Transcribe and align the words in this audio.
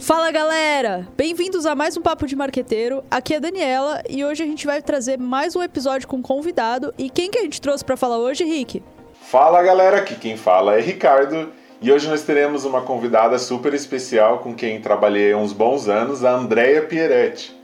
Fala 0.00 0.30
galera! 0.30 1.06
Bem-vindos 1.14 1.66
a 1.66 1.74
mais 1.74 1.94
um 1.94 2.00
Papo 2.00 2.26
de 2.26 2.34
Marqueteiro. 2.34 3.04
Aqui 3.10 3.34
é 3.34 3.36
a 3.36 3.40
Daniela 3.40 4.02
e 4.08 4.24
hoje 4.24 4.42
a 4.42 4.46
gente 4.46 4.64
vai 4.64 4.80
trazer 4.80 5.18
mais 5.18 5.54
um 5.54 5.62
episódio 5.62 6.08
com 6.08 6.22
convidado. 6.22 6.92
E 6.96 7.10
quem 7.10 7.30
que 7.30 7.38
a 7.38 7.42
gente 7.42 7.60
trouxe 7.60 7.84
para 7.84 7.98
falar 7.98 8.16
hoje, 8.16 8.42
Rick? 8.42 8.82
Fala 9.20 9.62
galera, 9.62 9.98
aqui 9.98 10.14
quem 10.14 10.38
fala 10.38 10.78
é 10.78 10.80
Ricardo 10.80 11.52
e 11.82 11.92
hoje 11.92 12.08
nós 12.08 12.22
teremos 12.22 12.64
uma 12.64 12.80
convidada 12.80 13.38
super 13.38 13.74
especial 13.74 14.38
com 14.38 14.54
quem 14.54 14.80
trabalhei 14.80 15.32
há 15.32 15.36
uns 15.36 15.52
bons 15.52 15.86
anos, 15.86 16.24
a 16.24 16.32
Andrea 16.32 16.80
Pieretti. 16.80 17.54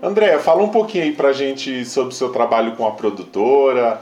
Andrea, 0.00 0.38
fala 0.38 0.62
um 0.62 0.68
pouquinho 0.68 1.02
aí 1.04 1.12
pra 1.12 1.32
gente 1.32 1.84
sobre 1.84 2.14
o 2.14 2.16
seu 2.16 2.30
trabalho 2.30 2.76
com 2.76 2.86
a 2.86 2.92
produtora, 2.92 4.00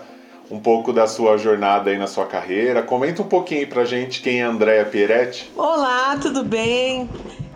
um 0.50 0.60
pouco 0.60 0.92
da 0.92 1.06
sua 1.06 1.38
jornada 1.38 1.88
aí 1.88 1.96
na 1.96 2.06
sua 2.06 2.26
carreira. 2.26 2.82
Comenta 2.82 3.22
um 3.22 3.26
pouquinho 3.26 3.60
aí 3.60 3.66
pra 3.66 3.86
gente 3.86 4.20
quem 4.20 4.42
é 4.42 4.44
a 4.44 4.48
Andrea 4.50 4.84
Pieretti. 4.84 5.50
Olá, 5.56 6.18
tudo 6.20 6.44
bem? 6.44 7.08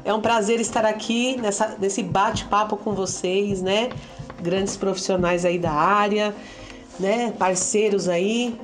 É 0.04 0.12
um 0.12 0.20
prazer 0.20 0.60
estar 0.60 0.84
aqui 0.84 1.36
nessa, 1.40 1.76
nesse 1.78 2.02
bate-papo 2.02 2.76
com 2.76 2.92
vocês, 2.92 3.62
né? 3.62 3.88
Grandes 4.40 4.76
profissionais 4.76 5.44
aí 5.44 5.58
da 5.58 5.70
área, 5.70 6.34
né? 6.98 7.32
Parceiros 7.38 8.08
aí. 8.08 8.58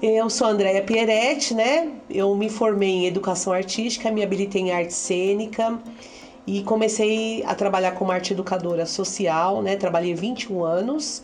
Eu 0.00 0.30
sou 0.30 0.46
Andréia 0.46 0.82
Pieretti, 0.82 1.52
né? 1.52 1.90
Eu 2.08 2.34
me 2.34 2.48
formei 2.48 2.88
em 2.88 3.06
educação 3.06 3.52
artística, 3.52 4.10
me 4.10 4.22
habilitei 4.22 4.62
em 4.62 4.72
arte 4.72 4.94
cênica 4.94 5.78
e 6.46 6.62
comecei 6.62 7.44
a 7.44 7.54
trabalhar 7.54 7.92
como 7.92 8.10
arte 8.10 8.32
educadora 8.32 8.86
social, 8.86 9.60
né? 9.60 9.76
Trabalhei 9.76 10.14
21 10.14 10.64
anos. 10.64 11.22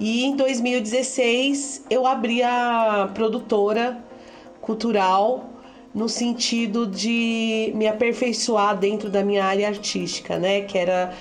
E 0.00 0.24
em 0.24 0.34
2016 0.34 1.84
eu 1.90 2.06
abri 2.06 2.42
a 2.42 3.10
produtora 3.12 4.02
cultural 4.62 5.57
no 5.98 6.08
sentido 6.08 6.86
de 6.86 7.72
me 7.74 7.88
aperfeiçoar 7.88 8.78
dentro 8.78 9.10
da 9.10 9.24
minha 9.24 9.44
área 9.44 9.66
artística, 9.66 10.38
né? 10.38 10.60
Que 10.60 10.78
era 10.78 11.12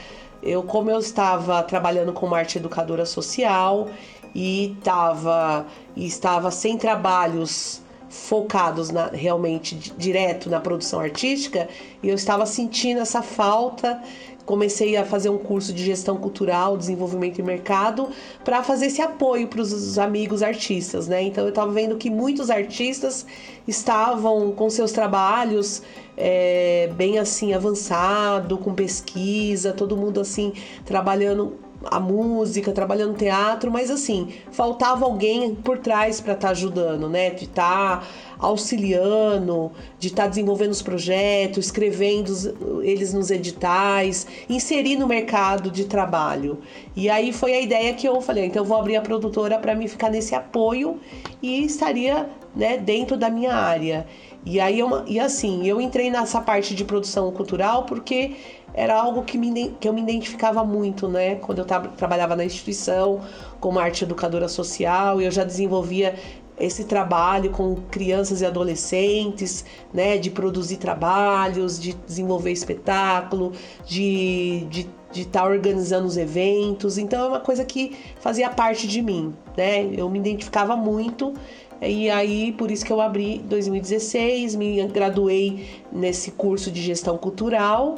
eu 0.44 0.62
como 0.62 0.92
eu 0.92 1.00
estava 1.00 1.64
trabalhando 1.64 2.14
como 2.14 2.36
arte 2.36 2.60
educadora 2.60 3.04
social 3.04 3.90
e 4.36 4.76
estava 4.78 5.66
e 5.96 6.06
estava 6.06 6.52
sem 6.52 6.78
trabalhos 6.78 7.82
focados 8.08 8.92
na, 8.92 9.08
realmente 9.08 9.76
direto 9.98 10.48
na 10.48 10.60
produção 10.60 11.00
artística 11.00 11.68
e 12.04 12.08
eu 12.08 12.16
estava 12.16 12.46
sentindo 12.46 13.02
essa 13.02 13.24
falta 13.24 14.00
comecei 14.48 14.96
a 14.96 15.04
fazer 15.04 15.30
um 15.30 15.38
curso 15.38 15.74
de 15.74 15.84
gestão 15.84 16.16
cultural, 16.16 16.78
desenvolvimento 16.78 17.38
e 17.38 17.44
mercado, 17.44 18.08
para 18.46 18.64
fazer 18.64 18.86
esse 18.86 19.02
apoio 19.02 19.50
para 19.50 19.62
os 19.62 20.00
amigos 20.00 20.42
artistas, 20.42 21.06
né? 21.06 21.22
Então 21.22 21.44
eu 21.44 21.50
estava 21.50 21.70
vendo 21.70 21.98
que 21.98 22.10
muitos 22.10 22.50
artistas 22.50 23.26
estavam 23.68 24.54
com 24.54 24.70
seus 24.70 24.94
trabalhos 24.94 25.84
é, 26.16 26.90
bem 26.96 27.20
assim 27.20 27.54
avançado, 27.54 28.58
com 28.58 28.74
pesquisa, 28.74 29.74
todo 29.74 29.98
mundo 29.98 30.22
assim 30.22 30.54
trabalhando 30.86 31.67
a 31.86 32.00
música, 32.00 32.72
trabalhando 32.72 33.16
teatro, 33.16 33.72
mas 33.72 33.92
assim, 33.92 34.30
faltava 34.52 35.06
alguém 35.06 35.54
por 35.54 35.78
trás 35.78 36.20
para 36.20 36.34
estar 36.34 36.48
tá 36.48 36.52
ajudando, 36.52 37.08
né? 37.08 37.30
De 37.30 37.46
estar 37.46 38.02
tá 38.02 38.08
auxiliando, 38.40 39.72
de 40.00 40.08
estar 40.08 40.24
tá 40.24 40.30
desenvolvendo 40.30 40.72
os 40.72 40.82
projetos, 40.82 41.66
escrevendo 41.66 42.82
eles 42.84 43.14
nos 43.14 43.30
editais, 43.32 44.28
inserir 44.50 44.98
no 44.98 45.08
mercado 45.08 45.70
de 45.70 45.86
trabalho. 45.86 46.60
E 46.96 47.10
aí 47.10 47.32
foi 47.32 47.54
a 47.54 47.62
ideia 47.62 47.94
que 47.94 48.08
eu 48.08 48.20
falei, 48.22 48.46
então 48.46 48.64
eu 48.64 48.68
vou 48.68 48.78
abrir 48.78 48.96
a 48.96 49.02
produtora 49.02 49.60
para 49.60 49.76
me 49.76 49.88
ficar 49.88 50.10
nesse 50.10 50.34
apoio 50.34 51.00
e 51.42 51.64
estaria, 51.64 52.30
né, 52.56 52.78
dentro 52.78 53.16
da 53.16 53.30
minha 53.30 53.54
área. 53.54 54.08
E 54.46 54.60
aí 54.60 54.80
eu, 54.80 55.04
e 55.06 55.20
assim, 55.20 55.68
eu 55.68 55.82
entrei 55.82 56.10
nessa 56.10 56.40
parte 56.40 56.74
de 56.74 56.86
produção 56.86 57.32
cultural 57.32 57.84
porque 57.84 58.36
era 58.78 58.96
algo 58.96 59.24
que, 59.24 59.40
me, 59.40 59.76
que 59.80 59.90
eu 59.90 59.94
me 59.94 60.02
identificava 60.04 60.64
muito, 60.64 61.08
né? 61.08 61.36
Quando 61.38 61.58
eu 61.58 61.66
trabalhava 61.66 62.36
na 62.36 62.46
instituição 62.46 63.22
como 63.60 63.80
arte 63.80 64.04
educadora 64.04 64.48
social, 64.48 65.20
eu 65.20 65.32
já 65.32 65.44
desenvolvia 65.44 66.14
esse 66.60 66.84
trabalho 66.84 67.50
com 67.50 67.76
crianças 67.90 68.42
e 68.42 68.46
adolescentes, 68.46 69.66
né, 69.94 70.18
de 70.18 70.30
produzir 70.30 70.78
trabalhos, 70.78 71.80
de 71.80 71.94
desenvolver 71.94 72.52
espetáculo, 72.52 73.52
de 73.86 74.64
estar 74.64 74.70
de, 74.70 74.90
de 75.12 75.22
estar 75.22 75.42
tá 75.42 75.48
organizando 75.48 76.06
os 76.06 76.16
eventos. 76.16 77.00
Então 77.00 77.26
é 77.26 77.28
uma 77.30 77.40
coisa 77.40 77.66
que 77.66 77.98
fazia 78.20 78.48
parte 78.48 78.88
de 78.88 79.02
mim, 79.02 79.34
né? 79.58 79.86
Eu 79.92 80.08
me 80.08 80.20
identificava 80.20 80.78
muito 80.78 81.34
e 81.82 82.12
aí, 82.12 82.52
por 82.52 82.70
isso 82.70 82.86
que 82.86 82.92
eu 82.92 83.02
abri 83.02 83.40
2016, 83.40 84.56
me 84.56 84.86
graduei 84.88 85.66
nesse 85.92 86.32
curso 86.32 86.72
de 86.72 86.82
gestão 86.82 87.18
cultural 87.18 87.96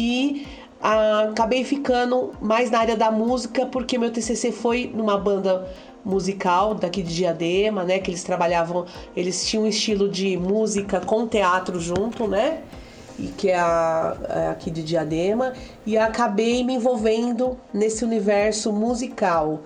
e 0.00 0.46
ah, 0.80 1.28
acabei 1.30 1.62
ficando 1.62 2.32
mais 2.40 2.70
na 2.70 2.78
área 2.78 2.96
da 2.96 3.10
música 3.10 3.66
porque 3.66 3.98
meu 3.98 4.10
TCC 4.10 4.50
foi 4.50 4.90
numa 4.94 5.18
banda 5.18 5.68
musical 6.02 6.74
daqui 6.74 7.02
de 7.02 7.14
Diadema, 7.14 7.84
né? 7.84 7.98
Que 7.98 8.10
eles 8.10 8.24
trabalhavam, 8.24 8.86
eles 9.14 9.46
tinham 9.46 9.64
um 9.64 9.66
estilo 9.66 10.08
de 10.08 10.38
música 10.38 11.00
com 11.00 11.26
teatro 11.26 11.78
junto, 11.78 12.26
né? 12.26 12.62
E 13.18 13.26
que 13.26 13.50
é, 13.50 13.58
a, 13.58 14.16
é 14.30 14.48
aqui 14.48 14.70
de 14.70 14.82
Diadema 14.82 15.52
e 15.84 15.98
acabei 15.98 16.64
me 16.64 16.72
envolvendo 16.76 17.58
nesse 17.74 18.02
universo 18.02 18.72
musical. 18.72 19.60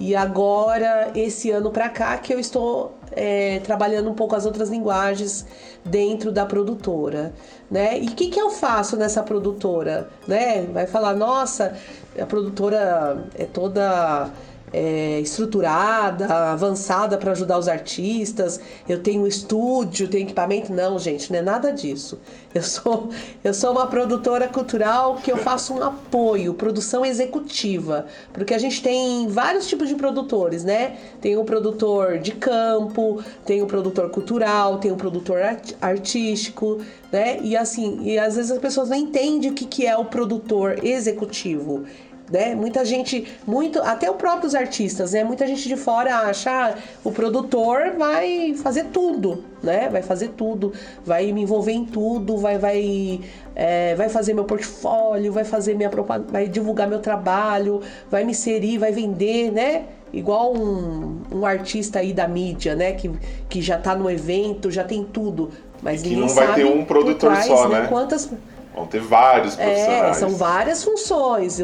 E 0.00 0.16
agora, 0.16 1.12
esse 1.14 1.50
ano 1.50 1.70
para 1.70 1.90
cá, 1.90 2.16
que 2.16 2.32
eu 2.32 2.40
estou 2.40 2.96
é, 3.12 3.60
trabalhando 3.60 4.08
um 4.08 4.14
pouco 4.14 4.34
as 4.34 4.46
outras 4.46 4.70
linguagens 4.70 5.46
dentro 5.84 6.32
da 6.32 6.46
produtora, 6.46 7.34
né? 7.70 7.98
E 8.00 8.06
o 8.06 8.14
que, 8.14 8.28
que 8.30 8.40
eu 8.40 8.48
faço 8.48 8.96
nessa 8.96 9.22
produtora, 9.22 10.08
né? 10.26 10.62
Vai 10.72 10.86
falar, 10.86 11.14
nossa, 11.14 11.76
a 12.18 12.24
produtora 12.24 13.26
é 13.34 13.44
toda 13.44 14.30
é, 14.72 15.20
estruturada, 15.20 16.26
avançada 16.52 17.18
para 17.18 17.32
ajudar 17.32 17.58
os 17.58 17.68
artistas. 17.68 18.60
Eu 18.88 19.02
tenho 19.02 19.26
estúdio, 19.26 20.08
tenho 20.08 20.24
equipamento. 20.24 20.72
Não, 20.72 20.98
gente, 20.98 21.30
não 21.32 21.38
é 21.38 21.42
nada 21.42 21.72
disso. 21.72 22.18
Eu 22.54 22.62
sou, 22.62 23.10
eu 23.42 23.54
sou 23.54 23.72
uma 23.72 23.86
produtora 23.86 24.48
cultural 24.48 25.16
que 25.16 25.30
eu 25.30 25.36
faço 25.36 25.74
um 25.74 25.82
apoio, 25.82 26.54
produção 26.54 27.04
executiva, 27.04 28.06
porque 28.32 28.54
a 28.54 28.58
gente 28.58 28.82
tem 28.82 29.28
vários 29.28 29.66
tipos 29.66 29.88
de 29.88 29.94
produtores, 29.94 30.64
né? 30.64 30.96
Tem 31.20 31.36
o 31.36 31.44
produtor 31.44 32.18
de 32.18 32.32
campo, 32.32 33.22
tem 33.44 33.62
o 33.62 33.66
produtor 33.66 34.10
cultural, 34.10 34.78
tem 34.78 34.92
o 34.92 34.96
produtor 34.96 35.38
artístico, 35.80 36.80
né? 37.12 37.40
E 37.42 37.56
assim, 37.56 38.00
e 38.02 38.18
às 38.18 38.36
vezes 38.36 38.50
as 38.50 38.58
pessoas 38.58 38.88
não 38.88 38.96
entendem 38.96 39.50
o 39.50 39.54
que, 39.54 39.66
que 39.66 39.86
é 39.86 39.96
o 39.96 40.04
produtor 40.04 40.84
executivo 40.84 41.84
né? 42.30 42.54
Muita 42.54 42.84
gente, 42.84 43.26
muito, 43.46 43.80
até 43.82 44.10
os 44.10 44.16
próprios 44.16 44.54
artistas, 44.54 45.12
né? 45.12 45.24
Muita 45.24 45.46
gente 45.46 45.68
de 45.68 45.76
fora 45.76 46.16
acha 46.16 46.50
ah, 46.50 46.74
o 47.02 47.10
produtor 47.10 47.94
vai 47.98 48.54
fazer 48.54 48.84
tudo, 48.86 49.44
né? 49.62 49.88
Vai 49.88 50.02
fazer 50.02 50.28
tudo, 50.28 50.72
vai 51.04 51.32
me 51.32 51.42
envolver 51.42 51.72
em 51.72 51.84
tudo, 51.84 52.36
vai 52.36 52.58
vai 52.58 53.20
é, 53.54 53.94
vai 53.96 54.08
fazer 54.08 54.32
meu 54.32 54.44
portfólio, 54.44 55.32
vai 55.32 55.44
fazer 55.44 55.74
minha 55.74 55.90
vai 56.28 56.48
divulgar 56.48 56.88
meu 56.88 57.00
trabalho, 57.00 57.80
vai 58.10 58.24
me 58.24 58.30
inserir, 58.30 58.78
vai 58.78 58.92
vender, 58.92 59.50
né? 59.50 59.84
Igual 60.12 60.54
um, 60.56 61.20
um 61.32 61.46
artista 61.46 62.00
aí 62.00 62.12
da 62.12 62.26
mídia, 62.26 62.74
né? 62.74 62.92
Que, 62.92 63.10
que 63.48 63.62
já 63.62 63.78
tá 63.78 63.94
no 63.94 64.10
evento, 64.10 64.70
já 64.70 64.84
tem 64.84 65.04
tudo. 65.04 65.50
Mas 65.82 66.02
e 66.02 66.10
que 66.10 66.16
não 66.16 66.28
vai 66.28 66.54
ter 66.54 66.64
um 66.64 66.84
produtor 66.84 67.32
trás, 67.32 67.46
só, 67.46 67.68
né? 67.68 67.82
né? 67.82 67.86
Quantas, 67.88 68.30
Vão 68.74 68.86
ter 68.86 69.00
vários 69.00 69.58
é, 69.58 69.64
profissionais. 69.64 70.16
É, 70.16 70.20
são 70.20 70.30
várias 70.30 70.84
funções. 70.84 71.58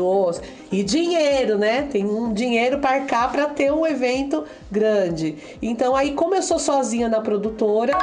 E 0.70 0.82
dinheiro, 0.82 1.56
né? 1.58 1.82
Tem 1.82 2.04
um 2.04 2.32
dinheiro 2.32 2.78
para 2.78 3.00
cá 3.02 3.28
para 3.28 3.46
ter 3.46 3.72
um 3.72 3.86
evento 3.86 4.44
grande. 4.70 5.36
Então, 5.62 5.94
aí, 5.94 6.12
como 6.12 6.34
eu 6.34 6.42
sou 6.42 6.58
sozinha 6.58 7.08
na 7.08 7.20
produtora, 7.20 7.96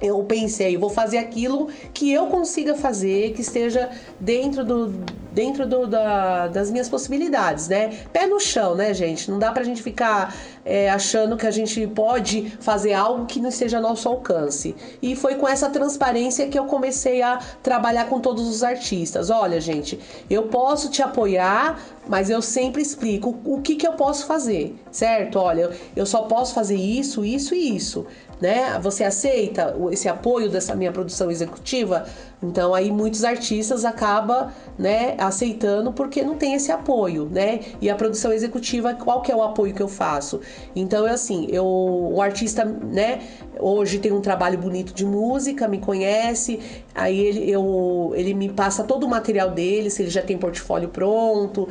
eu 0.00 0.22
pensei, 0.24 0.76
vou 0.76 0.90
fazer 0.90 1.18
aquilo 1.18 1.68
que 1.92 2.12
eu 2.12 2.26
consiga 2.26 2.74
fazer, 2.74 3.32
que 3.32 3.40
esteja 3.40 3.90
dentro 4.20 4.64
do 4.64 4.92
dentro 5.34 5.66
do, 5.66 5.86
da, 5.86 6.46
das 6.46 6.70
minhas 6.70 6.88
possibilidades, 6.88 7.66
né? 7.66 7.88
Pé 8.12 8.24
no 8.24 8.38
chão, 8.38 8.76
né, 8.76 8.94
gente? 8.94 9.28
Não 9.28 9.38
dá 9.38 9.50
pra 9.50 9.64
gente 9.64 9.82
ficar 9.82 10.32
é, 10.64 10.88
achando 10.88 11.36
que 11.36 11.44
a 11.44 11.50
gente 11.50 11.84
pode 11.88 12.52
fazer 12.60 12.92
algo 12.92 13.26
que 13.26 13.40
não 13.40 13.48
esteja 13.48 13.78
ao 13.78 13.82
nosso 13.82 14.08
alcance. 14.08 14.76
E 15.02 15.16
foi 15.16 15.34
com 15.34 15.48
essa 15.48 15.68
transparência 15.68 16.46
que 16.46 16.56
eu 16.56 16.66
comecei 16.66 17.20
a 17.20 17.40
trabalhar 17.64 18.08
com 18.08 18.20
todos 18.20 18.46
os 18.46 18.62
artistas. 18.62 19.28
Olha, 19.28 19.60
gente, 19.60 19.98
eu 20.30 20.44
posso 20.44 20.88
te 20.88 21.02
apoiar, 21.02 21.63
mas 22.08 22.30
eu 22.30 22.42
sempre 22.42 22.82
explico 22.82 23.38
o 23.44 23.60
que, 23.60 23.76
que 23.76 23.86
eu 23.86 23.92
posso 23.92 24.26
fazer, 24.26 24.74
certo? 24.90 25.38
Olha, 25.38 25.70
eu 25.94 26.06
só 26.06 26.22
posso 26.22 26.54
fazer 26.54 26.76
isso, 26.76 27.24
isso 27.24 27.54
e 27.54 27.76
isso 27.76 28.06
né? 28.40 28.78
Você 28.80 29.04
aceita 29.04 29.74
esse 29.90 30.08
apoio 30.08 30.50
dessa 30.50 30.74
minha 30.74 30.92
produção 30.92 31.30
executiva? 31.30 32.06
Então 32.44 32.74
aí 32.74 32.90
muitos 32.90 33.24
artistas 33.24 33.84
acabam 33.84 34.50
né, 34.78 35.14
aceitando 35.18 35.92
porque 35.92 36.22
não 36.22 36.34
tem 36.34 36.54
esse 36.54 36.70
apoio, 36.70 37.28
né? 37.30 37.60
E 37.80 37.88
a 37.88 37.94
produção 37.94 38.32
executiva, 38.32 38.94
qual 38.94 39.22
que 39.22 39.32
é 39.32 39.36
o 39.36 39.42
apoio 39.42 39.72
que 39.72 39.82
eu 39.82 39.88
faço? 39.88 40.40
Então, 40.74 41.06
é 41.06 41.12
assim, 41.12 41.46
eu, 41.50 41.64
o 41.64 42.20
artista, 42.20 42.64
né, 42.64 43.20
hoje 43.58 43.98
tem 43.98 44.12
um 44.12 44.20
trabalho 44.20 44.58
bonito 44.58 44.92
de 44.92 45.04
música, 45.04 45.68
me 45.68 45.78
conhece, 45.78 46.60
aí 46.94 47.18
ele, 47.18 47.50
eu, 47.50 48.12
ele 48.14 48.34
me 48.34 48.48
passa 48.48 48.84
todo 48.84 49.04
o 49.04 49.08
material 49.08 49.50
dele, 49.50 49.90
se 49.90 50.02
ele 50.02 50.10
já 50.10 50.22
tem 50.22 50.36
portfólio 50.36 50.88
pronto, 50.88 51.68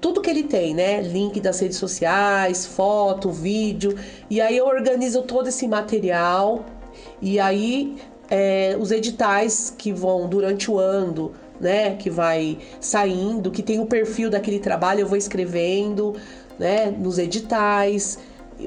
tudo 0.00 0.20
que 0.20 0.30
ele 0.30 0.42
tem, 0.44 0.74
né? 0.74 1.02
Link 1.02 1.40
das 1.40 1.60
redes 1.60 1.76
sociais, 1.76 2.66
foto, 2.66 3.30
vídeo, 3.30 3.96
e 4.28 4.40
aí 4.40 4.56
eu 4.56 4.66
organizo 4.66 5.22
todo 5.22 5.48
esse 5.48 5.68
material, 5.68 6.64
e 7.20 7.38
aí 7.38 7.96
é, 8.30 8.76
os 8.78 8.90
editais 8.90 9.74
que 9.76 9.92
vão 9.92 10.28
durante 10.28 10.70
o 10.70 10.78
ano, 10.78 11.32
né, 11.60 11.96
que 11.96 12.10
vai 12.10 12.58
saindo, 12.80 13.50
que 13.50 13.62
tem 13.62 13.80
o 13.80 13.86
perfil 13.86 14.30
daquele 14.30 14.58
trabalho, 14.58 15.00
eu 15.00 15.06
vou 15.06 15.16
escrevendo, 15.16 16.14
né, 16.58 16.86
nos 16.90 17.18
editais, 17.18 18.18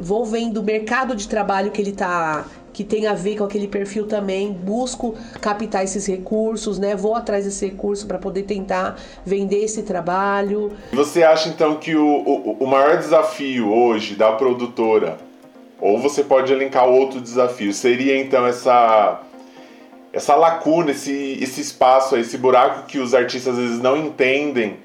vou 0.02 0.26
vendo 0.26 0.58
o 0.58 0.64
mercado 0.64 1.16
de 1.16 1.28
trabalho 1.28 1.72
que 1.72 1.82
ele 1.82 1.92
tá 1.92 2.46
que 2.72 2.84
tem 2.84 3.08
a 3.08 3.14
ver 3.14 3.38
com 3.38 3.44
aquele 3.44 3.68
perfil 3.68 4.08
também, 4.08 4.54
busco 4.54 5.14
captar 5.42 5.84
esses 5.84 6.06
recursos, 6.06 6.80
né? 6.80 6.96
Vou 6.96 7.14
atrás 7.14 7.44
desse 7.44 7.66
recurso 7.66 8.08
para 8.08 8.18
poder 8.18 8.44
tentar 8.44 8.96
vender 9.26 9.66
esse 9.66 9.84
trabalho. 9.84 10.72
Você 10.94 11.24
acha 11.24 11.50
então 11.50 11.76
que 11.76 11.96
o, 11.96 12.08
o, 12.08 12.58
o 12.58 12.68
maior 12.68 12.96
desafio 12.98 13.70
hoje 13.70 14.16
da 14.16 14.32
produtora, 14.32 15.18
ou 15.82 16.00
você 16.00 16.24
pode 16.24 16.54
elencar 16.54 16.88
outro 16.88 17.20
desafio, 17.20 17.74
seria 17.74 18.18
então 18.18 18.46
essa 18.46 19.20
essa 20.12 20.36
lacuna, 20.36 20.92
esse, 20.92 21.38
esse 21.42 21.62
espaço, 21.62 22.16
esse 22.18 22.38
buraco 22.38 22.88
que 22.88 23.00
os 23.00 23.14
artistas 23.14 23.58
às 23.58 23.60
vezes 23.60 23.80
não 23.80 23.96
entendem 23.96 24.78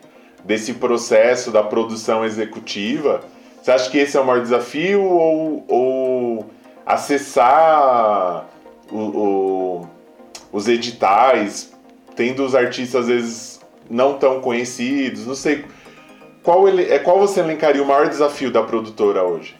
desse 0.44 0.75
processo 0.75 1.50
da 1.50 1.62
produção 1.62 2.25
executiva. 2.25 3.23
Você 3.62 3.71
acha 3.71 3.91
que 3.91 3.99
esse 3.99 4.17
é 4.17 4.21
o 4.21 4.26
maior 4.26 4.43
desafio 4.43 5.03
ou, 5.03 5.65
ou 5.67 6.50
acessar 6.85 8.47
o, 8.91 8.99
o, 8.99 9.91
os 10.53 10.69
editais, 10.69 11.73
tendo 12.15 12.44
os 12.44 12.55
artistas 12.55 13.03
às 13.03 13.06
vezes 13.06 13.61
não 13.88 14.19
tão 14.19 14.41
conhecidos? 14.41 15.27
Não 15.27 15.35
sei. 15.35 15.65
Qual, 16.43 16.69
ele, 16.69 16.93
é, 16.93 16.99
qual 16.99 17.19
você 17.19 17.41
elencaria 17.41 17.82
o 17.82 17.87
maior 17.87 18.06
desafio 18.06 18.50
da 18.50 18.62
produtora 18.62 19.25
hoje? 19.25 19.56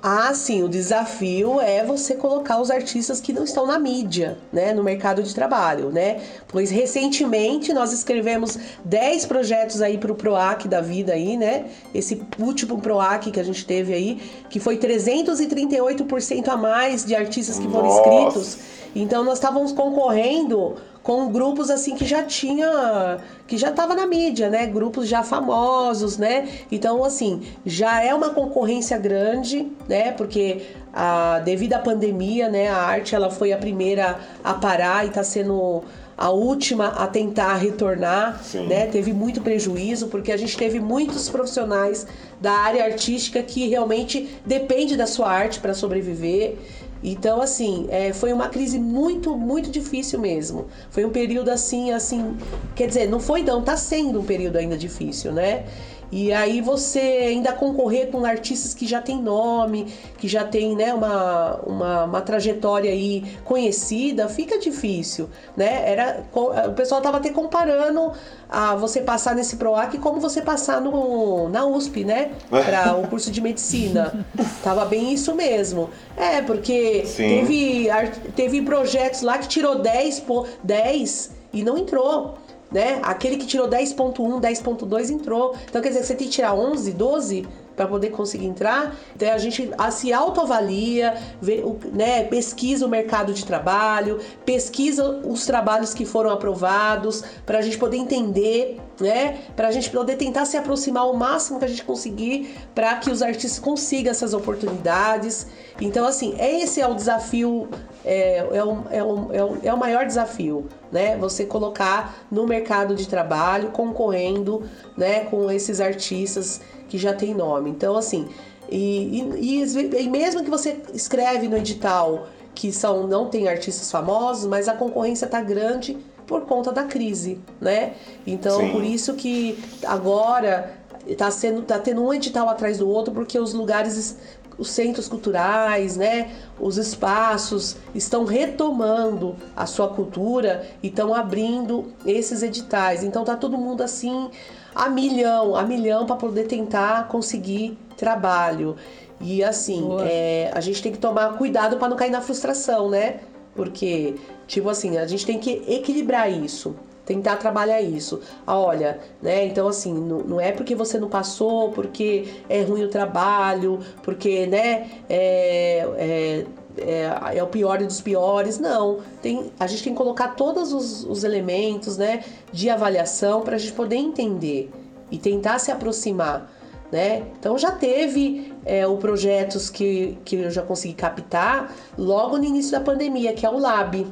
Ah, 0.00 0.32
sim, 0.32 0.62
o 0.62 0.68
desafio 0.68 1.60
é 1.60 1.82
você 1.84 2.14
colocar 2.14 2.60
os 2.60 2.70
artistas 2.70 3.20
que 3.20 3.32
não 3.32 3.42
estão 3.42 3.66
na 3.66 3.78
mídia, 3.78 4.38
né, 4.52 4.72
no 4.72 4.82
mercado 4.82 5.22
de 5.22 5.34
trabalho, 5.34 5.90
né? 5.90 6.20
Pois 6.46 6.70
recentemente 6.70 7.72
nós 7.72 7.92
escrevemos 7.92 8.56
10 8.84 9.26
projetos 9.26 9.82
aí 9.82 9.98
para 9.98 10.12
o 10.12 10.14
PROAC 10.14 10.68
da 10.68 10.80
vida 10.80 11.14
aí, 11.14 11.36
né? 11.36 11.66
Esse 11.92 12.22
último 12.38 12.80
PROAC 12.80 13.32
que 13.32 13.40
a 13.40 13.42
gente 13.42 13.66
teve 13.66 13.92
aí, 13.92 14.20
que 14.48 14.60
foi 14.60 14.76
338% 14.76 16.48
a 16.48 16.56
mais 16.56 17.04
de 17.04 17.16
artistas 17.16 17.58
que 17.58 17.68
foram 17.68 17.88
inscritos. 17.88 18.58
Então 18.94 19.24
nós 19.24 19.34
estávamos 19.34 19.72
concorrendo 19.72 20.76
com 21.08 21.32
grupos 21.32 21.70
assim 21.70 21.96
que 21.96 22.04
já 22.04 22.22
tinha 22.22 23.16
que 23.46 23.56
já 23.56 23.70
estava 23.70 23.94
na 23.94 24.06
mídia, 24.06 24.50
né? 24.50 24.66
Grupos 24.66 25.08
já 25.08 25.22
famosos, 25.22 26.18
né? 26.18 26.46
Então 26.70 27.02
assim, 27.02 27.44
já 27.64 28.04
é 28.04 28.14
uma 28.14 28.28
concorrência 28.28 28.98
grande, 28.98 29.72
né? 29.88 30.12
Porque 30.12 30.66
a, 30.92 31.40
devido 31.42 31.72
à 31.72 31.78
pandemia, 31.78 32.50
né, 32.50 32.68
a 32.68 32.76
arte 32.76 33.14
ela 33.14 33.30
foi 33.30 33.54
a 33.54 33.56
primeira 33.56 34.20
a 34.44 34.52
parar 34.52 35.06
e 35.06 35.08
está 35.08 35.24
sendo 35.24 35.82
a 36.14 36.28
última 36.30 36.88
a 36.88 37.06
tentar 37.06 37.54
retornar, 37.54 38.42
Sim. 38.42 38.66
né? 38.66 38.86
Teve 38.88 39.14
muito 39.14 39.40
prejuízo 39.40 40.08
porque 40.08 40.30
a 40.30 40.36
gente 40.36 40.58
teve 40.58 40.78
muitos 40.78 41.30
profissionais 41.30 42.06
da 42.38 42.52
área 42.52 42.84
artística 42.84 43.42
que 43.42 43.66
realmente 43.66 44.28
depende 44.44 44.94
da 44.94 45.06
sua 45.06 45.30
arte 45.30 45.58
para 45.58 45.72
sobreviver. 45.72 46.58
Então, 47.02 47.40
assim, 47.40 47.86
é, 47.90 48.12
foi 48.12 48.32
uma 48.32 48.48
crise 48.48 48.78
muito, 48.78 49.36
muito 49.36 49.70
difícil 49.70 50.18
mesmo. 50.18 50.66
Foi 50.90 51.04
um 51.04 51.10
período 51.10 51.50
assim, 51.50 51.92
assim, 51.92 52.36
quer 52.74 52.88
dizer, 52.88 53.08
não 53.08 53.20
foi 53.20 53.42
não, 53.42 53.62
tá 53.62 53.76
sendo 53.76 54.20
um 54.20 54.24
período 54.24 54.56
ainda 54.56 54.76
difícil, 54.76 55.32
né? 55.32 55.64
E 56.10 56.32
aí 56.32 56.60
você 56.60 56.98
ainda 56.98 57.52
concorrer 57.52 58.10
com 58.10 58.24
artistas 58.24 58.72
que 58.72 58.86
já 58.86 59.00
tem 59.00 59.20
nome, 59.20 59.92
que 60.16 60.26
já 60.26 60.44
tem 60.44 60.74
né, 60.74 60.94
uma, 60.94 61.56
uma, 61.66 62.04
uma 62.04 62.20
trajetória 62.20 62.90
aí 62.90 63.36
conhecida, 63.44 64.28
fica 64.28 64.58
difícil, 64.58 65.28
né? 65.56 65.90
Era, 65.90 66.24
o 66.34 66.72
pessoal 66.72 67.00
tava 67.00 67.18
até 67.18 67.30
comparando 67.30 68.12
a 68.48 68.74
você 68.74 69.02
passar 69.02 69.34
nesse 69.34 69.56
PROAC 69.56 69.98
como 69.98 70.20
você 70.20 70.40
passar 70.40 70.80
no, 70.80 71.48
na 71.50 71.66
USP, 71.66 72.04
né? 72.04 72.30
Para 72.48 72.96
o 72.96 73.06
curso 73.06 73.30
de 73.30 73.40
medicina. 73.40 74.24
tava 74.64 74.86
bem 74.86 75.12
isso 75.12 75.34
mesmo. 75.34 75.90
É, 76.16 76.40
porque 76.40 77.04
teve, 77.16 77.88
teve 78.34 78.62
projetos 78.62 79.20
lá 79.20 79.36
que 79.36 79.48
tirou 79.48 79.80
10, 79.80 80.24
10 80.64 81.30
e 81.52 81.62
não 81.62 81.76
entrou 81.76 82.34
né? 82.70 83.00
Aquele 83.02 83.36
que 83.36 83.46
tirou 83.46 83.68
10.1, 83.68 84.40
10.2 84.40 85.10
entrou. 85.10 85.54
Então 85.68 85.80
quer 85.80 85.88
dizer 85.88 86.00
que 86.00 86.06
você 86.06 86.14
tem 86.14 86.26
que 86.26 86.32
tirar 86.32 86.54
11, 86.54 86.92
12 86.92 87.46
para 87.78 87.86
poder 87.86 88.10
conseguir 88.10 88.46
entrar. 88.46 88.96
Então 89.14 89.32
a 89.32 89.38
gente 89.38 89.70
se 89.92 90.12
autoavalia, 90.12 91.16
vê, 91.40 91.64
né, 91.92 92.24
pesquisa 92.24 92.84
o 92.84 92.88
mercado 92.88 93.32
de 93.32 93.46
trabalho, 93.46 94.18
pesquisa 94.44 95.22
os 95.24 95.46
trabalhos 95.46 95.94
que 95.94 96.04
foram 96.04 96.30
aprovados, 96.30 97.22
para 97.46 97.58
a 97.58 97.62
gente 97.62 97.78
poder 97.78 97.96
entender, 97.96 98.80
né, 99.00 99.38
para 99.54 99.68
a 99.68 99.70
gente 99.70 99.88
poder 99.90 100.16
tentar 100.16 100.44
se 100.44 100.56
aproximar 100.56 101.08
o 101.08 101.16
máximo 101.16 101.60
que 101.60 101.64
a 101.66 101.68
gente 101.68 101.84
conseguir 101.84 102.52
para 102.74 102.96
que 102.96 103.10
os 103.10 103.22
artistas 103.22 103.60
consigam 103.60 104.10
essas 104.10 104.34
oportunidades. 104.34 105.46
Então, 105.80 106.04
assim, 106.04 106.34
esse 106.40 106.80
é 106.80 106.88
o 106.88 106.94
desafio, 106.94 107.68
é, 108.04 108.38
é, 108.38 108.64
o, 108.64 108.84
é, 108.90 108.98
é, 108.98 109.68
é 109.68 109.72
o 109.72 109.78
maior 109.78 110.04
desafio, 110.04 110.66
né? 110.90 111.16
Você 111.18 111.44
colocar 111.46 112.26
no 112.28 112.44
mercado 112.44 112.96
de 112.96 113.06
trabalho, 113.06 113.68
concorrendo 113.68 114.68
né, 114.96 115.20
com 115.26 115.48
esses 115.48 115.80
artistas 115.80 116.60
que 116.88 116.98
já 116.98 117.12
tem 117.12 117.34
nome. 117.34 117.70
Então, 117.70 117.96
assim, 117.96 118.28
e, 118.70 119.22
e, 119.40 119.62
e, 120.02 120.08
mesmo 120.08 120.44
que 120.44 120.50
você 120.50 120.80
escreve 120.92 121.48
no 121.48 121.56
edital 121.56 122.26
que 122.54 122.72
são 122.72 123.06
não 123.06 123.28
tem 123.28 123.48
artistas 123.48 123.90
famosos, 123.90 124.46
mas 124.46 124.68
a 124.68 124.72
concorrência 124.72 125.26
tá 125.26 125.40
grande 125.40 125.96
por 126.26 126.42
conta 126.42 126.72
da 126.72 126.84
crise, 126.84 127.40
né? 127.60 127.94
Então, 128.26 128.60
Sim. 128.60 128.72
por 128.72 128.82
isso 128.82 129.14
que 129.14 129.58
agora 129.84 130.74
tá 131.16 131.30
sendo 131.30 131.62
tá 131.62 131.78
tendo 131.78 132.04
um 132.04 132.12
edital 132.12 132.48
atrás 132.48 132.78
do 132.78 132.88
outro 132.88 133.14
porque 133.14 133.38
os 133.38 133.54
lugares 133.54 134.18
os 134.58 134.70
centros 134.70 135.08
culturais, 135.08 135.96
né, 135.96 136.32
os 136.58 136.76
espaços 136.76 137.76
estão 137.94 138.24
retomando 138.24 139.36
a 139.56 139.64
sua 139.66 139.88
cultura 139.88 140.66
e 140.82 140.88
estão 140.88 141.14
abrindo 141.14 141.92
esses 142.04 142.42
editais. 142.42 143.04
Então 143.04 143.24
tá 143.24 143.36
todo 143.36 143.56
mundo 143.56 143.82
assim 143.82 144.28
a 144.74 144.88
milhão, 144.88 145.54
a 145.56 145.62
milhão 145.62 146.06
para 146.06 146.16
poder 146.16 146.46
tentar 146.46 147.08
conseguir 147.08 147.78
trabalho. 147.96 148.76
E 149.20 149.42
assim, 149.42 149.88
é, 150.02 150.50
a 150.54 150.60
gente 150.60 150.82
tem 150.82 150.92
que 150.92 150.98
tomar 150.98 151.36
cuidado 151.36 151.76
para 151.76 151.88
não 151.88 151.96
cair 151.96 152.10
na 152.10 152.20
frustração, 152.20 152.88
né? 152.88 153.20
Porque, 153.54 154.14
tipo 154.46 154.68
assim, 154.68 154.96
a 154.96 155.06
gente 155.06 155.26
tem 155.26 155.38
que 155.38 155.64
equilibrar 155.66 156.30
isso 156.30 156.76
tentar 157.08 157.36
trabalhar 157.36 157.80
isso. 157.80 158.20
Ah, 158.46 158.58
olha, 158.58 159.00
né? 159.22 159.46
Então, 159.46 159.66
assim, 159.66 159.94
não, 159.94 160.18
não, 160.18 160.38
é 160.38 160.52
porque 160.52 160.74
você 160.74 160.98
não 160.98 161.08
passou, 161.08 161.70
porque 161.70 162.28
é 162.50 162.60
ruim 162.60 162.84
o 162.84 162.88
trabalho, 162.88 163.80
porque, 164.02 164.46
né? 164.46 164.90
É, 165.08 165.88
é, 165.96 166.44
é, 166.80 167.38
é, 167.38 167.42
o 167.42 167.46
pior 167.46 167.78
dos 167.78 168.00
piores. 168.00 168.58
Não. 168.58 169.00
Tem, 169.22 169.52
a 169.58 169.66
gente 169.66 169.84
tem 169.84 169.92
que 169.92 169.98
colocar 169.98 170.28
todos 170.28 170.72
os, 170.72 171.04
os 171.04 171.24
elementos 171.24 171.96
né, 171.96 172.24
de 172.52 172.70
avaliação 172.70 173.42
para 173.42 173.56
a 173.56 173.58
gente 173.58 173.72
poder 173.72 173.96
entender 173.96 174.70
e 175.10 175.18
tentar 175.18 175.58
se 175.58 175.70
aproximar. 175.70 176.50
Né? 176.90 177.24
Então 177.38 177.58
já 177.58 177.70
teve 177.70 178.54
é, 178.64 178.86
o 178.86 178.96
projetos 178.96 179.68
que, 179.68 180.16
que 180.24 180.36
eu 180.36 180.50
já 180.50 180.62
consegui 180.62 180.94
captar 180.94 181.74
logo 181.98 182.38
no 182.38 182.44
início 182.44 182.72
da 182.72 182.80
pandemia, 182.80 183.34
que 183.34 183.44
é 183.44 183.50
o 183.50 183.58
LAB, 183.58 184.06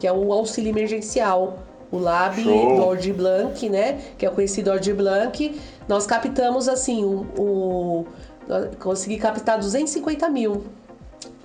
que 0.00 0.06
é 0.06 0.12
o 0.12 0.32
auxílio 0.32 0.70
emergencial. 0.70 1.58
O 1.88 1.98
Lab 1.98 2.42
Show. 2.42 2.76
do 2.76 2.84
Ordi 2.84 3.12
Blanc, 3.12 3.68
né? 3.68 4.00
Que 4.18 4.26
é 4.26 4.28
o 4.28 4.32
conhecido 4.32 4.72
Ordi 4.72 4.92
Blanc. 4.92 5.60
Nós 5.86 6.04
captamos 6.04 6.68
assim, 6.68 7.04
o, 7.04 7.24
o 7.38 8.06
consegui 8.80 9.18
captar 9.18 9.56
250 9.56 10.28
mil 10.28 10.64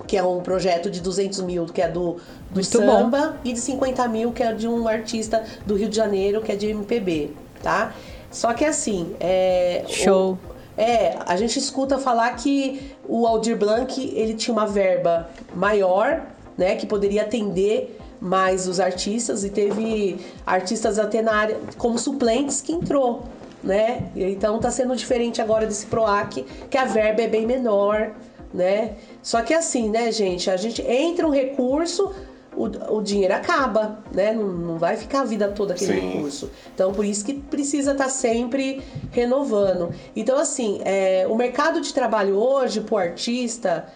que 0.06 0.16
é 0.16 0.22
um 0.22 0.40
projeto 0.40 0.90
de 0.90 1.00
200 1.00 1.40
mil, 1.42 1.66
que 1.66 1.80
é 1.80 1.88
do, 1.88 2.16
do 2.50 2.62
samba, 2.64 3.28
bom. 3.28 3.34
e 3.44 3.52
de 3.52 3.60
50 3.60 4.08
mil, 4.08 4.32
que 4.32 4.42
é 4.42 4.52
de 4.52 4.68
um 4.68 4.86
artista 4.86 5.44
do 5.64 5.74
Rio 5.74 5.88
de 5.88 5.96
Janeiro, 5.96 6.40
que 6.42 6.52
é 6.52 6.56
de 6.56 6.68
MPB, 6.68 7.30
tá? 7.62 7.94
Só 8.30 8.52
que 8.52 8.64
assim, 8.64 9.14
é... 9.20 9.84
Show! 9.86 10.32
O, 10.32 10.52
é, 10.76 11.18
a 11.26 11.36
gente 11.36 11.58
escuta 11.58 11.98
falar 11.98 12.30
que 12.36 12.92
o 13.06 13.26
Aldir 13.26 13.56
Blanc, 13.56 14.00
ele 14.14 14.34
tinha 14.34 14.52
uma 14.52 14.66
verba 14.66 15.28
maior, 15.54 16.22
né, 16.56 16.76
que 16.76 16.86
poderia 16.86 17.22
atender 17.22 17.98
mais 18.20 18.68
os 18.68 18.78
artistas 18.78 19.44
e 19.44 19.50
teve 19.50 20.18
artistas 20.46 20.98
até 20.98 21.20
na 21.20 21.34
área 21.34 21.58
como 21.76 21.98
suplentes 21.98 22.60
que 22.60 22.72
entrou, 22.72 23.24
né? 23.62 24.10
Então 24.14 24.60
tá 24.60 24.70
sendo 24.70 24.94
diferente 24.94 25.42
agora 25.42 25.66
desse 25.66 25.86
PROAC, 25.86 26.44
que 26.70 26.78
a 26.78 26.84
verba 26.84 27.22
é 27.22 27.26
bem 27.26 27.44
menor, 27.44 28.12
né? 28.54 28.92
Só 29.22 29.42
que 29.42 29.54
assim, 29.54 29.88
né, 29.88 30.10
gente, 30.10 30.50
a 30.50 30.56
gente 30.56 30.82
entra 30.82 31.26
um 31.26 31.30
recurso, 31.30 32.12
o, 32.56 32.96
o 32.96 33.02
dinheiro 33.02 33.34
acaba, 33.34 34.00
né? 34.12 34.32
Não, 34.32 34.48
não 34.48 34.78
vai 34.78 34.96
ficar 34.96 35.20
a 35.20 35.24
vida 35.24 35.48
toda 35.48 35.74
aquele 35.74 36.00
Sim. 36.00 36.08
recurso. 36.08 36.50
Então, 36.74 36.92
por 36.92 37.04
isso 37.04 37.24
que 37.24 37.34
precisa 37.34 37.92
estar 37.92 38.08
sempre 38.08 38.82
renovando. 39.10 39.94
Então, 40.14 40.38
assim, 40.38 40.80
é, 40.84 41.26
o 41.28 41.34
mercado 41.34 41.80
de 41.80 41.94
trabalho 41.94 42.34
hoje, 42.34 42.80
pro 42.80 42.96
artista, 42.96 43.86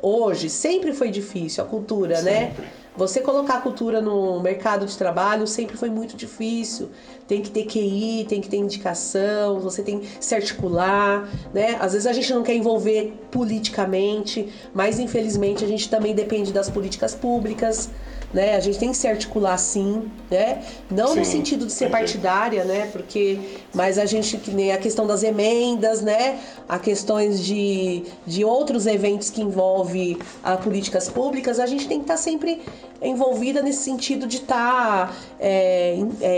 hoje, 0.00 0.48
sempre 0.48 0.92
foi 0.92 1.10
difícil, 1.10 1.64
a 1.64 1.66
cultura, 1.66 2.22
né? 2.22 2.54
Você 2.96 3.20
colocar 3.20 3.56
a 3.56 3.60
cultura 3.60 4.00
no 4.00 4.40
mercado 4.40 4.86
de 4.86 4.96
trabalho 4.96 5.46
sempre 5.46 5.76
foi 5.76 5.90
muito 5.90 6.16
difícil. 6.16 6.88
Tem 7.28 7.42
que 7.42 7.50
ter 7.50 7.64
QI, 7.64 8.24
tem 8.26 8.40
que 8.40 8.48
ter 8.48 8.56
indicação, 8.56 9.60
você 9.60 9.82
tem 9.82 10.00
que 10.00 10.08
se 10.18 10.34
articular, 10.34 11.28
né? 11.52 11.76
Às 11.78 11.92
vezes 11.92 12.06
a 12.06 12.12
gente 12.12 12.32
não 12.32 12.42
quer 12.42 12.54
envolver 12.54 13.12
politicamente, 13.30 14.50
mas 14.72 14.98
infelizmente 14.98 15.62
a 15.62 15.68
gente 15.68 15.90
também 15.90 16.14
depende 16.14 16.52
das 16.52 16.70
políticas 16.70 17.14
públicas, 17.14 17.90
né? 18.36 18.54
A 18.54 18.60
gente 18.60 18.78
tem 18.78 18.90
que 18.90 18.96
se 18.98 19.08
articular 19.08 19.56
sim, 19.56 20.10
né? 20.30 20.62
Não 20.90 21.16
no 21.16 21.24
Sim, 21.24 21.30
sentido 21.30 21.64
de 21.64 21.72
ser 21.72 21.90
partidária, 21.90 22.64
né? 22.64 22.90
Porque, 22.92 23.38
mas 23.74 23.98
a 23.98 24.04
gente 24.04 24.36
que 24.36 24.50
nem 24.50 24.72
a 24.72 24.76
questão 24.76 25.06
das 25.06 25.22
emendas, 25.22 26.02
né? 26.02 26.38
A 26.68 26.78
questões 26.78 27.42
de, 27.42 28.02
de 28.26 28.44
outros 28.44 28.86
eventos 28.86 29.30
que 29.30 29.40
envolvem 29.40 30.18
a 30.44 30.58
políticas 30.58 31.08
públicas, 31.08 31.58
a 31.58 31.64
gente 31.64 31.88
tem 31.88 31.96
que 31.96 32.04
estar 32.04 32.18
sempre 32.18 32.60
envolvida 33.00 33.62
nesse 33.62 33.82
sentido 33.82 34.26
de 34.26 34.36
estar, 34.38 35.14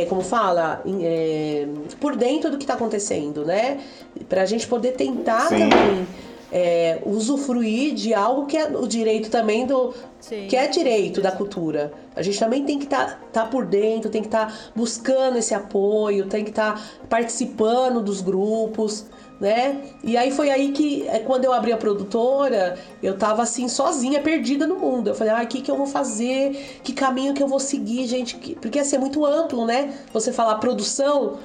como 0.08 0.22
fala, 0.22 0.82
é, 1.02 1.66
por 2.00 2.14
dentro 2.14 2.48
do 2.50 2.58
que 2.58 2.64
está 2.64 2.74
acontecendo, 2.74 3.44
né? 3.44 3.80
Para 4.28 4.42
a 4.42 4.46
gente 4.46 4.68
poder 4.68 4.92
tentar 4.92 5.48
Sim. 5.48 5.58
também 5.58 6.06
é, 6.52 7.00
usufruir 7.04 7.94
de 7.94 8.14
algo 8.14 8.46
que 8.46 8.56
é 8.56 8.66
o 8.66 8.86
direito 8.86 9.30
também 9.30 9.66
do 9.66 9.92
Sim. 10.20 10.46
que 10.48 10.56
é 10.56 10.66
direito 10.66 11.20
da 11.20 11.30
cultura. 11.30 11.92
A 12.16 12.22
gente 12.22 12.38
também 12.38 12.64
tem 12.64 12.78
que 12.78 12.84
estar 12.86 13.50
por 13.50 13.64
dentro, 13.66 14.10
tem 14.10 14.22
que 14.22 14.28
estar 14.28 14.70
buscando 14.74 15.38
esse 15.38 15.54
apoio, 15.54 16.26
tem 16.26 16.42
que 16.44 16.50
estar 16.50 16.82
participando 17.08 18.00
dos 18.00 18.20
grupos, 18.20 19.04
né? 19.40 19.82
E 20.02 20.16
aí 20.16 20.30
foi 20.30 20.50
aí 20.50 20.72
que, 20.72 21.06
é, 21.06 21.18
quando 21.20 21.44
eu 21.44 21.52
abri 21.52 21.70
a 21.72 21.76
produtora, 21.76 22.76
eu 23.02 23.16
tava 23.16 23.42
assim, 23.42 23.68
sozinha, 23.68 24.20
perdida 24.20 24.66
no 24.66 24.76
mundo. 24.76 25.08
Eu 25.10 25.14
falei, 25.14 25.32
ah, 25.32 25.42
o 25.42 25.46
que, 25.46 25.60
que 25.60 25.70
eu 25.70 25.76
vou 25.76 25.86
fazer? 25.86 26.80
Que 26.82 26.92
caminho 26.92 27.34
que 27.34 27.42
eu 27.42 27.46
vou 27.46 27.60
seguir, 27.60 28.06
gente? 28.06 28.36
Que- 28.36 28.54
Porque 28.56 28.78
ia 28.78 28.84
ser 28.84 28.98
muito 28.98 29.24
amplo, 29.24 29.64
né? 29.66 29.94
Você 30.12 30.32
falar 30.32 30.56
produção, 30.56 31.36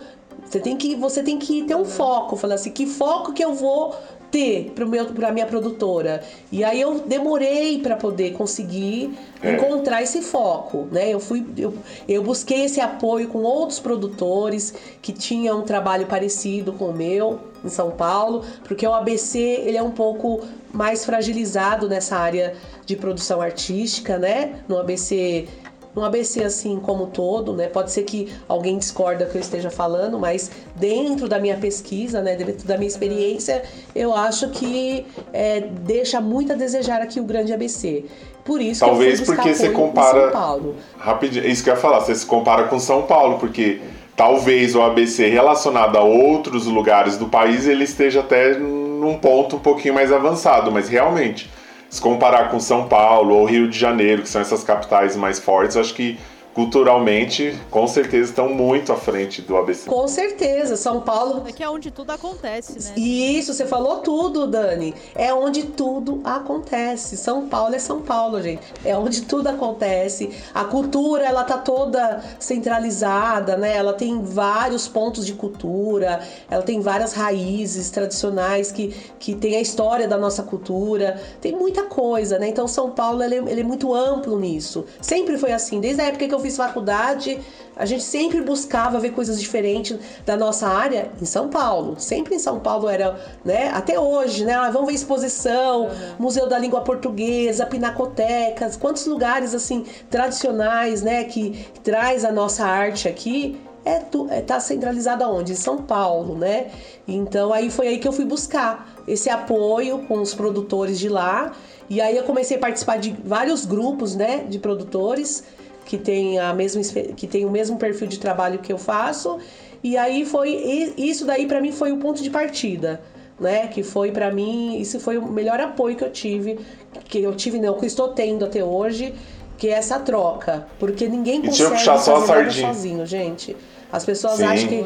você 0.43 0.60
tem 0.60 0.75
que, 0.75 0.95
você 0.95 1.22
tem 1.22 1.38
que 1.38 1.63
ter 1.63 1.75
um 1.75 1.86
foco. 1.86 2.36
Falar 2.36 2.55
assim, 2.55 2.72
que 2.72 2.86
foco 2.88 3.31
que 3.33 3.43
eu 3.43 3.53
vou 3.53 3.95
ter 4.33 4.73
meu, 4.87 5.05
pra 5.05 5.31
minha 5.31 5.45
produtora? 5.45 6.23
E 6.51 6.63
aí 6.63 6.81
eu 6.81 7.01
demorei 7.01 7.77
para 7.77 7.95
poder 7.95 8.33
conseguir 8.33 9.13
É. 9.43 9.53
encontrar 9.53 10.01
esse 10.01 10.21
foco, 10.21 10.87
né? 10.91 11.13
Eu 11.13 11.19
fui, 11.19 11.45
eu, 11.55 11.75
eu 12.09 12.23
busquei 12.23 12.63
esse 12.65 12.81
apoio 12.81 13.27
com 13.27 13.43
outros 13.43 13.79
produtores 13.79 14.73
que 15.01 15.13
tinham 15.13 15.59
um 15.59 15.61
trabalho 15.61 16.07
parecido 16.07 16.73
com 16.73 16.85
o 16.85 16.93
meu 16.93 17.39
em 17.63 17.69
São 17.69 17.91
Paulo, 17.91 18.43
porque 18.63 18.85
o 18.87 18.93
ABC 18.93 19.37
ele 19.39 19.77
é 19.77 19.83
um 19.83 19.91
pouco 19.91 20.41
mais 20.73 21.05
fragilizado 21.05 21.87
nessa 21.87 22.17
área 22.17 22.55
de 22.85 22.95
produção 22.95 23.39
artística, 23.39 24.17
né? 24.17 24.63
No 24.67 24.79
ABC 24.79 25.47
no 25.95 26.03
ABC 26.03 26.43
assim 26.43 26.79
como 26.79 27.03
um 27.03 27.07
todo, 27.07 27.53
né? 27.53 27.67
Pode 27.67 27.91
ser 27.91 28.03
que 28.03 28.31
alguém 28.47 28.77
discorda 28.77 29.25
que 29.25 29.35
eu 29.38 29.41
esteja 29.41 29.69
falando, 29.69 30.17
mas 30.19 30.50
dentro 30.75 31.27
da 31.27 31.39
minha 31.39 31.57
pesquisa, 31.57 32.21
né, 32.21 32.35
dentro 32.35 32.67
da 32.67 32.77
minha 32.77 32.88
experiência, 32.88 33.63
eu 33.95 34.13
acho 34.15 34.50
que 34.50 35.05
é, 35.31 35.62
deixa 35.62 36.19
muito 36.19 36.53
a 36.53 36.55
desejar 36.55 37.01
aqui 37.01 37.19
o 37.19 37.23
grande 37.23 37.53
ABC. 37.53 38.05
Por 38.43 38.59
isso 38.59 38.81
Talvez 38.85 39.15
que 39.15 39.21
eu 39.21 39.25
fui 39.27 39.35
porque 39.35 39.53
você 39.53 39.69
compara- 39.69 40.23
São 40.23 40.31
Paulo. 40.31 40.75
Rapidinho, 40.97 41.45
é 41.45 41.47
isso 41.50 41.63
que 41.63 41.69
eu 41.69 41.75
ia 41.75 41.79
falar, 41.79 42.01
você 42.01 42.13
se 42.15 42.25
compara 42.25 42.63
com 42.63 42.77
São 42.79 43.03
Paulo, 43.03 43.38
porque 43.39 43.79
talvez 44.15 44.75
o 44.75 44.81
ABC 44.81 45.27
relacionado 45.29 45.95
a 45.97 46.03
outros 46.03 46.65
lugares 46.65 47.17
do 47.17 47.27
país 47.27 47.67
ele 47.67 47.83
esteja 47.83 48.19
até 48.19 48.57
num 48.57 49.17
ponto 49.17 49.55
um 49.55 49.59
pouquinho 49.59 49.93
mais 49.93 50.12
avançado, 50.12 50.71
mas 50.71 50.89
realmente, 50.89 51.50
se 51.93 52.01
comparar 52.01 52.50
com 52.50 52.59
São 52.59 52.88
Paulo 52.88 53.35
ou 53.35 53.45
Rio 53.45 53.69
de 53.69 53.77
Janeiro, 53.77 54.23
que 54.23 54.27
são 54.27 54.41
essas 54.41 54.63
capitais 54.63 55.15
mais 55.15 55.38
fortes, 55.38 55.77
acho 55.77 55.93
que 55.93 56.17
culturalmente, 56.53 57.57
com 57.69 57.88
certeza, 57.88 58.29
estão 58.29 58.50
muito 58.50 58.91
à 58.91 58.95
frente 58.95 59.41
do 59.41 59.57
ABC. 59.57 59.89
Com 59.89 60.07
certeza, 60.07 60.75
São 60.77 61.01
Paulo 61.01 61.43
É 61.48 61.51
que 61.51 61.63
é 61.63 61.69
onde 61.69 61.91
tudo 61.91 62.12
acontece, 62.12 62.74
né? 62.79 62.93
Isso, 62.98 63.53
você 63.53 63.65
falou 63.65 63.98
tudo, 63.98 64.48
Dani. 64.48 64.93
É 65.15 65.33
onde 65.33 65.63
tudo 65.63 66.22
acontece. 66.24 67.17
São 67.17 67.48
Paulo 67.48 67.75
é 67.75 67.79
São 67.79 68.01
Paulo, 68.01 68.41
gente. 68.41 68.62
É 68.86 68.98
onde 68.98 69.22
tudo 69.24 69.48
acontece. 69.50 70.29
A 70.53 70.63
cultura, 70.63 71.24
ela 71.25 71.43
tá 71.43 71.57
toda 71.57 72.24
centralizada, 72.39 73.57
né? 73.57 73.75
Ela 73.75 73.93
tem 73.93 74.24
vários 74.24 74.88
pontos 74.88 75.25
de 75.25 75.33
cultura, 75.33 76.22
ela 76.50 76.63
tem 76.63 76.79
várias 76.81 77.13
raízes 77.13 77.89
tradicionais 77.89 78.72
que, 78.72 78.95
que 79.19 79.36
tem 79.36 79.55
a 79.55 79.62
história 79.62 80.07
da 80.07 80.17
nossa 80.17 80.43
cultura. 80.43 81.19
Tem 81.41 81.53
muita 81.55 81.83
coisa, 81.83 82.38
né? 82.39 82.48
Então, 82.48 82.67
São 82.67 82.91
Paulo, 82.91 83.24
ele, 83.24 83.36
é- 83.36 83.51
ele 83.51 83.62
é 83.62 83.63
muito 83.63 83.93
amplo 83.93 84.39
nisso. 84.39 84.86
Sempre 85.01 85.38
foi 85.38 85.51
assim. 85.51 85.79
Desde 85.79 86.01
a 86.01 86.05
época 86.05 86.27
que 86.27 86.33
eu 86.33 86.39
fiz 86.43 86.57
faculdade, 86.57 87.39
a 87.75 87.85
gente 87.85 88.03
sempre 88.03 88.41
buscava 88.41 89.00
ver 89.00 89.12
coisas 89.12 89.39
diferentes 89.39 89.97
da 90.25 90.38
nossa 90.38 90.67
área 90.67 91.12
em 91.19 91.25
São 91.25 91.50
Paulo. 91.50 91.95
Sempre 91.97 92.35
em 92.35 92.39
São 92.39 92.59
Paulo 92.59 92.88
era, 92.88 93.19
né? 93.43 93.69
Até 93.73 94.00
hoje, 94.00 94.45
né? 94.45 94.53
Ah, 94.53 94.69
vamos 94.69 94.89
ver 94.89 94.93
exposição, 94.93 95.89
Museu 96.19 96.47
da 96.47 96.57
Língua 96.59 96.81
Portuguesa, 96.81 97.65
Pinacotecas, 97.65 98.75
quantos 98.75 99.07
lugares 99.07 99.55
assim 99.55 99.85
tradicionais, 100.09 101.01
né? 101.01 101.23
Que, 101.23 101.51
que 101.51 101.79
traz 101.79 102.23
a 102.23 102.31
nossa 102.31 102.63
arte 102.63 103.07
aqui. 103.07 103.59
É, 103.85 104.00
tu, 104.00 104.27
é 104.29 104.39
tá 104.39 104.59
centralizado 104.62 105.23
aonde? 105.23 105.53
Em 105.53 105.55
São 105.55 105.77
Paulo, 105.77 106.38
né? 106.38 106.67
Então 107.07 107.51
aí 107.51 107.69
foi 107.69 107.88
aí 107.88 107.97
que 107.97 108.07
eu 108.07 108.13
fui 108.13 108.23
buscar 108.23 108.93
esse 109.07 109.29
apoio 109.29 110.00
com 110.07 110.21
os 110.21 110.33
produtores 110.33 111.00
de 111.00 111.09
lá. 111.09 111.51
E 111.89 112.00
aí 112.00 112.15
eu 112.15 112.23
comecei 112.23 112.55
a 112.57 112.59
participar 112.59 112.97
de 112.97 113.15
vários 113.25 113.65
grupos, 113.65 114.15
né? 114.15 114.45
De 114.47 114.59
produtores 114.59 115.43
que 115.85 115.97
tem 115.97 116.39
a 116.39 116.53
mesma 116.53 116.81
que 117.15 117.27
tem 117.27 117.45
o 117.45 117.49
mesmo 117.51 117.77
perfil 117.77 118.07
de 118.07 118.19
trabalho 118.19 118.59
que 118.59 118.71
eu 118.71 118.77
faço 118.77 119.37
e 119.83 119.97
aí 119.97 120.25
foi 120.25 120.49
e- 120.51 121.09
isso 121.09 121.25
daí 121.25 121.45
pra 121.45 121.59
mim 121.61 121.71
foi 121.71 121.91
o 121.91 121.97
ponto 121.97 122.21
de 122.23 122.29
partida 122.29 123.01
né 123.39 123.67
que 123.67 123.83
foi 123.83 124.11
pra 124.11 124.31
mim 124.31 124.77
isso 124.79 124.99
foi 124.99 125.17
o 125.17 125.25
melhor 125.25 125.59
apoio 125.59 125.95
que 125.95 126.03
eu 126.03 126.11
tive 126.11 126.59
que 127.05 127.21
eu 127.21 127.35
tive 127.35 127.59
não 127.59 127.73
que 127.77 127.85
estou 127.85 128.09
tendo 128.09 128.45
até 128.45 128.63
hoje 128.63 129.13
que 129.57 129.67
é 129.67 129.71
essa 129.73 129.99
troca 129.99 130.67
porque 130.79 131.07
ninguém 131.07 131.37
eu 131.37 131.43
consegue 131.49 131.69
puxar 131.71 131.97
só 131.97 132.17
a 132.17 132.25
sardinha. 132.25 132.67
sozinho 132.73 133.05
gente 133.05 133.55
as 133.91 134.05
pessoas 134.05 134.37
Sim. 134.37 134.45
acham 134.45 134.67
que 134.69 134.85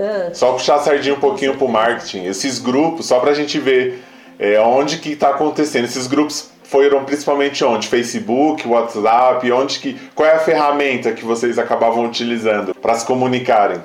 Ah, 0.00 0.30
Só 0.32 0.52
puxar 0.52 0.76
a 0.76 0.78
sardinha 0.78 1.14
um 1.14 1.18
pouquinho 1.20 1.56
pro 1.56 1.66
marketing. 1.66 2.24
Esses 2.24 2.60
grupos, 2.60 3.06
só 3.06 3.18
pra 3.18 3.34
gente 3.34 3.58
ver 3.58 4.00
é, 4.38 4.60
onde 4.60 4.98
que 4.98 5.16
tá 5.16 5.30
acontecendo. 5.30 5.86
Esses 5.86 6.06
grupos 6.06 6.50
foram 6.68 7.04
principalmente 7.04 7.64
onde? 7.64 7.88
Facebook, 7.88 8.68
WhatsApp, 8.68 9.50
onde 9.50 9.78
que. 9.78 9.94
Qual 10.14 10.28
é 10.28 10.34
a 10.34 10.38
ferramenta 10.38 11.12
que 11.12 11.24
vocês 11.24 11.58
acabavam 11.58 12.04
utilizando 12.04 12.74
para 12.74 12.94
se 12.94 13.06
comunicarem? 13.06 13.80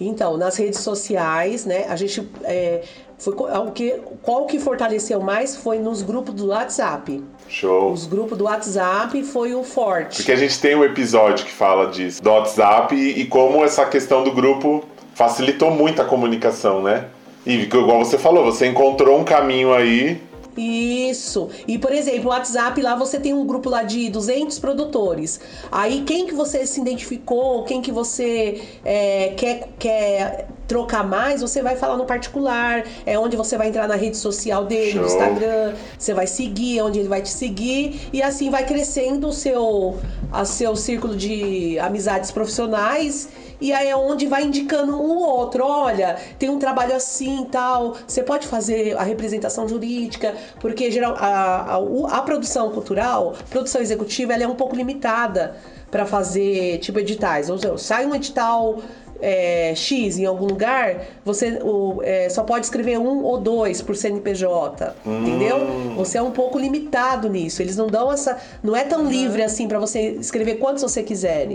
Então, 0.00 0.36
nas 0.36 0.56
redes 0.56 0.80
sociais, 0.80 1.64
né, 1.64 1.86
a 1.88 1.96
gente 1.96 2.22
é, 2.44 2.82
foi 3.18 3.34
co- 3.34 3.46
o 3.48 3.72
que 3.72 3.94
qual 4.22 4.46
que 4.46 4.58
fortaleceu 4.60 5.20
mais 5.20 5.56
foi 5.56 5.78
nos 5.78 6.02
grupos 6.02 6.34
do 6.34 6.48
WhatsApp. 6.48 7.24
Show. 7.48 7.90
Os 7.92 8.06
grupos 8.06 8.36
do 8.38 8.44
WhatsApp 8.44 9.22
foi 9.24 9.54
o 9.54 9.64
forte. 9.64 10.16
Porque 10.18 10.30
a 10.32 10.36
gente 10.36 10.60
tem 10.60 10.76
um 10.76 10.84
episódio 10.84 11.44
que 11.46 11.50
fala 11.50 11.86
disso, 11.90 12.22
do 12.22 12.30
WhatsApp, 12.30 12.94
e, 12.94 13.22
e 13.22 13.24
como 13.26 13.64
essa 13.64 13.86
questão 13.86 14.22
do 14.22 14.30
grupo 14.30 14.84
facilitou 15.14 15.70
muito 15.70 16.00
a 16.00 16.04
comunicação, 16.04 16.82
né? 16.82 17.06
E 17.46 17.54
igual 17.62 18.04
você 18.04 18.18
falou, 18.18 18.44
você 18.44 18.66
encontrou 18.66 19.18
um 19.18 19.24
caminho 19.24 19.72
aí. 19.72 20.20
Isso. 20.58 21.48
E, 21.66 21.78
por 21.78 21.92
exemplo, 21.92 22.26
o 22.26 22.28
WhatsApp 22.30 22.80
lá 22.82 22.94
você 22.96 23.20
tem 23.20 23.32
um 23.32 23.46
grupo 23.46 23.70
lá 23.70 23.82
de 23.82 24.08
200 24.10 24.58
produtores. 24.58 25.40
Aí 25.70 26.02
quem 26.02 26.26
que 26.26 26.34
você 26.34 26.66
se 26.66 26.80
identificou, 26.80 27.62
quem 27.64 27.80
que 27.80 27.92
você 27.92 28.62
é, 28.84 29.34
quer, 29.36 29.68
quer 29.78 30.48
trocar 30.66 31.02
mais, 31.02 31.40
você 31.40 31.62
vai 31.62 31.76
falar 31.76 31.96
no 31.96 32.04
particular, 32.04 32.84
é 33.06 33.18
onde 33.18 33.36
você 33.36 33.56
vai 33.56 33.68
entrar 33.68 33.88
na 33.88 33.94
rede 33.94 34.18
social 34.18 34.66
dele, 34.66 34.92
Show. 34.92 35.00
no 35.00 35.06
Instagram, 35.06 35.74
você 35.98 36.12
vai 36.12 36.26
seguir, 36.26 36.78
é 36.78 36.84
onde 36.84 36.98
ele 36.98 37.08
vai 37.08 37.22
te 37.22 37.30
seguir, 37.30 38.08
e 38.12 38.22
assim 38.22 38.50
vai 38.50 38.66
crescendo 38.66 39.28
o 39.28 39.32
seu, 39.32 39.98
a 40.30 40.44
seu 40.44 40.76
círculo 40.76 41.16
de 41.16 41.78
amizades 41.78 42.30
profissionais. 42.30 43.28
E 43.60 43.72
aí 43.72 43.88
é 43.88 43.96
onde 43.96 44.26
vai 44.26 44.44
indicando 44.44 44.94
um 44.94 45.16
ou 45.16 45.28
outro. 45.28 45.64
Olha, 45.64 46.16
tem 46.38 46.48
um 46.48 46.58
trabalho 46.58 46.94
assim 46.94 47.46
tal. 47.50 47.96
Você 48.06 48.22
pode 48.22 48.46
fazer 48.46 48.96
a 48.96 49.02
representação 49.02 49.68
jurídica, 49.68 50.34
porque 50.60 50.90
geral, 50.90 51.16
a, 51.18 51.76
a, 51.76 52.18
a 52.18 52.22
produção 52.22 52.70
cultural, 52.70 53.34
produção 53.50 53.80
executiva, 53.80 54.32
ela 54.32 54.44
é 54.44 54.48
um 54.48 54.54
pouco 54.54 54.76
limitada 54.76 55.56
para 55.90 56.06
fazer 56.06 56.78
tipo 56.78 56.98
editais. 56.98 57.50
Ou 57.50 57.58
seja, 57.58 57.78
sai 57.78 58.06
um 58.06 58.14
edital 58.14 58.80
é, 59.20 59.74
X 59.74 60.18
em 60.18 60.26
algum 60.26 60.46
lugar, 60.46 61.06
você 61.24 61.58
o, 61.62 62.00
é, 62.02 62.28
só 62.28 62.42
pode 62.42 62.66
escrever 62.66 62.98
um 62.98 63.22
ou 63.22 63.38
dois 63.38 63.82
por 63.82 63.96
CNPJ, 63.96 64.94
entendeu? 65.04 65.58
Você 65.96 66.18
é 66.18 66.22
um 66.22 66.30
pouco 66.30 66.58
limitado 66.58 67.28
nisso. 67.28 67.62
Eles 67.62 67.76
não 67.76 67.86
dão 67.86 68.12
essa, 68.12 68.38
não 68.62 68.76
é 68.76 68.84
tão 68.84 69.04
livre 69.08 69.42
assim 69.42 69.66
para 69.66 69.78
você 69.78 70.10
escrever 70.12 70.56
quantos 70.56 70.82
você 70.82 71.02
quiser, 71.02 71.48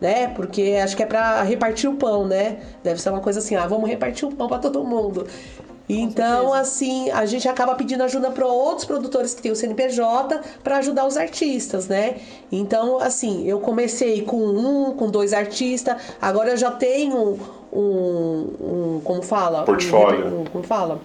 né? 0.00 0.28
Porque 0.28 0.78
acho 0.82 0.96
que 0.96 1.02
é 1.02 1.06
para 1.06 1.42
repartir 1.42 1.88
o 1.88 1.94
pão, 1.94 2.26
né? 2.26 2.58
Deve 2.82 3.00
ser 3.00 3.10
uma 3.10 3.20
coisa 3.20 3.38
assim, 3.38 3.56
ah, 3.56 3.66
vamos 3.66 3.88
repartir 3.88 4.26
o 4.26 4.32
pão 4.32 4.48
para 4.48 4.58
todo 4.58 4.82
mundo. 4.84 5.26
Então, 5.88 6.44
certeza. 6.52 6.60
assim, 6.60 7.10
a 7.10 7.26
gente 7.26 7.46
acaba 7.46 7.74
pedindo 7.74 8.02
ajuda 8.04 8.30
para 8.30 8.46
outros 8.46 8.86
produtores 8.86 9.34
que 9.34 9.42
têm 9.42 9.52
o 9.52 9.56
CNPJ 9.56 10.40
para 10.62 10.78
ajudar 10.78 11.06
os 11.06 11.16
artistas, 11.16 11.86
né? 11.88 12.16
Então, 12.50 12.98
assim, 12.98 13.46
eu 13.46 13.60
comecei 13.60 14.22
com 14.22 14.38
um, 14.38 14.92
com 14.94 15.10
dois 15.10 15.34
artistas, 15.34 15.96
agora 16.22 16.50
eu 16.52 16.56
já 16.56 16.70
tenho 16.70 17.38
um, 17.72 17.78
um 18.60 19.00
como 19.04 19.22
fala? 19.22 19.62
Um- 19.62 19.64
Portfólio. 19.66 20.26
um- 20.40 20.44
como 20.44 20.64
fala? 20.64 21.00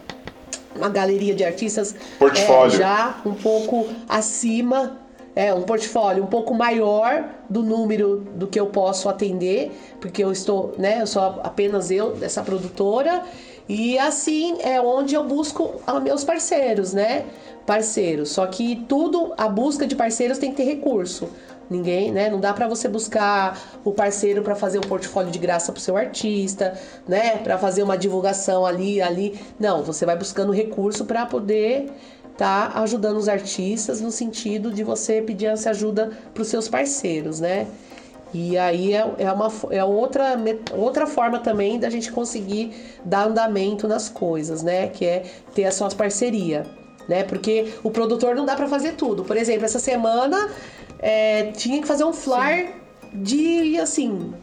Uma 0.75 0.88
galeria 0.88 1.36
de 1.36 1.43
artistas 1.43 1.93
Portfólio. 2.17 2.74
é, 2.75 2.77
já 2.77 3.17
um 3.25 3.33
pouco 3.33 3.88
acima, 4.07 4.98
é 5.36 5.53
um 5.53 5.63
portfólio 5.63 6.24
um 6.24 6.27
pouco 6.27 6.53
maior 6.53 7.25
do 7.50 7.63
número 7.63 8.25
do 8.36 8.48
que 8.48 8.57
eu 8.59 8.67
posso 8.67 9.09
atender, 9.09 9.71
porque 10.00 10.24
eu 10.24 10.31
estou, 10.31 10.74
né, 10.77 11.01
eu 11.01 11.07
sou 11.07 11.21
apenas 11.43 11.91
eu 11.91 12.12
dessa 12.13 12.41
produtora 12.43 13.24
e 13.69 13.99
assim 13.99 14.57
é 14.61 14.81
onde 14.81 15.13
eu 15.13 15.23
busco 15.23 15.79
a 15.85 15.99
meus 15.99 16.23
parceiros, 16.23 16.91
né? 16.91 17.23
Parceiros. 17.67 18.31
Só 18.31 18.47
que 18.47 18.83
tudo, 18.89 19.31
a 19.38 19.47
busca 19.47 19.85
de 19.85 19.95
parceiros 19.95 20.39
tem 20.39 20.49
que 20.49 20.57
ter 20.57 20.63
recurso. 20.63 21.29
Ninguém, 21.69 22.11
né? 22.11 22.31
Não 22.31 22.39
dá 22.39 22.51
pra 22.51 22.67
você 22.67 22.88
buscar 22.88 23.61
o 23.85 23.91
parceiro 23.91 24.41
pra 24.41 24.55
fazer 24.55 24.79
um 24.79 24.81
portfólio 24.81 25.29
de 25.29 25.38
graça 25.38 25.71
pro 25.71 25.79
seu 25.79 25.95
artista, 25.95 26.73
né? 27.07 27.38
Pra 27.38 27.59
fazer 27.59 27.83
uma 27.83 27.95
divulgação 27.95 28.65
ali, 28.65 28.99
ali. 28.99 29.39
Não, 29.59 29.83
você 29.83 30.03
vai 30.03 30.17
buscando 30.17 30.51
recurso 30.51 31.05
pra 31.05 31.27
poder 31.27 31.91
tá 32.35 32.71
ajudando 32.75 33.17
os 33.17 33.27
artistas 33.27 33.99
no 33.99 34.09
sentido 34.09 34.71
de 34.71 34.81
você 34.81 35.21
pedir 35.21 35.47
essa 35.47 35.71
ajuda 35.71 36.11
pros 36.33 36.47
seus 36.47 36.69
parceiros, 36.69 37.41
né? 37.41 37.67
E 38.33 38.57
aí 38.57 38.93
é, 38.93 39.09
é 39.17 39.31
uma 39.31 39.51
é 39.71 39.83
outra, 39.83 40.36
outra 40.74 41.07
forma 41.07 41.39
também 41.39 41.79
da 41.79 41.89
gente 41.89 42.12
conseguir 42.12 42.74
dar 43.03 43.27
andamento 43.27 43.88
nas 43.88 44.07
coisas, 44.07 44.62
né? 44.62 44.88
Que 44.88 45.05
é 45.05 45.24
ter 45.55 45.65
as 45.65 45.74
suas 45.74 45.93
parcerias, 45.93 46.67
né? 47.07 47.24
Porque 47.24 47.74
o 47.83 47.89
produtor 47.89 48.36
não 48.36 48.45
dá 48.45 48.55
pra 48.55 48.67
fazer 48.67 48.93
tudo. 48.93 49.24
Por 49.24 49.36
exemplo, 49.36 49.65
essa 49.65 49.79
semana 49.79 50.50
é, 51.00 51.51
tinha 51.53 51.81
que 51.81 51.88
fazer 51.88 52.03
um 52.03 52.13
flyer 52.13 52.75
de 53.12 53.79
assim. 53.79 54.33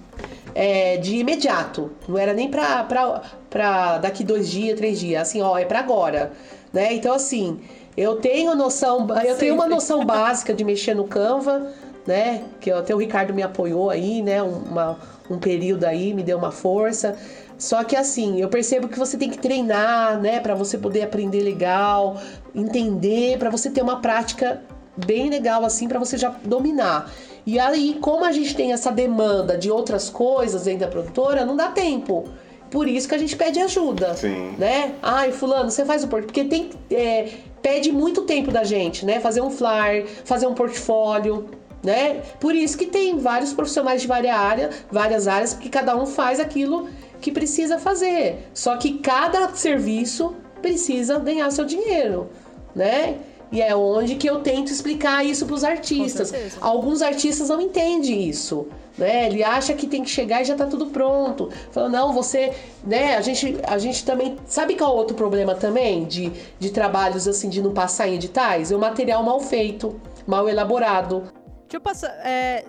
é, 0.54 0.96
de 0.96 1.16
imediato. 1.18 1.92
Não 2.08 2.18
era 2.18 2.32
nem 2.32 2.50
pra, 2.50 2.82
pra, 2.84 3.22
pra 3.48 3.98
daqui 3.98 4.24
dois 4.24 4.48
dias, 4.48 4.76
três 4.76 4.98
dias. 4.98 5.22
Assim, 5.22 5.40
ó, 5.42 5.56
é 5.56 5.64
pra 5.64 5.78
agora. 5.78 6.32
Né? 6.72 6.92
Então, 6.94 7.14
assim, 7.14 7.60
eu 7.96 8.16
tenho 8.16 8.54
noção, 8.54 9.06
eu 9.24 9.36
tenho 9.36 9.54
uma 9.54 9.64
Sempre. 9.64 9.74
noção 9.74 10.04
básica 10.04 10.52
de 10.52 10.64
mexer 10.64 10.94
no 10.94 11.04
Canva, 11.04 11.72
né? 12.06 12.44
Que 12.60 12.70
até 12.70 12.94
o 12.94 12.98
Ricardo 12.98 13.34
me 13.34 13.42
apoiou 13.42 13.90
aí, 13.90 14.22
né? 14.22 14.42
Uma, 14.42 14.98
um 15.30 15.38
período 15.38 15.84
aí, 15.84 16.14
me 16.14 16.22
deu 16.22 16.38
uma 16.38 16.52
força. 16.52 17.16
Só 17.58 17.82
que 17.84 17.96
assim, 17.96 18.40
eu 18.40 18.48
percebo 18.48 18.88
que 18.88 18.98
você 18.98 19.16
tem 19.16 19.30
que 19.30 19.38
treinar, 19.38 20.20
né, 20.20 20.40
Pra 20.40 20.54
você 20.54 20.76
poder 20.76 21.02
aprender 21.02 21.40
legal, 21.40 22.20
entender, 22.54 23.38
pra 23.38 23.48
você 23.48 23.70
ter 23.70 23.80
uma 23.80 24.00
prática 24.00 24.62
bem 24.96 25.28
legal 25.28 25.64
assim 25.64 25.88
pra 25.88 25.98
você 25.98 26.16
já 26.16 26.34
dominar. 26.44 27.10
E 27.46 27.58
aí, 27.58 27.96
como 28.00 28.24
a 28.24 28.32
gente 28.32 28.54
tem 28.56 28.72
essa 28.72 28.90
demanda 28.90 29.56
de 29.56 29.70
outras 29.70 30.10
coisas 30.10 30.64
dentro 30.64 30.80
da 30.80 30.88
produtora, 30.88 31.44
não 31.44 31.56
dá 31.56 31.68
tempo. 31.68 32.24
Por 32.70 32.88
isso 32.88 33.08
que 33.08 33.14
a 33.14 33.18
gente 33.18 33.36
pede 33.36 33.60
ajuda 33.60 34.14
Sim. 34.14 34.54
né? 34.58 34.94
Ai, 35.00 35.30
fulano, 35.30 35.70
você 35.70 35.84
faz 35.84 36.02
o 36.02 36.08
portfólio. 36.08 36.26
Porque 36.26 36.44
tem, 36.44 36.70
é, 36.90 37.28
pede 37.62 37.92
muito 37.92 38.22
tempo 38.22 38.50
da 38.50 38.64
gente, 38.64 39.06
né? 39.06 39.20
Fazer 39.20 39.40
um 39.40 39.50
flyer, 39.50 40.06
fazer 40.24 40.48
um 40.48 40.54
portfólio, 40.54 41.46
né? 41.86 42.20
Por 42.40 42.52
isso 42.52 42.76
que 42.76 42.86
tem 42.86 43.16
vários 43.16 43.52
profissionais 43.52 44.02
de 44.02 44.08
várias 44.08 44.34
áreas, 44.34 44.74
várias 44.90 45.28
áreas, 45.28 45.54
porque 45.54 45.68
cada 45.68 45.96
um 45.96 46.04
faz 46.04 46.40
aquilo 46.40 46.88
que 47.20 47.30
precisa 47.30 47.78
fazer. 47.78 48.48
Só 48.52 48.76
que 48.76 48.98
cada 48.98 49.54
serviço 49.54 50.34
precisa 50.60 51.16
ganhar 51.20 51.48
seu 51.52 51.64
dinheiro, 51.64 52.28
né? 52.74 53.18
E 53.52 53.62
é 53.62 53.76
onde 53.76 54.16
que 54.16 54.28
eu 54.28 54.40
tento 54.40 54.72
explicar 54.72 55.24
isso 55.24 55.46
para 55.46 55.54
os 55.54 55.62
artistas. 55.62 56.32
Alguns 56.60 57.02
artistas 57.02 57.48
não 57.48 57.60
entendem 57.60 58.28
isso, 58.28 58.66
né? 58.98 59.26
Ele 59.26 59.44
acha 59.44 59.72
que 59.72 59.86
tem 59.86 60.02
que 60.02 60.10
chegar 60.10 60.42
e 60.42 60.44
já 60.44 60.56
tá 60.56 60.66
tudo 60.66 60.86
pronto. 60.86 61.50
Fala, 61.70 61.88
não, 61.88 62.12
você, 62.12 62.52
né? 62.84 63.16
A 63.16 63.20
gente, 63.20 63.60
a 63.62 63.78
gente 63.78 64.04
também 64.04 64.36
sabe 64.44 64.74
qual 64.74 64.90
é 64.90 64.94
o 64.94 64.96
outro 64.96 65.14
problema 65.14 65.54
também 65.54 66.04
de, 66.04 66.32
de 66.58 66.70
trabalhos 66.70 67.28
assim 67.28 67.48
de 67.48 67.62
não 67.62 67.72
passar 67.72 68.08
em 68.08 68.16
editais? 68.16 68.72
É 68.72 68.76
o 68.76 68.80
material 68.80 69.22
mal 69.22 69.38
feito, 69.38 70.00
mal 70.26 70.48
elaborado. 70.48 71.22
Deixa 71.66 71.76
eu 71.76 71.80
passar. 71.80 72.08
é, 72.24 72.64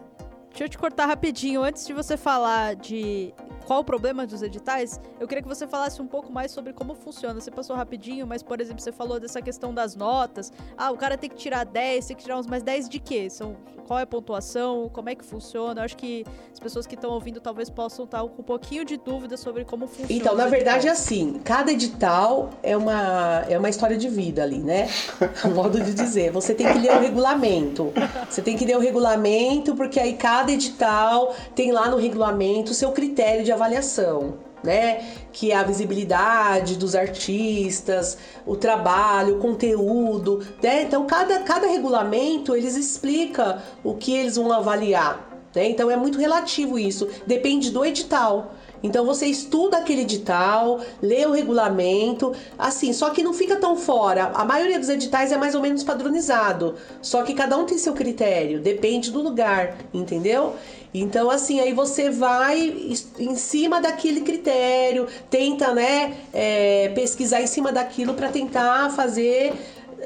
deixa 0.50 0.64
eu 0.64 0.70
te 0.70 0.78
cortar 0.78 1.06
rapidinho. 1.06 1.64
Antes 1.64 1.86
de 1.86 1.94
você 1.94 2.18
falar 2.18 2.76
de 2.76 3.32
qual 3.68 3.82
o 3.82 3.84
problema 3.84 4.26
dos 4.26 4.42
editais, 4.42 4.98
eu 5.20 5.28
queria 5.28 5.42
que 5.42 5.48
você 5.48 5.68
falasse 5.68 6.02
um 6.02 6.08
pouco 6.08 6.32
mais 6.32 6.52
sobre 6.52 6.72
como 6.72 6.96
funciona. 6.96 7.42
Você 7.42 7.52
passou 7.52 7.76
rapidinho, 7.76 8.26
mas, 8.26 8.42
por 8.42 8.62
exemplo, 8.62 8.82
você 8.82 8.94
falou 8.94 9.20
dessa 9.20 9.42
questão 9.42 9.74
das 9.74 9.94
notas. 9.94 10.54
Ah, 10.78 10.90
o 10.90 10.96
cara 10.96 11.18
tem 11.18 11.30
que 11.30 11.36
tirar 11.36 11.66
10, 11.66 12.08
tem 12.08 12.16
que 12.16 12.24
tirar 12.24 12.40
uns 12.40 12.48
mais 12.48 12.64
10 12.64 12.88
de 12.88 12.98
quê? 12.98 13.30
São, 13.30 13.58
qual 13.86 14.00
é 14.00 14.04
a 14.04 14.08
pontuação? 14.08 14.90
Como 14.94 15.10
é 15.10 15.16
que 15.16 15.26
funciona? 15.26 15.82
Eu 15.82 15.86
acho 15.86 15.98
que 15.98 16.26
as 16.52 16.60
pessoas 16.60 16.88
que 16.88 16.96
estão 16.96 17.12
ouvindo 17.12 17.42
talvez 17.42 17.70
possam 17.70 18.06
estar 18.06 18.22
com 18.22 18.42
um 18.42 18.46
pouquinho 18.46 18.86
de 18.86 18.96
dúvida 18.96 19.36
sobre 19.36 19.66
como 19.66 19.86
funciona. 19.86 20.14
Então, 20.14 20.34
na 20.34 20.48
verdade, 20.48 20.88
é 20.88 20.92
assim, 20.92 21.40
cada 21.44 21.70
edital 21.70 22.52
é 22.64 22.78
uma, 22.78 23.44
é 23.50 23.60
uma 23.60 23.70
história 23.70 23.98
de 23.98 24.08
vida 24.08 24.44
ali, 24.44 24.60
né? 24.60 24.88
Um 25.46 25.54
modo 25.54 25.80
de 25.80 25.94
dizer. 25.94 26.32
Você 26.32 26.54
tem 26.54 26.72
que 26.72 26.80
ler 26.80 26.92
o 26.92 27.00
regulamento. 27.00 27.94
Você 28.30 28.42
tem 28.42 28.58
que 28.58 28.66
ler 28.66 28.76
o 28.76 28.80
regulamento, 28.80 29.76
porque 29.76 30.00
aí 30.00 30.14
cada 30.14 30.52
edital 30.52 31.34
tem 31.54 31.72
lá 31.72 31.90
no 31.90 31.98
regulamento 31.98 32.72
o 32.72 32.74
seu 32.74 32.92
critério 32.92 33.44
de 33.44 33.52
avaliação. 33.58 34.46
Né? 34.64 35.06
Que 35.32 35.52
é 35.52 35.56
a 35.56 35.62
visibilidade 35.62 36.78
dos 36.78 36.96
artistas, 36.96 38.18
o 38.44 38.56
trabalho, 38.56 39.36
o 39.36 39.40
conteúdo, 39.40 40.44
né? 40.64 40.82
Então 40.82 41.06
cada, 41.06 41.40
cada 41.42 41.68
regulamento 41.68 42.56
eles 42.56 42.76
explica 42.76 43.62
o 43.84 43.94
que 43.94 44.12
eles 44.16 44.36
vão 44.36 44.52
avaliar. 44.52 45.30
né? 45.54 45.70
Então 45.70 45.92
é 45.92 45.96
muito 45.96 46.18
relativo 46.18 46.80
isso, 46.80 47.08
depende 47.28 47.70
do 47.70 47.86
edital. 47.86 48.52
Então 48.82 49.06
você 49.06 49.26
estuda 49.26 49.78
aquele 49.78 50.02
edital, 50.02 50.80
lê 51.02 51.26
o 51.26 51.32
regulamento, 51.32 52.34
assim, 52.58 52.94
só 52.94 53.10
que 53.10 53.24
não 53.24 53.34
fica 53.34 53.56
tão 53.56 53.76
fora. 53.76 54.32
A 54.34 54.46
maioria 54.46 54.80
dos 54.80 54.90
editais 54.90 55.32
é 55.32 55.38
mais 55.38 55.56
ou 55.56 55.62
menos 55.62 55.84
padronizado, 55.84 56.76
só 57.02 57.24
que 57.24 57.34
cada 57.34 57.58
um 57.58 57.66
tem 57.66 57.78
seu 57.78 57.94
critério, 57.94 58.60
depende 58.60 59.12
do 59.12 59.22
lugar, 59.22 59.78
entendeu? 59.94 60.54
Então, 60.94 61.30
assim, 61.30 61.60
aí 61.60 61.74
você 61.74 62.10
vai 62.10 62.96
em 63.20 63.36
cima 63.36 63.82
daquele 63.82 64.22
critério, 64.22 65.08
tenta, 65.30 65.74
né, 65.74 66.18
é, 66.34 66.90
pesquisar 66.96 67.42
em 67.42 67.48
cima 67.48 67.72
daquilo 67.72 68.14
para 68.14 68.30
tentar 68.30 68.90
fazer 68.92 69.54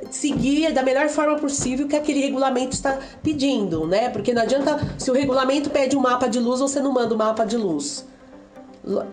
seguir 0.10 0.74
da 0.74 0.82
melhor 0.82 1.08
forma 1.10 1.38
possível 1.38 1.88
que 1.88 1.96
aquele 1.96 2.22
regulamento 2.22 2.74
está 2.74 2.98
pedindo, 3.22 3.86
né? 3.86 4.10
Porque 4.10 4.34
não 4.34 4.42
adianta 4.42 4.80
se 4.98 5.12
o 5.12 5.14
regulamento 5.14 5.70
pede 5.70 5.96
um 5.96 6.00
mapa 6.00 6.28
de 6.28 6.40
luz, 6.40 6.60
você 6.60 6.80
não 6.80 6.92
manda 6.92 7.14
o 7.14 7.18
mapa 7.18 7.46
de 7.46 7.58
luz. 7.58 8.06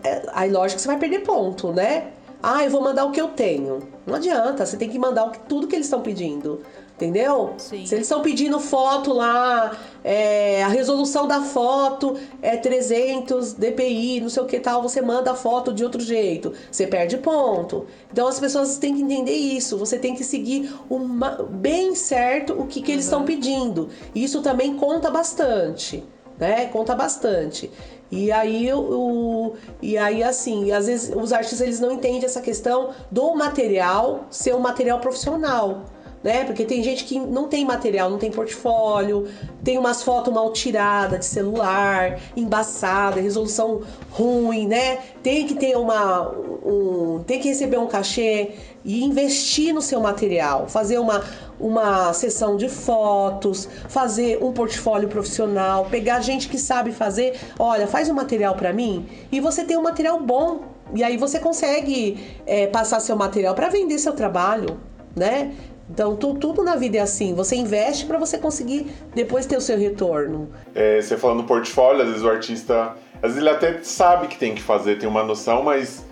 É, 0.03 0.23
Aí 0.33 0.49
lógico 0.49 0.81
você 0.81 0.87
vai 0.87 0.97
perder 0.97 1.19
ponto, 1.19 1.71
né? 1.71 2.07
Ah, 2.41 2.63
eu 2.63 2.71
vou 2.71 2.81
mandar 2.81 3.05
o 3.05 3.11
que 3.11 3.19
eu 3.19 3.27
tenho. 3.29 3.79
Não 4.05 4.15
adianta, 4.15 4.65
você 4.65 4.77
tem 4.77 4.89
que 4.89 4.97
mandar 4.97 5.25
o 5.25 5.31
que- 5.31 5.39
tudo 5.39 5.67
que 5.67 5.75
eles 5.75 5.85
estão 5.87 6.01
pedindo. 6.01 6.61
Entendeu? 6.95 7.53
Sim. 7.57 7.85
Se 7.85 7.95
eles 7.95 8.07
estão 8.07 8.21
pedindo 8.21 8.59
foto 8.59 9.13
lá, 9.13 9.71
é, 10.03 10.61
a 10.63 10.67
resolução 10.67 11.25
da 11.25 11.39
foto 11.41 12.17
é 12.41 12.57
300 12.57 13.53
dpi, 13.53 14.19
não 14.19 14.27
sei 14.29 14.43
o 14.43 14.45
que 14.45 14.59
tal, 14.59 14.81
você 14.81 15.01
manda 15.01 15.31
a 15.31 15.33
foto 15.35 15.71
de 15.71 15.81
outro 15.81 16.01
jeito, 16.01 16.51
você 16.69 16.85
perde 16.85 17.17
ponto. 17.17 17.85
Então 18.11 18.27
as 18.27 18.37
pessoas 18.37 18.77
têm 18.77 18.95
que 18.95 19.01
entender 19.01 19.31
isso, 19.33 19.77
você 19.77 19.97
tem 19.97 20.13
que 20.13 20.25
seguir 20.25 20.73
uma- 20.89 21.47
bem 21.49 21.95
certo 21.95 22.51
o 22.59 22.65
que, 22.67 22.81
que 22.81 22.91
eles 22.91 23.05
estão 23.05 23.23
pedindo. 23.23 23.87
Isso 24.13 24.41
também 24.41 24.75
conta 24.75 25.09
bastante 25.09 26.03
né? 26.37 26.67
Conta 26.67 26.95
bastante. 26.95 27.69
E 28.11 28.31
aí, 28.31 28.73
o, 28.73 29.53
e 29.81 29.97
aí 29.97 30.23
assim, 30.23 30.71
às 30.71 30.87
vezes 30.87 31.15
os 31.15 31.31
artistas 31.31 31.61
eles 31.61 31.79
não 31.79 31.91
entendem 31.91 32.25
essa 32.25 32.41
questão 32.41 32.89
do 33.11 33.35
material 33.35 34.25
ser 34.31 34.55
um 34.55 34.59
material 34.59 34.99
profissional 34.99 35.83
né? 36.23 36.43
Porque 36.43 36.65
tem 36.65 36.83
gente 36.83 37.03
que 37.05 37.19
não 37.19 37.47
tem 37.47 37.65
material, 37.65 38.09
não 38.09 38.17
tem 38.17 38.31
portfólio, 38.31 39.27
tem 39.63 39.77
umas 39.77 40.03
fotos 40.03 40.33
mal 40.33 40.51
tiradas 40.51 41.19
de 41.19 41.25
celular, 41.25 42.19
embaçada, 42.35 43.21
resolução 43.21 43.81
ruim, 44.11 44.67
né? 44.67 44.99
Tem 45.23 45.47
que 45.47 45.55
ter 45.55 45.77
uma. 45.77 46.29
Um, 46.29 47.23
tem 47.25 47.39
que 47.39 47.47
receber 47.47 47.77
um 47.77 47.87
cachê 47.87 48.51
e 48.83 49.03
investir 49.03 49.73
no 49.73 49.81
seu 49.81 49.99
material, 49.99 50.67
fazer 50.67 50.99
uma, 50.99 51.23
uma 51.59 52.13
sessão 52.13 52.55
de 52.55 52.69
fotos, 52.69 53.67
fazer 53.87 54.43
um 54.43 54.51
portfólio 54.51 55.07
profissional, 55.07 55.85
pegar 55.85 56.21
gente 56.21 56.47
que 56.47 56.57
sabe 56.57 56.91
fazer, 56.91 57.37
olha, 57.57 57.87
faz 57.87 58.09
um 58.09 58.13
material 58.13 58.55
para 58.55 58.71
mim 58.71 59.07
e 59.31 59.39
você 59.39 59.63
tem 59.63 59.77
um 59.77 59.83
material 59.83 60.19
bom. 60.19 60.61
E 60.93 61.03
aí 61.03 61.17
você 61.17 61.39
consegue 61.39 62.17
é, 62.47 62.65
passar 62.65 62.99
seu 62.99 63.15
material 63.15 63.53
para 63.53 63.69
vender 63.69 63.99
seu 63.99 64.13
trabalho, 64.13 64.79
né? 65.15 65.53
Então, 65.89 66.15
tu, 66.15 66.35
tudo 66.35 66.63
na 66.63 66.75
vida 66.75 66.97
é 66.97 67.01
assim. 67.01 67.33
Você 67.33 67.55
investe 67.55 68.05
para 68.05 68.17
você 68.17 68.37
conseguir 68.37 68.91
depois 69.15 69.45
ter 69.45 69.57
o 69.57 69.61
seu 69.61 69.77
retorno. 69.77 70.49
É, 70.75 71.01
você 71.01 71.17
falando 71.17 71.39
no 71.39 71.43
portfólio, 71.45 72.03
às 72.03 72.07
vezes 72.09 72.23
o 72.23 72.29
artista. 72.29 72.95
Às 73.15 73.33
vezes 73.33 73.37
ele 73.37 73.49
até 73.49 73.79
sabe 73.81 74.27
que 74.27 74.37
tem 74.37 74.53
que 74.53 74.61
fazer, 74.61 74.97
tem 74.97 75.09
uma 75.09 75.23
noção, 75.23 75.63
mas 75.63 76.05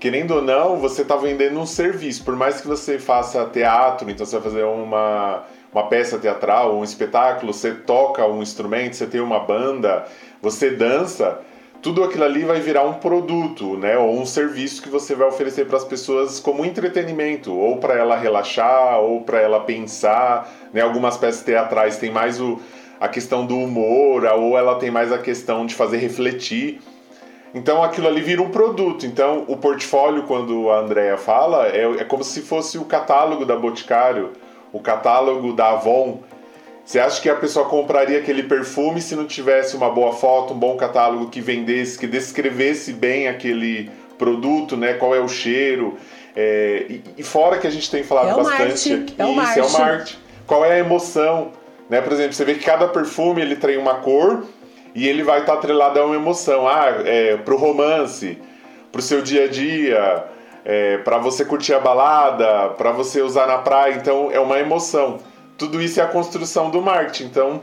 querendo 0.00 0.36
ou 0.36 0.42
não, 0.42 0.76
você 0.76 1.02
está 1.02 1.16
vendendo 1.16 1.58
um 1.58 1.66
serviço. 1.66 2.24
Por 2.24 2.34
mais 2.34 2.60
que 2.60 2.66
você 2.66 2.98
faça 2.98 3.44
teatro, 3.46 4.10
então 4.10 4.24
você 4.24 4.36
vai 4.36 4.50
fazer 4.50 4.64
uma, 4.64 5.44
uma 5.72 5.86
peça 5.88 6.18
teatral, 6.18 6.76
um 6.76 6.82
espetáculo, 6.82 7.52
você 7.52 7.72
toca 7.72 8.26
um 8.26 8.42
instrumento, 8.42 8.96
você 8.96 9.06
tem 9.06 9.20
uma 9.20 9.40
banda, 9.40 10.04
você 10.40 10.70
dança 10.70 11.40
tudo 11.80 12.02
aquilo 12.02 12.24
ali 12.24 12.44
vai 12.44 12.60
virar 12.60 12.82
um 12.82 12.94
produto, 12.94 13.76
né, 13.76 13.96
ou 13.96 14.18
um 14.18 14.26
serviço 14.26 14.82
que 14.82 14.88
você 14.88 15.14
vai 15.14 15.28
oferecer 15.28 15.66
para 15.66 15.76
as 15.76 15.84
pessoas 15.84 16.40
como 16.40 16.64
entretenimento, 16.64 17.54
ou 17.54 17.76
para 17.78 17.94
ela 17.94 18.16
relaxar, 18.16 18.98
ou 19.00 19.22
para 19.22 19.40
ela 19.40 19.60
pensar, 19.60 20.50
né? 20.72 20.80
Algumas 20.80 21.16
peças 21.16 21.42
teatrais 21.42 21.96
têm 21.96 22.10
mais 22.10 22.40
o, 22.40 22.60
a 23.00 23.08
questão 23.08 23.46
do 23.46 23.56
humor, 23.56 24.24
ou 24.24 24.58
ela 24.58 24.76
tem 24.76 24.90
mais 24.90 25.12
a 25.12 25.18
questão 25.18 25.64
de 25.64 25.74
fazer 25.74 25.98
refletir. 25.98 26.80
Então 27.54 27.82
aquilo 27.82 28.08
ali 28.08 28.20
vira 28.20 28.42
um 28.42 28.50
produto. 28.50 29.06
Então 29.06 29.44
o 29.46 29.56
portfólio, 29.56 30.24
quando 30.24 30.70
a 30.70 30.80
Andrea 30.80 31.16
fala, 31.16 31.68
é, 31.68 31.84
é 32.00 32.04
como 32.04 32.24
se 32.24 32.42
fosse 32.42 32.76
o 32.76 32.84
catálogo 32.84 33.44
da 33.44 33.56
Boticário, 33.56 34.32
o 34.72 34.80
catálogo 34.80 35.52
da 35.52 35.70
Avon, 35.70 36.20
você 36.88 36.98
acha 36.98 37.20
que 37.20 37.28
a 37.28 37.34
pessoa 37.34 37.66
compraria 37.66 38.18
aquele 38.18 38.44
perfume 38.44 39.02
se 39.02 39.14
não 39.14 39.26
tivesse 39.26 39.76
uma 39.76 39.90
boa 39.90 40.14
foto, 40.14 40.54
um 40.54 40.58
bom 40.58 40.74
catálogo 40.74 41.28
que 41.28 41.38
vendesse, 41.38 41.98
que 41.98 42.06
descrevesse 42.06 42.94
bem 42.94 43.28
aquele 43.28 43.90
produto, 44.16 44.74
né? 44.74 44.94
Qual 44.94 45.14
é 45.14 45.20
o 45.20 45.28
cheiro? 45.28 45.98
É, 46.34 46.86
e, 46.88 47.04
e, 47.18 47.22
fora 47.22 47.58
que 47.58 47.66
a 47.66 47.70
gente 47.70 47.90
tem 47.90 48.02
falado 48.02 48.30
é 48.30 48.42
bastante 48.42 48.94
aqui, 48.94 49.14
é 49.18 49.22
isso, 49.22 49.58
é 49.58 49.62
o 49.62 49.70
marketing. 49.70 50.16
Qual 50.46 50.64
é 50.64 50.76
a 50.76 50.78
emoção? 50.78 51.52
Né? 51.90 52.00
Por 52.00 52.10
exemplo, 52.10 52.32
você 52.32 52.44
vê 52.46 52.54
que 52.54 52.64
cada 52.64 52.88
perfume 52.88 53.42
ele 53.42 53.56
tem 53.56 53.76
uma 53.76 53.96
cor 53.96 54.44
e 54.94 55.06
ele 55.06 55.22
vai 55.22 55.40
estar 55.40 55.52
atrelado 55.52 56.00
a 56.00 56.06
uma 56.06 56.16
emoção. 56.16 56.66
Ah, 56.66 57.02
é, 57.04 57.36
pro 57.36 57.58
romance, 57.58 58.38
pro 58.90 59.02
seu 59.02 59.20
dia 59.20 59.44
a 59.44 59.48
dia, 59.48 60.24
é, 60.64 60.96
para 60.96 61.18
você 61.18 61.44
curtir 61.44 61.74
a 61.74 61.80
balada, 61.80 62.70
para 62.78 62.92
você 62.92 63.20
usar 63.20 63.46
na 63.46 63.58
praia. 63.58 63.92
Então 63.92 64.30
é 64.32 64.40
uma 64.40 64.58
emoção 64.58 65.18
tudo 65.58 65.82
isso 65.82 66.00
é 66.00 66.04
a 66.04 66.06
construção 66.06 66.70
do 66.70 66.80
marketing. 66.80 67.24
Então, 67.24 67.62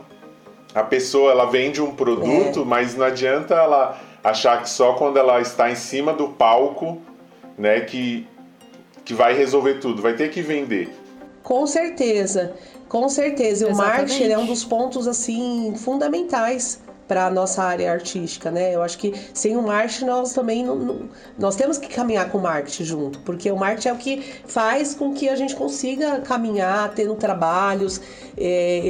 a 0.74 0.82
pessoa 0.82 1.32
ela 1.32 1.46
vende 1.46 1.80
um 1.80 1.94
produto, 1.94 2.60
é. 2.60 2.64
mas 2.64 2.94
não 2.94 3.06
adianta 3.06 3.54
ela 3.54 3.98
achar 4.22 4.62
que 4.62 4.68
só 4.68 4.92
quando 4.92 5.16
ela 5.16 5.40
está 5.40 5.70
em 5.70 5.74
cima 5.74 6.12
do 6.12 6.28
palco, 6.28 7.00
né, 7.58 7.80
que 7.80 8.28
que 9.04 9.14
vai 9.14 9.34
resolver 9.34 9.74
tudo. 9.74 10.02
Vai 10.02 10.14
ter 10.14 10.30
que 10.30 10.42
vender. 10.42 10.92
Com 11.42 11.64
certeza, 11.64 12.54
com 12.88 13.08
certeza. 13.08 13.68
Exatamente. 13.68 13.72
O 13.72 13.76
marketing 13.76 14.32
é 14.32 14.38
um 14.38 14.46
dos 14.46 14.64
pontos 14.64 15.06
assim 15.06 15.74
fundamentais 15.76 16.82
para 17.06 17.30
nossa 17.30 17.62
área 17.62 17.90
artística, 17.90 18.50
né? 18.50 18.74
Eu 18.74 18.82
acho 18.82 18.98
que 18.98 19.14
sem 19.32 19.56
o 19.56 19.62
marketing 19.62 20.06
nós 20.06 20.32
também 20.32 20.64
não, 20.64 20.76
não, 20.76 21.08
nós 21.38 21.56
temos 21.56 21.78
que 21.78 21.88
caminhar 21.88 22.30
com 22.30 22.38
o 22.38 22.42
marketing 22.42 22.84
junto, 22.84 23.18
porque 23.20 23.50
o 23.50 23.56
marketing 23.56 23.88
é 23.88 23.92
o 23.92 23.96
que 23.96 24.22
faz 24.46 24.94
com 24.94 25.12
que 25.12 25.28
a 25.28 25.36
gente 25.36 25.54
consiga 25.54 26.20
caminhar, 26.20 26.92
tendo 26.94 27.14
trabalhos, 27.14 28.00
é, 28.36 28.82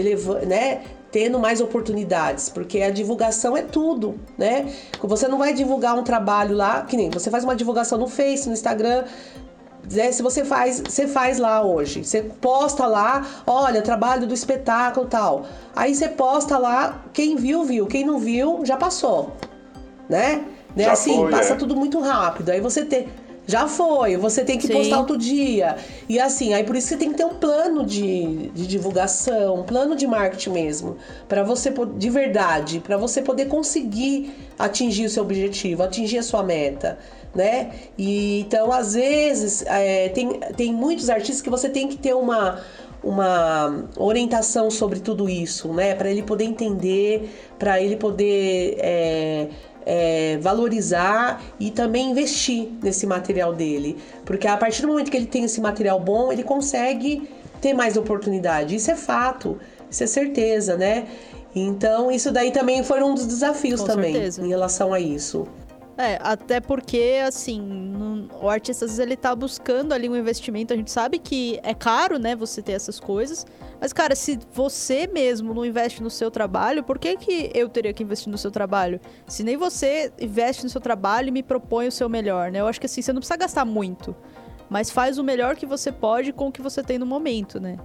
né? 0.47 0.83
Tendo 1.11 1.39
mais 1.39 1.61
oportunidades, 1.61 2.49
porque 2.49 2.83
a 2.83 2.91
divulgação 2.91 3.57
é 3.57 3.63
tudo, 3.63 4.19
né? 4.37 4.67
Você 5.03 5.29
não 5.29 5.39
vai 5.39 5.55
divulgar 5.55 5.97
um 5.97 6.03
trabalho 6.03 6.55
lá, 6.55 6.83
que 6.83 6.97
nem 6.97 7.09
você 7.11 7.31
faz 7.31 7.45
uma 7.45 7.55
divulgação 7.55 7.97
no 7.97 8.09
Face, 8.09 8.47
no 8.49 8.53
Instagram, 8.53 9.05
né, 9.91 10.13
se 10.13 10.23
você 10.23 10.45
faz, 10.45 10.81
você 10.81 11.07
faz 11.07 11.39
lá 11.39 11.63
hoje, 11.65 12.05
você 12.05 12.23
posta 12.23 12.87
lá, 12.87 13.27
olha, 13.47 13.83
trabalho 13.83 14.27
do 14.27 14.35
espetáculo 14.35 15.07
tal. 15.07 15.47
Aí 15.75 15.95
você 15.95 16.09
posta 16.09 16.59
lá, 16.59 17.05
quem 17.13 17.37
viu, 17.37 17.65
viu, 17.65 17.87
quem 17.87 18.05
não 18.05 18.19
viu, 18.19 18.61
já 18.65 18.77
passou. 18.77 19.33
Né? 20.09 20.45
né? 20.77 20.87
assim, 20.87 21.17
foi, 21.17 21.31
passa 21.31 21.55
é. 21.55 21.57
tudo 21.57 21.75
muito 21.75 22.01
rápido. 22.01 22.51
Aí 22.51 22.61
você 22.61 22.85
tem. 22.85 23.09
Já 23.49 23.69
foi, 23.69 24.17
você 24.17 24.43
tem 24.45 24.59
que 24.59 24.67
Sim. 24.67 24.73
postar 24.73 24.99
outro 24.99 25.17
dia. 25.17 25.77
E 26.09 26.19
assim, 26.19 26.53
aí 26.53 26.65
por 26.65 26.75
isso 26.75 26.89
você 26.89 26.97
tem 26.97 27.13
que 27.13 27.17
ter 27.17 27.25
um 27.25 27.35
plano 27.35 27.87
de, 27.87 28.49
de 28.49 28.67
divulgação, 28.67 29.61
um 29.61 29.63
plano 29.63 29.95
de 29.95 30.05
marketing 30.05 30.51
mesmo, 30.51 30.97
para 31.29 31.45
você 31.45 31.73
de 31.97 32.11
verdade, 32.11 32.81
para 32.81 32.97
você 32.97 33.23
poder 33.23 33.47
conseguir 33.47 34.35
atingir 34.59 35.07
o 35.07 35.11
seu 35.11 35.23
objetivo, 35.23 35.85
atingir 35.85 36.19
a 36.19 36.25
sua 36.25 36.43
meta 36.43 36.99
né? 37.37 37.71
E 37.97 38.41
então, 38.41 38.73
às 38.73 38.95
vezes, 38.95 39.63
é, 39.67 40.09
tem, 40.09 40.41
tem 40.57 40.73
muitos 40.73 41.09
artistas 41.11 41.41
que 41.41 41.51
você 41.51 41.69
tem 41.69 41.87
que 41.89 41.97
ter 41.97 42.15
uma 42.15 42.61
uma 43.05 43.87
orientação 43.97 44.69
sobre 44.69 44.99
tudo 44.99 45.29
isso, 45.29 45.73
né? 45.73 45.95
Para 45.95 46.11
ele 46.11 46.23
poder 46.23 46.45
entender, 46.45 47.31
para 47.57 47.81
ele 47.81 47.95
poder 47.95 48.77
é, 48.81 49.49
é, 49.85 50.39
valorizar 50.39 51.41
e 51.61 51.71
também 51.71 52.11
investir 52.11 52.69
nesse 52.83 53.07
material 53.07 53.53
dele, 53.55 53.97
porque 54.25 54.49
a 54.49 54.57
partir 54.57 54.83
do 54.83 54.89
momento 54.89 55.09
que 55.09 55.17
ele 55.17 55.27
tem 55.27 55.45
esse 55.45 55.61
material 55.61 56.01
bom, 56.01 56.33
ele 56.33 56.43
consegue 56.43 57.29
ter 57.61 57.73
mais 57.73 57.97
oportunidade. 57.97 58.75
Isso 58.75 58.91
é 58.91 58.97
fato, 58.97 59.57
isso 59.89 60.03
é 60.03 60.07
certeza, 60.07 60.77
né? 60.77 61.07
Então, 61.55 62.11
isso 62.11 62.33
daí 62.33 62.51
também 62.51 62.83
foi 62.83 63.03
um 63.03 63.15
dos 63.15 63.27
desafios 63.27 63.81
Com 63.81 63.87
também 63.87 64.13
certeza. 64.13 64.45
em 64.45 64.49
relação 64.49 64.93
a 64.93 65.01
isso. 65.01 65.47
É, 65.99 66.19
até 66.21 66.61
porque, 66.61 67.23
assim, 67.27 67.59
no, 67.59 68.29
o 68.43 68.51
artista 68.51 68.85
às 68.85 68.91
vezes 68.91 68.99
ele 68.99 69.17
tá 69.17 69.35
buscando 69.35 69.95
ali 69.95 70.09
um 70.09 70.17
investimento. 70.17 70.75
A 70.75 70.77
gente 70.77 70.91
sabe 70.91 71.19
que 71.19 71.59
é 71.63 71.73
caro, 71.73 72.19
né, 72.19 72.37
você 72.37 72.61
ter 72.61 72.73
essas 72.73 73.01
coisas. 73.01 73.47
Mas, 73.81 73.95
cara, 73.95 74.15
se 74.15 74.39
você 74.53 75.07
mesmo 75.07 75.55
não 75.55 75.65
investe 75.65 76.03
no 76.03 76.11
seu 76.11 76.31
trabalho, 76.31 76.85
por 76.85 76.99
que, 76.99 77.17
que 77.17 77.51
eu 77.55 77.69
teria 77.69 77.95
que 77.95 78.03
investir 78.03 78.31
no 78.31 78.37
seu 78.37 78.51
trabalho? 78.51 79.01
Se 79.27 79.43
nem 79.43 79.57
você 79.57 80.13
investe 80.21 80.65
no 80.65 80.71
seu 80.71 80.83
trabalho 80.83 81.29
e 81.29 81.31
me 81.31 81.43
propõe 81.43 81.89
o 81.89 81.93
seu 81.93 82.11
melhor, 82.11 82.51
né? 82.51 82.61
Eu 82.61 82.67
acho 82.67 82.79
que 82.79 82.87
assim, 82.87 83.01
você 83.01 83.13
não 83.13 83.21
precisa 83.21 83.37
gastar 83.39 83.65
muito. 83.65 84.15
Mas 84.69 84.91
faz 84.91 85.17
o 85.17 85.25
melhor 85.25 85.57
que 85.57 85.65
você 85.65 85.91
pode 85.91 86.33
com 86.33 86.49
o 86.49 86.53
que 86.53 86.61
você 86.61 86.83
tem 86.83 86.99
no 86.99 87.07
momento, 87.07 87.59
né? 87.59 87.79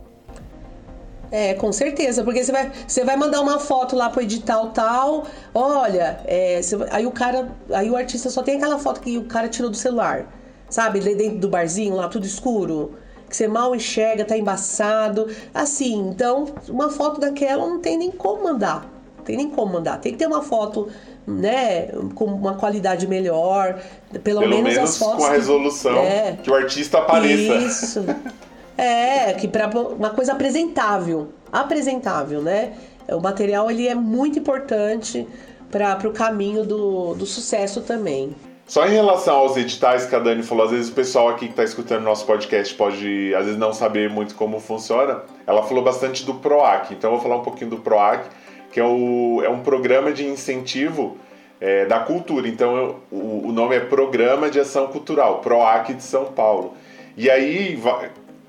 É, 1.31 1.53
com 1.53 1.71
certeza, 1.71 2.25
porque 2.25 2.43
você 2.43 2.51
vai, 2.51 2.71
você 2.85 3.05
vai 3.05 3.15
mandar 3.15 3.39
uma 3.39 3.57
foto 3.57 3.95
lá 3.95 4.09
pro 4.09 4.21
edital 4.21 4.71
tal, 4.71 5.23
olha, 5.53 6.19
é, 6.25 6.61
você, 6.61 6.77
aí 6.91 7.05
o 7.05 7.11
cara, 7.11 7.49
aí 7.71 7.89
o 7.89 7.95
artista 7.95 8.29
só 8.29 8.43
tem 8.43 8.57
aquela 8.57 8.77
foto 8.77 8.99
que 8.99 9.17
o 9.17 9.23
cara 9.23 9.47
tirou 9.47 9.71
do 9.71 9.77
celular, 9.77 10.25
sabe, 10.69 10.99
dentro 10.99 11.37
do 11.37 11.47
barzinho 11.47 11.95
lá, 11.95 12.09
tudo 12.09 12.25
escuro, 12.25 12.95
que 13.29 13.37
você 13.37 13.47
mal 13.47 13.73
enxerga, 13.73 14.25
tá 14.25 14.37
embaçado, 14.37 15.29
assim, 15.53 16.09
então 16.09 16.47
uma 16.67 16.89
foto 16.89 17.21
daquela 17.21 17.65
não 17.65 17.79
tem 17.79 17.97
nem 17.97 18.11
como 18.11 18.43
mandar, 18.43 18.85
não 19.17 19.23
tem 19.23 19.37
nem 19.37 19.49
como 19.49 19.71
mandar, 19.71 20.01
tem 20.01 20.11
que 20.11 20.17
ter 20.17 20.27
uma 20.27 20.41
foto 20.41 20.89
né, 21.25 21.87
com 22.13 22.25
uma 22.25 22.55
qualidade 22.55 23.07
melhor, 23.07 23.81
pelo, 24.21 24.41
pelo 24.41 24.49
menos, 24.49 24.73
menos, 24.73 24.77
as 24.77 24.97
fotos 24.97 25.23
com 25.23 25.31
a 25.31 25.31
resolução 25.31 25.93
que, 25.93 25.99
é, 25.99 26.37
que 26.43 26.51
o 26.51 26.55
artista 26.55 26.97
apareça. 26.97 27.55
Isso. 27.55 28.05
É, 28.77 29.33
que 29.33 29.47
para 29.47 29.67
uma 29.67 30.09
coisa 30.11 30.33
apresentável, 30.33 31.29
apresentável, 31.51 32.41
né? 32.41 32.73
O 33.09 33.19
material 33.19 33.69
ele 33.69 33.87
é 33.87 33.95
muito 33.95 34.39
importante 34.39 35.27
para 35.69 36.07
o 36.07 36.11
caminho 36.11 36.65
do, 36.65 37.13
do 37.13 37.25
sucesso 37.25 37.81
também. 37.81 38.35
Só 38.71 38.87
em 38.87 38.91
relação 38.91 39.35
aos 39.35 39.57
editais 39.57 40.05
que 40.05 40.15
a 40.15 40.19
Dani 40.19 40.43
falou, 40.43 40.63
às 40.63 40.71
vezes 40.71 40.89
o 40.89 40.93
pessoal 40.93 41.27
aqui 41.27 41.45
que 41.47 41.51
está 41.51 41.63
escutando 41.63 42.03
nosso 42.03 42.25
podcast 42.25 42.73
pode, 42.75 43.33
às 43.35 43.43
vezes, 43.43 43.59
não 43.59 43.73
saber 43.73 44.09
muito 44.09 44.33
como 44.35 44.61
funciona. 44.61 45.23
Ela 45.45 45.61
falou 45.63 45.83
bastante 45.83 46.25
do 46.25 46.35
PROAC, 46.35 46.93
então 46.93 47.09
eu 47.09 47.17
vou 47.17 47.23
falar 47.23 47.41
um 47.41 47.43
pouquinho 47.43 47.71
do 47.71 47.77
PROAC, 47.77 48.23
que 48.71 48.79
é, 48.79 48.83
o, 48.83 49.41
é 49.43 49.49
um 49.49 49.59
programa 49.59 50.13
de 50.13 50.25
incentivo 50.25 51.17
é, 51.59 51.85
da 51.85 51.99
cultura. 51.99 52.47
Então 52.47 52.77
eu, 52.77 52.99
o, 53.11 53.49
o 53.49 53.51
nome 53.51 53.75
é 53.75 53.81
Programa 53.81 54.49
de 54.49 54.57
Ação 54.57 54.87
Cultural, 54.87 55.39
PROAC 55.39 55.93
de 55.93 56.03
São 56.03 56.27
Paulo. 56.27 56.73
E 57.17 57.29
aí 57.29 57.77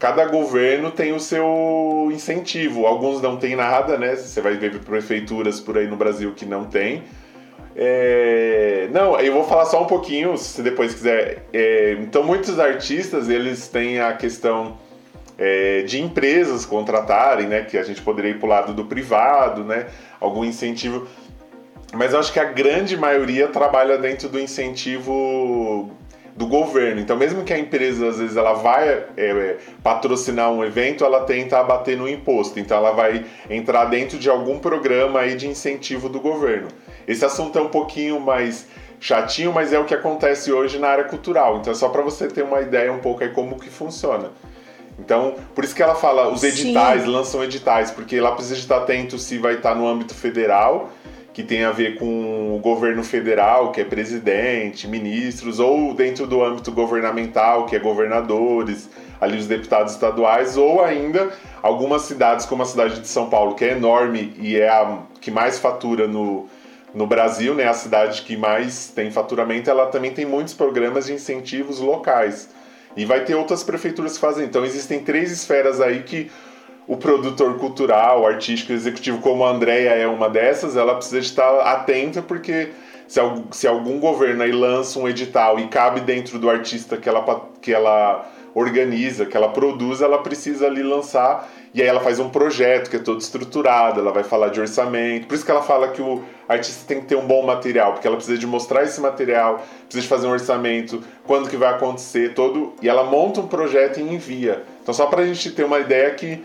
cada 0.02 0.24
governo 0.24 0.90
tem 0.90 1.12
o 1.12 1.20
seu 1.20 2.10
incentivo. 2.12 2.86
Alguns 2.86 3.22
não 3.22 3.36
tem 3.36 3.54
nada, 3.54 3.96
né? 3.96 4.16
Você 4.16 4.40
vai 4.40 4.56
ver 4.56 4.80
prefeituras 4.80 5.60
por 5.60 5.78
aí 5.78 5.86
no 5.86 5.94
Brasil 5.94 6.32
que 6.34 6.44
não 6.44 6.64
tem. 6.64 7.04
É... 7.76 8.88
Não, 8.90 9.16
eu 9.20 9.32
vou 9.32 9.44
falar 9.44 9.64
só 9.66 9.80
um 9.80 9.86
pouquinho, 9.86 10.36
se 10.36 10.60
depois 10.60 10.92
quiser. 10.92 11.44
É... 11.52 11.92
Então, 12.00 12.24
muitos 12.24 12.58
artistas 12.58 13.28
eles 13.28 13.68
têm 13.68 14.00
a 14.00 14.12
questão 14.12 14.76
é, 15.38 15.82
de 15.82 16.02
empresas 16.02 16.66
contratarem, 16.66 17.46
né? 17.46 17.62
Que 17.62 17.78
a 17.78 17.84
gente 17.84 18.02
poderia 18.02 18.32
ir 18.32 18.40
para 18.40 18.46
o 18.46 18.50
lado 18.50 18.74
do 18.74 18.86
privado, 18.86 19.62
né? 19.62 19.86
Algum 20.18 20.44
incentivo. 20.44 21.06
Mas 21.94 22.12
eu 22.12 22.18
acho 22.18 22.32
que 22.32 22.40
a 22.40 22.44
grande 22.44 22.96
maioria 22.96 23.46
trabalha 23.46 23.96
dentro 23.96 24.28
do 24.28 24.40
incentivo 24.40 25.92
do 26.37 26.47
governo. 26.47 27.01
Então, 27.01 27.16
mesmo 27.16 27.45
que 27.45 27.53
a 27.53 27.59
empresa, 27.59 28.09
às 28.09 28.18
vezes, 28.18 28.37
ela 28.37 28.55
vai 28.55 28.88
é, 28.88 29.07
é, 29.16 29.59
patrocinar 29.83 30.51
um 30.51 30.64
evento, 30.64 31.05
ela 31.05 31.25
tenta 31.25 31.59
abater 31.59 31.97
no 31.97 32.09
imposto. 32.09 32.59
Então, 32.59 32.77
ela 32.77 32.92
vai 32.92 33.25
entrar 33.51 33.85
dentro 33.87 34.18
de 34.18 34.31
algum 34.31 34.59
programa 34.59 35.21
aí 35.21 35.35
de 35.35 35.47
incentivo 35.47 36.09
do 36.09 36.21
governo. 36.21 36.68
Esse 37.07 37.25
assunto 37.25 37.59
é 37.59 37.62
um 37.62 37.68
pouquinho 37.68 38.18
mais 38.21 38.66
chatinho, 38.99 39.53
mas 39.53 39.73
é 39.73 39.79
o 39.79 39.85
que 39.85 39.95
acontece 39.95 40.53
hoje 40.53 40.79
na 40.79 40.88
área 40.88 41.05
cultural. 41.05 41.59
Então, 41.59 41.73
é 41.73 41.77
só 41.77 41.88
para 41.88 42.03
você 42.03 42.29
ter 42.29 42.42
uma 42.42 42.61
ideia 42.61 42.92
um 42.92 42.99
pouco 42.99 43.23
aí 43.23 43.31
como 43.31 43.59
que 43.59 43.68
funciona. 43.68 44.31
Então, 44.99 45.35
por 45.55 45.64
isso 45.64 45.75
que 45.75 45.83
ela 45.83 45.95
fala, 45.95 46.29
os 46.29 46.45
editais, 46.45 47.03
Sim. 47.03 47.09
lançam 47.09 47.42
editais, 47.42 47.90
porque 47.90 48.21
lá 48.21 48.33
precisa 48.33 48.61
estar 48.61 48.79
atento 48.79 49.18
se 49.18 49.38
vai 49.38 49.55
estar 49.55 49.75
no 49.75 49.87
âmbito 49.87 50.14
federal 50.14 50.90
que 51.33 51.42
tem 51.42 51.64
a 51.64 51.73
ver 51.73 51.97
com 51.97 52.55
o 52.55 52.59
governo 52.59 53.03
federal, 53.03 53.73
que 53.73 53.81
é 53.81 53.85
presidente, 53.85 54.87
ministros, 54.87 55.59
ou 55.59 55.95
dentro 55.95 56.27
do 56.27 56.45
âmbito 56.45 56.71
governamental, 56.71 57.64
que 57.64 57.75
é 57.75 57.79
governadores, 57.79 58.90
ali 59.21 59.38
os 59.38 59.47
deputados 59.47 59.92
estaduais, 59.95 60.57
ou 60.57 60.85
ainda 60.85 61.31
algumas 61.62 62.03
cidades, 62.03 62.45
como 62.45 62.62
a 62.62 62.66
cidade 62.66 63.01
de 63.01 63.09
São 63.09 63.31
Paulo, 63.31 63.55
que 63.55 63.64
é 63.64 63.73
enorme 63.73 64.35
e 64.38 64.59
é 64.59 64.68
a 64.68 64.99
que 65.21 65.31
mais 65.31 65.59
fatura 65.59 66.07
no, 66.07 66.49
no 66.92 67.07
Brasil, 67.07 67.55
né, 67.55 67.66
a 67.66 67.73
cidade 67.73 68.23
que 68.23 68.37
mais 68.37 68.88
tem 68.88 69.11
faturamento, 69.11 69.71
ela 69.71 69.87
também 69.87 70.12
tem 70.12 70.27
muitos 70.27 70.53
programas 70.53 71.07
de 71.07 71.14
incentivos 71.14 71.79
locais. 71.79 72.51
E 72.95 73.07
vai 73.07 73.25
ter 73.25 73.35
outras 73.35 73.62
prefeituras 73.62 74.14
que 74.14 74.21
fazem. 74.21 74.45
Então 74.45 74.64
existem 74.66 75.01
três 75.01 75.33
esferas 75.33 75.81
aí 75.81 76.03
que 76.03 76.31
o 76.87 76.97
produtor 76.97 77.59
cultural, 77.59 78.27
artístico, 78.27 78.73
executivo, 78.73 79.18
como 79.18 79.45
a 79.45 79.51
Andrea 79.51 79.90
é 79.92 80.07
uma 80.07 80.29
dessas, 80.29 80.77
ela 80.77 80.95
precisa 80.95 81.18
estar 81.18 81.61
atenta 81.61 82.21
porque 82.21 82.71
se, 83.07 83.21
se 83.51 83.66
algum 83.66 84.01
governo 84.01 84.42
aí 84.42 84.53
lança 84.53 84.99
um 84.99 85.09
edital 85.09 85.59
e 85.59 85.68
cabe 85.68 86.01
dentro 86.01 86.38
do 86.38 86.51
artista 86.51 86.97
que 86.97 87.09
ela, 87.09 87.49
que 87.61 87.73
ela 87.73 88.27
organiza, 88.55 89.25
que 89.25 89.37
ela 89.37 89.49
produz, 89.49 90.01
ela 90.03 90.18
precisa 90.18 90.66
ali 90.66 90.83
lançar 90.83 91.49
e 91.75 91.81
aí 91.81 91.88
ela 91.88 92.01
faz 92.01 92.18
um 92.18 92.29
projeto 92.29 92.90
que 92.90 92.97
é 92.97 92.99
todo 92.99 93.18
estruturado, 93.21 93.99
ela 94.01 94.12
vai 94.12 94.23
falar 94.23 94.49
de 94.49 94.61
orçamento. 94.61 95.27
Por 95.27 95.35
isso 95.35 95.45
que 95.45 95.51
ela 95.51 95.62
fala 95.62 95.88
que 95.88 96.03
o 96.03 96.23
artista 96.47 96.85
tem 96.87 97.01
que 97.01 97.07
ter 97.07 97.16
um 97.16 97.27
bom 97.27 97.47
material, 97.47 97.92
porque 97.92 98.07
ela 98.07 98.16
precisa 98.16 98.37
de 98.37 98.47
mostrar 98.47 98.83
esse 98.83 99.01
material, 99.01 99.62
precisa 99.85 100.03
de 100.03 100.09
fazer 100.09 100.27
um 100.27 100.33
orçamento, 100.33 101.03
quando 101.25 101.49
que 101.49 101.57
vai 101.57 101.71
acontecer, 101.71 102.35
todo. 102.35 102.75
E 102.83 102.88
ela 102.88 103.05
monta 103.05 103.40
um 103.40 103.47
projeto 103.47 104.01
e 104.01 104.03
envia. 104.03 104.62
Então 104.83 104.92
só 104.92 105.07
para 105.07 105.23
a 105.23 105.27
gente 105.27 105.51
ter 105.51 105.64
uma 105.64 105.79
ideia 105.79 106.11
que 106.11 106.42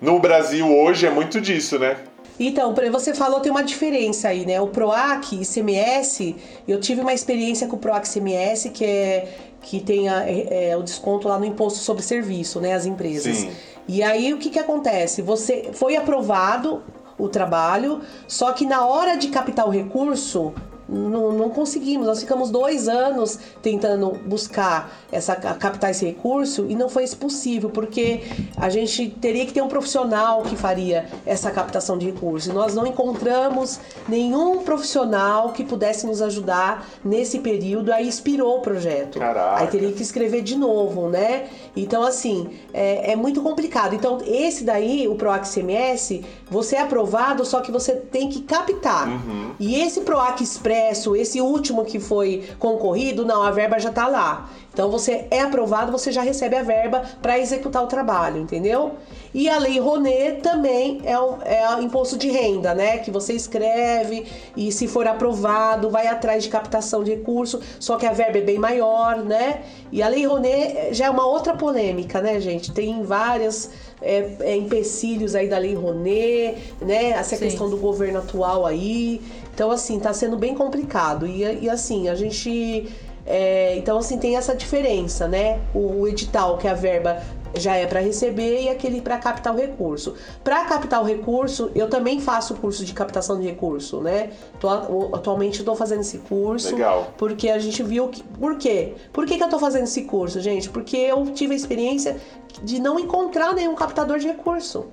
no 0.00 0.18
Brasil 0.18 0.66
hoje 0.66 1.06
é 1.06 1.10
muito 1.10 1.40
disso, 1.40 1.78
né? 1.78 1.96
Então, 2.38 2.74
você 2.90 3.14
falou 3.14 3.40
tem 3.40 3.50
uma 3.50 3.62
diferença 3.62 4.28
aí, 4.28 4.44
né? 4.44 4.60
O 4.60 4.66
PROAC 4.66 5.40
e 5.40 5.46
CMS, 5.46 6.34
eu 6.66 6.80
tive 6.80 7.00
uma 7.00 7.12
experiência 7.12 7.68
com 7.68 7.76
o 7.76 7.78
PROAC 7.78 8.08
CMS 8.08 8.70
que 8.72 8.84
é 8.84 9.28
que 9.62 9.80
tem 9.80 10.08
a, 10.10 10.28
é, 10.28 10.70
é, 10.70 10.76
o 10.76 10.82
desconto 10.82 11.26
lá 11.26 11.38
no 11.38 11.44
imposto 11.46 11.78
sobre 11.78 12.02
serviço, 12.02 12.60
né? 12.60 12.74
As 12.74 12.84
empresas. 12.84 13.38
Sim. 13.38 13.50
E 13.88 14.02
aí 14.02 14.32
o 14.32 14.38
que 14.38 14.50
que 14.50 14.58
acontece? 14.58 15.22
Você 15.22 15.70
foi 15.72 15.96
aprovado 15.96 16.82
o 17.16 17.28
trabalho, 17.28 18.00
só 18.26 18.52
que 18.52 18.66
na 18.66 18.84
hora 18.84 19.16
de 19.16 19.28
captar 19.28 19.66
o 19.66 19.70
recurso, 19.70 20.52
não, 20.88 21.32
não, 21.32 21.50
conseguimos. 21.50 22.06
Nós 22.06 22.20
ficamos 22.20 22.50
dois 22.50 22.88
anos 22.88 23.38
tentando 23.62 24.10
buscar 24.26 24.92
essa 25.10 25.34
captar 25.34 25.90
esse 25.90 26.04
recurso 26.04 26.66
e 26.68 26.74
não 26.74 26.88
foi 26.88 27.04
isso 27.04 27.16
possível, 27.16 27.70
porque 27.70 28.22
a 28.56 28.68
gente 28.68 29.08
teria 29.08 29.46
que 29.46 29.52
ter 29.52 29.62
um 29.62 29.68
profissional 29.68 30.42
que 30.42 30.56
faria 30.56 31.06
essa 31.24 31.50
captação 31.50 31.96
de 31.96 32.06
recursos. 32.06 32.50
E 32.50 32.52
nós 32.52 32.74
não 32.74 32.86
encontramos 32.86 33.80
nenhum 34.08 34.58
profissional 34.62 35.52
que 35.52 35.64
pudesse 35.64 36.06
nos 36.06 36.20
ajudar 36.20 36.86
nesse 37.04 37.38
período. 37.38 37.92
Aí 37.92 38.06
expirou 38.06 38.58
o 38.58 38.60
projeto. 38.60 39.18
Caraca. 39.18 39.62
Aí 39.62 39.68
teria 39.68 39.92
que 39.92 40.02
escrever 40.02 40.42
de 40.42 40.56
novo, 40.56 41.08
né? 41.08 41.46
Então, 41.76 42.02
assim, 42.02 42.50
é, 42.72 43.12
é 43.12 43.16
muito 43.16 43.40
complicado. 43.42 43.94
Então, 43.94 44.18
esse 44.26 44.64
daí, 44.64 45.08
o 45.08 45.14
PROAC 45.14 45.46
CMS, 45.48 46.20
você 46.50 46.76
é 46.76 46.82
aprovado, 46.82 47.44
só 47.44 47.60
que 47.60 47.72
você 47.72 47.92
tem 47.92 48.28
que 48.28 48.42
captar. 48.42 49.08
Uhum. 49.08 49.52
E 49.58 49.80
esse 49.80 50.02
PROAC 50.02 50.42
Express 50.42 50.73
Expresso, 50.74 51.14
esse 51.14 51.40
último 51.40 51.84
que 51.84 52.00
foi 52.00 52.42
concorrido, 52.58 53.24
não, 53.24 53.42
a 53.42 53.50
verba 53.52 53.78
já 53.78 53.90
está 53.90 54.08
lá. 54.08 54.50
Então 54.72 54.90
você 54.90 55.26
é 55.30 55.40
aprovado, 55.40 55.92
você 55.92 56.10
já 56.10 56.20
recebe 56.20 56.56
a 56.56 56.62
verba 56.64 57.02
para 57.22 57.38
executar 57.38 57.84
o 57.84 57.86
trabalho, 57.86 58.40
entendeu? 58.40 58.94
E 59.32 59.48
a 59.48 59.56
lei 59.56 59.78
Rounet 59.78 60.40
também 60.42 61.00
é 61.04 61.16
o, 61.16 61.38
é 61.44 61.76
o 61.76 61.80
imposto 61.80 62.18
de 62.18 62.28
renda, 62.28 62.74
né? 62.74 62.98
Que 62.98 63.08
você 63.08 63.34
escreve 63.34 64.26
e 64.56 64.72
se 64.72 64.88
for 64.88 65.06
aprovado, 65.06 65.90
vai 65.90 66.08
atrás 66.08 66.42
de 66.42 66.48
captação 66.48 67.04
de 67.04 67.12
recurso, 67.12 67.60
só 67.78 67.96
que 67.96 68.04
a 68.04 68.12
verba 68.12 68.38
é 68.38 68.42
bem 68.42 68.58
maior, 68.58 69.18
né? 69.18 69.62
E 69.92 70.02
a 70.02 70.08
lei 70.08 70.26
Rounet 70.26 70.92
já 70.92 71.06
é 71.06 71.10
uma 71.10 71.24
outra 71.24 71.54
polêmica, 71.54 72.20
né, 72.20 72.40
gente? 72.40 72.72
Tem 72.72 73.00
várias 73.04 73.70
é, 74.02 74.36
é, 74.40 74.56
empecilhos 74.56 75.36
aí 75.36 75.48
da 75.48 75.56
lei 75.56 75.74
Rounet, 75.74 76.56
né? 76.80 77.10
Essa 77.10 77.36
Sim. 77.36 77.44
questão 77.44 77.70
do 77.70 77.76
governo 77.76 78.18
atual 78.18 78.66
aí. 78.66 79.20
Então, 79.54 79.70
assim, 79.70 80.00
tá 80.00 80.12
sendo 80.12 80.36
bem 80.36 80.54
complicado. 80.54 81.26
E, 81.26 81.42
e 81.62 81.70
assim, 81.70 82.08
a 82.08 82.14
gente. 82.14 82.92
É, 83.24 83.76
então, 83.76 83.96
assim, 83.96 84.18
tem 84.18 84.36
essa 84.36 84.54
diferença, 84.54 85.26
né? 85.28 85.60
O, 85.72 86.00
o 86.00 86.08
edital, 86.08 86.58
que 86.58 86.68
a 86.68 86.74
verba 86.74 87.22
já 87.56 87.76
é 87.76 87.86
para 87.86 88.00
receber 88.00 88.62
e 88.62 88.68
aquele 88.68 89.00
para 89.00 89.16
captar 89.16 89.54
o 89.54 89.56
recurso. 89.56 90.14
Para 90.42 90.64
captar 90.64 91.00
o 91.00 91.04
recurso, 91.04 91.70
eu 91.74 91.88
também 91.88 92.20
faço 92.20 92.54
curso 92.56 92.84
de 92.84 92.92
captação 92.92 93.38
de 93.38 93.46
recurso, 93.46 94.00
né? 94.00 94.32
Tô, 94.58 94.68
atualmente 95.14 95.60
estou 95.60 95.76
fazendo 95.76 96.00
esse 96.00 96.18
curso. 96.18 96.74
Legal. 96.74 97.12
Porque 97.16 97.48
a 97.48 97.58
gente 97.58 97.82
viu 97.82 98.08
que. 98.08 98.22
Por 98.22 98.58
quê? 98.58 98.94
Por 99.12 99.24
que, 99.24 99.36
que 99.36 99.42
eu 99.42 99.46
estou 99.46 99.60
fazendo 99.60 99.84
esse 99.84 100.02
curso, 100.02 100.40
gente? 100.40 100.68
Porque 100.68 100.96
eu 100.96 101.24
tive 101.26 101.54
a 101.54 101.56
experiência 101.56 102.16
de 102.62 102.80
não 102.80 102.98
encontrar 102.98 103.54
nenhum 103.54 103.74
captador 103.74 104.18
de 104.18 104.26
recurso. 104.26 104.86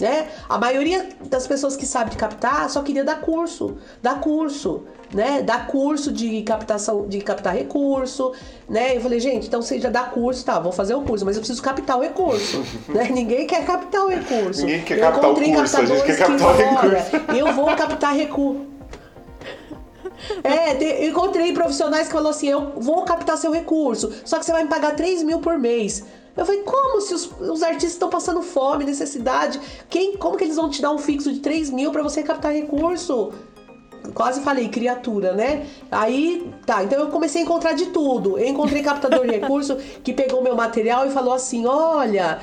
Né? 0.00 0.28
A 0.48 0.58
maioria 0.58 1.08
das 1.26 1.46
pessoas 1.46 1.76
que 1.76 1.86
sabe 1.86 2.10
de 2.10 2.16
captar 2.16 2.68
só 2.68 2.82
queria 2.82 3.04
dar 3.04 3.20
curso, 3.20 3.76
dar 4.02 4.20
curso, 4.20 4.82
né? 5.12 5.42
Dar 5.42 5.68
curso 5.68 6.12
de 6.12 6.42
captação, 6.42 7.06
de 7.06 7.20
captar 7.20 7.54
recurso, 7.54 8.32
né? 8.68 8.96
Eu 8.96 9.00
falei, 9.00 9.20
gente, 9.20 9.46
então 9.46 9.62
você 9.62 9.78
já 9.78 9.88
dá 9.88 10.02
curso, 10.02 10.44
tá? 10.44 10.58
Vou 10.58 10.72
fazer 10.72 10.94
o 10.94 11.02
curso, 11.02 11.24
mas 11.24 11.36
eu 11.36 11.40
preciso 11.40 11.62
captar 11.62 11.96
o 11.96 12.02
recurso, 12.02 12.64
né? 12.90 13.08
Ninguém 13.10 13.46
quer 13.46 13.64
captar 13.64 14.04
o 14.04 14.08
recurso. 14.08 14.62
Ninguém 14.62 14.82
quer 14.82 14.98
eu 14.98 15.02
captar 15.02 15.30
o 15.30 15.34
curso, 15.34 15.76
a 15.76 15.84
gente 15.84 16.02
quer 16.04 16.18
captar 16.18 16.48
o 16.48 16.56
recurso. 16.56 17.16
Eu 17.38 17.52
vou 17.52 17.66
captar 17.76 18.14
recurso. 18.14 18.74
É, 20.42 21.02
eu 21.04 21.10
encontrei 21.10 21.52
profissionais 21.52 22.06
que 22.06 22.12
falaram 22.12 22.30
assim: 22.30 22.48
eu 22.48 22.72
vou 22.76 23.04
captar 23.04 23.36
seu 23.36 23.52
recurso, 23.52 24.12
só 24.24 24.38
que 24.38 24.44
você 24.44 24.52
vai 24.52 24.62
me 24.62 24.70
pagar 24.70 24.94
3 24.94 25.22
mil 25.22 25.40
por 25.40 25.58
mês. 25.58 26.04
Eu 26.36 26.44
falei, 26.44 26.62
como 26.62 27.00
se 27.00 27.14
os, 27.14 27.30
os 27.40 27.62
artistas 27.62 27.92
estão 27.92 28.10
passando 28.10 28.42
fome, 28.42 28.84
necessidade? 28.84 29.60
Quem, 29.88 30.16
como 30.16 30.36
que 30.36 30.44
eles 30.44 30.56
vão 30.56 30.68
te 30.68 30.82
dar 30.82 30.90
um 30.90 30.98
fixo 30.98 31.32
de 31.32 31.40
3 31.40 31.70
mil 31.70 31.92
para 31.92 32.02
você 32.02 32.22
captar 32.22 32.52
recurso? 32.52 33.32
Quase 34.12 34.42
falei 34.42 34.68
criatura, 34.68 35.32
né? 35.32 35.66
Aí, 35.90 36.52
tá, 36.66 36.84
então 36.84 36.98
eu 36.98 37.06
comecei 37.08 37.40
a 37.40 37.44
encontrar 37.44 37.72
de 37.72 37.86
tudo. 37.86 38.38
Eu 38.38 38.48
encontrei 38.48 38.82
captador 38.82 39.26
de 39.26 39.32
recurso 39.38 39.76
que 40.02 40.12
pegou 40.12 40.42
meu 40.42 40.54
material 40.54 41.06
e 41.06 41.10
falou 41.10 41.32
assim: 41.32 41.64
olha, 41.64 42.40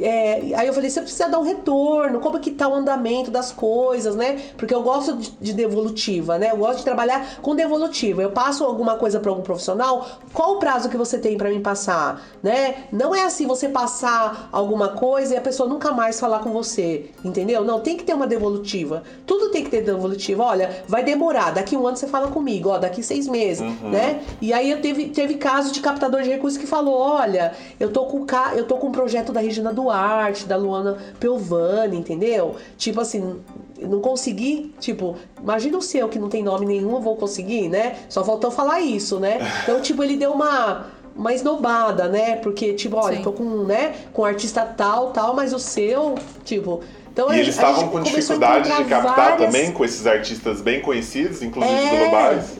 é, 0.00 0.54
aí 0.54 0.66
eu 0.66 0.72
falei, 0.72 0.90
você 0.90 1.00
precisa 1.00 1.28
dar 1.28 1.38
um 1.38 1.42
retorno, 1.42 2.20
como 2.20 2.38
que 2.38 2.50
tá 2.50 2.68
o 2.68 2.74
andamento 2.74 3.30
das 3.30 3.52
coisas, 3.52 4.14
né? 4.14 4.40
Porque 4.56 4.74
eu 4.74 4.82
gosto 4.82 5.16
de, 5.16 5.30
de 5.40 5.52
devolutiva, 5.52 6.38
né? 6.38 6.50
Eu 6.50 6.56
gosto 6.56 6.78
de 6.78 6.84
trabalhar 6.84 7.38
com 7.40 7.54
devolutiva. 7.54 8.22
Eu 8.22 8.30
passo 8.30 8.64
alguma 8.64 8.96
coisa 8.96 9.20
para 9.20 9.30
algum 9.30 9.42
profissional, 9.42 10.06
qual 10.32 10.56
o 10.56 10.58
prazo 10.58 10.88
que 10.88 10.96
você 10.96 11.18
tem 11.18 11.36
para 11.36 11.50
me 11.50 11.60
passar, 11.60 12.22
né? 12.42 12.84
Não 12.92 13.14
é 13.14 13.24
assim 13.24 13.46
você 13.46 13.68
passar 13.68 14.48
alguma 14.52 14.88
coisa 14.88 15.34
e 15.34 15.36
a 15.36 15.40
pessoa 15.40 15.68
nunca 15.68 15.92
mais 15.92 16.18
falar 16.18 16.40
com 16.40 16.50
você, 16.50 17.10
entendeu? 17.24 17.64
Não, 17.64 17.80
tem 17.80 17.96
que 17.96 18.04
ter 18.04 18.14
uma 18.14 18.26
devolutiva. 18.26 19.02
Tudo 19.26 19.50
tem 19.50 19.64
que 19.64 19.70
ter 19.70 19.82
devolutiva. 19.82 20.44
Olha, 20.44 20.84
vai 20.88 21.02
demorar, 21.04 21.52
daqui 21.52 21.76
um 21.76 21.86
ano 21.86 21.96
você 21.96 22.06
fala 22.06 22.28
comigo, 22.28 22.68
ó, 22.68 22.78
daqui 22.78 23.02
seis 23.02 23.26
meses, 23.26 23.60
uhum. 23.60 23.90
né? 23.90 24.22
E 24.40 24.52
aí 24.52 24.70
eu 24.70 24.80
teve, 24.80 25.08
teve 25.08 25.34
caso 25.34 25.72
de 25.72 25.80
captador 25.80 26.22
de 26.22 26.30
recursos 26.30 26.58
que 26.58 26.66
falou, 26.66 26.98
olha, 26.98 27.52
eu 27.78 27.90
tô 27.90 28.04
com, 28.04 28.26
eu 28.54 28.64
tô 28.64 28.76
com 28.76 28.88
um 28.88 28.92
projeto 28.92 29.32
da 29.32 29.40
Regina 29.40 29.67
Duarte, 29.72 30.46
da 30.46 30.56
Luana 30.56 30.96
Pelvani, 31.18 31.96
entendeu? 31.96 32.56
Tipo 32.76 33.00
assim, 33.00 33.40
não 33.80 34.00
consegui, 34.00 34.74
tipo, 34.80 35.16
imagina 35.40 35.78
o 35.78 35.82
seu 35.82 36.08
que 36.08 36.18
não 36.18 36.28
tem 36.28 36.42
nome 36.42 36.66
nenhum, 36.66 36.94
eu 36.94 37.00
vou 37.00 37.16
conseguir, 37.16 37.68
né? 37.68 37.96
Só 38.08 38.24
faltou 38.24 38.50
falar 38.50 38.80
isso, 38.80 39.18
né? 39.18 39.38
Então, 39.62 39.80
tipo, 39.82 40.02
ele 40.02 40.16
deu 40.16 40.32
uma 40.32 40.86
uma 41.18 41.34
esnobada, 41.34 42.08
né? 42.08 42.36
Porque, 42.36 42.74
tipo, 42.74 42.96
olha, 42.96 43.16
Sim. 43.16 43.22
tô 43.24 43.32
com, 43.32 43.64
né, 43.64 43.92
com 44.12 44.22
um 44.22 44.24
artista 44.24 44.64
tal, 44.64 45.10
tal, 45.10 45.34
mas 45.34 45.52
o 45.52 45.58
seu, 45.58 46.14
tipo. 46.44 46.80
Então, 47.12 47.34
e 47.34 47.40
eles 47.40 47.48
estavam 47.48 47.88
com 47.88 48.00
dificuldade 48.00 48.70
de 48.70 48.84
captar 48.84 49.16
várias... 49.16 49.46
também 49.52 49.72
com 49.72 49.84
esses 49.84 50.06
artistas 50.06 50.60
bem 50.60 50.80
conhecidos, 50.80 51.42
inclusive 51.42 51.74
é... 51.74 51.98
globais. 51.98 52.58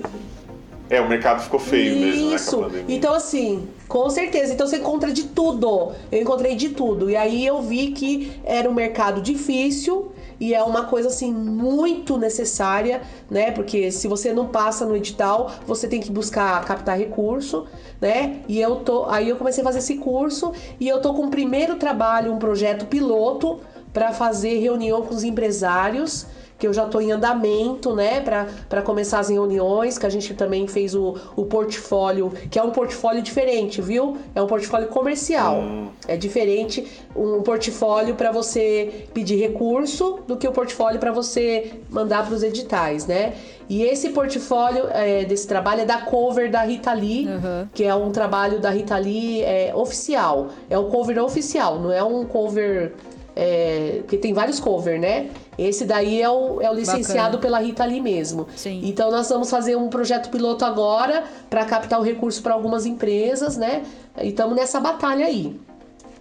É, 0.90 1.00
o 1.00 1.08
mercado 1.08 1.42
ficou 1.42 1.60
feio 1.60 1.94
Isso. 2.34 2.60
mesmo, 2.60 2.76
né? 2.76 2.84
Então, 2.88 3.12
assim, 3.12 3.68
com 3.86 4.08
certeza. 4.10 4.52
Então 4.52 4.66
você 4.66 4.76
encontra 4.76 5.12
de 5.12 5.24
tudo. 5.24 5.92
Eu 6.10 6.22
encontrei 6.22 6.54
de 6.54 6.70
tudo. 6.70 7.10
E 7.10 7.16
aí 7.16 7.46
eu 7.46 7.60
vi 7.60 7.92
que 7.92 8.32
era 8.44 8.68
um 8.68 8.74
mercado 8.74 9.20
difícil 9.20 10.12
e 10.40 10.54
é 10.54 10.62
uma 10.62 10.84
coisa 10.84 11.08
assim 11.08 11.32
muito 11.32 12.16
necessária, 12.16 13.02
né? 13.30 13.50
Porque 13.50 13.90
se 13.90 14.06
você 14.06 14.32
não 14.32 14.46
passa 14.46 14.86
no 14.86 14.94
edital, 14.96 15.50
você 15.66 15.88
tem 15.88 16.00
que 16.00 16.10
buscar 16.10 16.64
captar 16.64 16.96
recurso, 16.96 17.66
né? 18.00 18.40
E 18.48 18.60
eu 18.60 18.76
tô, 18.76 19.06
aí 19.06 19.28
eu 19.28 19.36
comecei 19.36 19.62
a 19.62 19.64
fazer 19.64 19.78
esse 19.78 19.96
curso 19.96 20.52
e 20.78 20.88
eu 20.88 21.00
tô 21.00 21.12
com 21.14 21.26
o 21.26 21.30
primeiro 21.30 21.76
trabalho, 21.76 22.32
um 22.32 22.38
projeto 22.38 22.86
piloto 22.86 23.60
para 23.92 24.12
fazer 24.12 24.58
reunião 24.58 25.02
com 25.02 25.14
os 25.14 25.24
empresários 25.24 26.26
que 26.58 26.66
eu 26.66 26.72
já 26.72 26.84
estou 26.84 27.00
em 27.00 27.12
andamento, 27.12 27.94
né, 27.94 28.20
para 28.20 28.82
começar 28.82 29.20
as 29.20 29.28
reuniões, 29.28 29.96
que 29.96 30.04
a 30.04 30.08
gente 30.08 30.34
também 30.34 30.66
fez 30.66 30.94
o, 30.94 31.16
o 31.36 31.44
portfólio, 31.44 32.32
que 32.50 32.58
é 32.58 32.62
um 32.62 32.70
portfólio 32.70 33.22
diferente, 33.22 33.80
viu? 33.80 34.18
É 34.34 34.42
um 34.42 34.46
portfólio 34.46 34.88
comercial. 34.88 35.60
Hum. 35.60 35.88
É 36.08 36.16
diferente 36.16 36.86
um 37.14 37.42
portfólio 37.42 38.16
para 38.16 38.32
você 38.32 39.06
pedir 39.14 39.36
recurso 39.36 40.20
do 40.26 40.36
que 40.36 40.48
o 40.48 40.52
portfólio 40.52 40.98
para 40.98 41.12
você 41.12 41.74
mandar 41.90 42.26
para 42.26 42.34
os 42.34 42.42
editais, 42.42 43.06
né? 43.06 43.34
E 43.68 43.82
esse 43.82 44.10
portfólio 44.10 44.86
é, 44.90 45.24
desse 45.24 45.46
trabalho 45.46 45.82
é 45.82 45.84
da 45.84 45.98
cover 45.98 46.50
da 46.50 46.62
Rita 46.62 46.92
Lee, 46.92 47.28
uhum. 47.28 47.68
que 47.72 47.84
é 47.84 47.94
um 47.94 48.10
trabalho 48.10 48.58
da 48.58 48.70
Rita 48.70 48.96
Lee 48.96 49.42
é, 49.42 49.72
oficial. 49.74 50.48
É 50.68 50.78
o 50.78 50.86
cover 50.86 51.22
oficial, 51.22 51.78
não 51.78 51.92
é 51.92 52.02
um 52.02 52.24
cover 52.24 52.94
é, 53.36 53.98
porque 54.00 54.16
tem 54.16 54.32
vários 54.32 54.58
covers, 54.58 55.00
né? 55.00 55.28
Esse 55.58 55.84
daí 55.84 56.22
é 56.22 56.30
o, 56.30 56.62
é 56.62 56.70
o 56.70 56.74
licenciado 56.74 57.36
Bacana. 57.36 57.38
pela 57.38 57.58
Rita 57.58 57.84
Lee 57.84 58.00
mesmo. 58.00 58.46
Sim. 58.54 58.80
Então 58.84 59.10
nós 59.10 59.28
vamos 59.28 59.50
fazer 59.50 59.76
um 59.76 59.88
projeto 59.88 60.30
piloto 60.30 60.64
agora 60.64 61.24
para 61.50 61.64
captar 61.64 61.98
o 61.98 62.02
recurso 62.02 62.40
para 62.42 62.54
algumas 62.54 62.86
empresas, 62.86 63.56
né? 63.56 63.82
E 64.22 64.28
estamos 64.28 64.54
nessa 64.54 64.78
batalha 64.78 65.26
aí. 65.26 65.60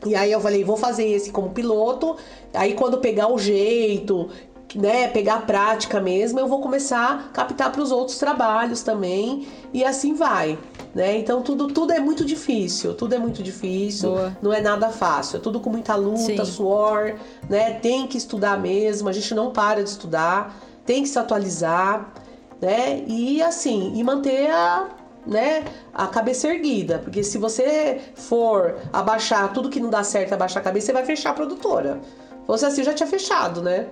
E 0.06 0.16
aí 0.16 0.32
eu 0.32 0.42
falei, 0.42 0.64
vou 0.64 0.78
fazer 0.78 1.08
esse 1.08 1.32
como 1.32 1.52
piloto. 1.52 2.16
Aí 2.54 2.74
quando 2.74 2.98
pegar 2.98 3.32
o 3.32 3.38
jeito, 3.38 4.30
né, 4.76 5.08
pegar 5.08 5.36
a 5.36 5.42
prática 5.42 6.00
mesmo, 6.00 6.40
eu 6.40 6.48
vou 6.48 6.60
começar 6.60 7.28
a 7.30 7.34
captar 7.34 7.72
para 7.72 7.82
os 7.82 7.92
outros 7.92 8.18
trabalhos 8.18 8.82
também 8.82 9.48
e 9.74 9.84
assim 9.84 10.14
vai. 10.14 10.58
Né? 10.96 11.18
Então 11.18 11.42
tudo, 11.42 11.68
tudo 11.68 11.94
é 11.94 12.00
muito 12.00 12.26
difícil, 12.26 12.94
tudo 12.94 13.14
é 13.14 13.20
muito 13.20 13.44
difícil, 13.44 14.10
Boa. 14.10 14.38
não 14.42 14.52
é 14.52 14.62
nada 14.62 14.90
fácil, 14.90 15.38
é 15.38 15.40
tudo 15.40 15.60
com 15.60 15.70
muita 15.70 15.96
luta, 15.96 16.44
Sim. 16.44 16.46
suor, 16.46 17.16
né? 17.50 17.74
Tem 17.74 18.08
que 18.08 18.18
estudar 18.18 18.60
mesmo, 18.60 19.08
a 19.08 19.12
gente 19.12 19.34
não 19.36 19.52
para 19.52 19.84
de 19.84 19.90
estudar, 19.90 20.58
tem 20.86 21.04
que 21.04 21.10
se 21.10 21.20
atualizar, 21.20 22.14
né? 22.60 23.04
E 23.06 23.42
assim, 23.44 23.94
e 23.96 24.04
manter 24.04 24.50
a, 24.50 24.88
né, 25.26 25.66
a 25.94 26.08
cabeça 26.08 26.48
erguida, 26.48 27.00
porque 27.00 27.24
se 27.24 27.38
você 27.38 28.02
for 28.16 28.78
abaixar 28.92 29.52
tudo 29.54 29.70
que 29.70 29.80
não 29.80 29.90
dá 29.90 30.04
certo, 30.04 30.34
abaixar 30.34 30.62
a 30.62 30.64
cabeça, 30.64 30.88
você 30.88 30.94
vai 30.94 31.06
fechar 31.06 31.32
a 31.32 31.34
produtora. 31.34 32.00
Se 32.42 32.48
fosse 32.48 32.66
assim, 32.66 32.84
já 32.84 32.94
tinha 32.94 33.08
fechado, 33.08 33.62
né? 33.62 33.88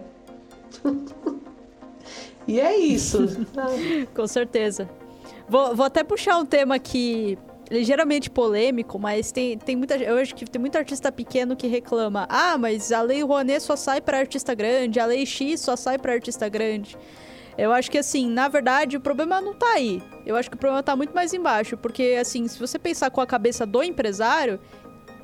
e 2.48 2.60
é 2.60 2.76
isso. 2.78 3.28
Com 4.16 4.26
certeza. 4.26 4.90
Vou, 5.48 5.76
vou 5.76 5.86
até 5.86 6.04
puxar 6.04 6.38
um 6.38 6.46
tema 6.46 6.80
que 6.80 7.38
ligeiramente 7.70 8.30
polêmico, 8.30 9.00
mas 9.00 9.32
tem, 9.32 9.58
tem 9.58 9.76
muita 9.76 9.96
eu 9.98 10.18
acho 10.18 10.36
que 10.36 10.46
tem 10.46 10.60
muito 10.60 10.78
artista 10.78 11.12
pequeno 11.12 11.56
que 11.56 11.68
reclama: 11.68 12.28
"Ah, 12.30 12.58
mas 12.58 12.92
a 12.92 13.02
lei 13.02 13.24
Rouanet 13.24 13.62
só 13.62 13.76
sai 13.76 14.02
para 14.02 14.20
artista 14.20 14.54
grande, 14.54 15.00
a 15.00 15.06
lei 15.06 15.26
X 15.26 15.62
só 15.62 15.76
sai 15.76 15.98
para 15.98 16.14
artista 16.14 16.48
grande". 16.50 16.98
Eu 17.58 17.72
acho 17.72 17.90
que 17.90 17.98
assim, 17.98 18.30
na 18.30 18.50
verdade, 18.50 18.98
o 18.98 19.00
problema 19.00 19.40
não 19.40 19.54
tá 19.54 19.74
aí. 19.74 20.04
Eu 20.26 20.36
acho 20.36 20.50
que 20.50 20.58
o 20.58 20.60
problema 20.60 20.84
tá 20.84 20.94
muito 20.94 21.14
mais 21.16 21.34
embaixo, 21.34 21.78
porque 21.78 22.18
assim, 22.20 22.48
se 22.50 22.60
você 22.60 22.78
pensar 22.78 23.10
com 23.12 23.22
a 23.22 23.26
cabeça 23.26 23.66
do 23.66 23.82
empresário, 23.82 24.60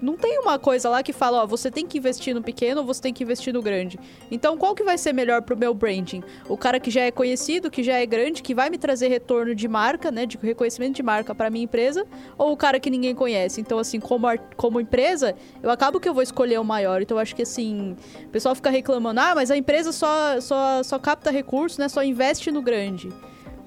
não 0.02 0.18
tem 0.18 0.40
uma 0.40 0.58
coisa 0.58 0.90
lá 0.90 1.04
que 1.04 1.14
fala, 1.14 1.44
ó, 1.44 1.46
você 1.46 1.70
tem 1.70 1.86
que 1.86 1.98
investir 1.98 2.34
no 2.34 2.42
pequeno 2.42 2.82
ou 2.82 2.88
você 2.88 3.02
tem 3.02 3.14
que 3.14 3.24
investir 3.24 3.54
no 3.54 3.62
grande. 3.62 4.00
Então, 4.30 4.58
qual 4.58 4.74
que 4.74 4.84
vai 4.84 4.98
ser 4.98 5.14
melhor 5.14 5.42
pro 5.44 5.56
meu 5.56 5.74
branding? 5.74 6.24
O 6.50 6.58
cara 6.58 6.80
que 6.80 6.90
já 6.90 7.02
é 7.02 7.12
conhecido, 7.12 7.70
que 7.70 7.84
já 7.84 7.94
é 7.94 8.06
grande, 8.06 8.42
que 8.42 8.56
vai 8.56 8.70
me 8.70 8.78
trazer 8.78 9.08
retorno 9.10 9.54
de 9.54 9.68
marca, 9.68 10.10
né, 10.12 10.26
de 10.26 10.38
reconhecimento 10.42 10.96
de 10.96 11.04
marca 11.04 11.36
para 11.36 11.50
minha 11.50 11.64
empresa, 11.64 12.06
ou 12.38 12.52
o 12.52 12.58
cara 12.58 12.80
que 12.80 12.90
ninguém 12.90 13.14
conhece? 13.14 13.62
Então, 13.62 13.78
assim, 13.78 14.00
como, 14.00 14.28
como 14.58 14.82
empresa, 14.82 15.36
eu 15.62 15.70
acabo 15.70 16.00
que 16.00 16.10
eu 16.10 16.14
vou 16.14 16.24
escolher 16.24 16.60
o 16.60 16.64
maior. 16.64 17.02
Então, 17.02 17.18
acho 17.18 17.36
que 17.36 17.44
assim, 17.44 17.96
o 18.26 18.30
pessoal 18.30 18.56
fica 18.56 18.70
reclamando: 18.70 19.20
"Ah, 19.20 19.36
mas 19.36 19.52
a 19.52 19.58
empresa 19.58 19.92
só 19.92 20.40
só 20.42 20.82
só 20.84 20.98
capta 20.98 21.30
recursos, 21.30 21.78
né, 21.78 21.88
só 21.88 22.04
investe 22.04 22.52
no 22.52 22.62
grande". 22.62 23.10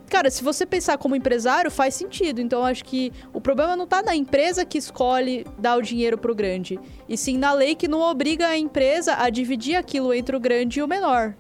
Cara, 0.09 0.31
se 0.31 0.45
você 0.45 0.64
pensar 0.67 0.99
como 0.99 1.17
empresário, 1.17 1.71
faz 1.71 1.95
sentido. 1.95 2.40
Então, 2.40 2.64
acho 2.64 2.85
que 2.85 3.12
o 3.33 3.40
problema 3.40 3.77
não 3.77 3.87
tá 3.87 4.03
na 4.03 4.14
empresa 4.14 4.64
que 4.64 4.79
escolhe 4.79 5.47
dar 5.59 5.77
o 5.77 5.83
dinheiro 5.83 6.19
pro 6.19 6.35
grande, 6.35 6.79
e 7.09 7.17
sim 7.17 7.38
na 7.38 7.53
lei 7.53 7.75
que 7.75 7.88
não 7.88 8.01
obriga 8.01 8.47
a 8.47 8.59
empresa 8.59 9.17
a 9.19 9.31
dividir 9.31 9.77
aquilo 9.77 10.12
entre 10.12 10.37
o 10.37 10.40
grande 10.40 10.81
e 10.81 10.83
o 10.83 10.88
menor. 10.88 11.35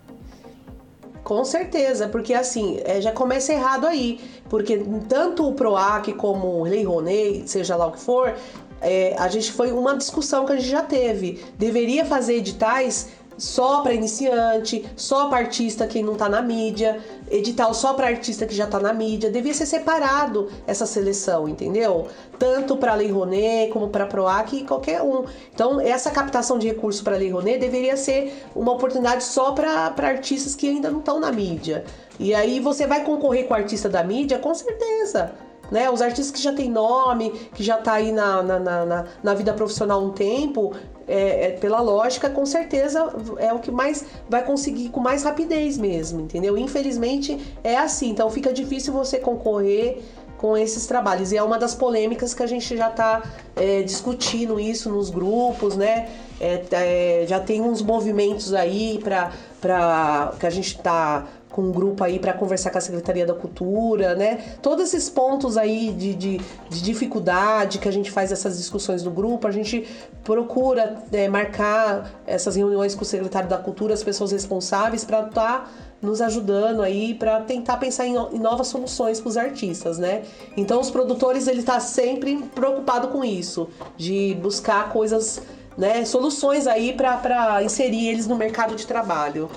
Com 1.22 1.42
certeza, 1.42 2.06
porque 2.06 2.34
assim, 2.34 2.80
é, 2.84 3.00
já 3.00 3.10
começa 3.10 3.50
errado 3.50 3.86
aí. 3.86 4.20
Porque 4.48 4.84
tanto 5.08 5.48
o 5.48 5.54
PROAC 5.54 6.12
como 6.12 6.60
o 6.60 6.64
Lei 6.64 6.84
Rouanet, 6.84 7.48
seja 7.48 7.74
lá 7.76 7.86
o 7.86 7.92
que 7.92 8.00
for, 8.00 8.34
é, 8.82 9.16
a 9.18 9.28
gente 9.28 9.50
foi 9.50 9.72
uma 9.72 9.96
discussão 9.96 10.44
que 10.44 10.52
a 10.52 10.56
gente 10.56 10.68
já 10.68 10.82
teve. 10.82 11.42
Deveria 11.58 12.04
fazer 12.04 12.34
editais 12.34 13.08
só 13.36 13.82
para 13.82 13.94
iniciante, 13.94 14.84
só 14.96 15.28
para 15.28 15.38
artista 15.38 15.86
que 15.86 16.02
não 16.02 16.14
está 16.14 16.28
na 16.28 16.42
mídia, 16.42 17.00
edital 17.30 17.74
só 17.74 17.94
para 17.94 18.06
artista 18.06 18.46
que 18.46 18.54
já 18.54 18.64
está 18.64 18.78
na 18.78 18.92
mídia. 18.92 19.30
Devia 19.30 19.54
ser 19.54 19.66
separado 19.66 20.48
essa 20.66 20.86
seleção, 20.86 21.48
entendeu? 21.48 22.08
Tanto 22.38 22.76
para 22.76 22.94
Lei 22.94 23.10
Rouanet 23.10 23.72
como 23.72 23.88
para 23.88 24.06
PROAC 24.06 24.52
e 24.54 24.64
qualquer 24.64 25.02
um. 25.02 25.24
Então, 25.52 25.80
essa 25.80 26.10
captação 26.10 26.58
de 26.58 26.68
recursos 26.68 27.02
para 27.02 27.16
Lei 27.16 27.30
Rouanet 27.30 27.58
deveria 27.58 27.96
ser 27.96 28.44
uma 28.54 28.72
oportunidade 28.72 29.24
só 29.24 29.52
para 29.52 29.92
artistas 29.98 30.54
que 30.54 30.68
ainda 30.68 30.90
não 30.90 30.98
estão 31.00 31.20
na 31.20 31.32
mídia. 31.32 31.84
E 32.18 32.34
aí 32.34 32.60
você 32.60 32.86
vai 32.86 33.04
concorrer 33.04 33.46
com 33.46 33.54
o 33.54 33.56
artista 33.56 33.88
da 33.88 34.04
mídia, 34.04 34.38
com 34.38 34.54
certeza. 34.54 35.32
Né? 35.74 35.90
Os 35.90 36.00
artistas 36.00 36.30
que 36.30 36.40
já 36.40 36.52
têm 36.52 36.70
nome, 36.70 37.30
que 37.52 37.64
já 37.64 37.76
tá 37.78 37.94
aí 37.94 38.12
na, 38.12 38.40
na, 38.44 38.60
na, 38.60 39.04
na 39.20 39.34
vida 39.34 39.52
profissional 39.52 40.00
um 40.04 40.10
tempo, 40.10 40.72
é, 41.08 41.46
é, 41.46 41.50
pela 41.50 41.80
lógica, 41.80 42.30
com 42.30 42.46
certeza 42.46 43.12
é 43.38 43.52
o 43.52 43.58
que 43.58 43.72
mais 43.72 44.04
vai 44.28 44.44
conseguir 44.44 44.90
com 44.90 45.00
mais 45.00 45.24
rapidez 45.24 45.76
mesmo, 45.76 46.20
entendeu? 46.20 46.56
Infelizmente 46.56 47.56
é 47.64 47.76
assim, 47.76 48.10
então 48.10 48.30
fica 48.30 48.52
difícil 48.52 48.92
você 48.92 49.18
concorrer 49.18 50.00
com 50.38 50.56
esses 50.56 50.86
trabalhos. 50.86 51.32
E 51.32 51.36
é 51.36 51.42
uma 51.42 51.58
das 51.58 51.74
polêmicas 51.74 52.32
que 52.32 52.42
a 52.44 52.46
gente 52.46 52.76
já 52.76 52.90
está 52.90 53.22
é, 53.56 53.82
discutindo 53.82 54.60
isso 54.60 54.88
nos 54.90 55.10
grupos, 55.10 55.76
né? 55.76 56.08
É, 56.40 56.62
é, 56.70 57.26
já 57.26 57.40
tem 57.40 57.60
uns 57.60 57.82
movimentos 57.82 58.54
aí 58.54 59.00
para 59.02 60.32
que 60.38 60.46
a 60.46 60.50
gente 60.50 60.76
está 60.76 61.26
com 61.54 61.62
um 61.62 61.70
grupo 61.70 62.02
aí 62.02 62.18
para 62.18 62.32
conversar 62.32 62.70
com 62.70 62.78
a 62.78 62.80
Secretaria 62.80 63.24
da 63.24 63.32
Cultura, 63.32 64.16
né? 64.16 64.56
Todos 64.60 64.88
esses 64.88 65.08
pontos 65.08 65.56
aí 65.56 65.92
de, 65.92 66.12
de, 66.12 66.40
de, 66.68 66.82
dificuldade 66.82 67.78
que 67.78 67.88
a 67.88 67.92
gente 67.92 68.10
faz 68.10 68.32
essas 68.32 68.58
discussões 68.58 69.04
no 69.04 69.12
grupo, 69.12 69.46
a 69.46 69.52
gente 69.52 69.86
procura 70.24 70.96
é, 71.12 71.28
marcar 71.28 72.10
essas 72.26 72.56
reuniões 72.56 72.96
com 72.96 73.02
o 73.02 73.04
secretário 73.04 73.48
da 73.48 73.56
Cultura, 73.56 73.94
as 73.94 74.02
pessoas 74.02 74.32
responsáveis, 74.32 75.04
para 75.04 75.28
estar 75.28 75.60
tá 75.60 75.70
nos 76.02 76.20
ajudando 76.20 76.82
aí 76.82 77.14
para 77.14 77.40
tentar 77.42 77.76
pensar 77.76 78.04
em, 78.04 78.14
novas 78.36 78.66
soluções 78.66 79.20
para 79.20 79.28
os 79.28 79.36
artistas, 79.36 79.96
né? 79.96 80.24
Então 80.56 80.80
os 80.80 80.90
produtores 80.90 81.46
ele 81.46 81.62
tá 81.62 81.78
sempre 81.78 82.36
preocupado 82.52 83.08
com 83.08 83.24
isso, 83.24 83.68
de 83.96 84.36
buscar 84.42 84.92
coisas, 84.92 85.40
né, 85.78 86.04
soluções 86.04 86.66
aí 86.66 86.92
para 86.92 87.62
inserir 87.62 88.08
eles 88.08 88.26
no 88.26 88.34
mercado 88.34 88.74
de 88.74 88.84
trabalho. 88.84 89.48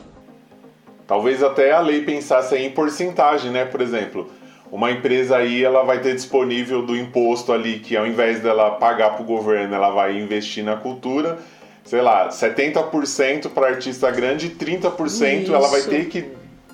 Talvez 1.07 1.41
até 1.41 1.71
a 1.71 1.79
lei 1.79 2.01
pensasse 2.01 2.55
em 2.57 2.69
porcentagem, 2.69 3.49
né? 3.49 3.63
Por 3.63 3.79
exemplo, 3.79 4.29
uma 4.69 4.91
empresa 4.91 5.37
aí 5.37 5.63
ela 5.63 5.83
vai 5.83 5.99
ter 6.01 6.13
disponível 6.13 6.81
do 6.81 6.95
imposto 6.95 7.53
ali 7.53 7.79
que 7.79 7.95
ao 7.95 8.05
invés 8.05 8.41
dela 8.41 8.71
pagar 8.71 9.11
para 9.11 9.21
o 9.21 9.25
governo, 9.25 9.73
ela 9.73 9.89
vai 9.89 10.19
investir 10.19 10.63
na 10.63 10.75
cultura, 10.75 11.39
sei 11.85 12.01
lá, 12.01 12.27
70% 12.27 13.49
para 13.49 13.67
artista 13.67 14.11
grande 14.11 14.47
e 14.47 14.49
30% 14.49 15.43
Isso. 15.43 15.55
ela 15.55 15.69
vai 15.69 15.81
ter 15.81 16.09
que 16.09 16.25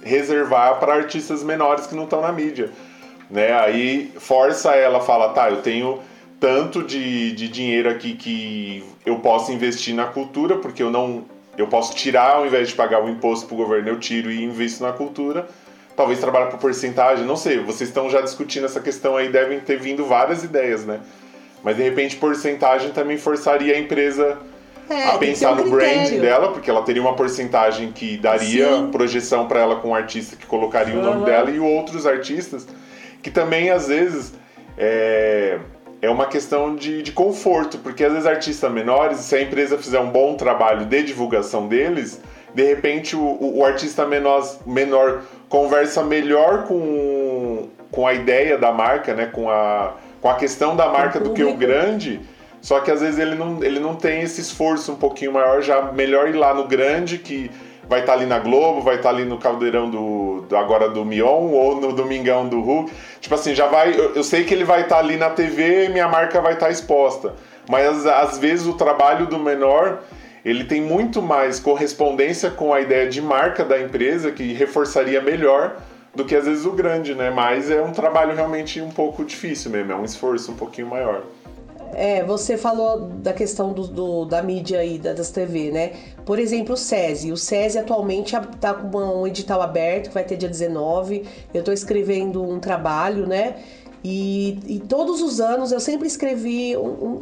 reservar 0.01 0.79
para 0.79 0.95
artistas 0.95 1.43
menores 1.43 1.85
que 1.85 1.95
não 1.95 2.05
estão 2.05 2.19
na 2.19 2.31
mídia. 2.31 2.71
Né? 3.29 3.53
Aí 3.53 4.11
força 4.17 4.71
ela, 4.71 4.99
fala, 4.99 5.29
tá, 5.29 5.49
eu 5.49 5.61
tenho 5.61 5.99
tanto 6.39 6.83
de, 6.83 7.31
de 7.33 7.47
dinheiro 7.47 7.89
aqui 7.89 8.15
que 8.15 8.83
eu 9.05 9.19
posso 9.19 9.51
investir 9.51 9.93
na 9.93 10.05
cultura, 10.05 10.57
porque 10.57 10.81
eu 10.81 10.89
não 10.89 11.23
eu 11.57 11.67
posso 11.67 11.95
tirar, 11.95 12.35
ao 12.35 12.45
invés 12.45 12.69
de 12.69 12.75
pagar 12.75 13.03
o 13.03 13.09
imposto 13.09 13.45
para 13.45 13.55
o 13.55 13.57
governo, 13.57 13.89
eu 13.89 13.99
tiro 13.99 14.31
e 14.31 14.43
invisto 14.43 14.83
na 14.83 14.91
cultura. 14.91 15.47
Talvez 15.95 16.19
trabalhar 16.19 16.47
por 16.47 16.59
porcentagem, 16.59 17.25
não 17.25 17.35
sei. 17.35 17.59
Vocês 17.59 17.89
estão 17.89 18.09
já 18.09 18.21
discutindo 18.21 18.65
essa 18.65 18.79
questão 18.79 19.15
aí, 19.15 19.29
devem 19.29 19.59
ter 19.59 19.79
vindo 19.79 20.05
várias 20.05 20.43
ideias, 20.43 20.83
né? 20.85 20.99
mas 21.63 21.77
de 21.77 21.83
repente 21.83 22.17
porcentagem 22.17 22.91
também 22.91 23.17
forçaria 23.17 23.73
a 23.73 23.79
empresa 23.79 24.37
É, 24.89 25.05
a 25.05 25.17
pensar 25.17 25.53
um 25.53 25.63
no 25.63 25.71
brand 25.71 26.09
dela, 26.09 26.51
porque 26.51 26.69
ela 26.69 26.83
teria 26.83 27.01
uma 27.01 27.15
porcentagem 27.15 27.93
que 27.93 28.17
daria 28.17 28.67
Sim. 28.67 28.91
projeção 28.91 29.47
para 29.47 29.61
ela 29.61 29.77
com 29.77 29.91
o 29.91 29.95
artista 29.95 30.35
que 30.35 30.45
colocaria 30.45 30.93
o 30.93 31.01
nome 31.01 31.23
dela 31.23 31.49
e 31.49 31.57
outros 31.57 32.05
artistas 32.05 32.67
que 33.21 33.31
também 33.31 33.69
às 33.69 33.87
vezes 33.87 34.33
é, 34.77 35.57
é 36.03 36.09
uma 36.09 36.25
questão 36.25 36.75
de, 36.75 37.01
de 37.01 37.13
conforto, 37.13 37.77
porque 37.77 38.03
às 38.03 38.11
vezes 38.11 38.27
artistas 38.27 38.69
menores, 38.69 39.19
se 39.19 39.35
a 39.35 39.41
empresa 39.41 39.77
fizer 39.77 39.99
um 40.01 40.09
bom 40.09 40.35
trabalho 40.35 40.85
de 40.85 41.01
divulgação 41.01 41.67
deles, 41.67 42.19
de 42.53 42.61
repente 42.63 43.15
o, 43.15 43.21
o- 43.59 43.63
artista 43.65 44.05
menor, 44.05 44.45
menor 44.65 45.21
conversa 45.47 46.03
melhor 46.03 46.63
com, 46.65 47.69
com 47.89 48.05
a 48.05 48.13
ideia 48.13 48.57
da 48.57 48.69
marca, 48.71 49.13
né? 49.13 49.27
com, 49.27 49.49
a, 49.49 49.93
com 50.21 50.27
a 50.29 50.35
questão 50.35 50.75
da 50.75 50.89
marca 50.89 51.21
do 51.21 51.31
que 51.33 51.43
o 51.43 51.55
grande. 51.55 52.19
Só 52.61 52.81
que 52.81 52.91
às 52.91 52.99
vezes 53.01 53.17
ele 53.17 53.35
não, 53.35 53.63
ele 53.63 53.79
não 53.79 53.95
tem 53.95 54.21
esse 54.23 54.41
esforço 54.41 54.91
um 54.91 54.95
pouquinho 54.95 55.31
maior, 55.31 55.61
já 55.61 55.81
melhor 55.93 56.27
ir 56.29 56.33
lá 56.33 56.53
no 56.53 56.65
grande, 56.67 57.17
que 57.17 57.49
vai 57.87 57.99
estar 58.01 58.13
ali 58.13 58.25
na 58.25 58.39
Globo, 58.39 58.81
vai 58.81 58.95
estar 58.95 59.09
ali 59.09 59.25
no 59.25 59.37
caldeirão 59.37 59.89
do, 59.89 60.41
do- 60.47 60.55
agora 60.57 60.89
do 60.89 61.03
Mion 61.05 61.51
ou 61.51 61.79
no 61.79 61.93
Domingão 61.93 62.47
do 62.47 62.61
Hulk. 62.61 62.91
Tipo 63.19 63.35
assim, 63.35 63.53
já 63.53 63.67
vai. 63.67 63.93
Eu, 63.93 64.15
eu 64.15 64.23
sei 64.23 64.43
que 64.43 64.53
ele 64.53 64.63
vai 64.63 64.81
estar 64.81 64.99
ali 64.99 65.17
na 65.17 65.29
TV 65.29 65.85
e 65.85 65.89
minha 65.89 66.07
marca 66.07 66.39
vai 66.41 66.53
estar 66.53 66.69
exposta. 66.69 67.33
Mas 67.69 68.05
às, 68.05 68.37
vezes 68.37 68.65
o 68.67 68.73
trabalho 68.73 69.25
do 69.27 69.39
menor 69.39 69.99
ele 70.43 70.65
tem 70.65 70.81
muito 70.81 71.21
mais 71.21 71.59
correspondência 71.59 72.49
com 72.51 72.73
a 72.73 72.81
ideia 72.81 73.07
de 73.07 73.21
marca 73.21 73.63
da 73.63 73.79
empresa, 73.79 74.29
que 74.31 74.51
reforçaria 74.53 75.21
melhor 75.21 75.77
do 76.13 76.25
que 76.25 76.35
às 76.35 76.45
vezes 76.45 76.65
o 76.65 76.71
grande, 76.71 77.15
né? 77.15 77.29
Mas 77.31 77.71
é 77.71 77.81
um 77.81 77.91
trabalho 77.93 78.35
realmente 78.35 78.81
um 78.81 78.89
pouco 78.91 79.23
difícil 79.23 79.71
mesmo, 79.71 79.93
é 79.93 79.95
um 79.95 80.03
esforço 80.03 80.51
um 80.51 80.55
pouquinho 80.55 80.87
maior. 80.87 81.21
É, 81.95 82.23
você 82.23 82.57
falou 82.57 83.01
da 83.01 83.33
questão 83.33 83.71
do, 83.71 83.87
do- 83.87 84.25
da 84.25 84.41
mídia 84.41 84.79
aí, 84.79 84.97
da- 84.97 85.13
das 85.13 85.29
TV, 85.31 85.71
né? 85.71 85.91
Por 86.25 86.39
exemplo, 86.39 86.73
o 86.73 86.77
SESI. 86.77 87.31
O 87.31 87.37
SESI 87.37 87.79
atualmente 87.79 88.35
está 88.35 88.73
com 88.73 88.97
um 89.21 89.27
edital 89.27 89.61
aberto, 89.61 90.07
que 90.09 90.13
vai 90.13 90.23
ter 90.23 90.37
dia 90.37 90.49
19. 90.49 91.23
Eu 91.53 91.59
estou 91.59 91.73
escrevendo 91.73 92.41
um 92.43 92.59
trabalho, 92.59 93.27
né? 93.27 93.55
E, 94.05 94.59
e 94.67 94.79
todos 94.79 95.21
os 95.21 95.39
anos 95.39 95.71
eu 95.71 95.79
sempre 95.79 96.07
escrevi 96.07 96.75
um, 96.75 96.81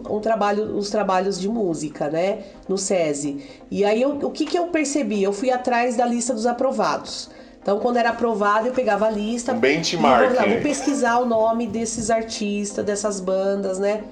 um- 0.09 0.15
um 0.17 0.19
trabalho, 0.19 0.75
os 0.75 0.89
trabalhos 0.89 1.39
de 1.39 1.47
música, 1.47 2.09
né? 2.09 2.39
No 2.67 2.77
SESI. 2.77 3.43
E 3.69 3.85
aí 3.85 4.01
eu- 4.01 4.17
o 4.23 4.31
que, 4.31 4.45
que 4.45 4.57
eu 4.57 4.67
percebi? 4.67 5.21
Eu 5.21 5.31
fui 5.31 5.51
atrás 5.51 5.95
da 5.95 6.05
lista 6.05 6.33
dos 6.33 6.45
aprovados. 6.47 7.29
Então, 7.61 7.77
quando 7.77 7.97
era 7.97 8.09
aprovado, 8.09 8.65
eu 8.67 8.73
pegava 8.73 9.05
a 9.05 9.11
lista. 9.11 9.53
Um 9.53 9.59
benchmark, 9.59 10.23
e 10.23 10.27
vou, 10.29 10.35
lá, 10.35 10.45
vou 10.47 10.61
pesquisar 10.63 11.19
o 11.19 11.25
nome 11.25 11.67
desses 11.67 12.09
artistas, 12.09 12.83
dessas 12.83 13.19
bandas, 13.19 13.77
né? 13.77 14.03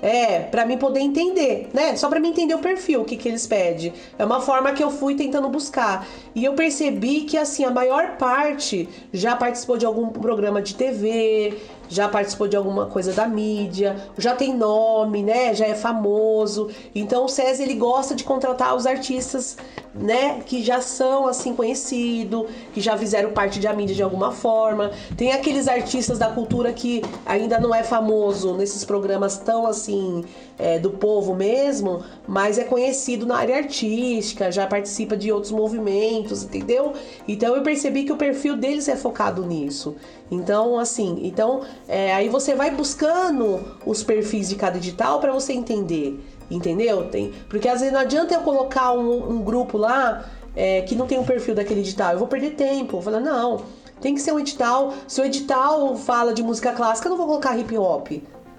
É, 0.00 0.40
pra 0.40 0.64
mim 0.64 0.78
poder 0.78 1.00
entender, 1.00 1.68
né? 1.74 1.96
Só 1.96 2.08
pra 2.08 2.20
mim 2.20 2.28
entender 2.28 2.54
o 2.54 2.60
perfil, 2.60 3.00
o 3.00 3.04
que, 3.04 3.16
que 3.16 3.28
eles 3.28 3.46
pedem. 3.46 3.92
É 4.16 4.24
uma 4.24 4.40
forma 4.40 4.72
que 4.72 4.82
eu 4.82 4.90
fui 4.90 5.16
tentando 5.16 5.48
buscar. 5.48 6.06
E 6.34 6.44
eu 6.44 6.54
percebi 6.54 7.22
que, 7.22 7.36
assim, 7.36 7.64
a 7.64 7.70
maior 7.70 8.16
parte 8.16 8.88
já 9.12 9.34
participou 9.34 9.76
de 9.76 9.84
algum 9.84 10.08
programa 10.10 10.62
de 10.62 10.74
TV, 10.74 11.58
já 11.88 12.08
participou 12.08 12.46
de 12.46 12.56
alguma 12.56 12.86
coisa 12.86 13.12
da 13.12 13.26
mídia, 13.26 13.96
já 14.16 14.34
tem 14.34 14.54
nome, 14.54 15.22
né? 15.22 15.54
Já 15.54 15.66
é 15.66 15.74
famoso. 15.74 16.68
Então 16.94 17.24
o 17.24 17.28
César, 17.28 17.62
ele 17.62 17.74
gosta 17.74 18.14
de 18.14 18.24
contratar 18.24 18.74
os 18.76 18.86
artistas, 18.86 19.56
né? 19.94 20.40
Que 20.44 20.62
já 20.62 20.80
são, 20.80 21.26
assim, 21.26 21.54
conhecidos, 21.54 22.46
que 22.72 22.80
já 22.80 22.96
fizeram 22.96 23.30
parte 23.32 23.58
da 23.58 23.72
mídia 23.72 23.94
de 23.94 24.02
alguma 24.02 24.32
forma. 24.32 24.90
Tem 25.16 25.32
aqueles 25.32 25.66
artistas 25.68 26.18
da 26.18 26.28
cultura 26.28 26.72
que 26.72 27.02
ainda 27.24 27.58
não 27.58 27.74
é 27.74 27.82
famoso 27.82 28.54
nesses 28.54 28.84
programas 28.84 29.38
tão, 29.38 29.66
assim, 29.66 30.24
é, 30.58 30.78
do 30.78 30.90
povo 30.90 31.34
mesmo, 31.34 32.02
mas 32.26 32.58
é 32.58 32.64
conhecido 32.64 33.24
na 33.24 33.36
área 33.36 33.56
artística, 33.56 34.50
já 34.50 34.66
participa 34.66 35.16
de 35.16 35.30
outros 35.30 35.52
movimentos, 35.52 36.42
entendeu? 36.42 36.92
Então 37.26 37.54
eu 37.54 37.62
percebi 37.62 38.04
que 38.04 38.12
o 38.12 38.16
perfil 38.16 38.56
deles 38.56 38.88
é 38.88 38.96
focado 38.96 39.44
nisso. 39.46 39.96
Então, 40.30 40.78
assim, 40.78 41.20
então 41.22 41.62
é, 41.86 42.12
aí 42.14 42.28
você 42.28 42.54
vai 42.54 42.70
buscando 42.70 43.60
os 43.86 44.02
perfis 44.02 44.48
de 44.48 44.56
cada 44.56 44.76
edital 44.76 45.20
para 45.20 45.32
você 45.32 45.52
entender, 45.52 46.20
entendeu? 46.50 47.08
Tem, 47.08 47.32
porque 47.48 47.68
às 47.68 47.80
vezes 47.80 47.92
não 47.92 48.00
adianta 48.00 48.34
eu 48.34 48.40
colocar 48.40 48.92
um, 48.92 49.30
um 49.30 49.42
grupo 49.42 49.78
lá 49.78 50.24
é, 50.54 50.82
que 50.82 50.94
não 50.94 51.06
tem 51.06 51.18
o 51.18 51.24
perfil 51.24 51.54
daquele 51.54 51.80
edital, 51.80 52.12
eu 52.12 52.18
vou 52.18 52.28
perder 52.28 52.50
tempo. 52.50 52.92
Vou 52.92 53.02
falar, 53.02 53.20
não, 53.20 53.62
tem 54.00 54.14
que 54.14 54.20
ser 54.20 54.32
um 54.32 54.38
edital. 54.38 54.92
Se 55.06 55.20
o 55.20 55.24
edital 55.24 55.96
fala 55.96 56.32
de 56.32 56.42
música 56.42 56.72
clássica, 56.72 57.08
eu 57.08 57.10
não 57.10 57.16
vou 57.16 57.26
colocar 57.26 57.56
hip 57.58 57.76
hop, 57.76 58.08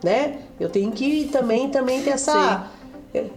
né? 0.03 0.39
Eu 0.59 0.69
tenho 0.69 0.91
que 0.91 1.29
também, 1.31 1.69
também 1.69 2.01
ter 2.01 2.11
essa. 2.11 2.67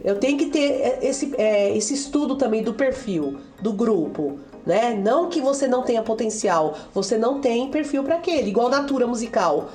Eu 0.04 0.18
tenho 0.18 0.36
que 0.36 0.46
ter 0.46 0.98
esse, 1.02 1.34
é, 1.38 1.74
esse 1.76 1.94
estudo 1.94 2.36
também 2.36 2.62
do 2.62 2.74
perfil, 2.74 3.38
do 3.60 3.72
grupo, 3.72 4.38
né? 4.66 4.94
Não 4.94 5.28
que 5.28 5.40
você 5.40 5.66
não 5.66 5.82
tenha 5.82 6.02
potencial, 6.02 6.76
você 6.94 7.16
não 7.18 7.40
tem 7.40 7.70
perfil 7.70 8.02
para 8.04 8.16
aquele, 8.16 8.50
igual 8.50 8.68
Natura 8.68 9.06
Musical. 9.06 9.68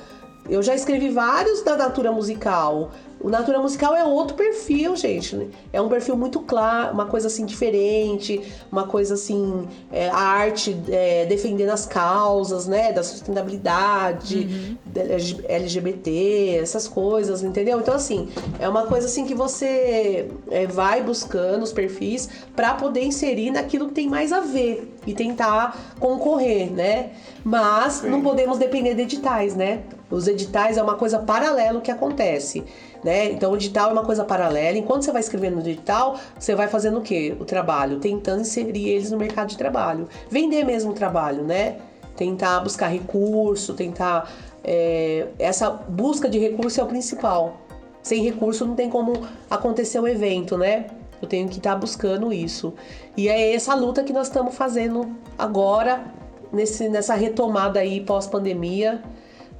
Eu 0.48 0.62
já 0.62 0.74
escrevi 0.74 1.10
vários 1.10 1.62
da 1.62 1.76
Natura 1.76 2.10
Musical. 2.10 2.90
O 3.20 3.28
Natura 3.28 3.58
Musical 3.58 3.96
é 3.96 4.04
outro 4.04 4.36
perfil, 4.36 4.94
gente. 4.94 5.50
É 5.72 5.80
um 5.80 5.88
perfil 5.88 6.16
muito 6.16 6.40
claro, 6.40 6.94
uma 6.94 7.06
coisa 7.06 7.26
assim 7.26 7.44
diferente, 7.44 8.40
uma 8.70 8.86
coisa 8.86 9.14
assim, 9.14 9.66
é, 9.90 10.08
a 10.08 10.16
arte 10.16 10.76
é, 10.88 11.26
defendendo 11.26 11.70
as 11.70 11.84
causas, 11.84 12.66
né? 12.66 12.92
Da 12.92 13.02
sustentabilidade, 13.02 14.78
da 14.86 15.02
LGBT, 15.48 16.60
essas 16.62 16.86
coisas, 16.86 17.42
entendeu? 17.42 17.80
Então, 17.80 17.94
assim, 17.94 18.28
é 18.58 18.68
uma 18.68 18.86
coisa 18.86 19.06
assim 19.06 19.24
que 19.24 19.34
você 19.34 20.28
é, 20.50 20.66
vai 20.66 21.02
buscando 21.02 21.62
os 21.62 21.72
perfis 21.72 22.28
para 22.54 22.74
poder 22.74 23.02
inserir 23.02 23.50
naquilo 23.50 23.88
que 23.88 23.94
tem 23.94 24.08
mais 24.08 24.32
a 24.32 24.40
ver 24.40 24.94
e 25.06 25.14
tentar 25.14 25.94
concorrer, 25.98 26.70
né? 26.70 27.10
Mas 27.44 27.94
Sim. 27.94 28.10
não 28.10 28.22
podemos 28.22 28.58
depender 28.58 28.94
de 28.94 29.02
editais, 29.02 29.54
né? 29.54 29.82
Os 30.10 30.26
editais 30.26 30.76
é 30.78 30.82
uma 30.82 30.94
coisa 30.94 31.18
paralela 31.18 31.80
que 31.80 31.90
acontece, 31.90 32.64
né? 33.02 33.30
Então 33.30 33.52
o 33.52 33.56
edital 33.56 33.90
é 33.90 33.92
uma 33.92 34.04
coisa 34.04 34.24
paralela. 34.24 34.76
Enquanto 34.76 35.04
você 35.04 35.12
vai 35.12 35.20
escrevendo 35.20 35.54
no 35.54 35.60
edital, 35.60 36.18
você 36.38 36.54
vai 36.54 36.68
fazendo 36.68 36.98
o 36.98 37.02
quê? 37.02 37.36
O 37.38 37.44
trabalho, 37.44 37.98
tentando 37.98 38.40
inserir 38.40 38.88
eles 38.88 39.10
no 39.10 39.18
mercado 39.18 39.48
de 39.48 39.56
trabalho. 39.56 40.08
Vender 40.30 40.64
mesmo 40.64 40.90
o 40.90 40.94
trabalho, 40.94 41.42
né? 41.44 41.76
Tentar 42.16 42.60
buscar 42.60 42.88
recurso, 42.88 43.74
tentar. 43.74 44.30
é, 44.64 45.28
essa 45.38 45.70
busca 45.70 46.28
de 46.28 46.38
recurso 46.38 46.80
é 46.80 46.84
o 46.84 46.86
principal. 46.86 47.56
Sem 48.02 48.22
recurso 48.22 48.64
não 48.64 48.74
tem 48.74 48.88
como 48.88 49.12
acontecer 49.50 50.00
o 50.00 50.08
evento, 50.08 50.56
né? 50.56 50.86
Eu 51.20 51.28
tenho 51.28 51.48
que 51.48 51.58
estar 51.58 51.74
buscando 51.74 52.32
isso. 52.32 52.74
E 53.16 53.28
é 53.28 53.54
essa 53.54 53.74
luta 53.74 54.04
que 54.04 54.12
nós 54.12 54.28
estamos 54.28 54.54
fazendo 54.54 55.16
agora, 55.36 56.04
nesse, 56.52 56.88
nessa 56.88 57.14
retomada 57.14 57.80
aí 57.80 58.00
pós-pandemia, 58.00 59.02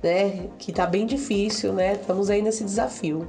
né? 0.03 0.49
Que 0.59 0.73
tá 0.73 0.87
bem 0.87 1.07
difícil, 1.07 1.73
né? 1.73 1.93
Estamos 1.93 2.31
aí 2.31 2.43
nesse 2.43 2.65
desafio. 2.65 3.29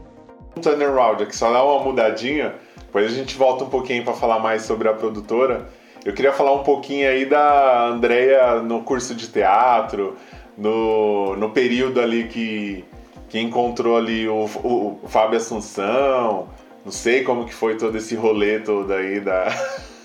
Um 0.57 0.61
turnaround 0.61 1.24
aqui, 1.24 1.36
só 1.36 1.51
dá 1.51 1.63
uma 1.63 1.84
mudadinha, 1.84 2.55
depois 2.78 3.05
a 3.05 3.15
gente 3.15 3.36
volta 3.36 3.63
um 3.63 3.70
pouquinho 3.70 4.03
para 4.03 4.13
falar 4.13 4.39
mais 4.39 4.63
sobre 4.63 4.88
a 4.88 4.93
produtora. 4.93 5.70
Eu 6.05 6.13
queria 6.13 6.32
falar 6.32 6.53
um 6.53 6.63
pouquinho 6.63 7.09
aí 7.09 7.26
da 7.26 7.88
Andrea 7.88 8.61
no 8.61 8.82
curso 8.84 9.13
de 9.13 9.28
teatro, 9.28 10.15
no, 10.57 11.36
no 11.36 11.51
período 11.51 12.01
ali 12.01 12.28
que, 12.28 12.84
que 13.30 13.39
encontrou 13.39 13.97
ali 13.97 14.28
o, 14.28 14.45
o, 14.63 14.99
o 15.03 15.07
Fábio 15.07 15.38
Assunção, 15.38 16.47
não 16.84 16.91
sei 16.91 17.24
como 17.24 17.45
que 17.45 17.53
foi 17.53 17.78
todo 17.78 17.97
esse 17.97 18.15
rolê 18.15 18.59
todo 18.59 18.91
aí 18.93 19.20
da... 19.20 19.47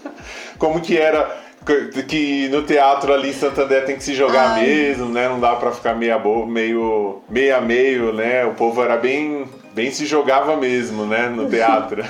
como 0.58 0.80
que 0.80 0.98
era 0.98 1.43
que- 1.64 2.48
no 2.48 2.62
teatro 2.62 3.12
ali 3.12 3.30
em 3.30 3.32
Santander 3.32 3.84
tem 3.86 3.96
que 3.96 4.04
se 4.04 4.14
jogar 4.14 4.52
Ai. 4.52 4.66
mesmo, 4.66 5.08
né? 5.08 5.28
Não 5.28 5.40
dá 5.40 5.56
pra 5.56 5.72
ficar 5.72 5.94
meia 5.94 6.18
bo... 6.18 6.46
meio 6.46 7.22
meio 7.28 7.56
a 7.56 7.60
meio, 7.60 8.12
né? 8.12 8.44
O 8.44 8.54
povo 8.54 8.82
era 8.82 8.96
bem 8.96 9.46
bem 9.74 9.90
se 9.90 10.06
jogava 10.06 10.56
mesmo, 10.56 11.04
né, 11.04 11.28
no 11.28 11.48
teatro. 11.50 12.04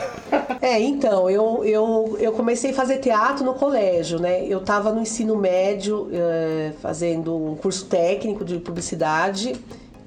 É, 0.60 0.78
então, 0.78 1.30
eu, 1.30 1.64
eu, 1.64 2.16
eu 2.20 2.32
comecei 2.32 2.72
a 2.72 2.74
fazer 2.74 2.98
teatro 2.98 3.42
no 3.42 3.54
colégio, 3.54 4.18
né? 4.20 4.44
Eu 4.46 4.60
tava 4.60 4.92
no 4.92 5.00
ensino 5.00 5.34
médio, 5.34 6.10
eh, 6.12 6.72
fazendo 6.82 7.34
um 7.34 7.56
curso 7.56 7.86
técnico 7.86 8.44
de 8.44 8.58
publicidade 8.58 9.54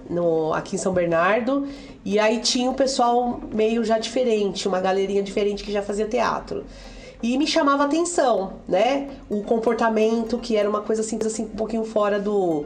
no, 0.07 0.53
aqui 0.53 0.75
em 0.75 0.77
São 0.77 0.93
Bernardo. 0.93 1.67
E 2.05 2.19
aí 2.19 2.39
tinha 2.39 2.69
um 2.69 2.75
pessoal 2.75 3.39
meio 3.51 3.83
já 3.83 3.97
diferente, 3.97 4.67
uma 4.67 4.79
galerinha 4.79 5.23
diferente 5.23 5.63
que 5.63 5.71
já 5.71 5.81
fazia 5.81 6.05
teatro. 6.05 6.63
E 7.21 7.37
me 7.37 7.47
chamava 7.47 7.85
atenção, 7.85 8.53
né? 8.67 9.09
O 9.29 9.43
comportamento, 9.43 10.37
que 10.37 10.55
era 10.55 10.69
uma 10.69 10.81
coisa 10.81 11.01
assim, 11.01 11.17
assim 11.25 11.45
um 11.45 11.49
pouquinho 11.49 11.83
fora 11.83 12.19
do, 12.19 12.65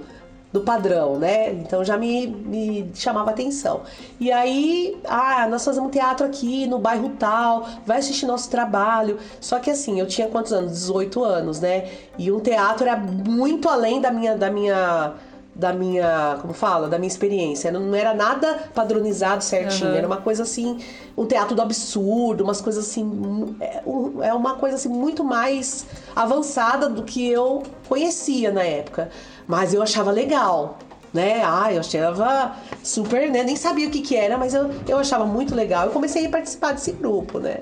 do 0.52 0.62
padrão, 0.62 1.18
né? 1.18 1.54
Então 1.54 1.84
já 1.84 1.98
me, 1.98 2.28
me 2.28 2.92
chamava 2.94 3.32
atenção. 3.32 3.82
E 4.20 4.32
aí, 4.32 4.98
ah, 5.08 5.48
nós 5.50 5.64
fazemos 5.64 5.92
teatro 5.92 6.26
aqui 6.26 6.68
no 6.68 6.78
bairro 6.78 7.12
tal, 7.18 7.66
vai 7.86 8.00
assistir 8.00 8.26
nosso 8.26 8.50
trabalho. 8.50 9.18
Só 9.40 9.60
que 9.60 9.72
assim, 9.72 10.00
eu 10.00 10.08
tinha 10.08 10.28
quantos 10.28 10.52
anos? 10.52 10.74
18 10.74 11.24
anos, 11.24 11.60
né? 11.62 11.90
E 12.18 12.32
um 12.32 12.40
teatro 12.40 12.86
era 12.86 12.98
muito 12.98 13.70
além 13.70 14.02
da 14.02 14.12
minha 14.12 14.36
da 14.36 14.52
minha 14.52 15.14
da 15.54 15.74
minha, 15.74 16.38
como 16.42 16.54
fala, 16.54 16.88
da 16.88 16.98
minha 16.98 17.08
experiência. 17.08 17.72
Não 17.72 17.94
era 17.94 18.14
nada 18.14 18.70
padronizado 18.74 19.44
certinho, 19.44 19.92
uhum. 19.92 19.98
era 19.98 20.08
uma 20.08 20.18
coisa 20.18 20.44
assim, 20.44 20.80
um 21.18 21.26
teatro 21.26 21.56
do 21.56 21.62
absurdo, 21.62 22.44
umas 22.44 22.62
coisas 22.62 22.88
assim, 22.88 23.56
é, 23.60 23.82
é 24.22 24.34
uma 24.34 24.56
coisa 24.56 24.78
assim 24.78 24.90
muito 24.90 25.24
mais 25.24 25.86
avançada 26.16 26.90
do 26.90 27.04
que 27.04 27.30
eu 27.30 27.64
conhecia 27.88 28.52
na 28.52 28.64
época. 28.64 29.10
Mas 29.46 29.74
eu 29.74 29.82
achava 29.82 30.12
legal, 30.12 30.78
né? 31.14 31.42
Ah, 31.44 31.74
eu 31.74 31.82
achava 31.82 32.56
super, 32.82 33.30
né? 33.30 33.44
Nem 33.44 33.56
sabia 33.56 33.88
o 33.88 33.92
que 33.92 34.02
que 34.02 34.16
era, 34.16 34.38
mas 34.38 34.54
eu, 34.54 34.70
eu 34.88 34.98
achava 34.98 35.26
muito 35.26 35.54
legal. 35.54 35.86
Eu 35.88 35.92
comecei 35.92 36.26
a 36.26 36.30
participar 36.30 36.72
desse 36.74 36.94
grupo, 36.94 37.40
né? 37.40 37.60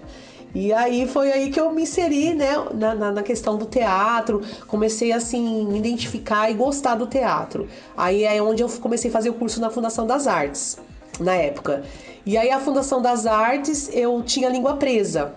E 0.53 0.73
aí 0.73 1.07
foi 1.07 1.31
aí 1.31 1.51
que 1.51 1.59
eu 1.59 1.71
me 1.71 1.83
inseri, 1.83 2.33
né, 2.33 2.55
na, 2.73 2.95
na, 2.95 3.11
na, 3.11 3.23
questão 3.23 3.55
do 3.55 3.65
teatro, 3.65 4.41
comecei 4.67 5.11
assim, 5.11 5.65
me 5.65 5.77
identificar 5.77 6.49
e 6.49 6.55
gostar 6.55 6.95
do 6.95 7.05
teatro. 7.05 7.67
Aí 7.95 8.23
é 8.23 8.41
onde 8.41 8.63
eu 8.63 8.69
comecei 8.69 9.09
a 9.09 9.13
fazer 9.13 9.29
o 9.29 9.33
curso 9.33 9.61
na 9.61 9.69
Fundação 9.69 10.07
das 10.07 10.25
Artes, 10.25 10.79
na 11.19 11.35
época. 11.35 11.83
E 12.25 12.37
aí 12.37 12.49
a 12.49 12.59
Fundação 12.59 13.01
das 13.01 13.27
Artes, 13.27 13.89
eu 13.93 14.23
tinha 14.23 14.49
língua 14.49 14.77
presa. 14.77 15.33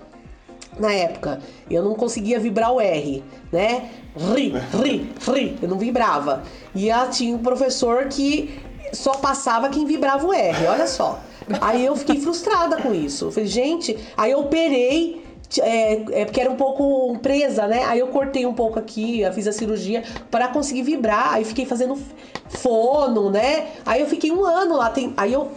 Na 0.78 0.90
época, 0.90 1.40
eu 1.70 1.82
não 1.84 1.94
conseguia 1.94 2.40
vibrar 2.40 2.72
o 2.72 2.80
R, 2.80 3.22
né? 3.52 3.90
Ri, 4.16 4.54
ri, 4.82 5.12
ri, 5.20 5.58
eu 5.60 5.68
não 5.68 5.76
vibrava. 5.76 6.42
E 6.74 6.88
tinha 7.10 7.36
um 7.36 7.38
professor 7.38 8.06
que 8.06 8.58
só 8.92 9.12
passava 9.12 9.68
quem 9.68 9.84
vibrava 9.84 10.26
o 10.26 10.32
R, 10.32 10.66
olha 10.66 10.86
só. 10.86 11.20
Aí 11.60 11.84
eu 11.84 11.96
fiquei 11.96 12.20
frustrada 12.20 12.76
com 12.76 12.94
isso. 12.94 13.26
Eu 13.26 13.32
falei, 13.32 13.48
gente, 13.48 13.96
aí 14.16 14.32
eu 14.32 14.40
operei. 14.40 15.22
É, 15.60 16.20
é, 16.20 16.24
porque 16.24 16.40
era 16.40 16.50
um 16.50 16.56
pouco 16.56 17.18
presa, 17.18 17.66
né? 17.66 17.84
Aí 17.84 17.98
eu 17.98 18.06
cortei 18.06 18.46
um 18.46 18.54
pouco 18.54 18.78
aqui, 18.78 19.20
eu 19.20 19.30
fiz 19.34 19.46
a 19.46 19.52
cirurgia 19.52 20.02
para 20.30 20.48
conseguir 20.48 20.82
vibrar. 20.82 21.34
Aí 21.34 21.44
fiquei 21.44 21.66
fazendo 21.66 21.98
fono, 22.48 23.30
né? 23.30 23.68
Aí 23.84 24.00
eu 24.00 24.06
fiquei 24.06 24.30
um 24.32 24.46
ano 24.46 24.76
lá. 24.76 24.88
Tem, 24.88 25.12
aí, 25.14 25.32
eu, 25.32 25.50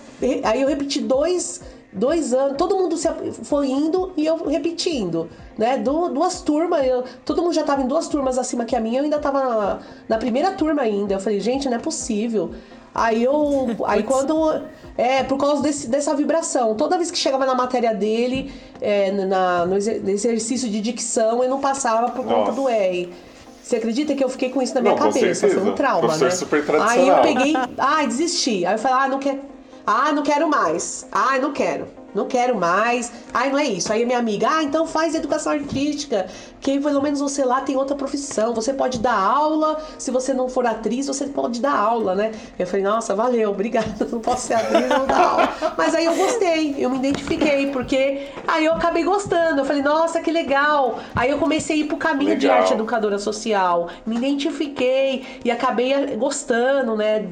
aí 0.44 0.62
eu 0.62 0.68
repeti 0.68 1.00
dois, 1.00 1.62
dois 1.94 2.34
anos. 2.34 2.58
Todo 2.58 2.76
mundo 2.76 2.98
se, 2.98 3.08
foi 3.44 3.68
indo 3.70 4.12
e 4.18 4.26
eu 4.26 4.36
repetindo, 4.46 5.30
né? 5.58 5.78
Du, 5.78 6.10
duas 6.10 6.42
turmas. 6.42 6.86
Eu, 6.86 7.06
todo 7.24 7.42
mundo 7.42 7.54
já 7.54 7.64
tava 7.64 7.82
em 7.82 7.88
duas 7.88 8.10
turmas 8.10 8.38
acima 8.38 8.66
que 8.66 8.76
a 8.76 8.82
minha. 8.82 9.00
Eu 9.00 9.06
ainda 9.06 9.20
tava 9.20 9.40
na, 9.40 9.80
na 10.10 10.18
primeira 10.18 10.52
turma 10.52 10.82
ainda. 10.82 11.14
Eu 11.14 11.20
falei, 11.22 11.40
gente, 11.40 11.70
não 11.70 11.78
é 11.78 11.80
possível. 11.80 12.52
Aí 12.96 13.24
eu. 13.24 13.68
aí 13.86 14.02
quando. 14.04 14.64
É, 14.98 15.24
por 15.24 15.38
causa 15.38 15.62
desse, 15.62 15.90
dessa 15.90 16.16
vibração. 16.16 16.74
Toda 16.76 16.96
vez 16.96 17.12
que 17.12 17.18
chegava 17.18 17.46
na 17.46 17.54
matéria 17.54 17.94
dele, 17.94 18.54
é, 18.80 19.12
na, 19.12 19.66
no 19.66 19.76
exercício 19.76 20.70
de 20.70 20.80
dicção, 20.80 21.44
eu 21.44 21.50
não 21.50 21.60
passava 21.60 22.10
por 22.12 22.24
conta 22.24 22.52
Nossa. 22.52 22.52
do 22.54 22.70
R. 22.70 23.14
Você 23.62 23.76
acredita 23.76 24.16
que 24.16 24.24
eu 24.24 24.30
fiquei 24.30 24.50
com 24.52 24.62
isso 24.62 24.74
na 24.74 24.80
minha 24.80 24.96
não, 24.96 25.02
cabeça? 25.02 25.50
Foi 25.50 25.62
um 25.62 25.74
trauma, 25.74 26.00
Professor 26.00 26.26
né? 26.26 26.32
Super 26.32 26.66
tradicional. 26.66 26.98
Aí 26.98 27.08
eu 27.10 27.22
peguei, 27.22 27.54
ai, 27.78 28.08
desisti. 28.08 28.66
Aí 28.66 28.76
eu 28.76 28.80
falei, 28.80 28.98
ah, 29.04 29.08
não 29.10 29.20
quero. 29.20 29.42
Ah, 29.86 30.14
não 30.14 30.24
quero 30.24 30.48
mais. 30.48 31.06
Ah, 31.12 31.38
não 31.40 31.52
quero 31.52 32.05
não 32.16 32.26
quero 32.26 32.56
mais. 32.56 33.12
Ai, 33.34 33.50
não 33.52 33.60
é 33.60 33.66
isso. 33.66 33.92
Aí 33.92 34.06
minha 34.06 34.18
amiga, 34.18 34.48
ah, 34.50 34.64
então 34.64 34.88
faz 34.88 35.14
educação 35.14 35.52
artística, 35.52 36.28
que 36.62 36.80
pelo 36.80 37.02
menos 37.02 37.20
você 37.20 37.44
lá 37.44 37.60
tem 37.60 37.76
outra 37.76 37.96
profissão. 37.96 38.54
Você 38.54 38.74
pode 38.74 39.00
dar 39.00 39.20
aula, 39.20 39.84
se 40.00 40.10
você 40.10 40.34
não 40.34 40.48
for 40.48 40.66
atriz, 40.66 41.08
você 41.08 41.28
pode 41.28 41.60
dar 41.60 41.78
aula, 41.78 42.16
né? 42.16 42.32
Eu 42.58 42.66
falei, 42.66 42.84
nossa, 42.86 43.14
valeu, 43.14 43.52
obrigada, 43.52 44.08
não 44.10 44.22
posso 44.22 44.48
ser 44.48 44.54
atriz, 44.54 44.88
não 44.88 45.06
dar 45.06 45.22
aula. 45.22 45.54
Mas 45.78 45.94
aí 45.94 46.06
eu 46.06 46.16
gostei, 46.16 46.76
eu 46.78 46.90
me 46.90 46.98
identifiquei, 46.98 47.70
porque 47.72 48.30
aí 48.48 48.66
eu 48.66 48.74
acabei 48.74 49.04
gostando. 49.04 49.60
Eu 49.60 49.66
falei, 49.66 49.82
nossa, 49.82 50.22
que 50.22 50.32
legal. 50.32 51.00
Aí 51.14 51.30
eu 51.30 51.38
comecei 51.38 51.76
a 51.76 51.80
ir 51.80 51.84
pro 51.84 51.98
caminho 51.98 52.30
legal. 52.30 52.40
de 52.40 52.50
arte 52.50 52.74
educadora 52.74 53.20
social, 53.20 53.90
me 54.06 54.16
identifiquei 54.16 55.26
e 55.44 55.52
acabei 55.52 56.16
gostando, 56.16 56.96
né? 56.96 57.28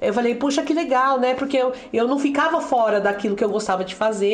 Eu 0.00 0.14
falei, 0.14 0.36
puxa, 0.36 0.62
que 0.62 0.72
legal, 0.72 1.18
né? 1.18 1.34
Porque 1.34 1.56
eu, 1.56 1.72
eu 1.92 2.06
não 2.06 2.20
ficava 2.20 2.60
fora 2.60 3.00
daquilo 3.00 3.34
que 3.34 3.42
eu 3.42 3.48
gostava 3.48 3.84
de 3.84 3.96
fazer 3.96 4.27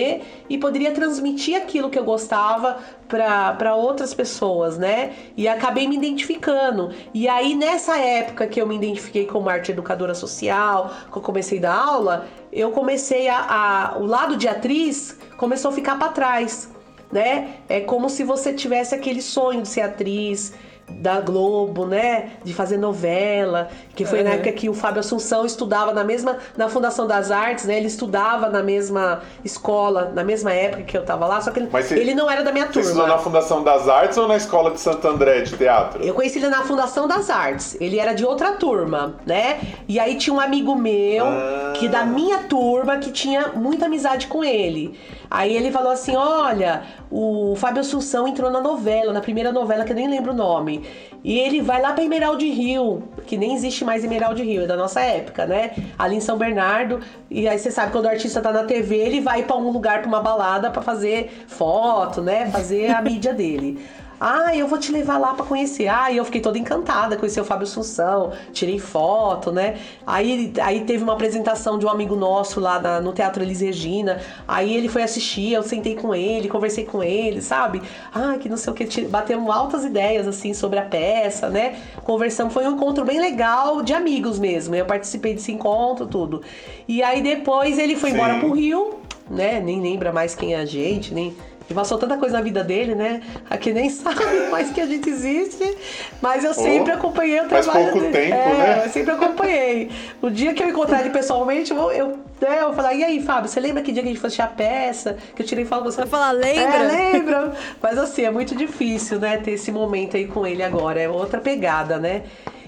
e 0.48 0.58
poderia 0.58 0.92
transmitir 0.92 1.56
aquilo 1.56 1.90
que 1.90 1.98
eu 1.98 2.04
gostava 2.04 2.78
para 3.08 3.74
outras 3.74 4.12
pessoas, 4.12 4.78
né? 4.78 5.12
E 5.36 5.46
acabei 5.46 5.86
me 5.86 5.96
identificando. 5.96 6.90
E 7.12 7.28
aí, 7.28 7.54
nessa 7.54 7.96
época 7.98 8.46
que 8.46 8.60
eu 8.60 8.66
me 8.66 8.76
identifiquei 8.76 9.26
como 9.26 9.48
arte 9.48 9.72
educadora 9.72 10.14
social, 10.14 10.90
que 11.10 11.18
eu 11.18 11.22
comecei 11.22 11.58
a 11.58 11.62
dar 11.62 11.74
aula, 11.74 12.26
eu 12.52 12.70
comecei 12.70 13.28
a, 13.28 13.38
a 13.38 13.98
o 13.98 14.06
lado 14.06 14.36
de 14.36 14.48
atriz 14.48 15.18
começou 15.36 15.70
a 15.70 15.74
ficar 15.74 15.98
para 15.98 16.08
trás, 16.08 16.70
né? 17.12 17.56
É 17.68 17.80
como 17.80 18.08
se 18.08 18.24
você 18.24 18.52
tivesse 18.52 18.94
aquele 18.94 19.22
sonho 19.22 19.62
de 19.62 19.68
ser 19.68 19.82
atriz, 19.82 20.52
da 20.88 21.20
Globo, 21.20 21.86
né? 21.86 22.30
De 22.44 22.52
fazer 22.54 22.76
novela, 22.76 23.68
que 23.94 24.04
foi 24.04 24.18
uhum. 24.18 24.24
na 24.24 24.30
época 24.32 24.52
que 24.52 24.68
o 24.68 24.74
Fábio 24.74 25.00
Assunção 25.00 25.44
estudava 25.44 25.92
na 25.92 26.04
mesma 26.04 26.38
na 26.56 26.68
Fundação 26.68 27.06
das 27.06 27.30
Artes, 27.30 27.64
né? 27.64 27.76
Ele 27.76 27.86
estudava 27.86 28.48
na 28.48 28.62
mesma 28.62 29.22
escola, 29.44 30.12
na 30.14 30.24
mesma 30.24 30.52
época 30.52 30.82
que 30.82 30.96
eu 30.96 31.04
tava 31.04 31.26
lá, 31.26 31.40
só 31.40 31.50
que 31.50 31.60
ele, 31.60 31.70
ele 31.90 32.14
não 32.14 32.30
era 32.30 32.42
da 32.42 32.52
minha 32.52 32.66
turma. 32.66 32.82
Você 32.82 32.88
estudou 32.88 33.06
na 33.06 33.18
Fundação 33.18 33.62
das 33.62 33.88
Artes 33.88 34.16
ou 34.16 34.28
na 34.28 34.36
Escola 34.36 34.70
de 34.70 34.80
Santo 34.80 35.06
André 35.06 35.42
de 35.42 35.56
Teatro? 35.56 36.02
Eu 36.02 36.14
conheci 36.14 36.38
ele 36.38 36.48
na 36.48 36.62
Fundação 36.62 37.06
das 37.06 37.30
Artes. 37.30 37.76
Ele 37.80 37.98
era 37.98 38.12
de 38.12 38.24
outra 38.24 38.52
turma, 38.52 39.14
né? 39.26 39.60
E 39.88 39.98
aí 39.98 40.16
tinha 40.16 40.34
um 40.34 40.40
amigo 40.40 40.74
meu 40.74 41.26
ah. 41.26 41.72
que 41.76 41.88
da 41.88 42.04
minha 42.04 42.44
turma 42.44 42.98
que 42.98 43.10
tinha 43.10 43.48
muita 43.48 43.86
amizade 43.86 44.26
com 44.26 44.44
ele. 44.44 44.98
Aí 45.30 45.56
ele 45.56 45.70
falou 45.70 45.92
assim: 45.92 46.14
"Olha, 46.14 46.82
o 47.10 47.54
Fábio 47.56 47.80
Assunção 47.80 48.26
entrou 48.26 48.50
na 48.50 48.60
novela, 48.60 49.12
na 49.12 49.20
primeira 49.20 49.52
novela 49.52 49.84
que 49.84 49.92
eu 49.92 49.96
nem 49.96 50.08
lembro 50.08 50.32
o 50.32 50.34
nome. 50.34 50.73
E 51.22 51.38
ele 51.38 51.62
vai 51.62 51.80
lá 51.80 51.92
para 51.92 52.04
Emerald 52.04 52.44
Rio, 52.44 53.02
que 53.26 53.36
nem 53.36 53.54
existe 53.54 53.84
mais 53.84 54.04
Emerald 54.04 54.42
Rio, 54.42 54.64
é 54.64 54.66
da 54.66 54.76
nossa 54.76 55.00
época, 55.00 55.46
né? 55.46 55.70
Ali 55.98 56.16
em 56.16 56.20
São 56.20 56.36
Bernardo. 56.36 57.00
E 57.30 57.48
aí 57.48 57.58
você 57.58 57.70
sabe 57.70 57.92
quando 57.92 58.04
o 58.04 58.08
artista 58.08 58.42
tá 58.42 58.52
na 58.52 58.64
TV, 58.64 58.96
ele 58.96 59.20
vai 59.20 59.42
para 59.42 59.56
um 59.56 59.70
lugar, 59.70 60.00
para 60.00 60.08
uma 60.08 60.20
balada 60.20 60.70
para 60.70 60.82
fazer 60.82 61.44
foto, 61.46 62.20
né? 62.20 62.50
Fazer 62.50 62.90
a 62.90 63.00
mídia 63.00 63.32
dele. 63.32 63.78
Ah, 64.20 64.56
eu 64.56 64.66
vou 64.66 64.78
te 64.78 64.92
levar 64.92 65.18
lá 65.18 65.34
para 65.34 65.44
conhecer. 65.44 65.88
Ah, 65.88 66.10
e 66.10 66.16
eu 66.16 66.24
fiquei 66.24 66.40
toda 66.40 66.58
encantada, 66.58 67.16
conheci 67.16 67.40
o 67.40 67.44
Fábio 67.44 67.64
Assunção, 67.64 68.32
tirei 68.52 68.78
foto, 68.78 69.52
né? 69.52 69.78
Aí, 70.06 70.52
aí 70.62 70.84
teve 70.84 71.02
uma 71.02 71.12
apresentação 71.12 71.78
de 71.78 71.86
um 71.86 71.88
amigo 71.88 72.16
nosso 72.16 72.60
lá 72.60 72.80
na, 72.80 73.00
no 73.00 73.12
Teatro 73.12 73.42
Elis 73.42 73.60
Regina. 73.60 74.20
Aí 74.46 74.74
ele 74.74 74.88
foi 74.88 75.02
assistir, 75.02 75.52
eu 75.52 75.62
sentei 75.62 75.94
com 75.94 76.14
ele, 76.14 76.48
conversei 76.48 76.84
com 76.84 77.02
ele, 77.02 77.40
sabe? 77.40 77.82
Ah, 78.14 78.36
que 78.38 78.48
não 78.48 78.56
sei 78.56 78.72
o 78.72 78.76
que, 78.76 79.02
batemos 79.02 79.54
altas 79.54 79.84
ideias 79.84 80.26
assim 80.26 80.54
sobre 80.54 80.78
a 80.78 80.82
peça, 80.82 81.48
né? 81.48 81.76
Conversamos, 82.04 82.52
foi 82.52 82.66
um 82.66 82.72
encontro 82.72 83.04
bem 83.04 83.20
legal 83.20 83.82
de 83.82 83.92
amigos 83.92 84.38
mesmo. 84.38 84.74
Eu 84.74 84.86
participei 84.86 85.34
desse 85.34 85.52
encontro, 85.52 86.06
tudo. 86.06 86.42
E 86.86 87.02
aí 87.02 87.22
depois 87.22 87.78
ele 87.78 87.96
foi 87.96 88.10
Sim. 88.10 88.16
embora 88.16 88.38
pro 88.38 88.52
Rio, 88.52 89.00
né? 89.28 89.60
Nem 89.60 89.80
lembra 89.80 90.12
mais 90.12 90.34
quem 90.34 90.54
é 90.54 90.58
a 90.58 90.66
gente, 90.66 91.14
nem 91.14 91.34
e 91.68 91.72
passou 91.72 91.96
tanta 91.96 92.16
coisa 92.18 92.36
na 92.36 92.42
vida 92.42 92.62
dele, 92.62 92.94
né? 92.94 93.22
Aqui 93.48 93.72
nem 93.72 93.88
sabe 93.90 94.50
mais 94.50 94.70
que 94.70 94.80
a 94.80 94.86
gente 94.86 95.08
existe. 95.08 95.76
Mas 96.20 96.44
eu 96.44 96.52
sempre 96.52 96.92
oh, 96.92 96.96
acompanhei 96.96 97.40
o 97.40 97.48
trabalho 97.48 97.64
faz 97.64 97.90
pouco 97.90 98.00
dele. 98.00 98.12
tempo, 98.12 98.34
é, 98.34 98.54
né? 98.54 98.82
Eu 98.84 98.90
sempre 98.90 99.12
acompanhei. 99.12 99.90
O 100.20 100.30
dia 100.30 100.52
que 100.54 100.62
eu 100.62 100.68
encontrar 100.68 101.00
ele 101.00 101.10
pessoalmente, 101.10 101.72
eu, 101.72 101.90
eu, 101.90 102.08
né, 102.40 102.60
eu 102.60 102.66
vou 102.66 102.74
falar, 102.74 102.94
e 102.94 103.02
aí, 103.02 103.22
Fábio, 103.22 103.48
você 103.48 103.60
lembra 103.60 103.82
que 103.82 103.92
dia 103.92 104.02
que 104.02 104.08
a 104.08 104.12
gente 104.12 104.24
assistir 104.24 104.42
a 104.42 104.46
peça? 104.46 105.16
Que 105.34 105.42
eu 105.42 105.46
tirei 105.46 105.64
foto 105.64 105.84
você. 105.84 105.98
Vai 105.98 106.06
falar, 106.06 106.32
lembra? 106.32 106.62
É, 106.62 107.12
lembra. 107.12 107.52
Mas 107.82 107.98
assim, 107.98 108.22
é 108.22 108.30
muito 108.30 108.54
difícil, 108.54 109.18
né, 109.18 109.38
ter 109.38 109.52
esse 109.52 109.72
momento 109.72 110.16
aí 110.16 110.26
com 110.26 110.46
ele 110.46 110.62
agora. 110.62 111.00
É 111.00 111.08
outra 111.08 111.40
pegada, 111.40 111.98
né? 111.98 112.22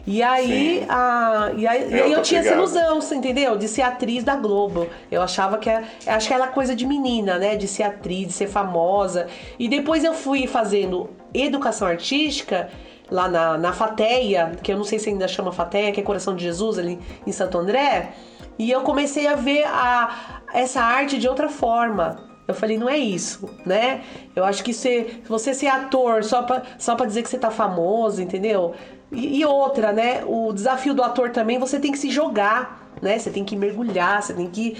E 0.06 0.22
aí, 0.22 0.86
a, 0.88 1.50
e 1.56 1.66
aí, 1.66 1.82
é, 1.82 1.88
e 1.88 2.02
aí 2.02 2.12
eu 2.12 2.22
tinha 2.22 2.40
essa 2.40 2.54
ilusão, 2.54 3.00
você 3.00 3.16
entendeu? 3.16 3.58
De 3.58 3.66
ser 3.66 3.82
atriz 3.82 4.22
da 4.22 4.36
Globo. 4.36 4.86
Eu 5.10 5.20
achava 5.20 5.58
que 5.58 5.68
era, 5.68 5.84
é, 6.06 6.12
acho 6.12 6.28
que 6.28 6.34
era 6.34 6.46
coisa 6.46 6.76
de 6.76 6.86
menina, 6.86 7.38
né? 7.38 7.56
De 7.56 7.66
ser 7.66 7.82
atriz, 7.82 8.28
de 8.28 8.32
ser 8.32 8.46
famosa. 8.46 9.26
E 9.58 9.68
depois 9.68 10.04
eu 10.04 10.14
fui 10.14 10.46
fazendo 10.46 11.10
educação 11.34 11.88
artística 11.88 12.68
lá 13.10 13.28
na, 13.28 13.58
na 13.58 13.72
Fateia, 13.72 14.52
que 14.62 14.72
eu 14.72 14.76
não 14.76 14.84
sei 14.84 14.98
se 15.00 15.08
ainda 15.08 15.26
chama 15.26 15.50
Fateia, 15.50 15.90
que 15.90 16.00
é 16.00 16.02
Coração 16.04 16.36
de 16.36 16.44
Jesus 16.44 16.78
ali 16.78 17.00
em 17.26 17.32
Santo 17.32 17.58
André. 17.58 18.10
E 18.58 18.70
eu 18.70 18.82
comecei 18.82 19.26
a 19.26 19.34
ver 19.34 19.64
a, 19.66 20.40
essa 20.54 20.80
arte 20.80 21.18
de 21.18 21.28
outra 21.28 21.48
forma. 21.48 22.24
Eu 22.46 22.54
falei, 22.54 22.78
não 22.78 22.88
é 22.88 22.96
isso, 22.96 23.50
né? 23.64 24.02
Eu 24.34 24.44
acho 24.44 24.62
que 24.62 24.72
se 24.72 25.20
você 25.28 25.52
ser 25.52 25.66
ator 25.66 26.22
só 26.22 26.42
pra, 26.42 26.62
só 26.78 26.94
pra 26.94 27.04
dizer 27.04 27.22
que 27.22 27.28
você 27.28 27.38
tá 27.38 27.50
famoso, 27.50 28.22
entendeu? 28.22 28.72
E, 29.12 29.40
e, 29.40 29.46
outra, 29.46 29.92
né? 29.92 30.24
O 30.26 30.52
desafio 30.52 30.94
do 30.94 31.02
ator 31.02 31.30
também, 31.30 31.58
você 31.58 31.78
tem 31.78 31.92
que 31.92 31.98
se 31.98 32.10
jogar, 32.10 32.90
né? 33.00 33.18
Você 33.18 33.30
tem 33.30 33.44
que 33.44 33.56
mergulhar, 33.56 34.22
você 34.22 34.34
tem 34.34 34.48
que, 34.48 34.76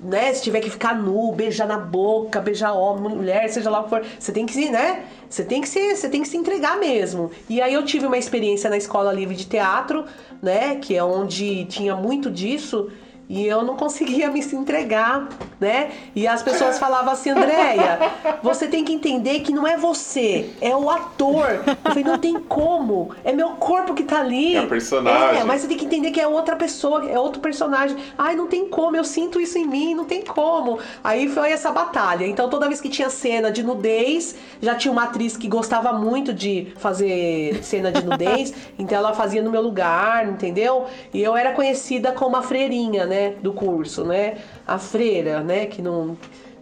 né? 0.00 0.32
Se 0.34 0.42
tiver 0.42 0.60
que 0.60 0.70
ficar 0.70 0.94
nu, 0.94 1.32
beijar 1.32 1.66
na 1.66 1.78
boca, 1.78 2.40
beijar 2.40 2.72
homem, 2.72 3.16
mulher, 3.16 3.48
seja 3.48 3.70
lá 3.70 3.80
o 3.80 3.84
que 3.84 3.90
for, 3.90 4.04
você 4.18 4.32
tem 4.32 4.44
que 4.44 4.52
se, 4.52 4.68
né? 4.70 5.04
Você 5.28 5.44
tem 5.44 5.60
que 5.60 5.68
se, 5.68 5.96
você 5.96 6.08
tem 6.08 6.22
que 6.22 6.28
se 6.28 6.36
entregar 6.36 6.78
mesmo. 6.78 7.30
E 7.48 7.60
aí 7.60 7.72
eu 7.72 7.84
tive 7.84 8.06
uma 8.06 8.18
experiência 8.18 8.68
na 8.68 8.76
Escola 8.76 9.12
Livre 9.12 9.34
de 9.34 9.46
Teatro, 9.46 10.04
né? 10.42 10.76
Que 10.76 10.96
é 10.96 11.02
onde 11.02 11.64
tinha 11.66 11.96
muito 11.96 12.30
disso. 12.30 12.90
E 13.30 13.46
eu 13.46 13.62
não 13.62 13.76
conseguia 13.76 14.28
me 14.28 14.40
entregar, 14.40 15.28
né? 15.60 15.92
E 16.16 16.26
as 16.26 16.42
pessoas 16.42 16.80
falavam 16.80 17.12
assim, 17.12 17.30
Andréia, 17.30 18.00
você 18.42 18.66
tem 18.66 18.84
que 18.84 18.92
entender 18.92 19.38
que 19.40 19.52
não 19.52 19.64
é 19.64 19.76
você, 19.76 20.50
é 20.60 20.74
o 20.74 20.90
ator. 20.90 21.62
Eu 21.64 21.76
falei, 21.84 22.02
não 22.02 22.18
tem 22.18 22.40
como, 22.40 23.14
é 23.22 23.32
meu 23.32 23.50
corpo 23.50 23.94
que 23.94 24.02
tá 24.02 24.18
ali. 24.18 24.56
É 24.56 24.62
o 24.62 24.66
personagem. 24.66 25.42
É, 25.42 25.44
mas 25.44 25.60
você 25.60 25.68
tem 25.68 25.76
que 25.76 25.84
entender 25.84 26.10
que 26.10 26.20
é 26.20 26.26
outra 26.26 26.56
pessoa, 26.56 27.08
é 27.08 27.16
outro 27.16 27.40
personagem. 27.40 27.96
Ai, 28.18 28.34
não 28.34 28.48
tem 28.48 28.68
como, 28.68 28.96
eu 28.96 29.04
sinto 29.04 29.40
isso 29.40 29.56
em 29.56 29.64
mim, 29.64 29.94
não 29.94 30.04
tem 30.04 30.22
como. 30.22 30.80
Aí 31.04 31.28
foi 31.28 31.52
essa 31.52 31.70
batalha. 31.70 32.26
Então 32.26 32.50
toda 32.50 32.66
vez 32.66 32.80
que 32.80 32.88
tinha 32.88 33.10
cena 33.10 33.52
de 33.52 33.62
nudez, 33.62 34.34
já 34.60 34.74
tinha 34.74 34.90
uma 34.90 35.04
atriz 35.04 35.36
que 35.36 35.46
gostava 35.46 35.92
muito 35.92 36.34
de 36.34 36.72
fazer 36.78 37.62
cena 37.62 37.92
de 37.92 38.04
nudez, 38.04 38.52
então 38.76 38.98
ela 38.98 39.12
fazia 39.12 39.40
no 39.40 39.52
meu 39.52 39.62
lugar, 39.62 40.28
entendeu? 40.28 40.86
E 41.14 41.22
eu 41.22 41.36
era 41.36 41.52
conhecida 41.52 42.10
como 42.10 42.34
a 42.34 42.42
freirinha, 42.42 43.06
né? 43.06 43.19
Do 43.42 43.52
curso, 43.52 44.04
né? 44.04 44.38
A 44.66 44.78
freira, 44.78 45.42
né? 45.42 45.66
Que 45.66 45.82
não. 45.82 46.16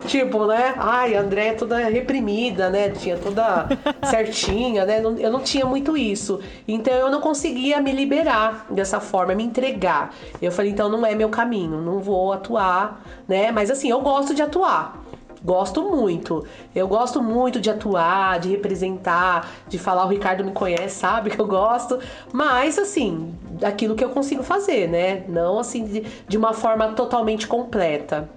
Tipo, 0.07 0.47
né? 0.47 0.75
Ai, 0.77 1.17
a 1.17 1.21
André 1.21 1.49
é 1.49 1.53
toda 1.55 1.77
reprimida, 1.79 2.71
né? 2.71 2.91
Tinha 2.91 3.17
toda 3.17 3.69
certinha, 4.09 4.85
né? 4.85 5.01
Eu 5.01 5.31
não 5.31 5.41
tinha 5.41 5.67
muito 5.67 5.97
isso. 5.97 6.41
Então 6.67 6.95
eu 6.95 7.11
não 7.11 7.21
conseguia 7.21 7.81
me 7.81 7.93
liberar 7.93 8.67
dessa 8.71 9.01
forma, 9.01 9.35
me 9.35 9.43
entregar. 9.43 10.15
Eu 10.41 10.53
falei, 10.53 10.71
então 10.71 10.89
não 10.89 11.05
é 11.05 11.15
meu 11.15 11.29
caminho, 11.29 11.81
não 11.81 11.99
vou 11.99 12.33
atuar, 12.33 13.03
né? 13.27 13.51
Mas 13.51 13.71
assim, 13.71 13.91
eu 13.91 14.01
gosto 14.01 14.35
de 14.35 14.43
atuar. 14.43 15.03
Gosto 15.43 15.83
muito. 15.83 16.45
Eu 16.75 16.89
gosto 16.89 17.23
muito 17.23 17.61
de 17.61 17.71
atuar, 17.71 18.41
de 18.41 18.49
representar, 18.49 19.51
de 19.69 19.79
falar. 19.79 20.05
O 20.05 20.09
Ricardo 20.09 20.45
me 20.45 20.53
conhece, 20.53 20.97
sabe 20.97 21.31
que 21.31 21.39
eu 21.39 21.47
gosto. 21.47 21.99
Mas, 22.33 22.79
assim, 22.79 23.35
daquilo 23.51 23.95
que 23.95 24.05
eu 24.05 24.11
consigo 24.11 24.43
fazer, 24.43 24.89
né? 24.89 25.25
Não, 25.29 25.59
assim, 25.59 25.85
de, 25.85 26.01
de 26.27 26.37
uma 26.37 26.53
forma 26.53 26.89
totalmente 26.89 27.47
completa. 27.47 28.29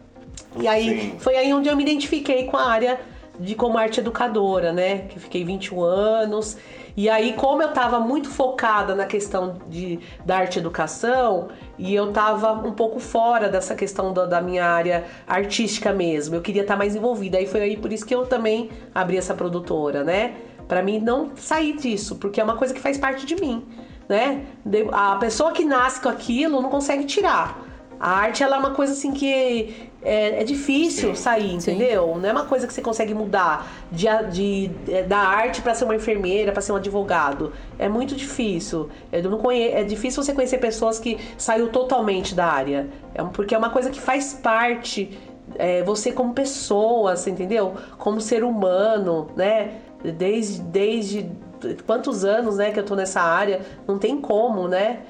E 0.60 0.68
aí, 0.68 1.12
Sim. 1.12 1.20
foi 1.20 1.36
aí 1.36 1.54
onde 1.54 1.70
eu 1.70 1.76
me 1.76 1.84
identifiquei 1.84 2.46
com 2.46 2.58
a 2.58 2.66
área 2.66 3.00
de 3.40 3.56
como 3.56 3.78
arte 3.78 4.00
educadora, 4.00 4.72
né? 4.72 5.00
Que 5.10 5.20
fiquei 5.20 5.44
21 5.44 5.82
anos. 5.82 6.58
E 6.96 7.10
aí, 7.10 7.34
como 7.34 7.62
eu 7.62 7.70
estava 7.70 8.00
muito 8.00 8.30
focada 8.30 8.94
na 8.94 9.06
questão 9.06 9.60
de, 9.68 10.00
da 10.26 10.38
arte 10.38 10.60
educação, 10.60 11.48
e 11.78 11.96
eu 11.96 12.10
estava 12.10 12.54
um 12.54 12.74
pouco 12.74 13.00
fora 13.00 13.50
dessa 13.50 13.76
questão 13.76 14.14
da, 14.14 14.26
da 14.26 14.42
minha 14.42 14.66
área 14.66 15.06
artística 15.28 15.94
mesmo, 15.94 16.36
eu 16.36 16.42
queria 16.42 16.64
estar 16.64 16.74
tá 16.74 16.78
mais 16.78 16.96
envolvida. 16.96 17.38
Aí 17.38 17.48
foi 17.48 17.62
aí 17.62 17.78
por 17.78 17.92
isso 17.92 18.06
que 18.06 18.14
eu 18.14 18.26
também 18.26 18.70
abri 18.94 19.18
essa 19.18 19.34
produtora, 19.34 20.04
né? 20.04 20.36
Para 20.68 20.82
mim 20.82 21.00
não 21.00 21.32
sair 21.36 21.78
disso, 21.78 22.16
porque 22.16 22.40
é 22.40 22.44
uma 22.44 22.56
coisa 22.56 22.74
que 22.74 22.80
faz 22.80 22.98
parte 22.98 23.26
de 23.26 23.36
mim, 23.36 23.66
né? 24.08 24.46
A 24.92 25.16
pessoa 25.16 25.52
que 25.52 25.66
nasce 25.66 26.02
com 26.02 26.10
aquilo 26.10 26.62
não 26.62 26.70
consegue 26.70 27.06
tirar. 27.06 27.60
A 28.00 28.10
arte 28.12 28.42
ela 28.44 28.56
é 28.56 28.60
uma 28.60 28.72
coisa 28.72 28.94
assim 28.94 29.12
que 29.12 29.91
é, 30.04 30.42
é 30.42 30.44
difícil 30.44 31.10
Sim. 31.10 31.22
sair, 31.22 31.54
entendeu? 31.54 32.14
Sim. 32.14 32.22
Não 32.22 32.30
é 32.30 32.32
uma 32.32 32.46
coisa 32.46 32.66
que 32.66 32.74
você 32.74 32.82
consegue 32.82 33.14
mudar 33.14 33.72
de, 33.92 34.08
de, 34.32 34.72
é, 34.92 35.04
da 35.04 35.20
arte 35.20 35.62
para 35.62 35.74
ser 35.76 35.86
uma 35.86 35.96
enfermeira, 35.96 36.52
para 36.52 36.62
ser 36.62 36.72
um 36.72 36.76
advogado. 36.76 37.54
É 37.78 37.88
muito 37.88 38.16
difícil. 38.16 38.90
Eu 39.12 39.30
não 39.30 39.38
conhe... 39.38 39.70
É 39.70 39.84
difícil 39.84 40.24
você 40.24 40.34
conhecer 40.34 40.58
pessoas 40.58 41.00
que 41.00 41.20
saiu 41.38 41.70
totalmente 41.70 42.34
da 42.34 42.46
área. 42.46 42.88
É, 43.14 43.24
porque 43.24 43.54
é 43.54 43.58
uma 43.58 43.70
coisa 43.70 43.90
que 43.90 44.02
faz 44.02 44.34
parte 44.34 45.18
é, 45.56 45.84
você 45.84 46.12
como 46.12 46.34
pessoa, 46.34 47.16
você 47.16 47.30
entendeu? 47.30 47.76
Como 47.98 48.22
ser 48.22 48.44
humano, 48.44 49.30
né? 49.36 49.82
Desde, 50.18 50.62
desde 50.62 51.30
quantos 51.86 52.26
anos 52.26 52.58
né, 52.58 52.72
que 52.72 52.80
eu 52.80 52.86
tô 52.86 52.96
nessa 52.96 53.22
área, 53.22 53.62
não 53.88 54.00
tem 54.00 54.20
como, 54.20 54.68
né? 54.68 55.02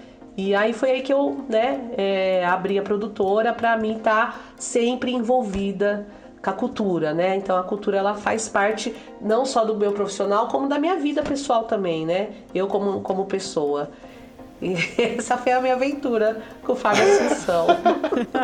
E 0.43 0.55
aí 0.55 0.73
foi 0.73 0.89
aí 0.89 1.01
que 1.03 1.13
eu, 1.13 1.45
né, 1.47 1.91
é, 1.95 2.43
abri 2.43 2.79
a 2.79 2.81
produtora 2.81 3.53
para 3.53 3.77
mim 3.77 3.97
estar 3.97 4.31
tá 4.31 4.39
sempre 4.57 5.11
envolvida 5.11 6.07
com 6.41 6.49
a 6.49 6.53
cultura, 6.53 7.13
né? 7.13 7.35
Então 7.35 7.55
a 7.55 7.61
cultura 7.61 7.97
ela 7.97 8.15
faz 8.15 8.49
parte 8.49 8.95
não 9.21 9.45
só 9.45 9.63
do 9.63 9.75
meu 9.75 9.91
profissional, 9.91 10.47
como 10.47 10.67
da 10.67 10.79
minha 10.79 10.95
vida 10.95 11.21
pessoal 11.21 11.65
também, 11.65 12.07
né? 12.07 12.29
Eu 12.55 12.65
como, 12.65 13.01
como 13.01 13.25
pessoa. 13.27 13.91
E 14.59 14.73
essa 15.15 15.37
foi 15.37 15.51
a 15.51 15.61
minha 15.61 15.75
aventura 15.75 16.41
com 16.63 16.73
o 16.73 16.75
Fábio 16.75 17.03
Assunção. 17.03 17.67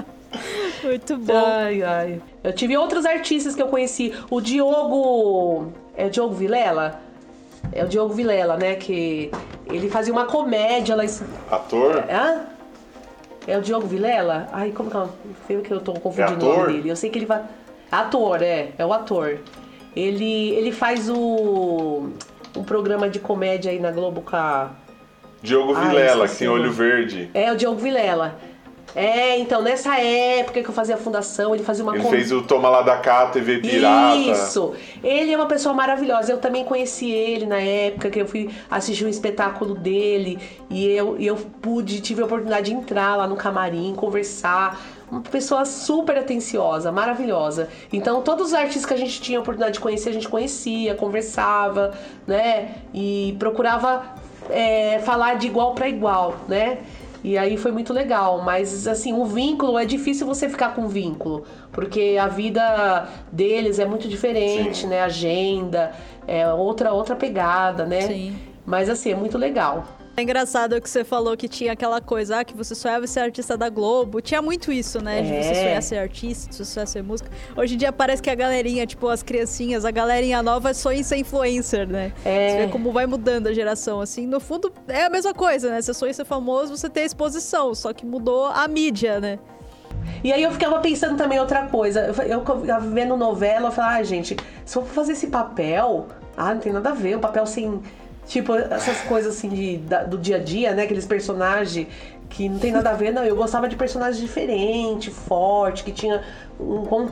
Muito 0.86 1.18
bom. 1.18 1.34
Ai, 1.36 1.82
ai. 1.82 2.22
Eu 2.44 2.54
tive 2.54 2.78
outros 2.78 3.08
artistas 3.08 3.56
que 3.56 3.62
eu 3.62 3.70
conheci. 3.70 4.14
O 4.30 4.40
Diogo. 4.40 5.74
É 5.96 6.10
Diogo 6.10 6.36
Vilela? 6.36 7.07
É 7.72 7.84
o 7.84 7.88
Diogo 7.88 8.14
Vilela, 8.14 8.58
né? 8.58 8.76
Que 8.76 9.32
ele 9.72 9.90
fazia 9.90 10.14
uma 10.14 10.26
comédia 10.26 10.96
lá 10.96 11.06
em... 11.06 11.10
Ator? 11.50 12.04
Hã? 12.10 12.42
É 13.48 13.58
o 13.58 13.62
Diogo 13.62 13.88
Vilela? 13.88 14.48
Ai, 14.52 14.72
como 14.72 14.92
que 14.92 14.98
é? 14.98 15.06
Foi 15.48 15.62
que 15.62 15.72
eu 15.72 15.80
tô 15.80 15.94
confundindo 15.94 16.46
é 16.46 16.50
o 16.50 16.58
nome 16.58 16.74
dele. 16.74 16.90
Eu 16.90 16.96
sei 16.96 17.10
que 17.10 17.18
ele 17.18 17.26
vai. 17.26 17.42
Ator, 17.90 18.42
é. 18.42 18.72
É 18.78 18.86
o 18.86 18.92
ator. 18.92 19.40
Ele, 19.96 20.50
ele 20.52 20.72
faz 20.72 21.10
o. 21.10 22.10
Um 22.56 22.64
programa 22.64 23.10
de 23.10 23.20
comédia 23.20 23.72
aí 23.72 23.80
na 23.80 23.92
Globo 23.92 24.22
com 24.22 24.36
a. 24.36 24.72
Diogo 25.42 25.74
Vilela, 25.74 26.28
que 26.28 26.36
tem 26.36 26.48
olho 26.48 26.72
verde. 26.72 27.30
É, 27.34 27.52
o 27.52 27.56
Diogo 27.56 27.80
Vilela. 27.80 28.36
É, 28.98 29.38
então, 29.38 29.62
nessa 29.62 29.96
época 30.00 30.64
que 30.64 30.68
eu 30.68 30.74
fazia 30.74 30.96
a 30.96 30.98
fundação, 30.98 31.54
ele 31.54 31.64
fazia 31.64 31.84
uma... 31.84 31.96
Ele 31.96 32.04
fez 32.10 32.32
o 32.32 32.42
Toma 32.42 32.68
Lá 32.68 32.82
da 32.82 32.98
Cá, 32.98 33.28
TV 33.28 33.60
Pirata. 33.60 34.18
Isso! 34.18 34.74
Ele 35.04 35.32
é 35.32 35.38
uma 35.38 35.46
pessoa 35.46 35.76
maravilhosa. 35.76 36.32
Eu 36.32 36.40
também 36.40 36.66
conheci 36.66 37.12
ele 37.12 37.46
na 37.46 37.60
época 37.60 38.10
que 38.10 38.20
eu 38.20 38.26
fui 38.26 38.50
assistir 38.72 39.06
um 39.06 39.08
espetáculo 39.08 39.76
dele. 39.76 40.40
E 40.68 40.88
eu, 40.88 41.16
eu 41.20 41.36
pude, 41.62 42.02
tive 42.02 42.24
a 42.24 42.26
oportunidade 42.26 42.72
de 42.72 42.74
entrar 42.74 43.16
lá 43.16 43.28
no 43.28 43.36
camarim, 43.36 43.94
conversar 43.96 44.82
uma 45.12 45.22
pessoa 45.22 45.64
super 45.64 46.18
atenciosa, 46.18 46.92
maravilhosa. 46.92 47.70
Então, 47.94 48.24
todos 48.24 48.48
os 48.48 48.54
artistas 48.56 48.84
que 48.84 48.96
a 48.96 48.98
gente 48.98 49.22
tinha 49.22 49.38
a 49.38 49.42
oportunidade 49.42 49.76
de 49.76 49.80
conhecer, 49.80 50.10
a 50.10 50.14
gente 50.14 50.28
conhecia, 50.28 50.96
conversava, 50.96 51.94
né? 52.26 52.78
E 52.92 53.36
procurava 53.38 54.04
é, 54.50 54.98
falar 55.06 55.36
de 55.36 55.46
igual 55.46 55.76
para 55.76 55.88
igual, 55.88 56.38
né? 56.48 56.80
E 57.24 57.38
aí 57.38 57.58
foi 57.58 57.72
muito 57.72 57.92
legal, 57.92 58.42
mas 58.42 58.88
assim, 58.88 59.14
o 59.14 59.26
vínculo 59.26 59.78
é 59.78 59.86
difícil 59.86 60.26
você 60.26 60.48
ficar 60.48 60.76
com 60.76 60.88
vínculo, 60.88 61.44
porque 61.72 62.18
a 62.20 62.28
vida 62.28 63.10
deles 63.32 63.80
é 63.80 63.86
muito 63.86 64.08
diferente, 64.08 64.80
Sim. 64.80 64.88
né? 64.88 65.02
Agenda, 65.02 65.94
é 66.28 66.48
outra 66.52 66.94
outra 66.94 67.16
pegada, 67.16 67.86
né? 67.86 68.02
Sim. 68.02 68.36
Mas 68.66 68.90
assim, 68.90 69.12
é 69.12 69.16
muito 69.16 69.38
legal. 69.38 69.86
É 70.20 70.24
engraçado 70.24 70.82
que 70.82 70.90
você 70.90 71.04
falou 71.04 71.38
que 71.38 71.48
tinha 71.48 71.74
aquela 71.74 72.02
coisa, 72.02 72.40
ah, 72.40 72.44
que 72.44 72.58
você 72.58 72.74
ia 72.90 73.06
ser 73.06 73.20
artista 73.20 73.56
da 73.56 73.70
Globo. 73.70 74.20
Tinha 74.20 74.42
muito 74.42 74.72
isso, 74.72 75.00
né? 75.00 75.22
De 75.22 75.28
você 75.28 75.54
só 75.54 75.62
ia 75.62 75.82
ser 75.84 75.98
artista, 76.00 76.64
você 76.64 76.80
ia 76.80 76.86
ser 76.88 77.04
música. 77.04 77.30
Hoje 77.56 77.76
em 77.76 77.78
dia 77.78 77.94
parece 77.94 78.20
que 78.20 78.30
a 78.32 78.34
galerinha, 78.34 78.88
tipo, 78.88 79.08
as 79.10 79.22
criancinhas, 79.22 79.86
a 79.86 79.92
galerinha 79.92 80.42
nova 80.42 80.74
só 80.74 80.92
em 80.92 81.04
ser 81.04 81.18
influencer, 81.18 81.88
né? 81.88 82.12
É. 82.26 82.50
Você 82.50 82.58
vê 82.66 82.68
como 82.72 82.92
vai 82.92 83.06
mudando 83.06 83.46
a 83.46 83.54
geração, 83.54 84.02
assim. 84.02 84.26
No 84.26 84.40
fundo, 84.40 84.74
é 84.88 85.04
a 85.06 85.10
mesma 85.12 85.36
coisa, 85.36 85.70
né? 85.70 85.84
Você 85.84 86.08
ia 86.08 86.14
ser 86.16 86.26
famoso, 86.26 86.76
você 86.76 86.90
tem 86.90 87.06
exposição, 87.06 87.76
só 87.76 87.94
que 87.94 88.04
mudou 88.04 88.48
a 88.48 88.68
mídia, 88.68 89.20
né? 89.20 89.38
E 90.24 90.34
aí 90.34 90.42
eu 90.42 90.50
ficava 90.50 90.80
pensando 90.80 91.16
também 91.16 91.40
outra 91.40 91.68
coisa. 91.68 92.12
Eu, 92.28 92.44
eu 92.44 92.82
vendo 92.90 93.16
novela, 93.16 93.68
eu 93.68 93.72
falava, 93.72 93.98
ah, 93.98 94.04
gente, 94.04 94.36
se 94.66 94.78
eu 94.80 94.82
for 94.82 94.96
fazer 94.96 95.12
esse 95.12 95.28
papel, 95.28 96.08
ah, 96.36 96.56
não 96.56 96.62
tem 96.62 96.74
nada 96.74 96.90
a 96.90 96.94
ver, 96.94 97.18
o 97.18 97.20
papel 97.20 97.46
sem 97.46 97.80
Tipo, 98.28 98.56
essas 98.56 99.00
coisas 99.02 99.38
assim 99.38 99.50
de, 99.50 99.78
da, 99.78 100.04
do 100.04 100.18
dia 100.18 100.36
a 100.36 100.40
dia, 100.40 100.74
né? 100.74 100.84
Aqueles 100.84 101.06
personagens 101.06 101.88
que 102.30 102.50
não 102.50 102.60
tem 102.60 102.72
nada 102.72 102.90
a 102.90 102.94
ver, 102.94 103.12
não. 103.12 103.24
Eu 103.24 103.36
gostava 103.36 103.70
de 103.70 103.76
personagens 103.76 104.20
diferentes, 104.20 105.14
forte, 105.14 105.84
que 105.84 105.92
tinha 105.92 106.22
um. 106.60 107.10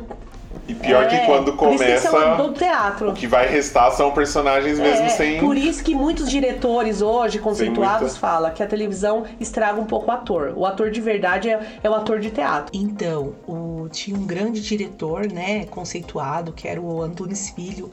E 0.67 0.73
pior 0.73 1.03
é, 1.03 1.07
que 1.07 1.25
quando 1.25 1.53
começa. 1.53 2.09
Que 2.09 2.41
do 2.41 2.53
teatro. 2.53 3.11
O 3.11 3.13
que 3.13 3.27
vai 3.27 3.47
restar 3.47 3.91
são 3.91 4.11
personagens 4.11 4.77
mesmo 4.77 5.05
é, 5.05 5.09
sem. 5.09 5.39
Por 5.39 5.55
isso 5.55 5.83
que 5.83 5.95
muitos 5.95 6.29
diretores 6.29 7.01
hoje, 7.01 7.39
conceituados, 7.39 8.17
falam 8.17 8.51
que 8.51 8.61
a 8.61 8.67
televisão 8.67 9.25
estraga 9.39 9.79
um 9.79 9.85
pouco 9.85 10.09
o 10.09 10.11
ator. 10.11 10.53
O 10.55 10.65
ator 10.65 10.91
de 10.91 10.99
verdade 10.99 11.49
é, 11.49 11.59
é 11.81 11.89
o 11.89 11.93
ator 11.93 12.19
de 12.19 12.29
teatro. 12.29 12.71
Então, 12.73 13.35
o, 13.47 13.87
tinha 13.89 14.17
um 14.17 14.25
grande 14.25 14.61
diretor, 14.61 15.31
né, 15.31 15.65
conceituado, 15.65 16.51
que 16.51 16.67
era 16.67 16.81
o 16.81 17.01
Antunes 17.01 17.49
Filho 17.49 17.91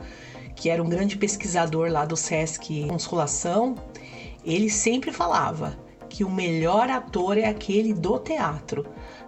que 0.55 0.69
era 0.71 0.83
um 0.83 0.89
grande 0.89 1.17
pesquisador 1.17 1.91
lá 1.91 2.05
do 2.05 2.17
SESC 2.17 2.87
Consolação, 2.89 3.75
ele 4.45 4.71
sempre 4.71 5.13
falava 5.13 5.79
que 6.09 6.25
o 6.25 6.31
melhor 6.31 6.91
ator 6.91 7.39
é 7.39 7.47
aquele 7.47 7.95
do 7.95 8.19
teatro. 8.19 8.87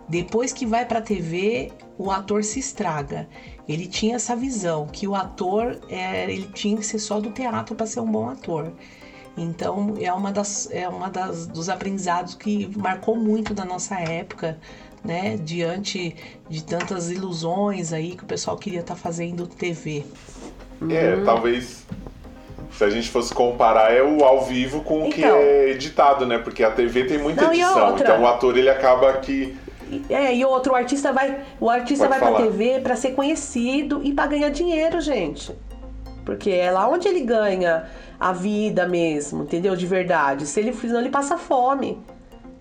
Depois 0.08 0.52
que 0.52 0.66
vai 0.66 0.84
para 0.84 0.98
a 0.98 1.02
TV, 1.02 1.72
o 1.96 2.10
ator 2.10 2.44
se 2.44 2.58
estraga. 2.58 3.26
Ele 3.66 3.86
tinha 3.86 4.16
essa 4.16 4.36
visão 4.36 4.86
que 4.86 5.08
o 5.08 5.14
ator 5.14 5.80
é, 5.88 6.30
ele 6.30 6.46
tinha 6.52 6.76
que 6.76 6.84
ser 6.84 6.98
só 6.98 7.20
do 7.20 7.30
teatro 7.30 7.74
para 7.74 7.86
ser 7.86 8.00
um 8.00 8.10
bom 8.10 8.28
ator. 8.28 8.72
Então 9.36 9.94
é 10.00 10.12
uma 10.12 10.30
das 10.30 10.68
é 10.70 10.88
uma 10.88 11.08
das 11.10 11.46
dos 11.46 11.68
aprendizados 11.68 12.34
que 12.34 12.70
marcou 12.78 13.16
muito 13.16 13.52
da 13.52 13.64
nossa 13.64 13.98
época, 13.98 14.60
né? 15.02 15.36
Diante 15.38 16.14
de 16.48 16.62
tantas 16.62 17.10
ilusões 17.10 17.92
aí 17.92 18.14
que 18.14 18.24
o 18.24 18.26
pessoal 18.26 18.56
queria 18.56 18.80
estar 18.80 18.94
tá 18.94 19.00
fazendo 19.00 19.46
TV. 19.46 20.04
É, 20.90 21.14
uhum. 21.14 21.24
talvez 21.24 21.84
se 22.70 22.84
a 22.84 22.90
gente 22.90 23.08
fosse 23.08 23.32
comparar 23.32 23.92
é 23.92 24.02
o 24.02 24.24
ao 24.24 24.44
vivo 24.44 24.82
com 24.82 25.04
o 25.04 25.06
então, 25.06 25.10
que 25.10 25.24
é 25.24 25.70
editado, 25.70 26.26
né? 26.26 26.38
Porque 26.38 26.64
a 26.64 26.70
TV 26.70 27.04
tem 27.04 27.18
muita 27.18 27.42
não, 27.42 27.52
edição, 27.52 27.96
então 27.96 28.22
o 28.22 28.26
ator 28.26 28.56
ele 28.58 28.68
acaba 28.68 29.12
que 29.14 29.56
é, 30.08 30.34
e 30.34 30.44
outro, 30.44 30.72
o 30.72 30.76
artista 30.76 31.12
vai, 31.12 31.40
o 31.60 31.68
artista 31.68 32.08
Pode 32.08 32.18
vai 32.18 32.28
falar. 32.28 32.42
pra 32.42 32.50
TV 32.50 32.80
pra 32.80 32.96
ser 32.96 33.12
conhecido 33.12 34.00
e 34.02 34.12
pra 34.12 34.26
ganhar 34.26 34.48
dinheiro, 34.48 35.00
gente. 35.00 35.54
Porque 36.24 36.50
é 36.50 36.70
lá 36.70 36.88
onde 36.88 37.06
ele 37.06 37.20
ganha 37.20 37.84
a 38.18 38.32
vida 38.32 38.88
mesmo, 38.88 39.42
entendeu? 39.42 39.76
De 39.76 39.86
verdade. 39.86 40.46
Se 40.46 40.58
ele 40.58 40.72
senão 40.72 41.00
ele 41.00 41.10
passa 41.10 41.36
fome. 41.36 42.00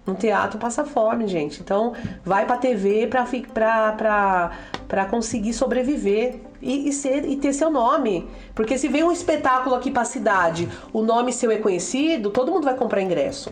No 0.05 0.15
teatro 0.15 0.59
passa 0.59 0.83
fome, 0.83 1.27
gente. 1.27 1.61
Então, 1.61 1.93
vai 2.25 2.45
pra 2.45 2.57
TV 2.57 3.07
pra, 3.07 3.25
pra, 3.53 3.91
pra, 3.93 4.51
pra 4.85 5.05
conseguir 5.05 5.53
sobreviver 5.53 6.41
e, 6.63 6.87
e 6.89 6.93
ser, 6.93 7.25
e 7.25 7.35
ter 7.35 7.53
seu 7.53 7.69
nome. 7.69 8.27
Porque 8.55 8.77
se 8.77 8.87
vem 8.87 9.03
um 9.03 9.11
espetáculo 9.11 9.75
aqui 9.75 9.91
pra 9.91 10.05
cidade, 10.05 10.69
o 10.91 11.01
nome 11.01 11.31
seu 11.33 11.51
é 11.51 11.57
conhecido, 11.57 12.29
todo 12.31 12.51
mundo 12.51 12.63
vai 12.63 12.75
comprar 12.75 13.01
ingresso. 13.01 13.51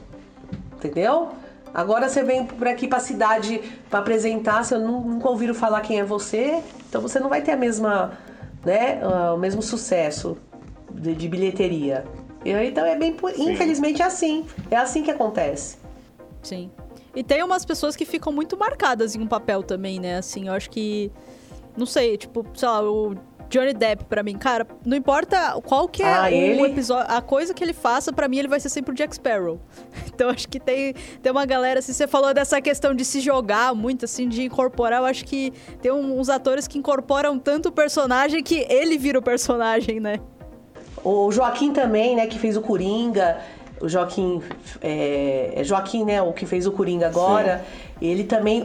Entendeu? 0.76 1.30
Agora 1.74 2.10
você 2.10 2.24
vem 2.24 2.46
por 2.46 2.68
aqui 2.68 2.88
pra 2.88 3.00
cidade 3.00 3.62
pra 3.90 4.00
apresentar, 4.00 4.64
se 4.66 4.74
eu 4.74 4.80
nu- 4.80 5.02
nunca 5.02 5.30
ouviram 5.30 5.54
falar 5.54 5.82
quem 5.82 6.00
é 6.00 6.04
você, 6.04 6.62
então 6.90 7.02
você 7.02 7.20
não 7.20 7.30
vai 7.30 7.42
ter 7.42 7.52
a 7.52 7.58
mesma, 7.58 8.18
né, 8.66 9.00
ah, 9.04 9.34
o 9.34 9.38
mesmo 9.38 9.62
sucesso 9.62 10.38
de, 10.90 11.16
de 11.16 11.28
bilheteria. 11.30 12.04
E 12.44 12.52
então 12.52 12.86
é 12.86 12.98
bem, 12.98 13.14
por- 13.14 13.32
infelizmente 13.38 14.02
é 14.02 14.06
assim, 14.06 14.46
é 14.70 14.76
assim 14.76 15.02
que 15.04 15.12
acontece. 15.12 15.78
Sim. 16.42 16.70
E 17.16 17.24
tem 17.24 17.44
umas 17.44 17.64
pessoas 17.64 17.96
que 17.96 18.04
ficam 18.06 18.34
muito 18.34 18.58
marcadas 18.58 19.16
em 19.16 19.22
um 19.22 19.28
papel 19.28 19.64
também, 19.64 20.00
né? 20.00 20.18
Assim, 20.18 20.48
eu 20.48 20.54
acho 20.54 20.70
que. 20.70 21.12
Não 21.78 21.86
sei, 21.86 22.18
tipo, 22.18 22.46
sei 22.54 22.68
lá, 22.68 22.82
o 22.84 23.16
Johnny 23.50 23.74
Depp, 23.74 24.06
pra 24.06 24.24
mim, 24.24 24.38
cara, 24.38 24.66
não 24.86 24.96
importa 24.96 25.60
qual 25.66 25.88
que 25.88 26.02
é 26.02 26.14
Ah, 26.14 26.24
o 26.24 26.28
ele? 26.28 26.62
episódio, 26.64 27.14
a 27.14 27.22
coisa 27.22 27.54
que 27.54 27.62
ele 27.64 27.74
faça, 27.74 28.14
pra 28.14 28.28
mim 28.30 28.38
ele 28.40 28.48
vai 28.48 28.60
ser 28.62 28.70
sempre 28.70 28.94
o 28.94 28.96
Jack 28.96 29.14
Sparrow. 29.16 29.60
Então 30.14 30.30
acho 30.30 30.48
que 30.48 30.60
tem, 30.60 30.94
tem 31.22 31.32
uma 31.32 31.46
galera, 31.46 31.80
assim, 31.80 31.92
você 31.94 32.06
falou 32.08 32.34
dessa 32.34 32.62
questão 32.62 32.94
de 32.94 33.04
se 33.04 33.20
jogar 33.20 33.74
muito, 33.74 34.06
assim, 34.06 34.30
de 34.30 34.44
incorporar, 34.44 35.00
eu 35.00 35.06
acho 35.06 35.26
que 35.26 35.52
tem 35.82 35.92
uns 35.92 36.30
atores 36.30 36.68
que 36.68 36.78
incorporam 36.78 37.40
tanto 37.40 37.70
o 37.70 37.72
personagem 37.72 38.44
que 38.44 38.66
ele 38.70 38.98
vira 38.98 39.18
o 39.18 39.22
personagem, 39.22 40.00
né? 40.00 40.20
O 41.04 41.32
Joaquim 41.32 41.74
também, 41.74 42.16
né, 42.16 42.28
que 42.28 42.38
fez 42.38 42.56
o 42.56 42.62
Coringa, 42.62 43.40
o 43.82 43.90
Joaquim, 43.90 44.42
é, 44.80 45.54
é 45.56 45.64
Joaquim, 45.64 46.06
né, 46.06 46.22
o 46.22 46.32
que 46.32 46.46
fez 46.46 46.68
o 46.68 46.72
Coringa 46.72 47.08
agora, 47.08 47.66
ele 48.00 48.24
também 48.24 48.64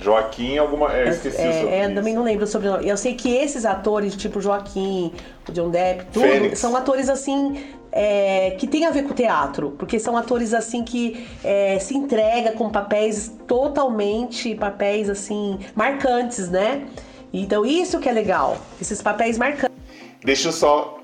Joaquim, 0.00 0.58
alguma. 0.58 0.92
É, 0.94 1.08
esqueci 1.08 1.36
o 1.38 1.40
É, 1.40 1.52
sobrenome. 1.52 1.74
é, 1.74 1.86
eu 1.90 1.94
também 1.94 2.14
não 2.14 2.22
lembro 2.22 2.44
o 2.44 2.46
sobrenome. 2.46 2.88
Eu 2.88 2.96
sei 2.96 3.14
que 3.14 3.34
esses 3.34 3.64
atores, 3.64 4.14
tipo 4.14 4.40
Joaquim, 4.40 5.12
o 5.48 5.52
John 5.52 5.70
Depp, 5.70 6.04
tudo, 6.12 6.22
Fênix. 6.26 6.58
são 6.58 6.76
atores 6.76 7.08
assim. 7.08 7.64
é, 7.98 8.50
que 8.58 8.66
tem 8.66 8.84
a 8.84 8.90
ver 8.90 9.04
com 9.04 9.12
o 9.12 9.14
teatro, 9.14 9.74
porque 9.78 9.98
são 9.98 10.18
atores 10.18 10.52
assim 10.52 10.84
que 10.84 11.26
é, 11.42 11.78
se 11.78 11.96
entrega 11.96 12.52
com 12.52 12.68
papéis 12.68 13.32
totalmente 13.46 14.54
papéis 14.54 15.08
assim 15.08 15.58
marcantes, 15.74 16.50
né? 16.50 16.86
Então 17.32 17.64
isso 17.64 17.98
que 17.98 18.06
é 18.08 18.12
legal, 18.12 18.58
esses 18.80 19.00
papéis 19.00 19.38
marcantes. 19.38 19.74
Deixa 20.22 20.48
eu 20.48 20.52
só 20.52 20.98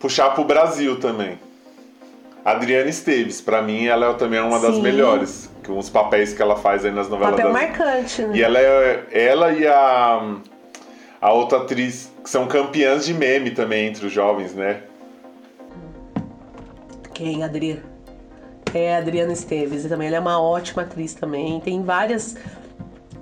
puxar 0.00 0.30
pro 0.34 0.42
Brasil 0.44 0.98
também. 0.98 1.38
Adriana 2.50 2.88
Esteves, 2.88 3.40
pra 3.40 3.62
mim, 3.62 3.86
ela 3.86 4.06
é 4.06 4.14
também 4.14 4.40
uma 4.40 4.58
das 4.58 4.76
Sim. 4.76 4.82
melhores. 4.82 5.50
Com 5.66 5.78
os 5.78 5.90
papéis 5.90 6.32
que 6.32 6.40
ela 6.40 6.56
faz 6.56 6.84
aí 6.84 6.90
nas 6.90 7.08
novelas 7.08 7.36
Papel 7.36 7.52
das... 7.52 7.62
marcante, 7.62 8.22
né? 8.22 8.36
E 8.36 8.42
ela, 8.42 8.58
é, 8.58 9.06
ela 9.12 9.52
e 9.52 9.66
a, 9.66 10.36
a 11.20 11.32
outra 11.32 11.58
atriz, 11.58 12.10
que 12.22 12.30
são 12.30 12.46
campeãs 12.46 13.04
de 13.04 13.12
meme 13.12 13.50
também 13.50 13.88
entre 13.88 14.06
os 14.06 14.12
jovens, 14.12 14.54
né? 14.54 14.80
Quem, 17.12 17.42
Adriana? 17.42 17.82
É 18.72 18.94
a 18.94 18.98
Adriana 18.98 19.32
Esteves, 19.32 19.84
e 19.84 19.88
também 19.88 20.08
ela 20.08 20.16
é 20.16 20.20
uma 20.20 20.40
ótima 20.40 20.82
atriz 20.82 21.14
também. 21.14 21.60
Tem 21.60 21.82
várias 21.82 22.36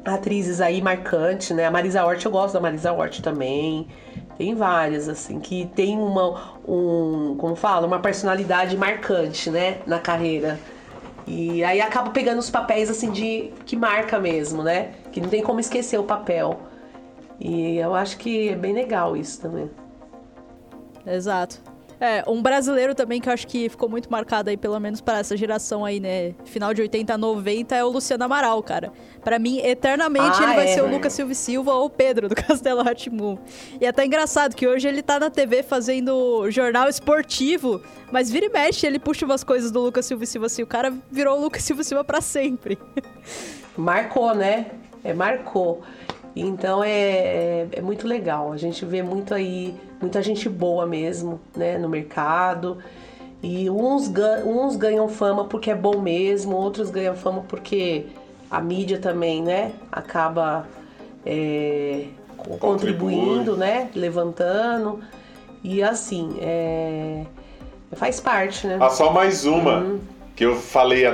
atrizes 0.05 0.61
aí 0.61 0.81
marcantes, 0.81 1.51
né? 1.51 1.65
A 1.65 1.71
Marisa 1.71 2.05
Hort, 2.05 2.25
eu 2.25 2.31
gosto 2.31 2.55
da 2.55 2.61
Marisa 2.61 2.93
Hort 2.93 3.21
também. 3.21 3.89
Tem 4.37 4.55
várias, 4.55 5.09
assim, 5.09 5.41
que 5.41 5.67
tem 5.75 5.99
uma, 5.99 6.59
um, 6.69 7.37
como 7.39 7.57
fala, 7.57 7.87
uma 7.87 7.99
personalidade 7.99 8.77
marcante, 8.77 9.51
né? 9.51 9.79
Na 9.87 9.99
carreira. 9.99 10.59
E 11.27 11.65
aí 11.65 11.81
acaba 11.81 12.11
pegando 12.11 12.39
os 12.39 12.51
papéis, 12.51 12.91
assim, 12.91 13.11
de 13.11 13.53
que 13.65 13.75
marca 13.75 14.19
mesmo, 14.19 14.63
né? 14.63 14.93
Que 15.11 15.21
não 15.21 15.29
tem 15.29 15.43
como 15.43 15.59
esquecer 15.59 15.99
o 15.99 16.05
papel. 16.05 16.61
E 17.41 17.77
eu 17.79 17.95
acho 17.95 18.19
que 18.19 18.51
é 18.51 18.55
bem 18.55 18.73
legal 18.73 19.17
isso 19.17 19.41
também. 19.41 19.71
Exato. 21.07 21.61
É, 22.01 22.23
um 22.27 22.43
brasileiro 22.43 22.95
também 22.95 23.21
que 23.21 23.29
eu 23.29 23.33
acho 23.33 23.47
que 23.47 23.69
ficou 23.69 23.89
muito 23.89 24.11
marcado 24.11 24.51
aí, 24.51 24.57
pelo 24.57 24.79
menos 24.79 25.01
para 25.01 25.19
essa 25.19 25.37
geração 25.37 25.85
aí, 25.85 25.99
né? 25.99 26.35
Final 26.45 26.75
de 26.75 26.83
80 26.83 27.17
90 27.17 27.75
é 27.75 27.85
o 27.85 27.89
Luciano 27.89 28.25
Amaral, 28.25 28.63
cara. 28.63 28.93
Pra 29.25 29.39
mim, 29.39 29.59
eternamente 29.61 30.39
Ah, 30.41 30.45
ele 30.45 30.55
vai 30.55 30.69
é, 30.69 30.75
ser 30.75 30.83
o. 30.83 30.91
Lucas 30.91 31.13
Silva 31.13 31.35
Silva 31.35 31.75
ou 31.75 31.87
o 31.87 31.91
Pedro 31.91 32.29
do 32.29 32.35
Castelo 32.37 32.83
Ratimu. 32.83 33.39
E 33.81 33.87
é 33.87 33.89
até 33.89 34.05
engraçado 34.05 34.55
que 34.55 34.67
hoje 34.67 34.87
ele 34.87 35.03
tá 35.03 35.19
na 35.19 35.31
TV 35.31 35.63
fazendo 35.63 36.51
jornal 36.51 36.89
esportivo, 36.89 37.81
mas 38.13 38.31
vira 38.31 38.47
e 38.47 38.49
mexe, 38.51 38.87
ele 38.87 38.99
puxa 38.99 39.25
umas 39.25 39.43
coisas 39.43 39.71
do 39.71 39.81
Lucas 39.81 40.05
Silva 40.07 40.27
Silva 40.27 40.47
assim. 40.47 40.63
O 40.63 40.67
cara 40.67 40.93
virou 41.11 41.39
o 41.39 41.41
Lucas 41.41 41.63
Silva 41.63 41.83
Silva 41.83 42.05
pra 42.05 42.21
sempre. 42.21 42.79
Marcou, 43.77 44.35
né? 44.35 44.67
É, 45.05 45.13
marcou. 45.13 45.83
Então 46.35 46.83
é, 46.83 46.91
é, 46.91 47.69
é 47.73 47.81
muito 47.81 48.07
legal. 48.07 48.53
A 48.53 48.57
gente 48.57 48.85
vê 48.85 49.03
muito 49.03 49.33
aí, 49.33 49.75
muita 50.01 50.23
gente 50.23 50.49
boa 50.49 50.87
mesmo, 50.87 51.41
né, 51.57 51.79
no 51.79 51.89
mercado. 51.89 52.79
E 53.43 53.69
uns, 53.71 54.09
gan- 54.09 54.45
uns 54.45 54.77
ganham 54.77 55.09
fama 55.09 55.45
porque 55.45 55.71
é 55.71 55.75
bom 55.75 56.01
mesmo, 56.01 56.57
outros 56.57 56.91
ganham 56.91 57.15
fama 57.15 57.45
porque 57.49 58.07
a 58.51 58.61
mídia 58.61 58.99
também, 58.99 59.43
né, 59.43 59.73
acaba 59.93 60.67
é, 61.25 62.07
Contribui. 62.37 62.59
contribuindo, 62.59 63.57
né, 63.57 63.89
levantando. 63.95 65.01
E 65.63 65.83
assim, 65.83 66.37
é, 66.41 67.23
faz 67.95 68.21
parte, 68.21 68.67
né? 68.67 68.79
Ah, 68.81 68.89
só 68.91 69.13
mais 69.13 69.45
uma, 69.45 69.97
que 70.37 70.45
eu 70.45 70.55
falei 70.57 71.05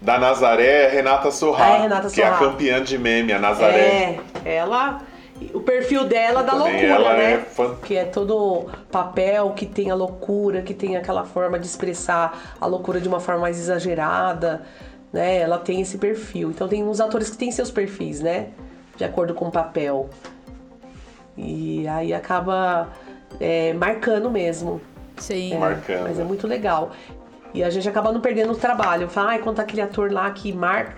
da 0.00 0.18
Nazaré, 0.18 0.84
é 0.84 0.88
Renata 0.88 1.30
Sorrá, 1.30 1.64
Ah, 1.64 1.70
é 1.78 1.80
Renata 1.82 2.10
que 2.10 2.20
é 2.20 2.26
a 2.26 2.32
campeã 2.36 2.82
de 2.82 2.98
meme, 2.98 3.32
a 3.32 3.38
Nazaré. 3.38 4.20
É, 4.44 4.54
ela. 4.56 5.00
O 5.52 5.60
perfil 5.60 6.04
dela 6.04 6.42
dá 6.42 6.52
Também 6.52 6.72
loucura, 6.72 6.92
ela 6.92 7.16
né? 7.16 7.32
é 7.34 7.38
fan- 7.38 7.76
Que 7.82 7.96
é 7.96 8.04
todo 8.04 8.66
papel 8.90 9.50
que 9.50 9.66
tem 9.66 9.90
a 9.90 9.94
loucura, 9.94 10.62
que 10.62 10.72
tem 10.72 10.96
aquela 10.96 11.24
forma 11.24 11.58
de 11.58 11.66
expressar 11.66 12.56
a 12.60 12.66
loucura 12.66 13.00
de 13.00 13.08
uma 13.08 13.20
forma 13.20 13.42
mais 13.42 13.58
exagerada, 13.58 14.62
né? 15.12 15.38
Ela 15.38 15.58
tem 15.58 15.80
esse 15.80 15.98
perfil. 15.98 16.50
Então 16.50 16.66
tem 16.68 16.82
uns 16.82 17.00
atores 17.00 17.28
que 17.30 17.36
têm 17.36 17.50
seus 17.52 17.70
perfis, 17.70 18.20
né? 18.20 18.48
De 18.96 19.04
acordo 19.04 19.34
com 19.34 19.46
o 19.48 19.50
papel. 19.50 20.08
E 21.36 21.86
aí 21.88 22.14
acaba 22.14 22.88
é, 23.38 23.72
marcando 23.74 24.30
mesmo. 24.30 24.80
Sim. 25.18 25.52
É, 25.54 25.58
Marcando. 25.58 26.02
Mas 26.04 26.18
é 26.18 26.24
muito 26.24 26.46
legal. 26.46 26.90
E 27.52 27.62
a 27.62 27.70
gente 27.70 27.88
acaba 27.88 28.12
não 28.12 28.20
perdendo 28.20 28.52
o 28.52 28.56
trabalho. 28.56 29.08
Fala, 29.08 29.30
ai, 29.30 29.38
quanto 29.38 29.60
aquele 29.60 29.80
ator 29.82 30.12
lá 30.12 30.30
que 30.30 30.52
marca. 30.52 30.94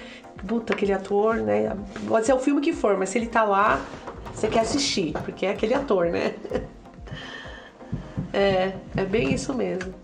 Puta, 0.46 0.72
aquele 0.72 0.92
ator, 0.92 1.36
né? 1.36 1.76
Pode 2.06 2.26
ser 2.26 2.32
o 2.32 2.38
filme 2.38 2.60
que 2.60 2.72
for, 2.72 2.96
mas 2.96 3.10
se 3.10 3.18
ele 3.18 3.26
tá 3.26 3.44
lá, 3.44 3.80
você 4.32 4.48
quer 4.48 4.60
assistir, 4.60 5.12
porque 5.24 5.46
é 5.46 5.50
aquele 5.50 5.74
ator, 5.74 6.06
né? 6.06 6.34
É, 8.30 8.72
é 8.94 9.04
bem 9.04 9.32
isso 9.32 9.54
mesmo. 9.54 9.94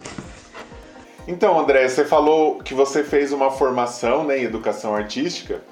Então, 1.29 1.59
André, 1.61 1.87
você 1.87 2.05
falou 2.07 2.57
que 2.59 2.73
você 2.73 3.05
fez 3.05 3.33
uma 3.33 3.51
formação 3.51 4.25
né, 4.25 4.39
em 4.39 4.45
educação 4.45 4.95
artística. 4.95 5.63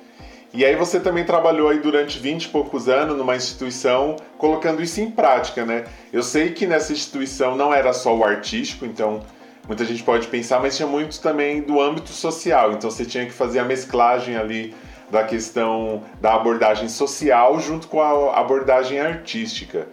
E 0.52 0.64
aí 0.64 0.76
você 0.76 1.00
também 1.00 1.24
trabalhou 1.24 1.70
aí 1.70 1.78
durante 1.78 2.18
20 2.18 2.44
e 2.44 2.48
poucos 2.48 2.88
anos 2.88 3.16
numa 3.16 3.34
instituição 3.34 4.16
colocando 4.36 4.82
isso 4.82 5.00
em 5.00 5.10
prática, 5.10 5.64
né? 5.64 5.84
Eu 6.12 6.22
sei 6.22 6.52
que 6.52 6.66
nessa 6.66 6.92
instituição 6.92 7.56
não 7.56 7.72
era 7.72 7.92
só 7.94 8.14
o 8.14 8.22
artístico, 8.22 8.84
então 8.84 9.22
muita 9.66 9.84
gente 9.84 10.02
pode 10.02 10.26
pensar, 10.28 10.60
mas 10.60 10.76
tinha 10.76 10.88
muito 10.88 11.20
também 11.20 11.60
do 11.60 11.80
âmbito 11.80 12.10
social. 12.10 12.72
Então 12.72 12.90
você 12.90 13.04
tinha 13.04 13.26
que 13.26 13.32
fazer 13.32 13.58
a 13.58 13.64
mesclagem 13.64 14.36
ali 14.36 14.74
da 15.10 15.24
questão 15.24 16.02
da 16.20 16.34
abordagem 16.34 16.88
social 16.88 17.60
junto 17.60 17.86
com 17.86 18.00
a 18.00 18.38
abordagem 18.38 18.98
artística. 18.98 19.86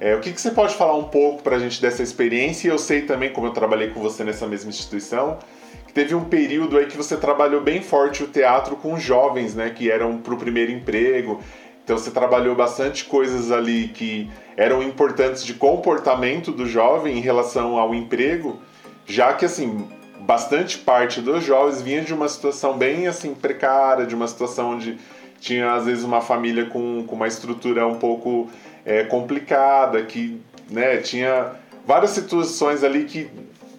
É, 0.00 0.14
o 0.14 0.20
que, 0.20 0.32
que 0.32 0.40
você 0.40 0.50
pode 0.50 0.74
falar 0.76 0.96
um 0.96 1.04
pouco 1.04 1.42
para 1.42 1.56
a 1.56 1.58
gente 1.58 1.82
dessa 1.82 2.02
experiência? 2.02 2.68
Eu 2.68 2.78
sei 2.78 3.02
também, 3.02 3.32
como 3.32 3.48
eu 3.48 3.52
trabalhei 3.52 3.90
com 3.90 4.00
você 4.00 4.22
nessa 4.22 4.46
mesma 4.46 4.70
instituição, 4.70 5.38
que 5.86 5.92
teve 5.92 6.14
um 6.14 6.24
período 6.24 6.78
aí 6.78 6.86
que 6.86 6.96
você 6.96 7.16
trabalhou 7.16 7.60
bem 7.60 7.82
forte 7.82 8.22
o 8.22 8.28
teatro 8.28 8.76
com 8.76 8.96
jovens, 8.98 9.54
né, 9.54 9.70
que 9.70 9.90
eram 9.90 10.18
para 10.18 10.34
o 10.34 10.36
primeiro 10.36 10.70
emprego. 10.70 11.40
Então 11.82 11.98
você 11.98 12.10
trabalhou 12.10 12.54
bastante 12.54 13.06
coisas 13.06 13.50
ali 13.50 13.88
que 13.88 14.30
eram 14.56 14.82
importantes 14.82 15.44
de 15.44 15.54
comportamento 15.54 16.52
do 16.52 16.66
jovem 16.66 17.16
em 17.16 17.20
relação 17.20 17.78
ao 17.78 17.94
emprego, 17.94 18.60
já 19.08 19.32
que 19.32 19.44
assim 19.44 19.88
bastante 20.20 20.78
parte 20.78 21.22
dos 21.22 21.42
jovens 21.42 21.80
vinha 21.80 22.02
de 22.02 22.12
uma 22.12 22.28
situação 22.28 22.76
bem 22.76 23.08
assim 23.08 23.34
precária, 23.34 24.06
de 24.06 24.14
uma 24.14 24.28
situação 24.28 24.72
onde 24.72 24.98
tinha 25.40 25.72
às 25.72 25.86
vezes 25.86 26.04
uma 26.04 26.20
família 26.20 26.66
com, 26.66 27.02
com 27.06 27.16
uma 27.16 27.26
estrutura 27.26 27.86
um 27.86 27.96
pouco 27.96 28.48
é, 28.84 29.04
complicada, 29.04 30.02
que 30.04 30.40
né, 30.70 30.98
tinha 30.98 31.52
várias 31.86 32.10
situações 32.10 32.84
ali 32.84 33.04
que 33.04 33.30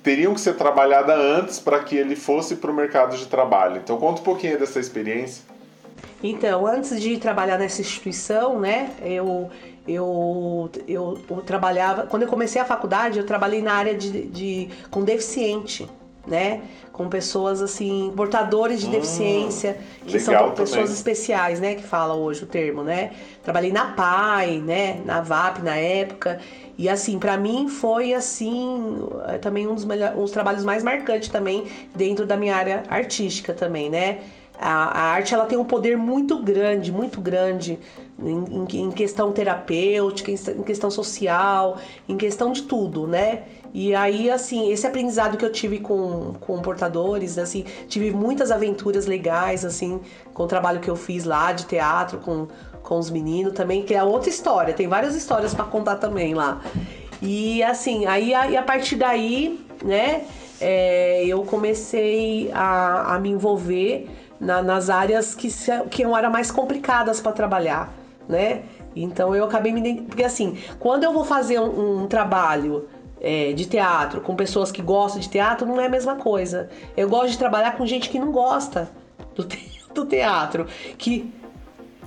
teriam 0.01 0.33
que 0.33 0.41
ser 0.41 0.55
trabalhadas 0.55 1.15
antes 1.17 1.59
para 1.59 1.79
que 1.79 1.95
ele 1.95 2.15
fosse 2.15 2.55
para 2.55 2.71
o 2.71 2.73
mercado 2.73 3.15
de 3.15 3.27
trabalho. 3.27 3.77
Então 3.83 3.97
conta 3.97 4.21
um 4.21 4.23
pouquinho 4.23 4.57
dessa 4.57 4.79
experiência. 4.79 5.43
Então, 6.21 6.67
antes 6.67 6.99
de 6.99 7.17
trabalhar 7.17 7.57
nessa 7.57 7.79
instituição, 7.79 8.59
né, 8.59 8.91
eu, 9.01 9.49
eu, 9.93 10.69
eu, 10.87 11.17
eu 11.29 11.41
trabalhava. 11.41 12.03
Quando 12.07 12.23
eu 12.23 12.27
comecei 12.27 12.61
a 12.61 12.65
faculdade, 12.65 13.19
eu 13.19 13.25
trabalhei 13.25 13.61
na 13.61 13.73
área 13.73 13.95
de, 13.95 14.25
de 14.27 14.69
com 14.89 15.03
deficiente, 15.03 15.89
né? 16.27 16.61
Com 16.91 17.07
pessoas 17.09 17.61
assim, 17.61 18.11
portadores 18.15 18.81
de 18.81 18.87
Hum, 18.87 18.91
deficiência, 18.91 19.77
que 20.05 20.19
são 20.19 20.51
pessoas 20.51 20.89
também. 20.89 20.93
especiais, 20.93 21.59
né? 21.59 21.75
Que 21.75 21.83
fala 21.83 22.13
hoje 22.13 22.43
o 22.43 22.47
termo, 22.47 22.83
né? 22.83 23.11
Trabalhei 23.43 23.71
na 23.71 23.85
PAI, 23.93 24.59
né? 24.59 25.01
Na 25.05 25.21
VAP 25.21 25.59
na 25.63 25.75
época. 25.75 26.39
E 26.77 26.87
assim, 26.87 27.19
pra 27.19 27.37
mim 27.37 27.67
foi 27.67 28.13
assim, 28.13 28.99
eh, 29.27 29.37
também 29.37 29.67
um 29.67 29.75
dos, 29.75 29.85
melhor, 29.85 30.13
um 30.15 30.21
dos 30.21 30.31
trabalhos 30.31 30.63
mais 30.63 30.83
marcantes 30.83 31.27
também 31.29 31.65
dentro 31.95 32.25
da 32.25 32.37
minha 32.37 32.55
área 32.55 32.83
artística 32.89 33.53
também, 33.53 33.89
né? 33.89 34.19
A, 34.61 34.99
a 34.99 35.01
arte 35.13 35.33
ela 35.33 35.45
tem 35.45 35.57
um 35.57 35.63
poder 35.63 35.95
muito 35.97 36.37
grande, 36.43 36.91
muito 36.91 37.21
grande 37.21 37.79
em, 38.21 38.65
em- 38.75 38.81
em 38.81 38.91
questão 38.91 39.31
terapêutica, 39.31 40.31
em, 40.31 40.63
questão 40.63 40.91
social, 40.91 41.77
em 42.09 42.17
questão 42.17 42.51
de 42.51 42.63
tudo, 42.63 43.07
né? 43.07 43.43
E 43.73 43.95
aí, 43.95 44.29
assim, 44.29 44.69
esse 44.71 44.85
aprendizado 44.85 45.37
que 45.37 45.45
eu 45.45 45.51
tive 45.51 45.79
com, 45.79 46.33
com 46.41 46.59
portadores, 46.61 47.37
assim, 47.37 47.63
tive 47.87 48.11
muitas 48.11 48.51
aventuras 48.51 49.05
legais, 49.05 49.63
assim, 49.63 50.01
com 50.33 50.43
o 50.43 50.47
trabalho 50.47 50.79
que 50.81 50.89
eu 50.89 50.95
fiz 50.95 51.23
lá 51.23 51.53
de 51.53 51.65
teatro 51.65 52.17
com, 52.17 52.47
com 52.83 52.97
os 52.97 53.09
meninos 53.09 53.53
também, 53.53 53.83
que 53.83 53.93
é 53.93 54.03
outra 54.03 54.29
história, 54.29 54.73
tem 54.73 54.87
várias 54.87 55.15
histórias 55.15 55.53
pra 55.53 55.63
contar 55.65 55.95
também 55.97 56.33
lá. 56.33 56.61
E 57.21 57.61
assim, 57.63 58.05
aí 58.07 58.33
a, 58.33 58.49
e 58.49 58.57
a 58.57 58.63
partir 58.63 58.95
daí, 58.95 59.59
né, 59.85 60.23
é, 60.59 61.23
eu 61.25 61.43
comecei 61.43 62.49
a, 62.53 63.15
a 63.15 63.19
me 63.19 63.29
envolver 63.29 64.09
na- 64.39 64.61
nas 64.61 64.89
áreas 64.89 65.35
que, 65.35 65.49
se- 65.49 65.83
que 65.89 66.03
eram 66.03 66.29
mais 66.31 66.49
complicadas 66.51 67.19
para 67.21 67.31
trabalhar, 67.31 67.91
né? 68.27 68.63
Então 68.95 69.35
eu 69.35 69.43
acabei 69.43 69.71
me. 69.71 70.01
Porque 70.01 70.23
assim, 70.23 70.57
quando 70.79 71.03
eu 71.03 71.13
vou 71.13 71.23
fazer 71.23 71.59
um, 71.59 72.03
um 72.03 72.07
trabalho 72.07 72.87
é, 73.21 73.53
de 73.53 73.65
teatro 73.65 74.21
com 74.21 74.35
pessoas 74.35 74.71
que 74.71 74.81
gostam 74.81 75.19
de 75.19 75.29
teatro, 75.29 75.67
não 75.67 75.79
é 75.79 75.85
a 75.85 75.89
mesma 75.89 76.15
coisa. 76.15 76.69
Eu 76.97 77.07
gosto 77.09 77.31
de 77.31 77.37
trabalhar 77.37 77.77
com 77.77 77.85
gente 77.85 78.09
que 78.09 78.17
não 78.19 78.31
gosta 78.31 78.89
do, 79.35 79.43
te- 79.43 79.81
do 79.93 80.05
teatro, 80.05 80.65
que 80.97 81.31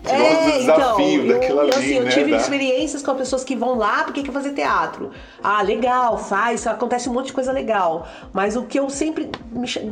Do 0.02 0.58
desafio 0.58 1.22
eu, 1.26 1.28
daquilo 1.38 1.58
eu, 1.58 1.60
ali, 1.60 1.70
assim, 1.70 1.94
eu 1.94 2.04
né, 2.04 2.10
tive 2.10 2.30
da- 2.32 2.36
experiências 2.36 3.02
com 3.02 3.14
pessoas 3.14 3.44
que 3.44 3.54
vão 3.54 3.76
lá 3.76 4.02
porque 4.02 4.22
quer 4.22 4.32
fazer 4.32 4.52
teatro. 4.52 5.10
Ah, 5.42 5.62
legal, 5.62 6.18
faz, 6.18 6.66
acontece 6.66 7.08
um 7.08 7.12
monte 7.12 7.26
de 7.26 7.32
coisa 7.32 7.52
legal. 7.52 8.06
Mas 8.32 8.56
o 8.56 8.64
que 8.64 8.78
eu 8.78 8.90
sempre 8.90 9.30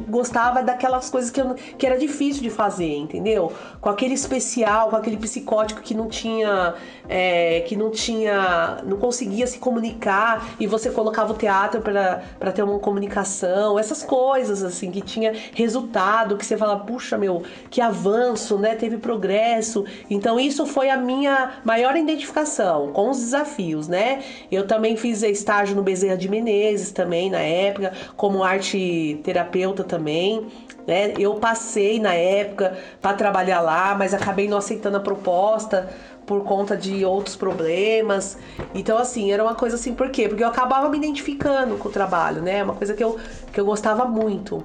gostava 0.09 0.61
é 0.61 0.63
daquelas 0.65 1.09
coisas 1.11 1.31
que, 1.31 1.41
eu, 1.41 1.55
que 1.55 1.87
era 1.87 1.97
difícil 1.97 2.43
de 2.43 2.51
fazer, 2.51 2.97
entendeu? 2.97 3.53
Com 3.81 3.89
aquele 3.89 4.15
especial, 4.15 4.91
com 4.91 4.97
aquele 4.97 5.17
psicótico 5.17 5.81
que 5.81 5.95
não 5.95 6.09
tinha. 6.09 6.75
é, 7.09 7.61
que 7.61 7.77
não 7.77 7.91
tinha. 7.91 8.79
não 8.85 8.97
conseguia 8.97 9.47
se 9.47 9.59
comunicar 9.59 10.45
e 10.59 10.67
você 10.67 10.91
colocava 10.91 11.33
o 11.33 11.37
teatro 11.37 11.81
para 11.81 12.53
ter 12.53 12.63
uma 12.63 12.79
comunicação, 12.81 13.79
essas 13.79 14.03
coisas, 14.03 14.63
assim, 14.63 14.91
que 14.91 15.01
tinha 15.01 15.33
resultado, 15.55 16.37
que 16.37 16.45
você 16.45 16.57
fala, 16.57 16.77
puxa, 16.81 17.17
meu, 17.17 17.43
que 17.71 17.81
avanço, 17.81 18.59
né? 18.59 18.75
Teve 18.75 18.97
progresso. 18.99 19.85
Então, 20.09 20.39
isso 20.39 20.67
foi 20.67 20.91
a 20.91 20.97
minha 20.97 21.61
maior 21.65 21.97
identificação 21.97 22.93
com 22.93 23.11
os 23.11 23.19
desafios, 23.19 23.89
né? 23.89 24.23
Eu 24.51 24.67
também 24.67 24.97
fiz 24.97 25.23
estágio 25.23 25.77
no 25.77 25.83
Bezerra 25.83 26.17
de 26.17 26.29
Menezes 26.29 26.93
também, 26.93 27.31
na 27.31 27.41
época, 27.41 27.93
como 28.17 28.43
arte 28.43 29.21
terapeuta 29.23 29.85
também. 29.85 30.47
Né? 30.87 31.15
Eu 31.19 31.35
passei 31.35 32.01
na 32.01 32.15
época 32.15 32.77
para 33.01 33.15
trabalhar 33.15 33.61
lá, 33.61 33.95
mas 33.95 34.15
acabei 34.15 34.49
não 34.49 34.59
aceitando 34.59 34.97
a 34.97 35.01
proposta 35.01 35.89
por 36.27 36.45
conta 36.45 36.77
de 36.77 37.05
outros 37.05 37.37
problemas. 37.37 38.39
Então, 38.75 38.97
assim, 38.99 39.33
era 39.33 39.43
uma 39.43 39.55
coisa 39.55 39.77
assim, 39.77 39.95
por 39.95 40.11
quê? 40.11 40.29
Porque 40.29 40.43
eu 40.43 40.49
acabava 40.49 40.89
me 40.89 40.97
identificando 40.97 41.77
com 41.77 41.89
o 41.89 41.93
trabalho, 41.93 42.41
né? 42.41 42.63
Uma 42.63 42.75
coisa 42.75 42.95
que 42.95 43.03
eu, 43.03 43.19
que 43.53 43.61
eu 43.61 43.65
gostava 43.65 44.05
muito. 44.05 44.65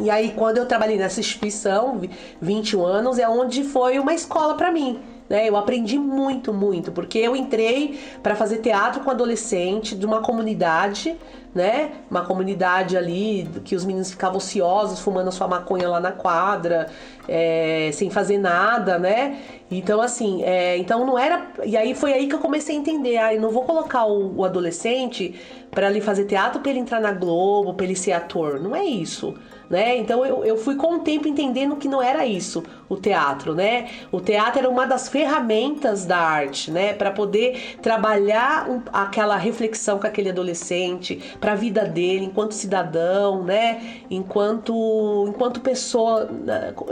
E 0.00 0.10
aí, 0.10 0.32
quando 0.36 0.58
eu 0.58 0.66
trabalhei 0.66 0.96
nessa 0.96 1.20
instituição, 1.20 1.98
vi- 1.98 2.10
21 2.40 2.84
anos, 2.84 3.18
é 3.18 3.28
onde 3.28 3.64
foi 3.64 3.98
uma 3.98 4.14
escola 4.14 4.54
pra 4.54 4.70
mim. 4.70 5.00
Né? 5.28 5.46
Eu 5.46 5.56
aprendi 5.56 5.98
muito, 5.98 6.54
muito, 6.54 6.90
porque 6.90 7.18
eu 7.18 7.36
entrei 7.36 8.00
para 8.22 8.34
fazer 8.34 8.58
teatro 8.58 9.02
com 9.02 9.10
adolescente 9.10 9.94
de 9.94 10.06
uma 10.06 10.22
comunidade, 10.22 11.14
né? 11.54 11.90
Uma 12.10 12.24
comunidade 12.24 12.96
ali 12.96 13.46
que 13.62 13.76
os 13.76 13.84
meninos 13.84 14.10
ficavam 14.10 14.38
ociosos, 14.38 15.00
fumando 15.00 15.28
a 15.28 15.30
sua 15.30 15.46
maconha 15.46 15.86
lá 15.86 16.00
na 16.00 16.12
quadra, 16.12 16.86
é, 17.28 17.90
sem 17.92 18.08
fazer 18.08 18.38
nada, 18.38 18.98
né? 18.98 19.36
Então, 19.70 20.00
assim, 20.00 20.42
é, 20.44 20.78
então 20.78 21.04
não 21.04 21.18
era. 21.18 21.46
E 21.62 21.76
aí 21.76 21.94
foi 21.94 22.14
aí 22.14 22.26
que 22.26 22.34
eu 22.34 22.38
comecei 22.38 22.74
a 22.74 22.78
entender. 22.78 23.18
Ah, 23.18 23.34
eu 23.34 23.40
não 23.40 23.50
vou 23.50 23.64
colocar 23.64 24.06
o, 24.06 24.36
o 24.38 24.44
adolescente 24.46 25.34
para 25.70 25.90
ele 25.90 26.00
fazer 26.00 26.24
teatro, 26.24 26.60
para 26.60 26.70
ele 26.70 26.80
entrar 26.80 27.00
na 27.00 27.12
Globo, 27.12 27.74
para 27.74 27.84
ele 27.84 27.96
ser 27.96 28.12
ator. 28.12 28.58
Não 28.60 28.74
é 28.74 28.84
isso. 28.84 29.34
Né? 29.68 29.98
Então 29.98 30.24
eu, 30.24 30.44
eu 30.44 30.56
fui 30.56 30.76
com 30.76 30.96
o 30.96 31.00
tempo 31.00 31.28
entendendo 31.28 31.76
que 31.76 31.88
não 31.88 32.02
era 32.02 32.24
isso 32.24 32.62
o 32.88 32.96
teatro, 32.96 33.54
né? 33.54 33.88
O 34.10 34.20
teatro 34.20 34.60
era 34.60 34.68
uma 34.68 34.86
das 34.86 35.08
ferramentas 35.08 36.04
da 36.06 36.18
arte, 36.18 36.70
né? 36.70 36.92
Para 36.94 37.10
poder 37.10 37.76
trabalhar 37.82 38.68
um- 38.68 38.80
aquela 38.92 39.36
reflexão 39.36 39.98
com 39.98 40.06
aquele 40.06 40.30
adolescente, 40.30 41.22
para 41.40 41.52
a 41.52 41.54
vida 41.54 41.84
dele 41.84 42.24
enquanto 42.24 42.52
cidadão, 42.52 43.42
né? 43.44 44.02
Enquanto 44.10 45.26
enquanto 45.28 45.60
pessoa, 45.60 46.28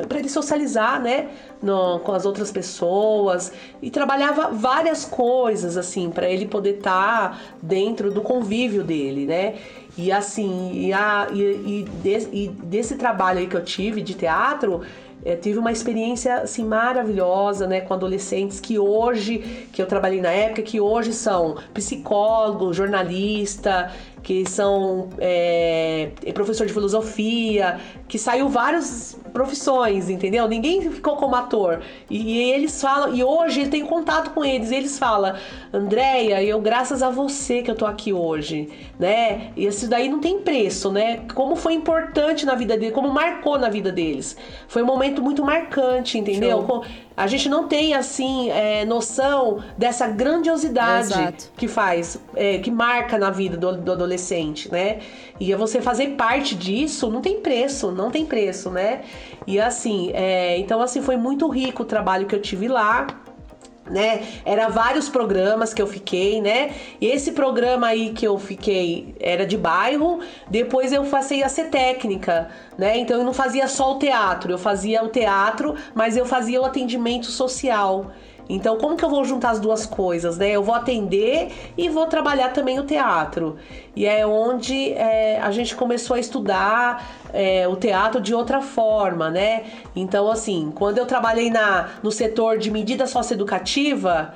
para 0.09 0.19
ele 0.19 0.29
socializar, 0.29 1.01
né? 1.01 1.29
No- 1.63 1.99
com 2.01 2.13
as 2.13 2.27
outras 2.27 2.51
pessoas 2.53 3.51
e 3.81 3.91
trabalhava 3.91 4.49
várias 4.51 5.05
coisas 5.05 5.77
assim 5.77 6.11
para 6.11 6.29
ele 6.29 6.47
poder 6.47 6.77
estar 6.79 7.41
dentro 7.63 8.11
do 8.11 8.21
convívio 8.21 8.83
dele, 8.85 9.25
né? 9.27 9.55
E 9.97 10.13
assim, 10.13 10.73
e, 10.75 10.93
a, 10.93 11.27
e, 11.33 11.41
e, 11.43 11.83
des- 12.03 12.29
e 12.31 12.49
desse 12.49 12.97
trabalho 12.97 13.39
aí 13.39 13.47
que 13.47 13.57
eu 13.57 13.65
tive 13.65 14.03
de 14.03 14.13
teatro, 14.15 14.83
eu 15.25 15.41
tive 15.41 15.59
uma 15.59 15.73
experiência 15.73 16.37
assim 16.43 16.65
maravilhosa, 16.65 17.67
né, 17.67 17.81
com 17.81 17.95
adolescentes 17.95 18.61
que 18.61 18.79
hoje, 18.79 19.69
que 19.73 19.83
eu 19.83 19.87
trabalhei 19.87 20.21
na 20.21 20.31
época, 20.31 20.63
que 20.63 20.81
hoje 20.81 21.13
são 21.13 21.57
psicólogo, 21.75 22.73
jornalista, 22.73 23.93
que 24.23 24.49
são 24.49 25.09
é, 25.19 26.11
professor 26.35 26.67
de 26.67 26.73
filosofia, 26.73 27.81
que 28.09 28.19
saiu 28.19 28.49
várias 28.49 29.17
profissões, 29.37 30.09
entendeu? 30.09 30.49
Ninguém 30.49 30.81
ficou 30.91 31.17
como 31.17 31.37
ator. 31.37 31.83
E, 32.09 32.17
e 32.17 32.53
eles 32.53 32.81
falam, 32.81 33.15
e 33.15 33.23
hoje 33.23 33.65
eu 33.65 33.71
tenho 33.71 33.87
contato 33.87 34.31
com 34.31 34.43
eles, 34.43 34.71
e 34.71 34.77
eles 34.77 34.99
falam, 34.99 35.35
Andréia, 35.71 36.43
eu 36.43 36.59
graças 36.59 37.03
a 37.03 37.11
você 37.11 37.61
que 37.61 37.71
eu 37.71 37.75
tô 37.75 37.85
aqui 37.85 38.15
hoje, 38.15 38.71
né? 38.99 39.51
E 39.55 39.67
isso 39.67 39.91
daí 39.91 40.09
não 40.09 40.21
tem 40.21 40.41
preço, 40.41 40.91
né? 40.91 41.21
Como 41.35 41.55
foi 41.55 41.75
importante 41.75 42.47
na 42.47 42.55
vida 42.55 42.79
deles, 42.79 42.95
como 42.95 43.13
marcou 43.13 43.59
na 43.59 43.69
vida 43.69 43.93
deles. 43.93 44.39
Foi 44.69 44.83
um 44.83 44.87
momento 44.87 45.21
muito 45.21 45.45
marcante, 45.45 46.17
entendeu? 46.17 46.65
Show. 46.67 46.85
A 47.17 47.27
gente 47.27 47.49
não 47.49 47.67
tem, 47.67 47.95
assim, 47.95 48.51
é, 48.51 48.85
noção 48.85 49.63
dessa 49.79 50.07
grandiosidade 50.07 51.13
Exato. 51.13 51.51
que 51.57 51.67
faz, 51.67 52.21
é, 52.35 52.59
que 52.59 52.71
marca 52.71 53.17
na 53.17 53.31
vida 53.31 53.57
do, 53.57 53.77
do 53.77 53.93
adolescente, 53.93 54.71
né? 54.71 54.99
E 55.41 55.55
você 55.55 55.81
fazer 55.81 56.09
parte 56.09 56.55
disso 56.55 57.11
não 57.11 57.23
tem 57.23 57.41
preço, 57.41 57.91
não 57.91 58.11
tem 58.11 58.27
preço, 58.27 58.71
né? 58.71 59.01
E 59.47 59.59
assim, 59.59 60.11
é, 60.13 60.59
então 60.59 60.83
assim, 60.83 61.01
foi 61.01 61.17
muito 61.17 61.49
rico 61.49 61.85
o 61.85 61.87
trabalho 61.87 62.27
que 62.27 62.35
eu 62.35 62.43
tive 62.43 62.69
lá 62.69 63.07
né? 63.91 64.27
Era 64.45 64.69
vários 64.69 65.09
programas 65.09 65.73
que 65.73 65.81
eu 65.81 65.87
fiquei, 65.87 66.41
né? 66.41 66.71
Esse 67.01 67.33
programa 67.33 67.89
aí 67.89 68.11
que 68.11 68.27
eu 68.27 68.39
fiquei 68.39 69.15
era 69.21 69.47
de 69.47 69.57
bairro, 69.57 70.21
depois 70.51 70.93
eu 70.93 71.05
passei 71.05 71.43
a 71.43 71.49
ser 71.49 71.71
técnica, 71.71 72.49
né? 72.77 72.99
Então 72.99 73.19
eu 73.19 73.25
não 73.25 73.35
fazia 73.35 73.69
só 73.69 73.95
o 73.95 73.99
teatro, 73.99 74.53
eu 74.53 74.59
fazia 74.59 75.03
o 75.05 75.09
teatro, 75.09 75.75
mas 75.95 76.17
eu 76.17 76.25
fazia 76.25 76.61
o 76.61 76.65
atendimento 76.65 77.27
social. 77.27 78.11
Então, 78.49 78.79
como 78.79 78.97
que 78.97 79.05
eu 79.05 79.11
vou 79.11 79.25
juntar 79.25 79.51
as 79.51 79.61
duas 79.61 79.87
coisas, 79.87 80.39
né? 80.39 80.51
Eu 80.51 80.63
vou 80.63 80.75
atender 80.75 81.53
e 81.77 81.89
vou 81.89 82.07
trabalhar 82.07 82.53
também 82.53 82.79
o 82.79 82.85
teatro. 82.85 83.57
E 83.95 84.07
é 84.07 84.27
onde 84.27 84.93
é, 84.93 85.41
a 85.41 85.51
gente 85.51 85.75
começou 85.75 86.17
a 86.17 86.21
estudar 86.21 87.27
é, 87.33 87.67
o 87.67 87.77
teatro 87.77 88.21
de 88.21 88.35
outra 88.35 88.61
forma, 88.61 89.31
né? 89.31 89.65
Então, 89.95 90.31
assim, 90.31 90.73
quando 90.75 90.99
eu 90.99 91.07
trabalhei 91.07 91.51
na, 91.51 91.89
no 92.03 92.13
setor 92.13 92.59
de 92.59 92.71
medida 92.71 93.07
socioeducativa, 93.07 94.35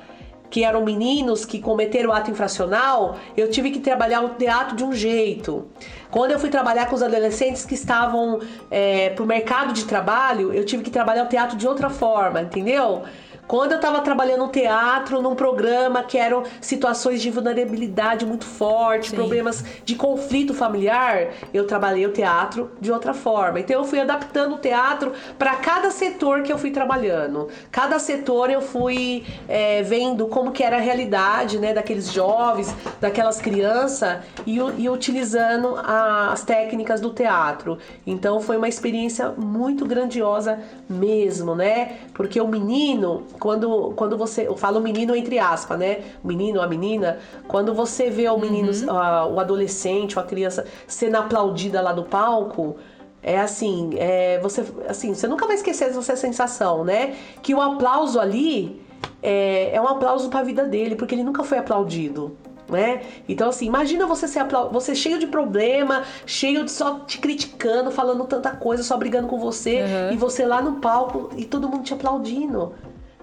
que 0.50 0.64
eram 0.64 0.84
meninos 0.84 1.44
que 1.44 1.60
cometeram 1.60 2.12
ato 2.12 2.30
infracional, 2.30 3.16
eu 3.36 3.48
tive 3.48 3.70
que 3.70 3.78
trabalhar 3.78 4.20
o 4.22 4.30
teatro 4.30 4.74
de 4.74 4.82
um 4.82 4.92
jeito. 4.92 5.68
Quando 6.10 6.32
eu 6.32 6.40
fui 6.40 6.50
trabalhar 6.50 6.86
com 6.86 6.96
os 6.96 7.02
adolescentes 7.02 7.64
que 7.64 7.74
estavam 7.74 8.40
é, 8.68 9.10
pro 9.10 9.24
mercado 9.24 9.72
de 9.72 9.84
trabalho, 9.84 10.52
eu 10.52 10.64
tive 10.64 10.82
que 10.82 10.90
trabalhar 10.90 11.24
o 11.24 11.28
teatro 11.28 11.56
de 11.56 11.68
outra 11.68 11.88
forma, 11.88 12.42
entendeu? 12.42 13.04
Quando 13.50 13.72
eu 13.72 13.78
estava 13.78 14.00
trabalhando 14.00 14.44
no 14.44 14.48
teatro, 14.48 15.20
num 15.20 15.34
programa 15.34 16.04
que 16.04 16.16
eram 16.16 16.44
situações 16.60 17.20
de 17.20 17.32
vulnerabilidade 17.32 18.24
muito 18.24 18.44
forte, 18.44 19.10
Sim. 19.10 19.16
problemas 19.16 19.64
de 19.84 19.96
conflito 19.96 20.54
familiar, 20.54 21.30
eu 21.52 21.66
trabalhei 21.66 22.06
o 22.06 22.12
teatro 22.12 22.70
de 22.80 22.92
outra 22.92 23.12
forma. 23.12 23.58
Então 23.58 23.80
eu 23.80 23.84
fui 23.84 23.98
adaptando 23.98 24.54
o 24.54 24.58
teatro 24.58 25.14
para 25.36 25.56
cada 25.56 25.90
setor 25.90 26.44
que 26.44 26.52
eu 26.52 26.58
fui 26.58 26.70
trabalhando. 26.70 27.48
Cada 27.72 27.98
setor 27.98 28.50
eu 28.50 28.60
fui 28.60 29.26
é, 29.48 29.82
vendo 29.82 30.28
como 30.28 30.52
que 30.52 30.62
era 30.62 30.76
a 30.76 30.80
realidade, 30.80 31.58
né, 31.58 31.74
daqueles 31.74 32.12
jovens, 32.12 32.72
daquelas 33.00 33.40
crianças 33.40 34.20
e, 34.46 34.58
e 34.78 34.88
utilizando 34.88 35.74
a, 35.76 36.30
as 36.32 36.44
técnicas 36.44 37.00
do 37.00 37.10
teatro. 37.10 37.78
Então 38.06 38.40
foi 38.40 38.56
uma 38.56 38.68
experiência 38.68 39.30
muito 39.30 39.84
grandiosa 39.84 40.60
mesmo, 40.88 41.56
né? 41.56 41.96
Porque 42.14 42.40
o 42.40 42.46
menino, 42.46 43.24
quando, 43.40 43.92
quando 43.96 44.16
você. 44.16 44.46
Eu 44.46 44.56
falo 44.56 44.80
menino 44.80 45.16
entre 45.16 45.38
aspas, 45.38 45.78
né? 45.78 46.02
O 46.22 46.28
menino, 46.28 46.60
a 46.60 46.68
menina, 46.68 47.18
quando 47.48 47.74
você 47.74 48.10
vê 48.10 48.28
o 48.28 48.38
menino, 48.38 48.70
uhum. 48.70 48.94
uh, 48.94 49.34
o 49.34 49.40
adolescente, 49.40 50.18
a 50.18 50.22
criança 50.22 50.66
sendo 50.86 51.16
aplaudida 51.16 51.80
lá 51.80 51.92
do 51.92 52.04
palco. 52.04 52.76
É 53.22 53.38
assim, 53.38 53.90
é, 53.98 54.38
você, 54.40 54.64
assim, 54.88 55.12
você 55.12 55.26
nunca 55.26 55.46
vai 55.46 55.54
esquecer 55.56 55.90
essa 55.90 56.16
sensação, 56.16 56.84
né? 56.84 57.16
Que 57.42 57.54
o 57.54 57.60
aplauso 57.60 58.18
ali 58.18 58.80
é, 59.22 59.74
é 59.74 59.80
um 59.80 59.86
aplauso 59.86 60.30
para 60.30 60.40
a 60.40 60.42
vida 60.42 60.64
dele, 60.64 60.94
porque 60.94 61.14
ele 61.14 61.24
nunca 61.24 61.42
foi 61.42 61.58
aplaudido 61.58 62.36
né? 62.70 63.02
Então, 63.28 63.48
assim, 63.48 63.66
imagina 63.66 64.06
você 64.06 64.28
ser 64.28 64.46
você 64.70 64.94
cheio 64.94 65.18
de 65.18 65.26
problema, 65.26 66.04
cheio 66.24 66.64
de 66.64 66.70
só 66.70 67.00
te 67.00 67.18
criticando, 67.18 67.90
falando 67.90 68.24
tanta 68.24 68.52
coisa, 68.52 68.82
só 68.82 68.96
brigando 68.96 69.28
com 69.28 69.38
você, 69.38 69.82
uhum. 69.82 70.12
e 70.12 70.16
você 70.16 70.46
lá 70.46 70.62
no 70.62 70.76
palco 70.76 71.30
e 71.36 71.44
todo 71.44 71.68
mundo 71.68 71.82
te 71.82 71.92
aplaudindo. 71.92 72.72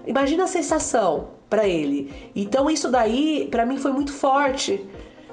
Imagina 0.08 0.44
a 0.44 0.48
sensação 0.48 1.28
para 1.48 1.68
ele. 1.68 2.30
Então, 2.34 2.70
isso 2.70 2.90
daí, 2.90 3.46
para 3.50 3.64
mim, 3.64 3.78
foi 3.78 3.92
muito 3.92 4.12
forte. 4.12 4.84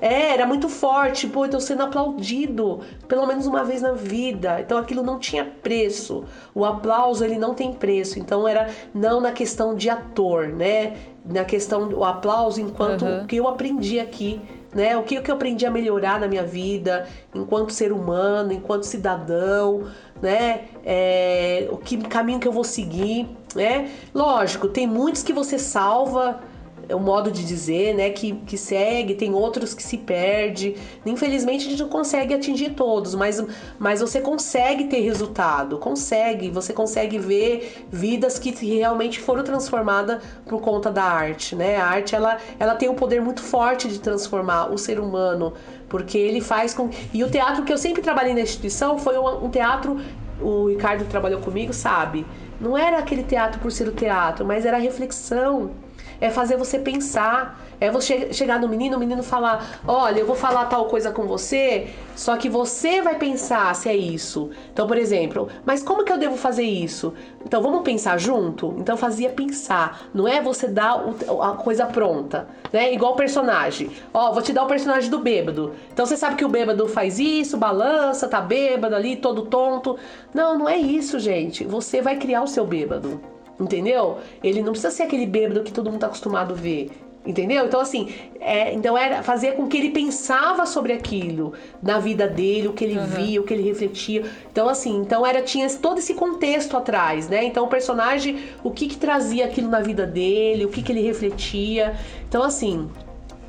É, 0.02 0.34
era 0.34 0.46
muito 0.46 0.68
forte, 0.68 1.26
pô, 1.26 1.46
eu 1.46 1.50
tô 1.52 1.60
sendo 1.60 1.84
aplaudido 1.84 2.82
pelo 3.08 3.26
menos 3.26 3.48
uma 3.48 3.64
vez 3.64 3.82
na 3.82 3.94
vida. 3.94 4.60
Então 4.60 4.78
aquilo 4.78 5.02
não 5.02 5.18
tinha 5.18 5.46
preço. 5.46 6.26
O 6.54 6.66
aplauso 6.66 7.24
ele 7.24 7.38
não 7.38 7.54
tem 7.54 7.74
preço. 7.74 8.20
Então 8.20 8.48
era 8.48 8.70
não 8.94 9.22
na 9.22 9.32
questão 9.32 9.74
de 9.74 9.90
ator, 9.90 10.50
né? 10.50 10.98
Na 11.26 11.46
questão 11.46 11.88
do 11.88 12.04
aplauso 12.04 12.62
enquanto 12.62 13.06
uhum. 13.06 13.24
o 13.24 13.26
que 13.26 13.38
eu 13.38 13.48
aprendi 13.48 14.00
aqui, 14.00 14.42
né? 14.74 14.98
O 14.98 15.04
que, 15.04 15.20
que 15.22 15.32
eu 15.32 15.36
aprendi 15.36 15.66
a 15.66 15.72
melhorar 15.72 16.20
na 16.20 16.28
minha 16.28 16.44
vida, 16.44 17.08
enquanto 17.34 17.72
ser 17.72 17.92
humano, 17.92 18.52
enquanto 18.52 18.84
cidadão, 18.84 19.88
né? 20.22 20.66
É, 20.86 21.68
o 21.72 21.78
que 21.78 21.98
caminho 21.98 22.40
que 22.40 22.48
eu 22.48 22.52
vou 22.52 22.66
seguir, 22.66 23.28
né? 23.56 23.90
Lógico, 24.14 24.68
tem 24.68 24.86
muitos 24.86 25.24
que 25.24 25.34
você 25.34 25.58
salva 25.58 26.42
é 26.88 26.96
o 26.96 27.00
modo 27.00 27.32
de 27.32 27.44
dizer, 27.44 27.96
né, 27.96 28.10
que, 28.12 28.34
que 28.46 28.58
segue, 28.58 29.16
tem 29.16 29.34
outros 29.34 29.74
que 29.74 29.82
se 29.82 29.98
perde. 29.98 30.76
Infelizmente 31.06 31.68
a 31.68 31.70
gente 31.72 31.82
não 31.82 31.90
consegue 31.90 32.34
atingir 32.34 32.72
todos, 32.72 33.16
mas, 33.16 33.44
mas 33.80 34.02
você 34.02 34.22
consegue 34.22 34.86
ter 34.86 35.00
resultado, 35.00 35.78
consegue, 35.78 36.50
você 36.50 36.74
consegue 36.74 37.18
ver 37.18 37.86
vidas 37.90 38.38
que 38.38 38.52
realmente 38.52 39.20
foram 39.20 39.44
transformadas 39.44 40.22
por 40.46 40.62
conta 40.62 40.92
da 40.92 41.04
arte, 41.04 41.56
né? 41.56 41.78
A 41.78 41.88
arte 41.88 42.16
ela, 42.16 42.38
ela 42.60 42.76
tem 42.76 42.90
um 42.90 42.96
poder 42.96 43.22
muito 43.22 43.42
forte 43.42 43.88
de 43.88 44.00
transformar 44.00 44.72
o 44.72 44.78
ser 44.78 45.00
humano, 45.00 45.54
porque 45.90 46.18
ele 46.18 46.42
faz 46.42 46.74
com 46.74 46.90
e 47.14 47.24
o 47.24 47.30
teatro 47.30 47.64
que 47.64 47.74
eu 47.74 47.78
sempre 47.78 48.02
trabalhei 48.02 48.34
na 48.34 48.42
instituição 48.42 48.98
foi 48.98 49.18
um, 49.18 49.46
um 49.46 49.50
teatro 49.50 50.00
o 50.42 50.68
Ricardo 50.68 51.06
trabalhou 51.06 51.40
comigo, 51.40 51.74
sabe? 51.74 52.26
Não 52.60 52.78
era 52.78 53.00
aquele 53.00 53.24
teatro 53.24 53.60
por 53.60 53.72
ser 53.72 53.88
o 53.88 53.92
teatro, 53.92 54.46
mas 54.46 54.66
era 54.66 54.78
reflexão 54.78 55.72
é 56.20 56.30
fazer 56.30 56.58
você 56.58 56.80
pensar. 56.80 57.65
É 57.80 57.92
você 57.92 58.32
chegar 58.34 58.60
no 58.60 58.68
menino, 58.68 58.98
o 58.98 59.00
menino 59.00 59.24
falar: 59.24 59.82
Olha, 59.88 60.20
eu 60.20 60.26
vou 60.26 60.36
falar 60.36 60.66
tal 60.66 60.86
coisa 60.86 61.12
com 61.12 61.24
você, 61.24 61.88
só 62.16 62.38
que 62.38 62.50
você 62.50 63.02
vai 63.02 63.16
pensar 63.16 63.76
se 63.76 63.90
é 63.90 63.96
isso. 63.96 64.50
Então, 64.72 64.88
por 64.88 64.98
exemplo, 64.98 65.50
mas 65.66 65.84
como 65.84 66.04
que 66.04 66.12
eu 66.12 66.18
devo 66.18 66.38
fazer 66.38 66.64
isso? 66.64 67.14
Então, 67.46 67.62
vamos 67.62 67.84
pensar 67.84 68.18
junto? 68.18 68.74
Então, 68.78 68.96
fazia 68.96 69.30
pensar. 69.30 70.08
Não 70.14 70.28
é 70.28 70.42
você 70.42 70.68
dar 70.68 71.04
a 71.42 71.52
coisa 71.52 71.86
pronta, 71.86 72.48
né? 72.72 72.94
Igual 72.94 73.14
o 73.14 73.16
personagem. 73.16 73.92
Ó, 74.14 74.32
vou 74.32 74.42
te 74.42 74.54
dar 74.54 74.64
o 74.64 74.68
personagem 74.68 75.10
do 75.10 75.20
bêbado. 75.20 75.74
Então, 75.92 76.06
você 76.06 76.18
sabe 76.18 76.36
que 76.36 76.46
o 76.46 76.50
bêbado 76.50 76.88
faz 76.88 77.20
isso, 77.20 77.58
balança, 77.58 78.28
tá 78.28 78.42
bêbado 78.42 78.96
ali, 78.96 79.18
todo 79.18 79.44
tonto. 79.44 79.98
Não, 80.34 80.58
não 80.58 80.70
é 80.70 80.78
isso, 80.78 81.20
gente. 81.20 81.64
Você 81.66 82.02
vai 82.02 82.18
criar 82.18 82.42
o 82.42 82.48
seu 82.48 82.66
bêbado. 82.66 83.22
Entendeu? 83.60 84.18
Ele 84.44 84.62
não 84.62 84.72
precisa 84.72 84.92
ser 84.92 85.04
aquele 85.04 85.26
bêbado 85.26 85.64
que 85.64 85.72
todo 85.72 85.90
mundo 85.90 86.02
tá 86.02 86.08
acostumado 86.08 86.54
a 86.54 86.58
ver. 86.58 86.92
Entendeu? 87.26 87.66
Então, 87.66 87.82
assim, 87.82 88.14
é, 88.40 88.72
então 88.74 88.96
era 88.96 89.24
fazer 89.24 89.54
com 89.54 89.68
que 89.68 89.78
ele 89.78 89.90
pensava 89.90 90.66
sobre 90.66 90.94
aquilo 90.94 91.54
na 91.82 91.98
vida 91.98 92.28
dele, 92.28 92.68
o 92.68 92.74
que 92.74 92.84
ele 92.84 92.98
uhum. 93.00 93.06
via, 93.08 93.42
o 93.42 93.44
que 93.44 93.54
ele 93.54 93.64
refletia. 93.64 94.24
Então, 94.52 94.70
assim, 94.70 94.98
então 94.98 95.26
era 95.26 95.42
tinha 95.42 95.68
todo 95.78 95.98
esse 95.98 96.14
contexto 96.14 96.78
atrás, 96.78 97.28
né? 97.28 97.44
Então, 97.44 97.66
o 97.66 97.68
personagem, 97.68 98.44
o 98.64 98.70
que 98.70 98.88
que 98.88 98.98
trazia 98.98 99.46
aquilo 99.46 99.70
na 99.70 99.80
vida 99.80 100.06
dele, 100.06 100.66
o 100.66 100.70
que 100.70 100.84
que 100.84 100.92
ele 100.92 101.02
refletia. 101.02 101.96
Então, 102.28 102.44
assim, 102.44 102.88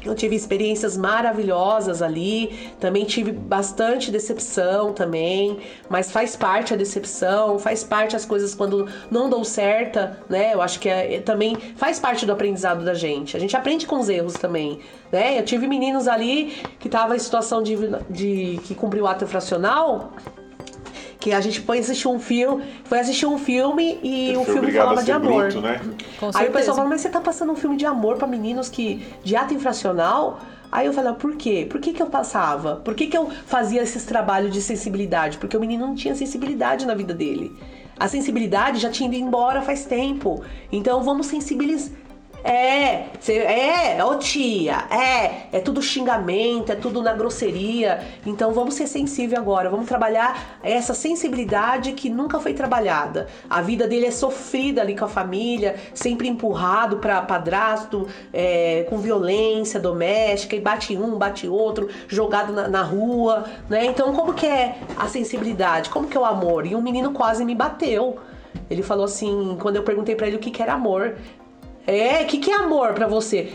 eu 0.06 0.14
tive 0.14 0.36
experiências 0.36 0.96
maravilhosas 0.96 2.00
ali, 2.02 2.70
também 2.80 3.04
tive 3.04 3.32
bastante 3.32 4.10
decepção 4.10 4.92
também, 4.92 5.58
mas 5.88 6.10
faz 6.10 6.36
parte 6.36 6.72
a 6.72 6.76
decepção, 6.76 7.58
faz 7.58 7.82
parte 7.82 8.16
as 8.16 8.24
coisas 8.24 8.54
quando 8.54 8.88
não 9.10 9.28
dão 9.28 9.44
certa, 9.44 10.18
né? 10.28 10.54
Eu 10.54 10.62
acho 10.62 10.80
que 10.80 10.88
é, 10.88 11.20
também 11.20 11.56
faz 11.76 11.98
parte 11.98 12.24
do 12.24 12.32
aprendizado 12.32 12.84
da 12.84 12.94
gente. 12.94 13.36
A 13.36 13.40
gente 13.40 13.56
aprende 13.56 13.86
com 13.86 13.98
os 13.98 14.08
erros 14.08 14.34
também, 14.34 14.80
né? 15.10 15.38
Eu 15.38 15.44
tive 15.44 15.66
meninos 15.66 16.08
ali 16.08 16.54
que 16.78 16.88
estavam 16.88 17.16
em 17.16 17.18
situação 17.18 17.62
de, 17.62 17.76
de 18.08 18.60
que 18.64 18.74
cumpriu 18.74 19.04
o 19.04 19.06
ato 19.06 19.26
fracional 19.26 20.12
que 21.18 21.32
a 21.32 21.40
gente 21.40 21.60
foi 21.60 21.78
assistir 21.78 22.08
um 22.08 22.18
filme, 22.18 22.64
foi 22.84 22.98
assistir 22.98 23.26
um 23.26 23.38
filme 23.38 23.98
e 24.02 24.36
o 24.36 24.44
filme 24.44 24.72
falava 24.72 25.02
de 25.02 25.12
amor. 25.12 25.44
Bruto, 25.44 25.60
né? 25.60 25.80
Aí 26.34 26.48
o 26.48 26.52
pessoal 26.52 26.76
falou, 26.76 26.90
mas 26.90 27.00
você 27.00 27.08
tá 27.08 27.20
passando 27.20 27.52
um 27.52 27.56
filme 27.56 27.76
de 27.76 27.86
amor 27.86 28.16
para 28.16 28.26
meninos 28.26 28.68
que 28.68 29.06
de 29.24 29.34
ato 29.34 29.54
infracional? 29.54 30.40
Aí 30.70 30.86
eu 30.86 30.92
falei, 30.92 31.12
por 31.14 31.36
quê? 31.36 31.66
Por 31.68 31.80
que, 31.80 31.92
que 31.92 32.02
eu 32.02 32.06
passava? 32.06 32.76
Por 32.76 32.94
que, 32.94 33.06
que 33.06 33.16
eu 33.16 33.30
fazia 33.46 33.82
esses 33.82 34.04
trabalhos 34.04 34.52
de 34.52 34.60
sensibilidade? 34.60 35.38
Porque 35.38 35.56
o 35.56 35.60
menino 35.60 35.86
não 35.86 35.94
tinha 35.94 36.14
sensibilidade 36.14 36.84
na 36.84 36.94
vida 36.94 37.14
dele. 37.14 37.56
A 37.98 38.08
sensibilidade 38.08 38.78
já 38.78 38.90
tinha 38.90 39.08
ido 39.08 39.16
embora 39.16 39.62
faz 39.62 39.84
tempo. 39.86 40.42
Então 40.70 41.02
vamos 41.02 41.26
sensibilizar 41.26 42.05
é, 42.46 43.08
cê, 43.18 43.38
é, 43.38 44.04
ô 44.04 44.14
tia, 44.16 44.86
é, 44.88 45.48
é 45.56 45.60
tudo 45.60 45.82
xingamento, 45.82 46.70
é 46.70 46.76
tudo 46.76 47.02
na 47.02 47.12
grosseria. 47.12 48.00
Então 48.24 48.52
vamos 48.52 48.74
ser 48.74 48.86
sensível 48.86 49.36
agora, 49.36 49.68
vamos 49.68 49.88
trabalhar 49.88 50.58
essa 50.62 50.94
sensibilidade 50.94 51.92
que 51.92 52.08
nunca 52.08 52.38
foi 52.38 52.54
trabalhada. 52.54 53.26
A 53.50 53.60
vida 53.60 53.88
dele 53.88 54.06
é 54.06 54.10
sofrida 54.12 54.80
ali 54.80 54.96
com 54.96 55.04
a 55.04 55.08
família, 55.08 55.74
sempre 55.92 56.28
empurrado 56.28 56.98
para 56.98 57.20
padrasto, 57.22 58.06
é, 58.32 58.86
com 58.88 58.98
violência 58.98 59.80
doméstica, 59.80 60.54
e 60.54 60.60
bate 60.60 60.96
um, 60.96 61.18
bate 61.18 61.48
outro, 61.48 61.88
jogado 62.06 62.52
na, 62.52 62.68
na 62.68 62.82
rua, 62.82 63.44
né? 63.68 63.86
Então 63.86 64.12
como 64.12 64.32
que 64.32 64.46
é 64.46 64.78
a 64.96 65.08
sensibilidade? 65.08 65.90
Como 65.90 66.06
que 66.06 66.16
é 66.16 66.20
o 66.20 66.24
amor? 66.24 66.64
E 66.64 66.76
um 66.76 66.80
menino 66.80 67.12
quase 67.12 67.44
me 67.44 67.56
bateu. 67.56 68.18
Ele 68.70 68.82
falou 68.82 69.04
assim, 69.04 69.56
quando 69.60 69.76
eu 69.76 69.82
perguntei 69.82 70.14
para 70.14 70.28
ele 70.28 70.36
o 70.36 70.38
que, 70.40 70.50
que 70.50 70.62
era 70.62 70.74
amor, 70.74 71.16
é, 71.86 72.22
o 72.22 72.26
que, 72.26 72.38
que 72.38 72.50
é 72.50 72.54
amor 72.56 72.92
para 72.94 73.06
você? 73.06 73.52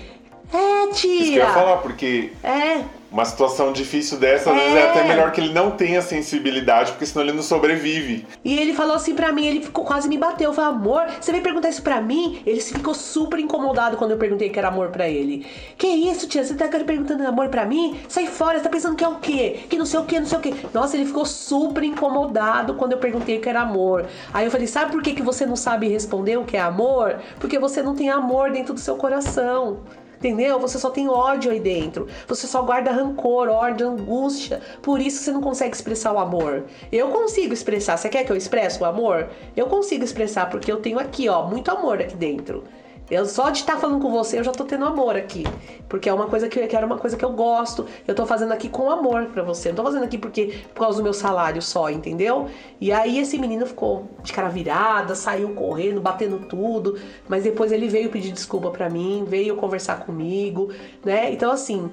É, 0.54 0.88
tia. 0.94 1.22
Isso 1.22 1.32
que 1.32 1.38
eu 1.38 1.46
ia 1.46 1.54
falar, 1.54 1.78
porque. 1.78 2.34
É 2.44 2.84
uma 3.12 3.26
situação 3.26 3.74
difícil 3.74 4.18
dessa, 4.18 4.52
às 4.52 4.58
é. 4.58 4.60
vezes 4.60 4.76
é 4.78 4.90
até 4.90 5.04
melhor 5.04 5.32
que 5.32 5.42
ele 5.42 5.54
não 5.54 5.72
tenha 5.72 6.02
sensibilidade, 6.02 6.92
porque 6.92 7.06
senão 7.06 7.26
ele 7.26 7.34
não 7.34 7.44
sobrevive. 7.44 8.26
E 8.44 8.58
ele 8.58 8.74
falou 8.74 8.96
assim 8.96 9.14
para 9.14 9.34
mim, 9.34 9.46
ele 9.46 9.62
ficou, 9.62 9.84
quase 9.84 10.08
me 10.08 10.18
bateu. 10.18 10.50
Eu 10.50 10.54
falei, 10.54 10.72
amor, 10.72 11.08
você 11.20 11.32
veio 11.32 11.44
perguntar 11.44 11.68
isso 11.70 11.82
pra 11.82 12.00
mim? 12.00 12.42
Ele 12.46 12.62
ficou 12.62 12.94
super 12.94 13.38
incomodado 13.38 13.98
quando 13.98 14.12
eu 14.12 14.18
perguntei 14.18 14.50
que 14.50 14.58
era 14.58 14.70
amor 14.70 14.90
para 14.90 15.10
ele. 15.10 15.46
Que 15.78 15.88
isso, 15.88 16.28
tia? 16.28 16.44
Você 16.44 16.54
tá 16.56 16.70
perguntando 16.70 17.28
amor 17.28 17.50
para 17.50 17.66
mim? 17.66 18.00
Sai 18.08 18.28
fora, 18.28 18.58
você 18.58 18.64
tá 18.64 18.70
pensando 18.70 18.96
que 18.96 19.04
é 19.04 19.10
o 19.10 19.16
quê? 19.16 19.60
Que 19.70 19.78
não 19.78 19.86
sei 19.86 20.00
o 20.00 20.06
quê, 20.06 20.20
não 20.20 20.28
sei 20.28 20.38
o 20.38 20.42
quê. 20.42 20.54
Nossa, 20.74 20.96
ele 20.96 21.06
ficou 21.06 21.26
super 21.26 21.84
incomodado 21.84 22.76
quando 22.76 22.94
eu 22.94 22.98
perguntei 22.98 23.38
o 23.38 23.42
que 23.42 23.50
era 23.50 23.62
amor. 23.62 24.06
Aí 24.34 24.46
eu 24.46 24.52
falei, 24.52 24.68
sabe 24.68 24.92
por 24.92 25.04
que, 25.04 25.14
que 25.14 25.22
você 25.22 25.46
não 25.46 25.58
sabe 25.58 25.90
responder 25.90 26.38
o 26.38 26.46
que 26.46 26.56
é 26.56 26.62
amor? 26.62 27.20
Porque 27.40 27.60
você 27.60 27.84
não 27.84 27.94
tem 27.94 28.10
amor 28.10 28.52
dentro 28.52 28.74
do 28.74 28.80
seu 28.80 28.96
coração. 28.96 29.80
Entendeu? 30.22 30.60
Você 30.60 30.78
só 30.78 30.92
tem 30.92 31.10
ódio 31.10 31.52
aí 31.52 31.60
dentro. 31.60 32.08
Você 32.28 32.46
só 32.46 32.62
guarda 32.62 32.92
rancor, 32.92 33.50
ódio, 33.50 33.88
angústia. 33.88 34.62
Por 34.80 35.02
isso 35.02 35.24
você 35.24 35.32
não 35.32 35.42
consegue 35.42 35.76
expressar 35.76 36.14
o 36.14 36.20
amor. 36.20 36.66
Eu 36.92 37.08
consigo 37.08 37.56
expressar. 37.56 37.98
Você 37.98 38.08
quer 38.08 38.24
que 38.24 38.32
eu 38.32 38.36
expresse 38.38 38.80
o 38.80 38.86
amor? 38.86 39.30
Eu 39.58 39.66
consigo 39.66 40.04
expressar 40.04 40.48
porque 40.52 40.72
eu 40.72 40.78
tenho 40.80 41.00
aqui, 41.00 41.28
ó, 41.28 41.48
muito 41.48 41.72
amor 41.72 42.00
aqui 42.00 42.16
dentro. 42.16 42.64
Eu 43.12 43.26
só 43.26 43.50
de 43.50 43.60
estar 43.60 43.74
tá 43.74 43.80
falando 43.80 44.02
com 44.02 44.10
você, 44.10 44.40
eu 44.40 44.44
já 44.46 44.54
tô 44.54 44.64
tendo 44.64 44.86
amor 44.86 45.18
aqui. 45.18 45.44
Porque 45.90 46.08
é 46.08 46.14
uma 46.14 46.28
coisa 46.28 46.48
que, 46.48 46.66
que 46.66 46.74
era 46.74 46.86
uma 46.86 46.98
coisa 46.98 47.18
que 47.18 47.26
eu 47.26 47.34
gosto. 47.34 47.86
Eu 48.08 48.16
tô 48.16 48.26
fazendo 48.26 48.54
aqui 48.54 48.70
com 48.70 48.90
amor 48.90 49.26
para 49.26 49.44
você. 49.44 49.68
Não 49.68 49.76
tô 49.76 49.84
fazendo 49.84 50.06
aqui 50.06 50.18
porque 50.18 50.62
por 50.74 50.80
causa 50.80 51.00
do 51.00 51.04
meu 51.04 51.14
salário 51.14 51.62
só, 51.62 51.90
entendeu? 51.90 52.48
E 52.80 52.90
aí 52.90 53.20
esse 53.20 53.38
menino 53.38 53.66
ficou 53.66 54.08
de 54.24 54.32
cara 54.32 54.48
virada, 54.48 55.14
saiu 55.14 55.50
correndo, 55.50 56.00
batendo 56.00 56.40
tudo, 56.48 56.98
mas 57.28 57.44
depois 57.44 57.74
ele 57.74 57.90
veio 57.90 58.10
pedir 58.10 58.32
desculpa 58.32 58.72
para 58.72 58.90
mim, 58.90 59.26
veio 59.28 59.58
conversar 59.58 60.06
comigo, 60.06 60.72
né? 61.04 61.34
Então 61.34 61.52
assim, 61.52 61.92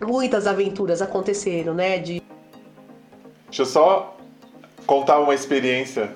muitas 0.00 0.46
aventuras 0.46 1.02
aconteceram, 1.02 1.74
né, 1.74 1.98
de 1.98 2.22
Deixa 3.46 3.62
eu 3.62 3.66
só 3.66 4.16
contar 4.86 5.18
uma 5.20 5.34
experiência 5.34 6.10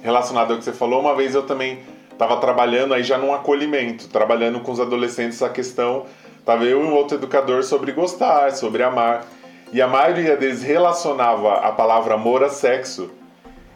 relacionada 0.00 0.52
ao 0.52 0.58
que 0.58 0.64
você 0.64 0.72
falou. 0.72 1.00
Uma 1.00 1.14
vez 1.14 1.34
eu 1.34 1.42
também 1.42 1.93
estava 2.24 2.40
trabalhando 2.40 2.94
aí 2.94 3.02
já 3.02 3.18
num 3.18 3.32
acolhimento, 3.32 4.08
trabalhando 4.08 4.60
com 4.60 4.72
os 4.72 4.80
adolescentes 4.80 5.42
a 5.42 5.48
questão, 5.48 6.06
tava 6.44 6.64
eu 6.64 6.82
e 6.82 6.84
um 6.84 6.94
outro 6.94 7.16
educador 7.18 7.62
sobre 7.62 7.92
gostar, 7.92 8.52
sobre 8.52 8.82
amar. 8.82 9.24
E 9.72 9.80
a 9.82 9.86
maioria 9.86 10.36
deles 10.36 10.62
relacionava 10.62 11.54
a 11.54 11.72
palavra 11.72 12.14
amor 12.14 12.42
a 12.42 12.48
sexo. 12.48 13.10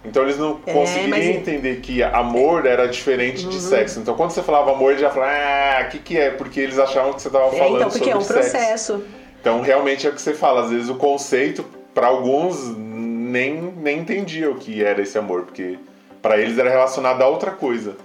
Então 0.04 0.22
eles 0.22 0.38
não 0.38 0.60
é, 0.64 0.72
conseguiriam 0.72 1.18
mas... 1.18 1.26
entender 1.26 1.80
que 1.80 2.02
amor 2.02 2.64
era 2.64 2.86
diferente 2.86 3.44
uhum. 3.44 3.50
de 3.50 3.60
sexo. 3.60 4.00
Então 4.00 4.14
quando 4.14 4.30
você 4.30 4.42
falava 4.42 4.72
amor, 4.72 4.90
eles 4.90 5.02
já 5.02 5.10
falavam, 5.10 5.34
ah, 5.34 5.84
o 5.84 5.88
que, 5.90 5.98
que 5.98 6.18
é? 6.18 6.30
Porque 6.30 6.60
eles 6.60 6.78
achavam 6.78 7.12
que 7.12 7.20
você 7.20 7.28
estava 7.28 7.50
falando 7.50 7.74
é, 7.74 7.76
então, 7.76 7.90
porque 7.90 7.98
sobre 7.98 8.10
é 8.10 8.16
um 8.16 8.20
sexo. 8.20 8.50
processo. 8.50 9.04
Então 9.40 9.60
realmente 9.60 10.06
é 10.06 10.10
o 10.10 10.12
que 10.12 10.22
você 10.22 10.34
fala, 10.34 10.62
às 10.62 10.70
vezes 10.70 10.88
o 10.88 10.94
conceito, 10.94 11.64
para 11.92 12.06
alguns, 12.06 12.76
nem, 12.76 13.60
nem 13.76 13.98
entendia 13.98 14.50
o 14.50 14.54
que 14.54 14.82
era 14.82 15.02
esse 15.02 15.18
amor, 15.18 15.42
porque 15.42 15.78
para 16.22 16.38
eles 16.38 16.58
era 16.58 16.70
relacionado 16.70 17.22
a 17.22 17.28
outra 17.28 17.50
coisa. 17.50 17.96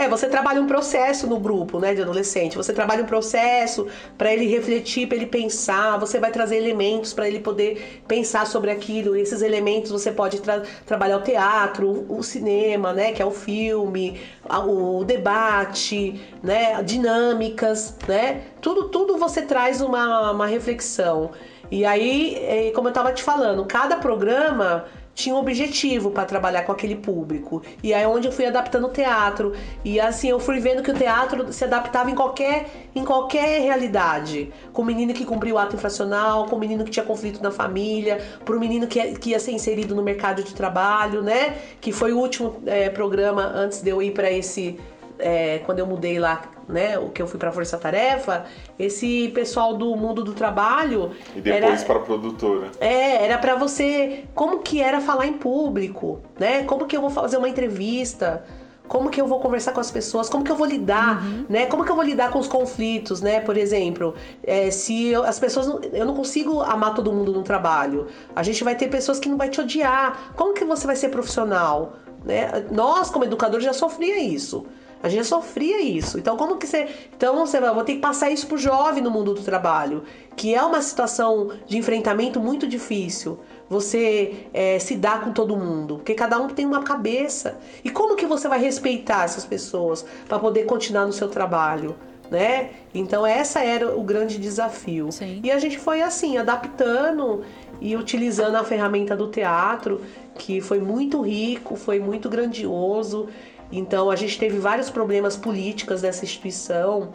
É, 0.00 0.08
você 0.08 0.26
trabalha 0.28 0.62
um 0.62 0.66
processo 0.66 1.26
no 1.26 1.38
grupo, 1.38 1.78
né, 1.78 1.94
de 1.94 2.00
adolescente. 2.00 2.56
Você 2.56 2.72
trabalha 2.72 3.02
um 3.02 3.06
processo 3.06 3.86
para 4.16 4.32
ele 4.32 4.46
refletir, 4.46 5.06
para 5.06 5.18
ele 5.18 5.26
pensar. 5.26 5.98
Você 5.98 6.18
vai 6.18 6.30
trazer 6.30 6.56
elementos 6.56 7.12
para 7.12 7.28
ele 7.28 7.38
poder 7.38 8.02
pensar 8.08 8.46
sobre 8.46 8.70
aquilo. 8.70 9.14
E 9.14 9.20
esses 9.20 9.42
elementos 9.42 9.90
você 9.90 10.10
pode 10.10 10.40
tra 10.40 10.62
trabalhar 10.86 11.18
o 11.18 11.20
teatro, 11.20 12.06
o 12.08 12.22
cinema, 12.22 12.94
né, 12.94 13.12
que 13.12 13.20
é 13.20 13.26
o 13.26 13.30
filme, 13.30 14.18
o 14.48 15.04
debate, 15.04 16.18
né, 16.42 16.82
dinâmicas, 16.82 17.94
né. 18.08 18.40
Tudo, 18.62 18.88
tudo 18.88 19.18
você 19.18 19.42
traz 19.42 19.82
uma, 19.82 20.32
uma 20.32 20.46
reflexão. 20.46 21.32
E 21.70 21.84
aí, 21.84 22.36
é, 22.36 22.72
como 22.74 22.88
eu 22.88 22.90
estava 22.90 23.12
te 23.12 23.22
falando, 23.22 23.66
cada 23.66 23.96
programa 23.96 24.86
tinha 25.14 25.34
um 25.34 25.38
objetivo 25.38 26.10
para 26.10 26.24
trabalhar 26.24 26.62
com 26.62 26.72
aquele 26.72 26.96
público. 26.96 27.62
E 27.82 27.92
aí 27.92 28.02
é 28.02 28.08
onde 28.08 28.28
eu 28.28 28.32
fui 28.32 28.46
adaptando 28.46 28.86
o 28.86 28.90
teatro. 28.90 29.52
E 29.84 30.00
assim, 30.00 30.28
eu 30.28 30.40
fui 30.40 30.60
vendo 30.60 30.82
que 30.82 30.90
o 30.90 30.94
teatro 30.94 31.52
se 31.52 31.64
adaptava 31.64 32.10
em 32.10 32.14
qualquer, 32.14 32.70
em 32.94 33.04
qualquer 33.04 33.60
realidade. 33.60 34.52
Com 34.72 34.82
o 34.82 34.84
menino 34.84 35.12
que 35.12 35.24
cumpriu 35.24 35.56
o 35.56 35.58
ato 35.58 35.76
infracional, 35.76 36.46
com 36.46 36.56
o 36.56 36.58
menino 36.58 36.84
que 36.84 36.90
tinha 36.90 37.04
conflito 37.04 37.42
na 37.42 37.50
família, 37.50 38.18
para 38.44 38.56
o 38.56 38.60
menino 38.60 38.86
que, 38.86 39.14
que, 39.18 39.30
ia 39.30 39.40
ser 39.40 39.52
inserido 39.52 39.94
no 39.94 40.02
mercado 40.02 40.42
de 40.42 40.54
trabalho, 40.54 41.22
né? 41.22 41.56
Que 41.80 41.92
foi 41.92 42.12
o 42.12 42.18
último 42.18 42.62
é, 42.66 42.88
programa 42.88 43.42
antes 43.42 43.82
de 43.82 43.90
eu 43.90 44.02
ir 44.02 44.12
para 44.12 44.30
esse. 44.30 44.78
É, 45.20 45.60
quando 45.64 45.78
eu 45.78 45.86
mudei 45.86 46.18
lá 46.18 46.42
né, 46.70 46.98
o 46.98 47.08
que 47.10 47.20
eu 47.20 47.26
fui 47.26 47.38
para 47.38 47.52
Força 47.52 47.76
Tarefa, 47.76 48.44
esse 48.78 49.28
pessoal 49.28 49.76
do 49.76 49.94
mundo 49.96 50.22
do 50.22 50.32
trabalho 50.32 51.10
e 51.34 51.40
depois 51.40 51.84
para 51.84 51.96
a 51.96 52.02
produtora. 52.02 52.70
É, 52.80 53.24
era 53.24 53.38
para 53.38 53.56
você 53.56 54.24
como 54.34 54.60
que 54.60 54.80
era 54.80 55.00
falar 55.00 55.26
em 55.26 55.34
público, 55.34 56.20
né? 56.38 56.64
Como 56.64 56.86
que 56.86 56.96
eu 56.96 57.00
vou 57.00 57.10
fazer 57.10 57.36
uma 57.36 57.48
entrevista? 57.48 58.44
Como 58.90 59.08
que 59.08 59.20
eu 59.20 59.26
vou 59.28 59.38
conversar 59.38 59.70
com 59.70 59.78
as 59.78 59.88
pessoas? 59.88 60.28
Como 60.28 60.42
que 60.42 60.50
eu 60.50 60.56
vou 60.56 60.66
lidar, 60.66 61.22
uhum. 61.22 61.46
né? 61.48 61.66
Como 61.66 61.84
que 61.84 61.92
eu 61.92 61.94
vou 61.94 62.04
lidar 62.04 62.32
com 62.32 62.40
os 62.40 62.48
conflitos, 62.48 63.20
né? 63.20 63.38
Por 63.38 63.56
exemplo, 63.56 64.16
é, 64.42 64.68
se 64.72 65.06
eu, 65.06 65.22
as 65.22 65.38
pessoas 65.38 65.68
não, 65.68 65.80
eu 65.92 66.04
não 66.04 66.14
consigo 66.14 66.60
amar 66.60 66.92
todo 66.94 67.12
mundo 67.12 67.32
no 67.32 67.42
trabalho, 67.42 68.08
a 68.34 68.42
gente 68.42 68.64
vai 68.64 68.74
ter 68.74 68.88
pessoas 68.88 69.20
que 69.20 69.28
não 69.28 69.36
vai 69.36 69.48
te 69.48 69.60
odiar. 69.60 70.32
Como 70.34 70.54
que 70.54 70.64
você 70.64 70.88
vai 70.88 70.96
ser 70.96 71.08
profissional? 71.08 71.92
Né? 72.24 72.66
Nós, 72.72 73.10
como 73.10 73.24
educadores, 73.24 73.64
já 73.64 73.72
sofria 73.72 74.18
isso. 74.18 74.66
A 75.02 75.08
gente 75.08 75.26
sofria 75.26 75.80
isso. 75.80 76.18
Então, 76.18 76.36
como 76.36 76.56
que 76.58 76.66
você. 76.66 76.88
Então, 77.16 77.46
você 77.46 77.58
vai, 77.58 77.72
vou 77.72 77.84
ter 77.84 77.94
que 77.94 78.00
passar 78.00 78.30
isso 78.30 78.46
pro 78.46 78.58
jovem 78.58 79.02
no 79.02 79.10
mundo 79.10 79.34
do 79.34 79.42
trabalho, 79.42 80.04
que 80.36 80.54
é 80.54 80.62
uma 80.62 80.82
situação 80.82 81.50
de 81.66 81.78
enfrentamento 81.78 82.38
muito 82.38 82.66
difícil. 82.66 83.38
Você 83.68 84.46
é, 84.52 84.78
se 84.78 84.96
dá 84.96 85.18
com 85.18 85.32
todo 85.32 85.56
mundo, 85.56 85.96
porque 85.96 86.14
cada 86.14 86.38
um 86.38 86.48
tem 86.48 86.66
uma 86.66 86.82
cabeça. 86.82 87.58
E 87.84 87.90
como 87.90 88.16
que 88.16 88.26
você 88.26 88.48
vai 88.48 88.60
respeitar 88.60 89.24
essas 89.24 89.44
pessoas 89.44 90.04
para 90.28 90.38
poder 90.38 90.64
continuar 90.64 91.06
no 91.06 91.12
seu 91.12 91.28
trabalho? 91.28 91.96
Né? 92.30 92.70
Então 92.94 93.26
essa 93.26 93.60
era 93.60 93.96
o 93.96 94.02
grande 94.02 94.38
desafio. 94.38 95.10
Sim. 95.10 95.40
E 95.42 95.50
a 95.50 95.58
gente 95.58 95.78
foi 95.78 96.00
assim, 96.00 96.38
adaptando 96.38 97.42
e 97.80 97.96
utilizando 97.96 98.54
a 98.54 98.62
ferramenta 98.62 99.16
do 99.16 99.28
teatro, 99.28 100.00
que 100.36 100.60
foi 100.60 100.78
muito 100.78 101.20
rico, 101.22 101.74
foi 101.74 101.98
muito 101.98 102.28
grandioso. 102.28 103.28
Então 103.72 104.10
a 104.10 104.16
gente 104.16 104.38
teve 104.38 104.58
vários 104.58 104.90
problemas 104.90 105.36
políticos 105.36 106.02
dessa 106.02 106.24
instituição, 106.24 107.12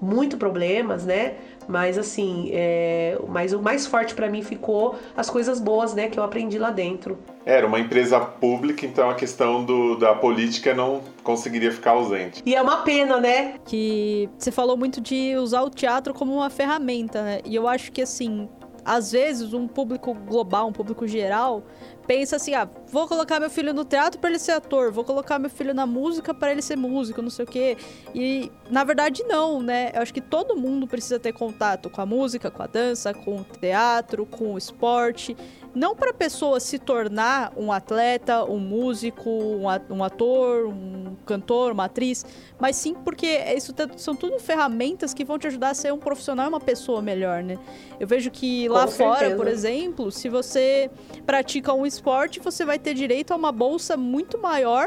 muito 0.00 0.36
problemas, 0.36 1.04
né? 1.04 1.34
Mas 1.68 1.98
assim, 1.98 2.50
é... 2.52 3.18
mas 3.28 3.52
o 3.52 3.60
mais 3.60 3.86
forte 3.86 4.14
para 4.14 4.28
mim 4.28 4.42
ficou 4.42 4.96
as 5.16 5.28
coisas 5.28 5.60
boas, 5.60 5.94
né, 5.94 6.08
que 6.08 6.18
eu 6.18 6.22
aprendi 6.22 6.58
lá 6.58 6.70
dentro. 6.70 7.18
Era 7.44 7.66
uma 7.66 7.80
empresa 7.80 8.20
pública, 8.20 8.86
então 8.86 9.10
a 9.10 9.14
questão 9.14 9.64
do, 9.64 9.96
da 9.96 10.14
política 10.14 10.74
não 10.74 11.00
conseguiria 11.24 11.72
ficar 11.72 11.92
ausente. 11.92 12.42
E 12.46 12.54
é 12.54 12.62
uma 12.62 12.78
pena, 12.78 13.20
né? 13.20 13.54
Que 13.64 14.28
você 14.38 14.52
falou 14.52 14.76
muito 14.76 15.00
de 15.00 15.36
usar 15.36 15.62
o 15.62 15.70
teatro 15.70 16.14
como 16.14 16.34
uma 16.34 16.50
ferramenta, 16.50 17.22
né? 17.22 17.40
E 17.44 17.54
eu 17.54 17.66
acho 17.66 17.90
que 17.90 18.02
assim, 18.02 18.48
às 18.86 19.10
vezes 19.10 19.52
um 19.52 19.66
público 19.66 20.14
global, 20.14 20.68
um 20.68 20.72
público 20.72 21.08
geral, 21.08 21.64
pensa 22.06 22.36
assim: 22.36 22.54
ah, 22.54 22.68
vou 22.86 23.08
colocar 23.08 23.40
meu 23.40 23.50
filho 23.50 23.74
no 23.74 23.84
teatro 23.84 24.20
para 24.20 24.30
ele 24.30 24.38
ser 24.38 24.52
ator, 24.52 24.92
vou 24.92 25.04
colocar 25.04 25.40
meu 25.40 25.50
filho 25.50 25.74
na 25.74 25.84
música 25.84 26.32
para 26.32 26.52
ele 26.52 26.62
ser 26.62 26.76
músico, 26.76 27.20
não 27.20 27.30
sei 27.30 27.44
o 27.44 27.48
quê. 27.48 27.76
E 28.14 28.50
na 28.70 28.84
verdade, 28.84 29.24
não, 29.24 29.60
né? 29.60 29.90
Eu 29.92 30.02
acho 30.02 30.14
que 30.14 30.20
todo 30.20 30.56
mundo 30.56 30.86
precisa 30.86 31.18
ter 31.18 31.32
contato 31.32 31.90
com 31.90 32.00
a 32.00 32.06
música, 32.06 32.48
com 32.48 32.62
a 32.62 32.66
dança, 32.68 33.12
com 33.12 33.40
o 33.40 33.44
teatro, 33.44 34.24
com 34.24 34.54
o 34.54 34.58
esporte 34.58 35.36
não 35.76 35.94
para 35.94 36.08
a 36.10 36.14
pessoa 36.14 36.58
se 36.58 36.78
tornar 36.78 37.52
um 37.54 37.70
atleta, 37.70 38.42
um 38.46 38.58
músico, 38.58 39.30
um 39.30 40.02
ator, 40.02 40.68
um 40.68 41.14
cantor, 41.26 41.72
uma 41.72 41.84
atriz, 41.84 42.24
mas 42.58 42.76
sim 42.76 42.94
porque 42.94 43.26
isso 43.54 43.74
são 43.98 44.16
tudo 44.16 44.38
ferramentas 44.38 45.12
que 45.12 45.22
vão 45.22 45.38
te 45.38 45.46
ajudar 45.46 45.70
a 45.70 45.74
ser 45.74 45.92
um 45.92 45.98
profissional 45.98 46.46
e 46.46 46.48
uma 46.48 46.60
pessoa 46.60 47.02
melhor, 47.02 47.42
né? 47.42 47.58
Eu 48.00 48.06
vejo 48.06 48.30
que 48.30 48.66
lá 48.70 48.86
fora, 48.86 49.36
por 49.36 49.46
exemplo, 49.46 50.10
se 50.10 50.30
você 50.30 50.90
pratica 51.26 51.74
um 51.74 51.84
esporte, 51.84 52.40
você 52.40 52.64
vai 52.64 52.78
ter 52.78 52.94
direito 52.94 53.32
a 53.32 53.36
uma 53.36 53.52
bolsa 53.52 53.98
muito 53.98 54.38
maior 54.38 54.86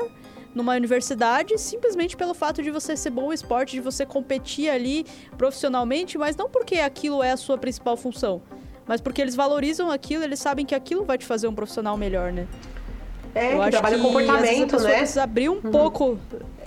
numa 0.56 0.74
universidade 0.74 1.56
simplesmente 1.60 2.18
pelo 2.18 2.34
fato 2.34 2.64
de 2.64 2.72
você 2.72 2.98
ser 2.98 3.12
bom 3.12 3.28
no 3.28 3.34
esporte, 3.34 3.74
de 3.74 3.80
você 3.80 4.08
competir 4.08 4.72
ali 4.72 5.06
profissionalmente, 5.38 6.18
mas 6.18 6.36
não 6.36 6.50
porque 6.50 6.80
aquilo 6.80 7.22
é 7.22 7.30
a 7.30 7.38
sua 7.38 7.60
principal 7.60 7.96
função 7.96 8.42
mas 8.90 9.00
porque 9.00 9.22
eles 9.22 9.36
valorizam 9.36 9.92
aquilo, 9.92 10.24
eles 10.24 10.40
sabem 10.40 10.66
que 10.66 10.74
aquilo 10.74 11.06
vai 11.06 11.16
te 11.16 11.24
fazer 11.24 11.48
um 11.48 11.54
profissional 11.54 11.96
melhor, 11.96 12.34
né? 12.34 12.48
É, 13.36 13.54
Eu 13.54 13.62
que 13.62 13.70
trabalha 13.70 13.98
que, 13.98 14.02
comportamento, 14.02 14.76
às 14.76 14.82
vezes, 14.82 14.84
né? 14.84 14.98
Precisa 14.98 15.24
abrir 15.24 15.48
um 15.48 15.62
uhum. 15.64 15.72
pouco. 15.72 16.20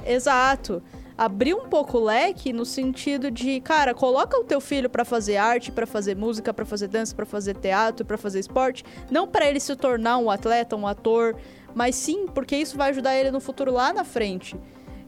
Exato. 0.06 0.80
Abrir 1.18 1.52
um 1.52 1.68
pouco 1.68 1.98
o 1.98 2.04
leque 2.04 2.52
no 2.52 2.64
sentido 2.64 3.28
de, 3.28 3.60
cara, 3.60 3.92
coloca 3.92 4.38
o 4.38 4.44
teu 4.44 4.60
filho 4.60 4.88
para 4.88 5.04
fazer 5.04 5.36
arte, 5.36 5.72
para 5.72 5.84
fazer 5.84 6.14
música, 6.14 6.54
para 6.54 6.64
fazer 6.64 6.86
dança, 6.86 7.12
para 7.12 7.26
fazer 7.26 7.56
teatro, 7.56 8.06
para 8.06 8.16
fazer 8.16 8.38
esporte, 8.38 8.84
não 9.10 9.26
para 9.26 9.48
ele 9.48 9.58
se 9.58 9.74
tornar 9.74 10.18
um 10.18 10.30
atleta, 10.30 10.76
um 10.76 10.86
ator, 10.86 11.34
mas 11.74 11.96
sim 11.96 12.28
porque 12.28 12.54
isso 12.54 12.76
vai 12.76 12.90
ajudar 12.90 13.16
ele 13.16 13.32
no 13.32 13.40
futuro 13.40 13.72
lá 13.72 13.92
na 13.92 14.04
frente. 14.04 14.56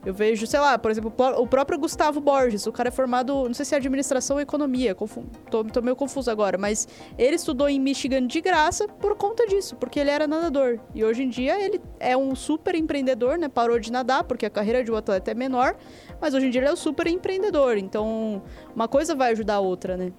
Eu 0.05 0.13
vejo, 0.13 0.47
sei 0.47 0.61
lá, 0.61 0.79
por 0.79 0.91
exemplo, 0.91 1.13
o 1.39 1.47
próprio 1.47 1.79
Gustavo 1.79 2.21
Borges, 2.21 2.67
o 2.67 2.73
cara 2.73 2.89
é 2.89 2.93
formado, 2.93 3.45
não 3.45 3.55
sei 3.55 3.65
se 3.65 3.75
é 3.75 3.79
administração 3.79 4.37
ou 4.37 4.41
economia, 4.41 4.95
tô, 5.51 5.65
tô 5.65 5.83
meio 5.83 5.97
confuso 5.97 6.31
agora, 6.31 6.59
mas 6.59 6.87
ele 7.17 7.37
estudou 7.37 7.69
em 7.69 7.81
Michigan 7.81 8.27
de 8.27 8.41
graça 8.41 8.87
por 8.87 9.17
conta 9.17 9.47
disso, 9.47 9.77
porque 9.77 9.99
ele 9.99 10.11
era 10.11 10.27
nadador. 10.27 10.79
E 10.95 11.03
hoje 11.03 11.23
em 11.23 11.29
dia 11.29 11.59
ele 11.59 11.81
é 11.99 12.17
um 12.17 12.35
super 12.35 12.75
empreendedor, 12.75 13.39
né? 13.39 13.49
Parou 13.49 13.79
de 13.79 13.91
nadar, 13.91 14.25
porque 14.25 14.45
a 14.45 14.51
carreira 14.51 14.85
de 14.85 14.93
um 14.93 14.97
atleta 14.97 15.31
é 15.31 15.35
menor, 15.35 15.77
mas 16.21 16.35
hoje 16.35 16.47
em 16.47 16.51
dia 16.51 16.61
ele 16.61 16.69
é 16.69 16.73
um 16.73 16.77
super 16.77 17.07
empreendedor. 17.07 17.79
Então, 17.79 18.43
uma 18.75 18.89
coisa 18.89 19.15
vai 19.15 19.33
ajudar 19.33 19.55
a 19.55 19.61
outra, 19.61 19.97
né? 19.97 20.13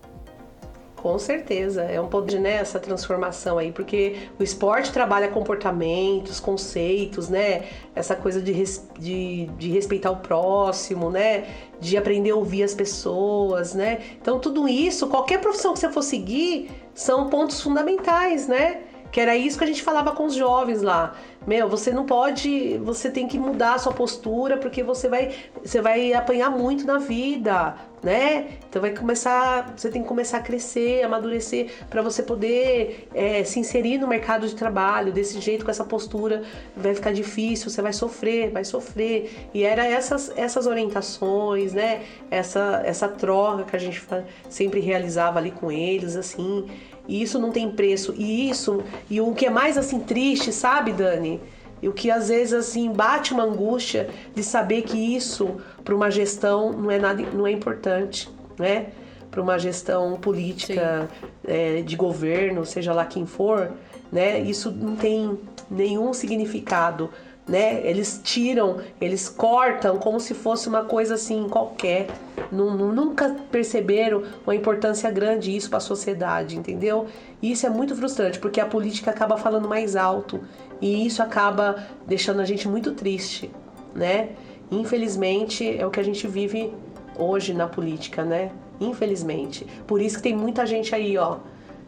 Com 1.05 1.19
certeza, 1.19 1.83
é 1.83 2.01
um 2.01 2.07
pouco 2.07 2.33
né, 2.35 2.53
essa 2.53 2.79
transformação 2.79 3.59
aí, 3.59 3.71
porque 3.71 4.27
o 4.39 4.43
esporte 4.43 4.91
trabalha 4.91 5.27
comportamentos, 5.27 6.39
conceitos, 6.39 7.29
né? 7.29 7.65
Essa 7.93 8.15
coisa 8.15 8.41
de, 8.41 8.51
res, 8.51 8.89
de, 8.97 9.45
de 9.55 9.69
respeitar 9.69 10.09
o 10.09 10.15
próximo, 10.15 11.11
né? 11.11 11.45
De 11.79 11.95
aprender 11.95 12.31
a 12.31 12.35
ouvir 12.35 12.63
as 12.63 12.73
pessoas, 12.73 13.75
né? 13.75 13.99
Então 14.19 14.39
tudo 14.39 14.67
isso, 14.67 15.05
qualquer 15.05 15.39
profissão 15.39 15.73
que 15.73 15.79
você 15.79 15.91
for 15.91 16.01
seguir, 16.01 16.71
são 16.95 17.29
pontos 17.29 17.61
fundamentais, 17.61 18.47
né? 18.47 18.81
Que 19.11 19.21
era 19.21 19.37
isso 19.37 19.59
que 19.59 19.63
a 19.63 19.67
gente 19.67 19.83
falava 19.83 20.11
com 20.11 20.25
os 20.25 20.33
jovens 20.33 20.81
lá. 20.81 21.15
Meu, 21.45 21.69
você 21.69 21.91
não 21.91 22.07
pode, 22.07 22.79
você 22.79 23.11
tem 23.11 23.27
que 23.27 23.37
mudar 23.37 23.75
a 23.75 23.77
sua 23.77 23.93
postura 23.93 24.57
porque 24.57 24.81
você 24.81 25.07
vai, 25.07 25.35
você 25.63 25.79
vai 25.79 26.13
apanhar 26.13 26.49
muito 26.49 26.83
na 26.87 26.97
vida, 26.97 27.75
né? 28.05 28.49
Então 28.69 28.79
vai 28.79 28.91
começar, 28.91 29.73
você 29.75 29.89
tem 29.89 30.03
que 30.03 30.07
começar 30.07 30.37
a 30.37 30.41
crescer, 30.41 31.03
amadurecer 31.03 31.71
para 31.89 32.03
você 32.03 32.21
poder 32.21 33.09
é, 33.15 33.43
se 33.43 33.59
inserir 33.59 33.97
no 33.97 34.07
mercado 34.07 34.47
de 34.47 34.53
trabalho 34.53 35.11
desse 35.11 35.41
jeito 35.41 35.65
com 35.65 35.71
essa 35.71 35.83
postura 35.83 36.43
vai 36.77 36.93
ficar 36.93 37.11
difícil, 37.11 37.71
você 37.71 37.81
vai 37.81 37.91
sofrer, 37.91 38.51
vai 38.51 38.63
sofrer. 38.63 39.49
E 39.55 39.63
era 39.63 39.83
essas 39.83 40.31
essas 40.37 40.67
orientações, 40.67 41.73
né? 41.73 42.03
Essa 42.29 42.83
essa 42.85 43.07
troca 43.07 43.63
que 43.63 43.75
a 43.75 43.79
gente 43.79 44.05
sempre 44.47 44.79
realizava 44.79 45.39
ali 45.39 45.49
com 45.49 45.71
eles, 45.71 46.15
assim. 46.15 46.67
E 47.07 47.23
isso 47.23 47.39
não 47.39 47.51
tem 47.51 47.71
preço. 47.71 48.13
E 48.15 48.49
isso, 48.49 48.83
e 49.09 49.19
o 49.19 49.33
que 49.33 49.47
é 49.47 49.49
mais 49.49 49.79
assim 49.79 49.99
triste, 49.99 50.51
sabe, 50.51 50.91
Dani? 50.91 51.41
E 51.85 51.87
o 51.87 51.93
que 51.93 52.09
às 52.09 52.29
vezes 52.29 52.51
assim 52.51 52.91
bate 52.91 53.31
uma 53.31 53.43
angústia 53.43 54.09
de 54.33 54.41
saber 54.41 54.81
que 54.81 54.97
isso 54.97 55.57
para 55.83 55.93
uma 55.93 56.09
gestão 56.09 56.73
não 56.73 56.89
é 56.89 56.97
nada, 56.97 57.21
não 57.31 57.45
é 57.45 57.51
importante, 57.51 58.27
né? 58.57 58.87
Para 59.29 59.39
uma 59.39 59.59
gestão 59.59 60.17
política 60.19 61.07
é, 61.47 61.83
de 61.83 61.95
governo, 61.95 62.65
seja 62.65 62.91
lá 62.91 63.05
quem 63.05 63.27
for, 63.27 63.71
né? 64.11 64.39
Isso 64.39 64.71
não 64.71 64.95
tem 64.95 65.37
nenhum 65.69 66.11
significado 66.11 67.11
né? 67.47 67.81
Eles 67.87 68.19
tiram, 68.23 68.77
eles 68.99 69.29
cortam 69.29 69.97
como 69.97 70.19
se 70.19 70.33
fosse 70.33 70.67
uma 70.67 70.83
coisa 70.83 71.15
assim 71.15 71.47
qualquer. 71.47 72.07
Nunca 72.51 73.35
perceberam 73.51 74.23
uma 74.45 74.55
importância 74.55 75.09
grande 75.11 75.55
isso 75.55 75.69
para 75.69 75.77
a 75.77 75.81
sociedade, 75.81 76.57
entendeu? 76.57 77.07
E 77.41 77.51
isso 77.51 77.65
é 77.65 77.69
muito 77.69 77.95
frustrante 77.95 78.39
porque 78.39 78.59
a 78.59 78.65
política 78.65 79.11
acaba 79.11 79.37
falando 79.37 79.67
mais 79.67 79.95
alto 79.95 80.41
e 80.81 81.05
isso 81.05 81.21
acaba 81.21 81.87
deixando 82.07 82.41
a 82.41 82.45
gente 82.45 82.67
muito 82.67 82.93
triste, 82.93 83.51
né? 83.93 84.29
Infelizmente 84.71 85.77
é 85.77 85.85
o 85.85 85.91
que 85.91 85.99
a 85.99 86.03
gente 86.03 86.27
vive 86.27 86.73
hoje 87.17 87.53
na 87.53 87.67
política, 87.67 88.23
né? 88.23 88.51
Infelizmente. 88.79 89.65
Por 89.85 90.01
isso 90.01 90.17
que 90.17 90.23
tem 90.23 90.35
muita 90.35 90.65
gente 90.65 90.93
aí, 90.93 91.17
ó, 91.17 91.37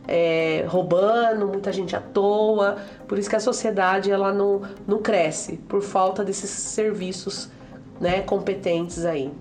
é, 0.08 0.66
roubando, 0.68 1.48
muita 1.48 1.72
gente 1.72 1.96
à 1.96 2.02
toa. 2.02 2.78
Por 3.08 3.18
isso 3.18 3.30
que 3.30 3.36
a 3.36 3.40
sociedade 3.40 4.12
ela 4.12 4.34
não, 4.34 4.62
não 4.88 5.00
cresce, 5.00 5.58
por 5.58 5.82
falta 5.82 6.24
desses 6.24 6.50
serviços 6.50 7.50
né, 8.00 8.22
competentes 8.22 9.06
aí. 9.06 9.32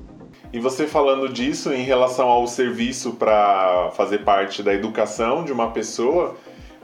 E 0.52 0.58
você 0.58 0.86
falando 0.86 1.28
disso 1.28 1.72
em 1.72 1.82
relação 1.82 2.28
ao 2.28 2.46
serviço 2.46 3.12
para 3.12 3.90
fazer 3.94 4.18
parte 4.18 4.62
da 4.62 4.72
educação 4.72 5.44
de 5.44 5.52
uma 5.52 5.70
pessoa, 5.70 6.36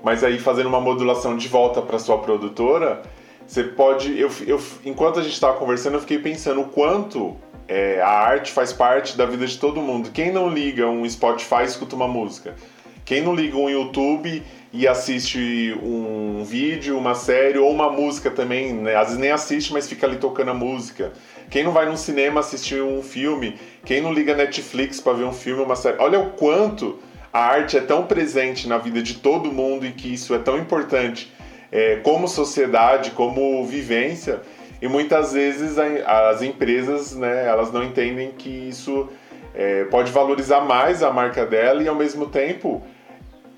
mas 0.03 0.23
aí 0.23 0.39
fazendo 0.39 0.67
uma 0.67 0.81
modulação 0.81 1.37
de 1.37 1.49
volta 1.49 1.81
para 1.81 1.99
sua 1.99 2.19
produtora, 2.19 3.03
você 3.47 3.65
pode. 3.65 4.19
Eu, 4.19 4.31
eu, 4.47 4.61
enquanto 4.85 5.21
a 5.21 5.23
gente 5.23 5.33
estava 5.33 5.57
conversando, 5.59 5.95
eu 5.95 6.01
fiquei 6.01 6.19
pensando 6.19 6.61
o 6.61 6.65
quanto 6.65 7.37
é, 7.69 8.01
a 8.01 8.11
arte 8.11 8.53
faz 8.53 8.73
parte 8.73 9.17
da 9.17 9.25
vida 9.25 9.47
de 9.47 9.59
todo 9.59 9.81
mundo. 9.81 10.11
Quem 10.11 10.33
não 10.33 10.49
liga 10.49 10.87
um 10.87 11.09
Spotify 11.09 11.65
escuta 11.65 11.95
uma 11.95 12.09
música. 12.09 12.55
Quem 13.05 13.23
não 13.23 13.35
liga 13.35 13.57
um 13.57 13.69
YouTube 13.69 14.43
e 14.73 14.89
assiste 14.89 15.77
um 15.83 16.45
vídeo, 16.45 16.97
uma 16.97 17.15
série 17.15 17.59
ou 17.59 17.71
uma 17.71 17.91
música 17.91 18.31
também, 18.31 18.73
né? 18.73 18.95
às 18.95 19.09
vezes 19.09 19.19
nem 19.19 19.31
assiste, 19.31 19.73
mas 19.73 19.89
fica 19.89 20.07
ali 20.07 20.17
tocando 20.17 20.51
a 20.51 20.55
música. 20.55 21.13
Quem 21.51 21.65
não 21.65 21.73
vai 21.73 21.87
num 21.87 21.97
cinema 21.97 22.41
assistir 22.41 22.83
um 22.83 23.03
filme, 23.03 23.59
quem 23.85 24.01
não 24.01 24.13
liga 24.13 24.35
Netflix 24.35 25.01
para 25.01 25.13
ver 25.13 25.25
um 25.25 25.33
filme, 25.33 25.63
uma 25.63 25.77
série. 25.77 25.99
Olha 25.99 26.19
o 26.19 26.31
quanto 26.31 26.99
a 27.33 27.41
arte 27.41 27.77
é 27.77 27.81
tão 27.81 28.07
presente 28.07 28.69
na 28.69 28.79
vida 28.79 29.03
de 29.03 29.15
todo 29.15 29.53
mundo 29.53 29.85
e 29.85 29.93
que 29.93 30.13
isso 30.15 30.35
é 30.35 30.39
tão 30.39 30.57
importante 30.57 31.33
é, 31.71 31.97
como 31.97 32.29
sociedade, 32.29 33.11
como 33.11 33.65
vivência. 33.67 34.41
E 34.81 34.89
muitas 34.89 35.33
vezes 35.33 35.77
as 35.79 36.43
empresas, 36.43 37.15
né, 37.15 37.47
elas 37.47 37.73
não 37.73 37.83
entendem 37.83 38.33
que 38.33 38.49
isso 38.49 39.09
é, 39.55 39.85
pode 39.85 40.11
valorizar 40.11 40.61
mais 40.61 41.03
a 41.03 41.11
marca 41.11 41.45
dela 41.45 41.83
e 41.83 41.89
ao 41.89 41.95
mesmo 41.95 42.27
tempo 42.27 42.83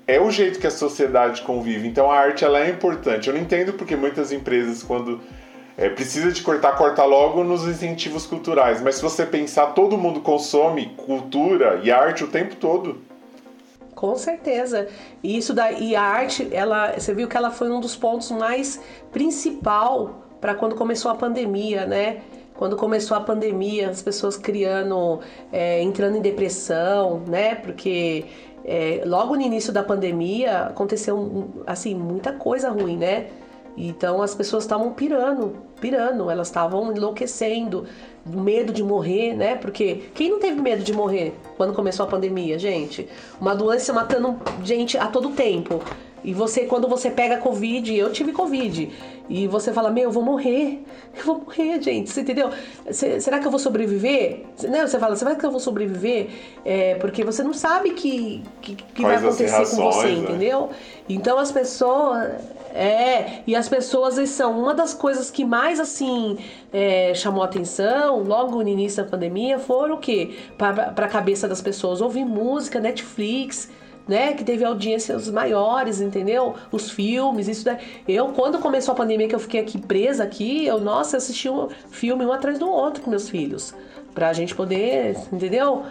é 0.07 0.19
o 0.19 0.29
jeito 0.29 0.59
que 0.59 0.67
a 0.67 0.71
sociedade 0.71 1.41
convive. 1.41 1.87
Então 1.87 2.11
a 2.11 2.17
arte 2.17 2.45
ela 2.45 2.59
é 2.59 2.69
importante. 2.69 3.27
Eu 3.27 3.33
não 3.33 3.41
entendo 3.41 3.73
porque 3.73 3.95
muitas 3.95 4.31
empresas 4.31 4.83
quando 4.83 5.19
é, 5.77 5.89
precisa 5.89 6.31
de 6.31 6.41
cortar, 6.41 6.75
corta 6.77 7.03
logo 7.03 7.43
nos 7.43 7.67
incentivos 7.67 8.25
culturais. 8.25 8.81
Mas 8.81 8.95
se 8.95 9.01
você 9.01 9.25
pensar, 9.25 9.67
todo 9.67 9.97
mundo 9.97 10.21
consome 10.21 10.93
cultura 10.95 11.81
e 11.83 11.91
arte 11.91 12.23
o 12.23 12.27
tempo 12.27 12.55
todo. 12.55 13.01
Com 13.93 14.15
certeza. 14.17 14.87
E 15.23 15.37
isso 15.37 15.53
da 15.53 15.71
e 15.71 15.95
a 15.95 16.01
arte, 16.01 16.47
ela, 16.51 16.93
você 16.93 17.13
viu 17.13 17.27
que 17.27 17.37
ela 17.37 17.49
foi 17.49 17.71
um 17.71 17.79
dos 17.79 17.95
pontos 17.95 18.29
mais 18.31 18.79
principal 19.11 20.21
para 20.39 20.53
quando 20.53 20.75
começou 20.75 21.09
a 21.09 21.15
pandemia, 21.15 21.85
né? 21.85 22.21
Quando 22.57 22.75
começou 22.75 23.15
a 23.17 23.19
pandemia, 23.19 23.89
as 23.89 24.01
pessoas 24.01 24.37
criando, 24.37 25.19
é, 25.51 25.81
entrando 25.81 26.17
em 26.17 26.21
depressão, 26.21 27.21
né? 27.27 27.55
Porque 27.55 28.25
é, 28.63 29.03
logo 29.05 29.35
no 29.35 29.41
início 29.41 29.71
da 29.71 29.83
pandemia 29.83 30.67
aconteceu 30.67 31.49
assim 31.67 31.93
muita 31.93 32.33
coisa 32.33 32.69
ruim, 32.69 32.97
né? 32.97 33.27
Então 33.77 34.21
as 34.21 34.33
pessoas 34.33 34.63
estavam 34.63 34.93
pirando, 34.93 35.57
pirando, 35.81 36.29
elas 36.29 36.47
estavam 36.47 36.95
enlouquecendo, 36.95 37.85
medo 38.25 38.71
de 38.71 38.81
morrer, 38.81 39.33
né? 39.33 39.55
Porque 39.55 40.03
quem 40.13 40.29
não 40.29 40.39
teve 40.39 40.61
medo 40.61 40.81
de 40.81 40.93
morrer 40.93 41.33
quando 41.57 41.73
começou 41.73 42.05
a 42.05 42.09
pandemia, 42.09 42.57
gente? 42.57 43.07
Uma 43.39 43.53
doença 43.53 43.91
matando 43.91 44.39
gente 44.63 44.97
a 44.97 45.07
todo 45.07 45.31
tempo. 45.31 45.81
E 46.23 46.33
você, 46.33 46.65
quando 46.65 46.87
você 46.87 47.11
pega 47.11 47.37
Covid, 47.37 47.95
eu 47.95 48.11
tive 48.11 48.31
Covid, 48.31 48.91
e 49.27 49.47
você 49.47 49.73
fala, 49.73 49.89
meu, 49.89 50.05
eu 50.05 50.11
vou 50.11 50.23
morrer, 50.23 50.83
eu 51.17 51.23
vou 51.25 51.39
morrer, 51.39 51.81
gente, 51.81 52.09
você 52.09 52.21
entendeu? 52.21 52.49
será 52.91 53.39
que 53.39 53.47
eu 53.47 53.51
vou 53.51 53.59
sobreviver? 53.59 54.43
Né? 54.63 54.85
Você 54.85 54.99
fala, 54.99 55.15
será 55.15 55.35
que 55.35 55.45
eu 55.45 55.51
vou 55.51 55.59
sobreviver? 55.59 56.29
É, 56.63 56.95
porque 56.95 57.23
você 57.23 57.43
não 57.43 57.53
sabe 57.53 57.91
que, 57.91 58.43
que, 58.61 58.75
que 58.75 59.01
vai 59.01 59.15
acontecer 59.15 59.69
com 59.69 59.91
você, 59.91 60.07
né? 60.07 60.13
entendeu? 60.13 60.69
Então 61.09 61.37
as 61.37 61.51
pessoas. 61.51 62.33
É, 62.73 63.39
e 63.47 63.55
as 63.55 63.69
pessoas 63.69 64.29
são 64.29 64.59
uma 64.59 64.73
das 64.73 64.93
coisas 64.93 65.31
que 65.31 65.45
mais 65.45 65.79
assim 65.79 66.37
é, 66.73 67.13
chamou 67.13 67.41
atenção 67.41 68.21
logo 68.21 68.61
no 68.61 68.67
início 68.67 69.01
da 69.01 69.09
pandemia 69.09 69.57
foram 69.57 69.95
o 69.95 69.97
quê? 69.97 70.35
Para 70.57 70.91
a 70.93 71.07
cabeça 71.07 71.47
das 71.47 71.61
pessoas, 71.61 72.01
ouvir 72.01 72.25
música, 72.25 72.77
Netflix 72.77 73.69
né? 74.07 74.33
Que 74.33 74.43
teve 74.43 74.63
audiências 74.63 75.29
maiores, 75.29 76.01
entendeu? 76.01 76.55
Os 76.71 76.89
filmes, 76.89 77.47
isso 77.47 77.65
daí. 77.65 77.77
Eu, 78.07 78.29
quando 78.29 78.59
começou 78.59 78.93
a 78.93 78.95
pandemia, 78.95 79.27
que 79.27 79.35
eu 79.35 79.39
fiquei 79.39 79.61
aqui 79.61 79.79
presa 79.79 80.23
aqui, 80.23 80.65
eu, 80.65 80.79
nossa, 80.79 81.17
assisti 81.17 81.49
um 81.49 81.69
filme 81.89 82.25
um 82.25 82.31
atrás 82.31 82.59
do 82.59 82.69
outro 82.69 83.03
com 83.03 83.09
meus 83.09 83.29
filhos. 83.29 83.73
Pra 84.13 84.31
gente 84.33 84.55
poder, 84.55 85.17
entendeu? 85.31 85.83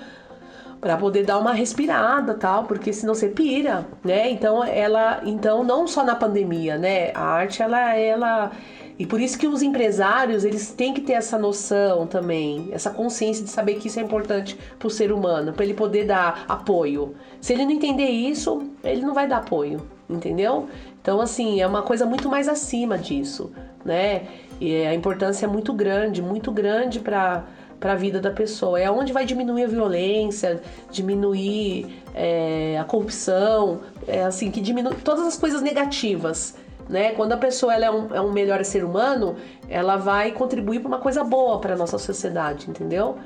para 0.85 0.99
poder 0.99 1.25
dar 1.25 1.39
uma 1.39 1.55
respirada 1.55 2.35
tal, 2.35 2.65
porque 2.65 2.93
senão 2.93 3.15
você 3.15 3.29
pira, 3.29 3.87
né? 4.05 4.31
Então 4.31 4.63
ela, 4.63 5.23
então 5.25 5.65
não 5.65 5.87
só 5.87 6.05
na 6.05 6.15
pandemia, 6.15 6.77
né? 6.77 7.11
A 7.15 7.23
arte 7.23 7.63
ela 7.63 7.97
ela 7.97 8.53
e 8.97 9.05
por 9.05 9.21
isso 9.21 9.37
que 9.37 9.47
os 9.47 9.61
empresários, 9.61 10.45
eles 10.45 10.71
têm 10.71 10.95
que 10.95 11.01
ter 11.01 11.15
essa 11.15 11.37
noção 11.37 12.07
também, 12.07 12.69
essa 12.71 12.91
consciência 12.91 13.43
de 13.43 13.51
saber 13.51 13.75
que 13.75 13.89
isso 13.89 13.99
é 13.99 14.03
importante 14.03 14.57
para 14.79 14.87
o 14.87 14.91
ser 14.91 15.11
humano, 15.11 15.53
para 15.53 15.65
ele 15.65 15.75
poder 15.75 16.05
dar 16.05 16.45
apoio. 16.49 17.15
Se 17.41 17.53
ele 17.53 17.65
não 17.65 17.73
entender 17.73 18.09
isso, 18.09 18.63
ele 18.85 19.03
não 19.03 19.13
vai 19.13 19.27
dar 19.27 19.39
apoio, 19.39 19.85
entendeu? 20.09 20.69
Então, 21.03 21.21
assim, 21.21 21.61
é 21.61 21.67
uma 21.67 21.83
coisa 21.83 22.07
muito 22.07 22.29
mais 22.29 22.49
acima 22.49 22.97
disso, 22.97 23.53
né? 23.85 24.29
E 24.61 24.87
a 24.87 24.95
importância 24.95 25.47
é 25.47 25.49
muito 25.49 25.73
grande, 25.73 26.23
muito 26.23 26.53
grande 26.53 27.01
para 27.01 27.45
para 27.81 27.93
a 27.93 27.97
vida 27.97 28.19
da 28.19 28.31
pessoa. 28.31 28.81
É 28.81 28.91
onde 28.91 29.13
vai 29.13 29.27
diminuir 29.27 29.65
a 29.65 29.67
violência, 29.67 30.63
diminuir 30.91 32.03
é, 32.15 32.79
a 32.81 32.85
corrupção, 32.85 33.81
é 34.09 34.25
assim 34.25 34.51
que 34.51 34.63
diminui 34.63 34.95
todas 35.05 35.27
as 35.27 35.37
coisas 35.37 35.61
negativas 35.61 36.55
né? 36.89 37.13
Quando 37.13 37.33
a 37.33 37.37
pessoa 37.37 37.75
ela 37.75 37.87
é, 37.87 37.91
um, 37.91 38.15
é 38.15 38.21
um 38.21 38.33
melhor 38.33 38.65
ser 38.65 38.85
humano, 38.85 39.37
ela 39.69 39.97
vai 39.97 40.33
contribuir 40.33 40.81
para 40.81 40.89
uma 40.89 40.99
coisa 40.99 41.25
boa 41.25 41.61
para 41.61 41.77
nossa 41.77 41.99
sociedade, 41.99 42.69
entendeu? 42.69 43.19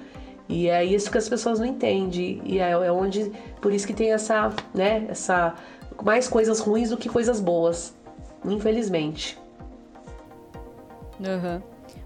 E 0.48 0.68
é 0.68 0.84
isso 0.84 1.10
que 1.10 1.18
as 1.18 1.28
pessoas 1.28 1.58
não 1.58 1.66
entendem. 1.66 2.40
E 2.44 2.58
é, 2.58 2.70
é, 2.70 2.92
onde. 2.92 3.30
Por 3.60 3.72
isso 3.72 3.86
que 3.86 3.92
tem 3.92 4.12
essa, 4.12 4.52
né? 4.74 5.06
Essa. 5.08 5.54
Mais 6.02 6.28
coisas 6.28 6.60
ruins 6.60 6.90
do 6.90 6.96
que 6.96 7.08
coisas 7.08 7.40
boas. 7.40 7.94
Infelizmente. 8.44 9.38
Uhum. 11.20 11.60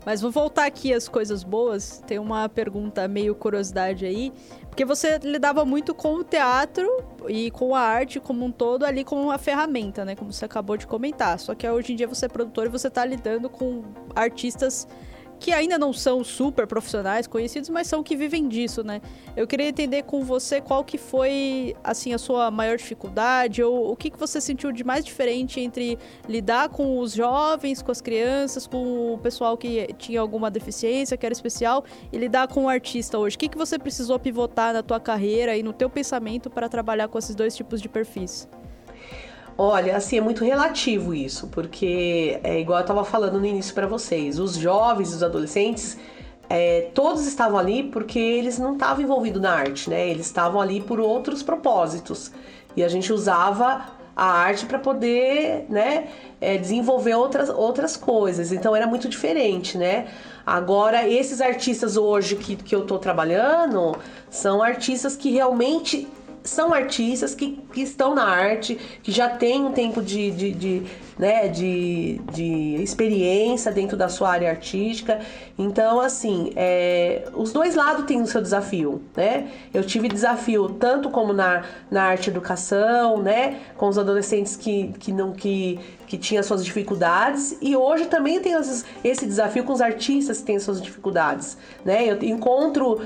Mas 0.05 0.21
vou 0.21 0.31
voltar 0.31 0.67
aqui 0.67 0.93
às 0.93 1.09
coisas 1.09 1.45
boas. 1.45 2.03
Tem 2.07 2.19
uma 2.19 2.49
pergunta 2.49 3.07
meio 3.07 3.35
curiosidade 3.35 4.05
aí. 4.05 4.33
Porque 4.69 4.85
você 4.85 5.19
lidava 5.19 5.65
muito 5.65 5.95
com 5.95 6.15
o 6.15 6.25
teatro 6.25 6.89
e 7.29 7.51
com 7.51 7.75
a 7.75 7.81
arte 7.81 8.19
como 8.19 8.45
um 8.45 8.51
todo 8.51 8.85
ali 8.85 9.05
como 9.05 9.23
uma 9.23 9.39
ferramenta, 9.39 10.05
né? 10.05 10.17
Como 10.17 10.33
você 10.33 10.45
acabou 10.45 10.77
de 10.77 10.87
comentar. 10.87 11.39
Só 11.39 11.55
que 11.55 11.69
hoje 11.69 11.93
em 11.93 11.97
dia 11.97 12.09
você 12.09 12.27
é 12.27 12.29
produtor 12.29 12.67
e 12.67 12.69
você 12.71 12.89
está 12.89 13.05
lidando 13.05 13.51
com 13.51 13.85
artistas 14.15 14.89
que 15.43 15.53
ainda 15.53 15.77
não 15.77 15.93
são 15.93 16.23
super 16.23 16.69
profissionais 16.69 17.27
conhecidos, 17.27 17.69
mas 17.69 17.89
são 17.89 18.01
que 18.01 18.15
vivem 18.15 18.49
disso, 18.49 18.85
né? 18.85 19.03
Eu 19.37 19.45
queria 19.45 19.67
entender 19.67 20.05
com 20.05 20.23
você 20.23 20.61
qual 20.61 20.85
que 20.85 20.97
foi, 20.97 21.75
assim, 21.83 22.15
a 22.15 22.19
sua 22.19 22.49
maior 22.49 22.77
dificuldade 22.77 23.61
ou 23.61 23.91
o 23.91 23.97
que, 23.97 24.09
que 24.09 24.17
você 24.17 24.41
sentiu 24.41 24.71
de 24.71 24.85
mais 24.85 25.05
diferente 25.05 25.59
entre 25.59 25.99
lidar 26.29 26.69
com 26.69 26.97
os 27.01 27.13
jovens, 27.13 27.83
com 27.83 27.91
as 27.91 28.01
crianças, 28.01 28.69
com 28.69 29.15
o 29.15 29.19
pessoal 29.19 29.59
que 29.59 29.93
tinha 29.99 30.21
alguma 30.21 30.49
deficiência, 30.49 31.17
que 31.17 31.27
era 31.27 31.33
especial, 31.33 31.85
e 32.13 32.19
lidar 32.19 32.47
com 32.47 32.67
o 32.67 32.69
artista 32.69 33.19
hoje. 33.19 33.35
O 33.35 33.39
que, 33.41 33.49
que 33.49 33.59
você 33.59 33.77
precisou 33.81 34.21
pivotar 34.21 34.73
na 34.73 34.83
tua 34.83 35.01
carreira 35.01 35.57
e 35.57 35.63
no 35.65 35.73
teu 35.73 35.91
pensamento 35.91 36.51
para 36.51 36.69
trabalhar 36.69 37.09
com 37.09 37.19
esses 37.19 37.35
dois 37.35 37.57
tipos 37.57 37.83
de 37.83 37.89
perfis? 37.89 38.47
Olha, 39.57 39.97
assim, 39.97 40.17
é 40.17 40.21
muito 40.21 40.45
relativo 40.45 41.15
isso, 41.15 41.49
porque 41.49 42.41
é 42.43 42.59
igual 42.59 42.79
eu 42.79 42.83
estava 42.83 43.05
falando 43.05 43.39
no 43.39 43.47
início 43.47 43.75
para 43.75 43.87
vocês, 43.87 44.39
os 44.39 44.57
jovens, 44.57 45.15
os 45.15 45.23
adolescentes, 45.23 45.99
é, 46.49 46.91
todos 46.95 47.27
estavam 47.27 47.59
ali 47.59 47.83
porque 47.85 48.19
eles 48.19 48.59
não 48.59 48.75
estavam 48.75 49.03
envolvidos 49.03 49.41
na 49.41 49.53
arte, 49.53 49.89
né? 49.89 50.09
Eles 50.09 50.27
estavam 50.27 50.61
ali 50.61 50.81
por 50.81 51.01
outros 51.01 51.43
propósitos. 51.43 52.31
E 52.77 52.83
a 52.83 52.89
gente 52.89 53.13
usava 53.13 53.87
a 54.15 54.25
arte 54.25 54.67
para 54.67 54.79
poder, 54.79 55.65
né, 55.69 56.09
é, 56.41 56.59
desenvolver 56.59 57.15
outras, 57.15 57.49
outras 57.49 57.97
coisas. 57.97 58.53
Então 58.53 58.77
era 58.77 58.87
muito 58.87 59.09
diferente, 59.09 59.79
né? 59.79 60.09
Agora, 60.45 61.09
esses 61.09 61.41
artistas 61.41 61.97
hoje 61.97 62.37
que, 62.37 62.57
que 62.57 62.75
eu 62.75 62.85
tô 62.85 62.99
trabalhando 62.99 63.97
são 64.29 64.63
artistas 64.63 65.17
que 65.17 65.31
realmente 65.31 66.09
são 66.45 66.73
artistas 66.75 67.35
que, 67.35 67.59
que 67.73 67.83
estão 67.83 68.15
na 68.15 68.25
arte, 68.25 68.79
que 69.03 69.13
já 69.13 69.29
têm 69.29 69.65
um 69.65 69.73
tempo 69.73 70.03
de, 70.03 70.31
de, 70.31 70.53
de, 70.53 70.83
né, 71.19 71.49
de, 71.49 72.21
de 72.33 72.77
experiência 72.83 73.71
dentro 73.71 73.97
da 73.97 74.09
sua 74.09 74.31
área 74.31 74.51
artística. 74.51 75.21
Então, 75.59 76.01
assim, 76.01 76.53
é, 76.57 77.29
os 77.35 77.53
dois 77.53 77.75
lados 77.75 78.05
têm 78.07 78.21
o 78.21 78.27
seu 78.27 78.41
desafio, 78.41 79.03
né? 79.17 79.49
Eu 79.73 79.85
tive 79.85 80.09
desafio 80.09 80.69
tanto 80.71 81.11
como 81.11 81.33
na, 81.33 81.65
na 81.91 82.05
arte 82.05 82.31
educação, 82.31 83.23
né? 83.23 83.61
Com 83.77 83.89
os 83.89 83.99
adolescentes 83.99 84.57
que, 84.57 84.93
que 84.99 85.13
não 85.13 85.33
que, 85.33 85.79
que 86.07 86.17
tinham 86.17 86.43
suas 86.43 86.65
dificuldades 86.65 87.57
e 87.61 87.77
hoje 87.77 88.07
também 88.07 88.41
tenho 88.41 88.61
esse 89.05 89.27
desafio 89.27 89.65
com 89.65 89.73
os 89.73 89.81
artistas 89.81 90.41
que 90.41 90.47
têm 90.47 90.59
suas 90.59 90.81
dificuldades, 90.81 91.57
né? 91.85 92.11
Eu 92.11 92.23
encontro 92.23 93.01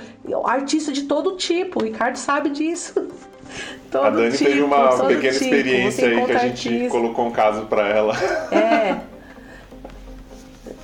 artistas 0.44 0.94
de 0.94 1.02
todo 1.02 1.36
tipo, 1.36 1.80
o 1.80 1.84
Ricardo 1.84 2.16
sabe 2.16 2.50
disso. 2.50 2.94
Todo 3.90 4.04
a 4.04 4.10
Dani 4.10 4.32
tipo, 4.32 4.44
teve 4.50 4.62
uma 4.62 4.88
pequena 5.06 5.32
tipo. 5.32 5.44
experiência 5.44 6.08
aí 6.08 6.24
que 6.24 6.32
a 6.32 6.38
gente 6.38 6.68
artista. 6.68 6.90
colocou 6.90 7.26
um 7.26 7.30
caso 7.30 7.66
para 7.66 7.88
ela. 7.88 8.14
É. 8.50 9.16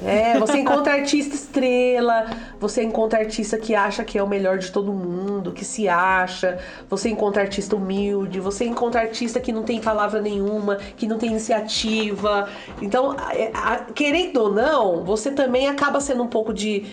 É, 0.04 0.36
você 0.38 0.58
encontra 0.58 0.94
artista 0.94 1.34
estrela, 1.34 2.26
você 2.58 2.82
encontra 2.82 3.20
artista 3.20 3.56
que 3.56 3.74
acha 3.74 4.02
que 4.02 4.18
é 4.18 4.22
o 4.22 4.28
melhor 4.28 4.58
de 4.58 4.72
todo 4.72 4.92
mundo, 4.92 5.52
que 5.52 5.64
se 5.64 5.88
acha, 5.88 6.58
você 6.90 7.08
encontra 7.08 7.42
artista 7.42 7.76
humilde, 7.76 8.40
você 8.40 8.64
encontra 8.64 9.00
artista 9.00 9.38
que 9.38 9.52
não 9.52 9.62
tem 9.62 9.80
palavra 9.80 10.20
nenhuma, 10.20 10.76
que 10.96 11.06
não 11.06 11.18
tem 11.18 11.30
iniciativa. 11.30 12.48
Então, 12.80 13.14
é, 13.30 13.52
querendo 13.94 14.38
ou 14.38 14.52
não, 14.52 15.04
você 15.04 15.30
também 15.30 15.68
acaba 15.68 16.00
sendo 16.00 16.24
um 16.24 16.28
pouco 16.28 16.52
de, 16.52 16.84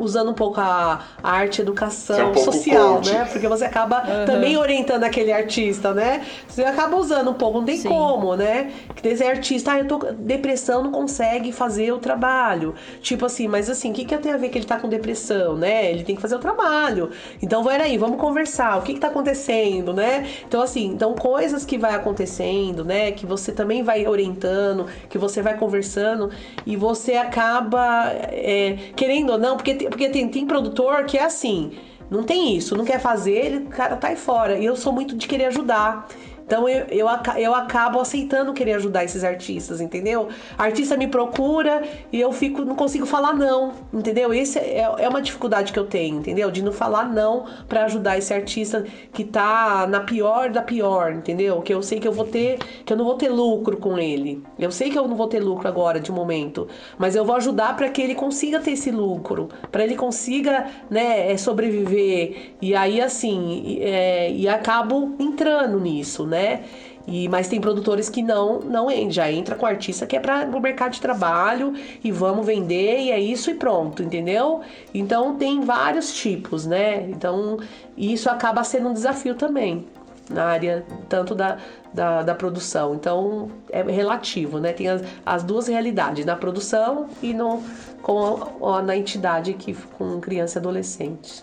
usando 0.00 0.30
um 0.30 0.34
pouco 0.34 0.60
a, 0.60 1.00
a 1.22 1.30
arte 1.30 1.60
educação 1.60 2.18
é 2.18 2.24
um 2.24 2.34
social, 2.34 2.94
coach. 2.94 3.12
né? 3.12 3.24
Porque 3.30 3.46
você 3.48 3.64
acaba 3.64 3.98
uhum. 3.98 4.26
também 4.26 4.56
orientando 4.56 5.04
aquele 5.04 5.32
artista, 5.32 5.92
né? 5.92 6.24
Você 6.48 6.64
acaba 6.64 6.96
usando 6.96 7.30
um 7.30 7.34
pouco, 7.34 7.58
não 7.58 7.66
tem 7.66 7.76
Sim. 7.76 7.88
como, 7.88 8.36
né? 8.36 8.72
Que 8.94 9.08
esse 9.08 9.24
artista, 9.24 9.72
ah, 9.72 9.78
eu 9.78 9.86
tô 9.86 9.98
depressão, 10.18 10.82
não 10.82 10.90
consegue 10.90 11.52
fazer 11.52 11.92
o 11.92 11.98
trabalho. 11.98 12.74
Tipo 13.00 13.26
assim, 13.26 13.48
mas 13.48 13.68
assim, 13.68 13.90
o 13.90 13.94
que, 13.94 14.04
que 14.04 14.16
tem 14.18 14.32
a 14.32 14.36
ver 14.36 14.48
que 14.48 14.58
ele 14.58 14.66
tá 14.66 14.78
com 14.78 14.88
depressão, 14.88 15.56
né? 15.56 15.90
Ele 15.90 16.04
tem 16.04 16.16
que 16.16 16.22
fazer 16.22 16.36
o 16.36 16.38
trabalho. 16.38 17.10
Então, 17.42 17.62
vai 17.62 17.80
aí, 17.80 17.98
vamos 17.98 18.18
conversar. 18.20 18.78
O 18.78 18.82
que 18.82 18.94
que 18.94 19.00
tá 19.00 19.08
acontecendo, 19.08 19.92
né? 19.92 20.26
Então, 20.46 20.62
assim, 20.62 20.86
então 20.86 21.14
coisas 21.14 21.64
que 21.64 21.76
vai 21.76 21.94
acontecendo, 21.94 22.84
né? 22.84 23.12
Que 23.12 23.26
você 23.26 23.52
também 23.52 23.82
vai 23.82 24.06
orientando, 24.06 24.86
que 25.08 25.18
você 25.18 25.42
vai 25.42 25.56
conversando 25.56 26.30
e 26.66 26.76
você 26.76 27.14
acaba, 27.14 28.10
é, 28.30 28.76
querendo 28.96 29.32
ou 29.32 29.38
não, 29.38 29.56
porque, 29.58 29.74
porque 29.74 30.08
tem, 30.08 30.28
tem 30.28 30.46
produtor 30.46 31.04
que 31.04 31.18
é 31.18 31.24
assim, 31.24 31.72
não 32.10 32.22
tem 32.22 32.56
isso, 32.56 32.74
não 32.76 32.84
quer 32.84 32.98
fazer, 32.98 33.32
ele, 33.32 33.66
cara 33.66 33.96
tá 33.96 34.08
aí 34.08 34.16
fora. 34.16 34.58
E 34.58 34.64
eu 34.64 34.76
sou 34.76 34.92
muito 34.92 35.14
de 35.14 35.28
querer 35.28 35.46
ajudar. 35.46 36.08
Então 36.48 36.66
eu, 36.66 36.86
eu, 36.86 37.06
eu 37.36 37.54
acabo 37.54 38.00
aceitando 38.00 38.54
querer 38.54 38.72
ajudar 38.72 39.04
esses 39.04 39.22
artistas, 39.22 39.82
entendeu? 39.82 40.28
Artista 40.56 40.96
me 40.96 41.06
procura 41.06 41.82
e 42.10 42.18
eu 42.18 42.32
fico, 42.32 42.64
não 42.64 42.74
consigo 42.74 43.04
falar 43.04 43.34
não, 43.34 43.74
entendeu? 43.92 44.32
Esse 44.32 44.58
é, 44.58 44.94
é 44.98 45.06
uma 45.06 45.20
dificuldade 45.20 45.74
que 45.74 45.78
eu 45.78 45.84
tenho, 45.84 46.16
entendeu? 46.16 46.50
De 46.50 46.62
não 46.62 46.72
falar 46.72 47.06
não 47.06 47.44
para 47.68 47.84
ajudar 47.84 48.16
esse 48.16 48.32
artista 48.32 48.86
que 49.12 49.24
tá 49.24 49.86
na 49.86 50.00
pior 50.00 50.48
da 50.48 50.62
pior, 50.62 51.12
entendeu? 51.12 51.60
Que 51.60 51.74
eu 51.74 51.82
sei 51.82 52.00
que 52.00 52.08
eu 52.08 52.12
vou 52.12 52.24
ter, 52.24 52.56
que 52.82 52.94
eu 52.94 52.96
não 52.96 53.04
vou 53.04 53.16
ter 53.16 53.28
lucro 53.28 53.76
com 53.76 53.98
ele. 53.98 54.42
Eu 54.58 54.70
sei 54.70 54.88
que 54.88 54.98
eu 54.98 55.06
não 55.06 55.16
vou 55.18 55.28
ter 55.28 55.40
lucro 55.40 55.68
agora 55.68 56.00
de 56.00 56.10
momento, 56.10 56.66
mas 56.96 57.14
eu 57.14 57.26
vou 57.26 57.36
ajudar 57.36 57.76
para 57.76 57.90
que 57.90 58.00
ele 58.00 58.14
consiga 58.14 58.58
ter 58.58 58.70
esse 58.70 58.90
lucro, 58.90 59.50
para 59.70 59.84
ele 59.84 59.96
consiga, 59.96 60.66
né, 60.88 61.30
é, 61.30 61.36
sobreviver. 61.36 62.54
E 62.62 62.74
aí 62.74 63.02
assim, 63.02 63.80
é, 63.82 64.32
e 64.32 64.48
acabo 64.48 65.14
entrando 65.18 65.78
nisso, 65.78 66.26
né? 66.26 66.37
Né? 66.38 66.64
E, 67.06 67.26
mas 67.28 67.48
tem 67.48 67.58
produtores 67.58 68.10
que 68.10 68.22
não, 68.22 68.60
não 68.60 68.88
já 69.10 69.32
entra 69.32 69.54
com 69.54 69.64
artista 69.64 70.06
que 70.06 70.14
é 70.14 70.20
para 70.20 70.44
o 70.44 70.60
mercado 70.60 70.92
de 70.92 71.00
trabalho 71.00 71.72
e 72.04 72.12
vamos 72.12 72.44
vender 72.44 73.00
e 73.00 73.10
é 73.10 73.18
isso 73.18 73.50
e 73.50 73.54
pronto, 73.54 74.02
entendeu? 74.02 74.60
Então 74.92 75.36
tem 75.36 75.62
vários 75.62 76.12
tipos, 76.12 76.66
né? 76.66 77.08
Então 77.08 77.58
isso 77.96 78.28
acaba 78.28 78.62
sendo 78.62 78.90
um 78.90 78.92
desafio 78.92 79.34
também 79.34 79.86
na 80.28 80.44
área 80.44 80.84
tanto 81.08 81.34
da, 81.34 81.56
da, 81.94 82.22
da 82.22 82.34
produção. 82.34 82.94
Então 82.94 83.50
é 83.70 83.82
relativo, 83.82 84.58
né? 84.58 84.74
Tem 84.74 84.88
as, 84.88 85.02
as 85.24 85.42
duas 85.42 85.66
realidades, 85.66 86.26
na 86.26 86.36
produção 86.36 87.08
e 87.22 87.32
no, 87.32 87.62
com 88.02 88.66
a, 88.66 88.82
na 88.82 88.94
entidade 88.94 89.54
que 89.54 89.72
com 89.96 90.20
criança 90.20 90.58
e 90.58 90.60
adolescente. 90.60 91.42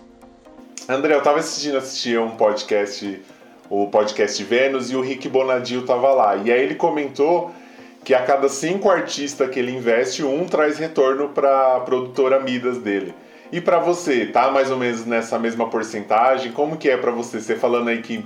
André, 0.87 1.15
eu 1.15 1.17
estava 1.17 1.39
assistindo 1.39 1.77
assistir 1.77 2.19
um 2.19 2.37
podcast 2.37 3.19
o 3.69 3.87
podcast 3.87 4.43
Vênus, 4.43 4.91
e 4.91 4.95
o 4.95 5.01
Rick 5.01 5.27
Bonadil 5.27 5.81
estava 5.81 6.11
lá. 6.11 6.35
E 6.35 6.51
aí 6.51 6.61
ele 6.61 6.75
comentou 6.75 7.51
que 8.03 8.13
a 8.13 8.21
cada 8.21 8.47
cinco 8.47 8.89
artistas 8.89 9.49
que 9.49 9.59
ele 9.59 9.71
investe, 9.71 10.23
um 10.23 10.45
traz 10.45 10.77
retorno 10.77 11.29
para 11.29 11.77
a 11.77 11.79
produtora 11.79 12.39
Midas 12.39 12.77
dele. 12.77 13.13
E 13.51 13.59
para 13.59 13.79
você, 13.79 14.25
tá 14.25 14.51
mais 14.51 14.69
ou 14.69 14.77
menos 14.77 15.05
nessa 15.05 15.39
mesma 15.39 15.69
porcentagem? 15.69 16.51
Como 16.51 16.77
que 16.77 16.89
é 16.89 16.97
para 16.97 17.11
você? 17.11 17.39
Você 17.39 17.55
falando 17.55 17.89
aí 17.89 18.01
que 18.01 18.23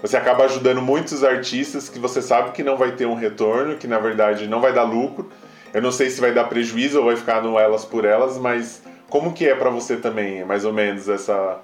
você 0.00 0.16
acaba 0.16 0.44
ajudando 0.44 0.80
muitos 0.80 1.24
artistas 1.24 1.88
que 1.88 1.98
você 1.98 2.22
sabe 2.22 2.52
que 2.52 2.62
não 2.62 2.76
vai 2.76 2.92
ter 2.92 3.06
um 3.06 3.14
retorno, 3.14 3.76
que 3.76 3.86
na 3.86 3.98
verdade 3.98 4.46
não 4.46 4.60
vai 4.60 4.72
dar 4.72 4.84
lucro. 4.84 5.30
Eu 5.74 5.82
não 5.82 5.90
sei 5.90 6.08
se 6.08 6.20
vai 6.20 6.32
dar 6.32 6.44
prejuízo 6.44 6.98
ou 6.98 7.06
vai 7.06 7.16
ficar 7.16 7.42
no 7.42 7.58
elas 7.58 7.84
por 7.84 8.04
elas, 8.04 8.38
mas 8.38 8.82
como 9.10 9.32
que 9.32 9.46
é 9.46 9.54
para 9.54 9.70
você 9.70 9.96
também, 9.96 10.44
mais 10.44 10.64
ou 10.64 10.72
menos 10.72 11.08
essa 11.08 11.60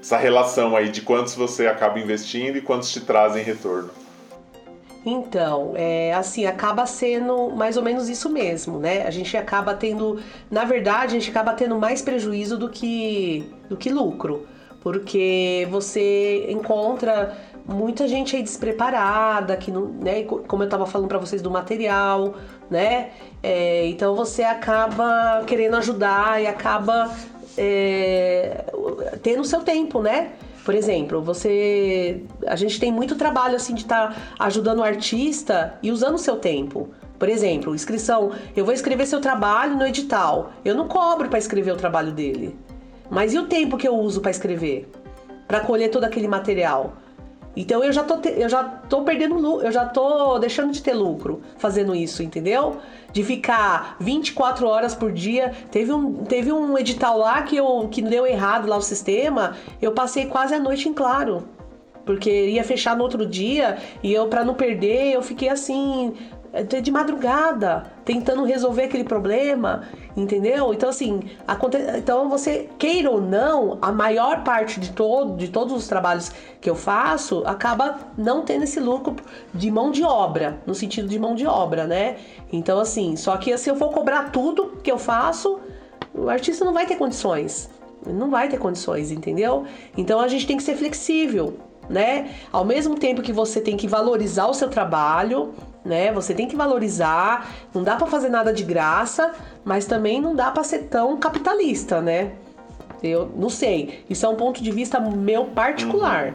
essa 0.00 0.16
relação 0.16 0.76
aí 0.76 0.88
de 0.88 1.02
quantos 1.02 1.34
você 1.34 1.66
acaba 1.66 1.98
investindo 1.98 2.56
e 2.56 2.60
quantos 2.60 2.90
te 2.90 3.00
trazem 3.00 3.42
retorno? 3.42 3.90
Então, 5.04 5.72
é, 5.74 6.12
assim, 6.12 6.44
acaba 6.44 6.84
sendo 6.84 7.50
mais 7.50 7.76
ou 7.76 7.82
menos 7.82 8.08
isso 8.08 8.28
mesmo, 8.28 8.78
né? 8.78 9.06
A 9.06 9.10
gente 9.10 9.36
acaba 9.36 9.74
tendo, 9.74 10.20
na 10.50 10.64
verdade, 10.64 11.16
a 11.16 11.18
gente 11.18 11.30
acaba 11.30 11.54
tendo 11.54 11.78
mais 11.78 12.02
prejuízo 12.02 12.58
do 12.58 12.68
que, 12.68 13.48
do 13.68 13.76
que 13.76 13.90
lucro, 13.90 14.46
porque 14.82 15.66
você 15.70 16.46
encontra 16.50 17.36
muita 17.64 18.08
gente 18.08 18.34
aí 18.34 18.42
despreparada, 18.42 19.56
que 19.56 19.70
não, 19.70 19.86
né, 19.86 20.24
como 20.24 20.62
eu 20.62 20.66
estava 20.66 20.86
falando 20.86 21.08
para 21.08 21.18
vocês 21.18 21.42
do 21.42 21.50
material, 21.50 22.34
né? 22.70 23.10
É, 23.42 23.86
então 23.86 24.16
você 24.16 24.42
acaba 24.42 25.42
querendo 25.46 25.76
ajudar 25.76 26.42
e 26.42 26.46
acaba 26.46 27.10
é, 27.58 28.64
ter 29.22 29.36
no 29.36 29.44
seu 29.44 29.60
tempo, 29.60 30.00
né? 30.00 30.30
Por 30.64 30.74
exemplo, 30.74 31.20
você. 31.22 32.22
A 32.46 32.54
gente 32.54 32.78
tem 32.78 32.92
muito 32.92 33.16
trabalho 33.16 33.56
assim 33.56 33.74
de 33.74 33.82
estar 33.82 34.14
tá 34.14 34.16
ajudando 34.38 34.78
o 34.80 34.82
artista 34.82 35.78
e 35.82 35.90
usando 35.90 36.14
o 36.14 36.18
seu 36.18 36.36
tempo. 36.36 36.90
Por 37.18 37.28
exemplo, 37.28 37.74
inscrição. 37.74 38.32
Eu 38.56 38.64
vou 38.64 38.72
escrever 38.72 39.06
seu 39.06 39.20
trabalho 39.20 39.76
no 39.76 39.86
edital. 39.86 40.52
Eu 40.64 40.74
não 40.74 40.86
cobro 40.86 41.28
para 41.28 41.38
escrever 41.38 41.72
o 41.72 41.76
trabalho 41.76 42.12
dele. 42.12 42.56
Mas 43.10 43.34
e 43.34 43.38
o 43.38 43.46
tempo 43.46 43.76
que 43.76 43.88
eu 43.88 43.96
uso 43.96 44.20
para 44.20 44.30
escrever? 44.30 44.88
Para 45.46 45.60
colher 45.60 45.90
todo 45.90 46.04
aquele 46.04 46.28
material? 46.28 46.92
Então 47.56 47.82
eu 47.82 47.92
já 47.92 48.04
tô, 48.04 48.20
eu 48.28 48.48
já 48.48 48.62
tô 48.62 49.02
perdendo, 49.02 49.62
eu 49.62 49.72
já 49.72 49.84
tô 49.84 50.38
deixando 50.38 50.72
de 50.72 50.80
ter 50.80 50.92
lucro 50.92 51.40
fazendo 51.56 51.94
isso, 51.94 52.22
entendeu? 52.22 52.76
De 53.12 53.24
ficar 53.24 53.96
24 54.00 54.66
horas 54.66 54.94
por 54.94 55.12
dia. 55.12 55.52
Teve 55.70 55.92
um, 55.92 56.24
teve 56.24 56.52
um 56.52 56.76
edital 56.78 57.18
lá 57.18 57.42
que, 57.42 57.56
eu, 57.56 57.88
que 57.90 58.02
deu 58.02 58.26
errado 58.26 58.68
lá 58.68 58.76
o 58.76 58.82
sistema, 58.82 59.56
eu 59.80 59.92
passei 59.92 60.26
quase 60.26 60.54
a 60.54 60.60
noite 60.60 60.88
em 60.88 60.92
claro. 60.92 61.48
Porque 62.04 62.30
ia 62.30 62.64
fechar 62.64 62.96
no 62.96 63.02
outro 63.02 63.26
dia 63.26 63.78
e 64.02 64.12
eu, 64.12 64.28
para 64.28 64.44
não 64.44 64.54
perder, 64.54 65.12
eu 65.12 65.22
fiquei 65.22 65.48
assim, 65.48 66.14
de 66.82 66.90
madrugada, 66.90 67.84
tentando 68.04 68.44
resolver 68.44 68.84
aquele 68.84 69.04
problema. 69.04 69.82
Entendeu? 70.18 70.74
Então, 70.74 70.88
assim, 70.88 71.20
aconte... 71.46 71.76
então 71.96 72.28
você, 72.28 72.68
queira 72.76 73.08
ou 73.08 73.20
não, 73.20 73.78
a 73.80 73.92
maior 73.92 74.42
parte 74.42 74.80
de, 74.80 74.90
todo, 74.90 75.36
de 75.36 75.46
todos 75.46 75.72
os 75.72 75.86
trabalhos 75.86 76.32
que 76.60 76.68
eu 76.68 76.74
faço 76.74 77.44
acaba 77.46 78.00
não 78.16 78.42
tendo 78.42 78.64
esse 78.64 78.80
lucro 78.80 79.14
de 79.54 79.70
mão 79.70 79.92
de 79.92 80.02
obra, 80.02 80.58
no 80.66 80.74
sentido 80.74 81.06
de 81.06 81.20
mão 81.20 81.36
de 81.36 81.46
obra, 81.46 81.86
né? 81.86 82.16
Então, 82.52 82.80
assim, 82.80 83.14
só 83.14 83.36
que 83.36 83.56
se 83.56 83.70
eu 83.70 83.76
for 83.76 83.90
cobrar 83.90 84.32
tudo 84.32 84.72
que 84.82 84.90
eu 84.90 84.98
faço, 84.98 85.60
o 86.12 86.28
artista 86.28 86.64
não 86.64 86.72
vai 86.72 86.84
ter 86.84 86.96
condições. 86.96 87.70
Não 88.04 88.28
vai 88.28 88.48
ter 88.48 88.58
condições, 88.58 89.12
entendeu? 89.12 89.66
Então 89.96 90.18
a 90.18 90.26
gente 90.26 90.48
tem 90.48 90.56
que 90.56 90.64
ser 90.64 90.74
flexível, 90.74 91.58
né? 91.88 92.30
Ao 92.50 92.64
mesmo 92.64 92.96
tempo 92.96 93.22
que 93.22 93.32
você 93.32 93.60
tem 93.60 93.76
que 93.76 93.86
valorizar 93.86 94.48
o 94.48 94.54
seu 94.54 94.68
trabalho, 94.68 95.54
né? 95.88 96.12
Você 96.12 96.34
tem 96.34 96.46
que 96.46 96.54
valorizar, 96.54 97.50
não 97.74 97.82
dá 97.82 97.96
para 97.96 98.06
fazer 98.06 98.28
nada 98.28 98.52
de 98.52 98.62
graça, 98.62 99.32
mas 99.64 99.86
também 99.86 100.20
não 100.20 100.36
dá 100.36 100.50
para 100.50 100.62
ser 100.62 100.84
tão 100.84 101.16
capitalista, 101.16 102.00
né? 102.00 102.32
Eu 103.02 103.30
não 103.34 103.48
sei. 103.48 104.04
Isso 104.08 104.26
é 104.26 104.28
um 104.28 104.36
ponto 104.36 104.62
de 104.62 104.70
vista 104.70 105.00
meu 105.00 105.46
particular. 105.46 106.26
Uhum. 106.26 106.34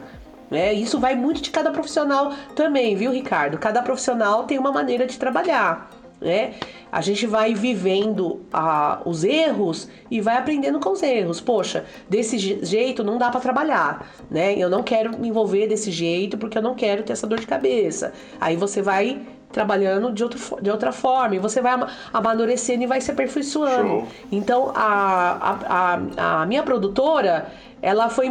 Né? 0.50 0.72
Isso 0.72 0.98
vai 0.98 1.14
muito 1.14 1.40
de 1.40 1.50
cada 1.50 1.70
profissional 1.70 2.32
também, 2.54 2.96
viu, 2.96 3.12
Ricardo? 3.12 3.58
Cada 3.58 3.80
profissional 3.82 4.44
tem 4.44 4.58
uma 4.58 4.72
maneira 4.72 5.06
de 5.06 5.18
trabalhar. 5.18 5.90
Né? 6.20 6.54
A 6.90 7.00
gente 7.00 7.26
vai 7.26 7.54
vivendo 7.54 8.40
a, 8.52 9.02
os 9.04 9.24
erros 9.24 9.88
e 10.10 10.20
vai 10.20 10.36
aprendendo 10.36 10.80
com 10.80 10.90
os 10.90 11.02
erros. 11.02 11.40
Poxa, 11.40 11.84
desse 12.08 12.38
jeito 12.38 13.04
não 13.04 13.18
dá 13.18 13.30
para 13.30 13.40
trabalhar, 13.40 14.08
né? 14.30 14.54
Eu 14.56 14.70
não 14.70 14.82
quero 14.82 15.18
me 15.18 15.28
envolver 15.28 15.66
desse 15.66 15.90
jeito 15.90 16.38
porque 16.38 16.56
eu 16.56 16.62
não 16.62 16.74
quero 16.74 17.02
ter 17.02 17.12
essa 17.12 17.26
dor 17.26 17.40
de 17.40 17.46
cabeça. 17.46 18.12
Aí 18.40 18.56
você 18.56 18.80
vai 18.80 19.20
trabalhando 19.54 20.12
de, 20.12 20.22
outro, 20.22 20.60
de 20.60 20.70
outra 20.70 20.90
forma. 20.92 21.36
E 21.36 21.38
você 21.38 21.62
vai 21.62 21.78
amadurecendo 22.12 22.82
e 22.82 22.86
vai 22.86 23.00
se 23.00 23.10
aperfeiçoando. 23.10 23.88
Show. 23.88 24.08
Então, 24.30 24.72
a, 24.74 25.38
a, 25.40 25.98
a, 26.18 26.42
a, 26.42 26.46
minha 26.46 26.62
produtora, 26.64 27.46
ela 27.80 28.10
foi 28.10 28.26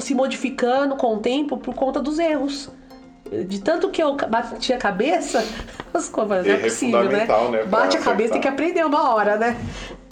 se 0.00 0.14
modificando 0.14 0.96
com 0.96 1.14
o 1.14 1.18
tempo 1.18 1.56
por 1.56 1.74
conta 1.74 2.00
dos 2.00 2.18
erros. 2.18 2.68
De 3.48 3.60
tanto 3.60 3.90
que 3.90 4.02
eu 4.02 4.16
bati 4.16 4.72
a 4.72 4.78
cabeça, 4.78 5.44
as 5.94 6.08
coisas, 6.08 6.46
é, 6.46 6.50
é 6.50 6.56
possível, 6.58 7.04
né? 7.04 7.26
né 7.50 7.64
Bate 7.64 7.96
a 7.96 8.00
cabeça, 8.00 8.32
tem 8.32 8.40
que 8.40 8.48
aprender 8.48 8.84
uma 8.84 9.14
hora, 9.14 9.36
né? 9.36 9.56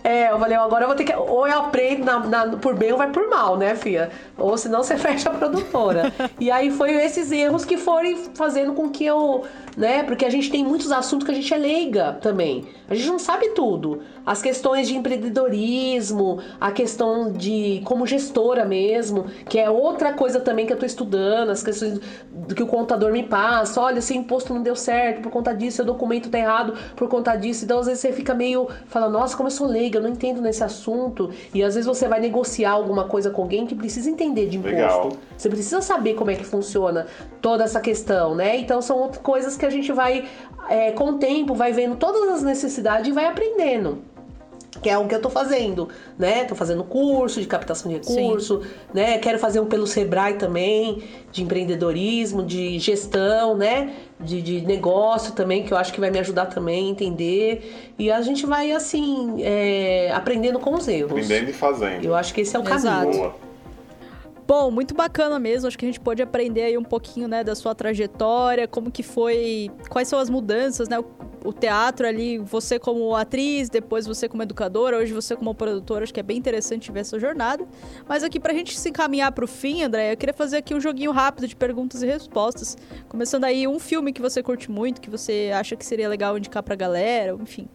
É, 0.05 0.31
eu 0.31 0.39
falei, 0.39 0.55
agora 0.55 0.85
eu 0.85 0.89
vou 0.89 0.97
ter 0.97 1.05
que. 1.05 1.15
Ou 1.15 1.49
eu 1.49 1.59
aprendo 1.59 2.05
na, 2.05 2.19
na, 2.19 2.57
por 2.59 2.75
bem 2.75 2.93
ou 2.93 2.99
vai 2.99 3.11
por 3.11 3.27
mal, 3.27 3.57
né, 3.57 3.75
filha? 3.75 4.11
Ou 4.37 4.55
senão 4.59 4.83
você 4.83 4.99
fecha 4.99 5.31
a 5.31 5.33
produtora. 5.33 6.13
e 6.39 6.51
aí 6.51 6.71
foi 6.71 6.93
esses 6.93 7.33
erros 7.33 7.65
que 7.65 7.79
foram 7.79 8.15
fazendo 8.35 8.75
com 8.75 8.91
que 8.91 9.07
eu. 9.07 9.45
Né? 9.79 10.03
Porque 10.03 10.27
a 10.27 10.31
gente 10.31 10.51
tem 10.51 10.63
muitos 10.63 10.93
assuntos 10.93 11.25
que 11.25 11.33
a 11.33 11.35
gente 11.35 11.53
é 11.53 11.57
leiga 11.57 12.19
também. 12.21 12.67
A 12.89 12.95
gente 12.95 13.09
não 13.09 13.19
sabe 13.19 13.49
tudo. 13.51 14.03
As 14.27 14.43
questões 14.43 14.87
de 14.87 14.95
empreendedorismo, 14.95 16.39
a 16.61 16.71
questão 16.71 17.33
de 17.33 17.81
como 17.85 18.07
gestora 18.07 18.65
mesmo, 18.65 19.25
que 19.49 19.59
é 19.59 19.69
outra 19.71 20.13
coisa 20.13 20.39
também 20.39 20.67
que 20.67 20.73
eu 20.73 20.79
tô 20.79 20.87
estudando, 20.87 21.51
as 21.51 21.63
questões 21.63 21.99
do 22.31 22.55
que 22.55 22.63
o 22.63 22.67
contador 22.67 23.11
me 23.11 23.23
passa. 23.23 23.81
Olha, 23.81 23.99
esse 23.99 24.15
imposto 24.15 24.53
não 24.53 24.63
deu 24.63 24.77
certo 24.77 25.23
por 25.23 25.33
conta 25.33 25.53
disso, 25.55 25.77
seu 25.77 25.85
documento 25.85 26.29
tá 26.29 26.39
errado 26.39 26.75
por 26.95 27.09
conta 27.09 27.35
disso. 27.37 27.65
Então, 27.65 27.81
às 27.81 27.87
vezes, 27.87 28.01
você 28.01 28.13
fica 28.13 28.35
meio. 28.35 28.69
Fala, 28.87 29.09
nossa, 29.09 29.37
como 29.37 29.47
eu 29.47 29.51
sou 29.51 29.67
leiga 29.67 29.94
eu 29.97 30.03
não 30.03 30.11
entendo 30.11 30.41
nesse 30.41 30.63
assunto. 30.63 31.31
E 31.53 31.63
às 31.63 31.75
vezes 31.75 31.87
você 31.87 32.09
vai 32.09 32.21
negociar 32.21 32.73
alguma 32.73 33.05
coisa 33.05 33.31
com 33.31 33.43
alguém 33.43 33.67
que 33.67 33.75
precisa 33.75 34.11
entender 34.11 34.47
de 34.47 34.59
imposto. 34.59 34.77
Legal. 34.77 35.13
Você 35.37 35.49
precisa 35.49 35.81
saber 35.81 36.15
como 36.15 36.31
é 36.31 36.35
que 36.35 36.45
funciona 36.45 37.07
toda 37.41 37.65
essa 37.65 37.81
questão, 37.81 38.35
né? 38.35 38.57
Então 38.57 38.81
são 38.81 39.11
coisas 39.23 39.57
que 39.57 39.67
a 39.67 39.71
gente 39.71 39.93
vai, 39.93 40.29
é, 40.69 40.93
com 40.93 41.11
o 41.11 41.19
tempo, 41.19 41.55
vai 41.55 41.73
vendo 41.73 41.97
todas 41.97 42.29
as 42.29 42.43
necessidades 42.43 43.09
e 43.09 43.13
vai 43.13 43.27
aprendendo 43.27 44.03
que 44.85 44.91
é 44.91 44.99
o 44.99 45.07
que 45.07 45.15
eu 45.15 45.21
tô 45.23 45.31
fazendo, 45.31 45.89
né? 46.19 46.45
Tô 46.45 46.55
fazendo 46.55 46.85
curso 46.85 47.41
de 47.41 47.47
captação 47.47 47.91
de 47.91 47.97
recurso, 47.97 48.61
Sim. 48.63 48.69
né? 48.93 49.17
Quero 49.17 49.39
fazer 49.39 49.59
um 49.59 49.65
pelo 49.65 49.87
Sebrae 49.87 50.35
também, 50.35 51.03
de 51.33 51.43
empreendedorismo, 51.43 52.43
de 52.43 52.79
gestão, 52.79 53.57
né? 53.57 53.95
De, 54.21 54.41
de 54.41 54.61
negócio 54.61 55.33
também, 55.33 55.65
que 55.65 55.73
eu 55.73 55.77
acho 55.77 55.93
que 55.93 55.99
vai 56.01 56.11
me 56.11 56.19
ajudar 56.21 56.47
também 56.47 56.87
a 56.87 56.91
entender. 56.91 57.93
E 57.99 58.11
a 58.11 58.23
gente 58.23 58.47
vai, 58.47 58.71
assim, 58.71 59.43
é, 59.43 60.13
aprendendo 60.13 60.59
com 60.61 60.75
os 60.75 60.87
erros. 60.87 61.11
Aprendendo 61.11 61.51
e 61.51 61.53
fazendo. 61.53 62.05
Eu 62.05 62.15
acho 62.15 62.33
que 62.33 62.41
esse 62.43 62.55
é 62.57 62.59
o 62.59 62.63
Exato. 62.63 63.07
caminho. 63.07 63.23
Boa. 63.23 63.54
Bom, 64.47 64.71
muito 64.71 64.95
bacana 64.95 65.39
mesmo. 65.39 65.67
Acho 65.67 65.79
que 65.79 65.87
a 65.87 65.89
gente 65.89 66.01
pode 66.01 66.23
aprender 66.23 66.63
aí 66.63 66.77
um 66.77 66.85
pouquinho, 66.85 67.27
né, 67.27 67.43
da 67.43 67.55
sua 67.55 67.75
trajetória, 67.75 68.69
como 68.69 68.91
que 68.91 69.03
foi, 69.03 69.71
quais 69.89 70.07
são 70.07 70.19
as 70.19 70.29
mudanças, 70.29 70.87
né? 70.87 70.99
O, 70.99 71.05
o 71.47 71.53
teatro 71.53 72.07
ali, 72.07 72.39
você 72.39 72.79
como 72.79 73.15
atriz, 73.15 73.71
depois 73.71 74.07
você 74.07 74.29
como 74.29 74.43
educadora, 74.43 74.99
hoje 74.99 75.13
você 75.13 75.35
como 75.35 75.55
produtora, 75.55 76.05
acho 76.05 76.13
que 76.13 76.21
é 76.21 76.23
bem 76.23 76.37
interessante 76.37 76.93
ver 76.93 77.01
essa 77.01 77.19
jornada. 77.19 77.67
Mas 78.07 78.23
aqui 78.23 78.39
pra 78.39 78.53
gente 78.53 78.79
se 78.79 78.91
encaminhar 78.91 79.33
pro 79.33 79.47
fim, 79.47 79.83
André, 79.83 80.13
eu 80.13 80.17
queria 80.17 80.35
fazer 80.35 80.59
aqui 80.59 80.75
um 80.75 80.81
joguinho 80.81 81.11
rápido 81.11 81.49
de 81.49 81.57
perguntas 81.57 82.03
e 82.03 82.07
respostas. 82.07 82.77
Começando 83.09 83.45
aí 83.45 83.67
um 83.67 83.79
filme 83.79 84.13
que 84.13 84.21
você 84.21 84.43
curte 84.43 84.71
muito, 84.71 85.01
que 85.01 85.09
você 85.09 85.51
acha 85.55 85.75
que 85.75 85.87
seria 85.87 86.09
legal 86.09 86.37
indicar 86.37 86.63
pra 86.63 86.75
galera, 86.75 87.37
enfim. 87.41 87.67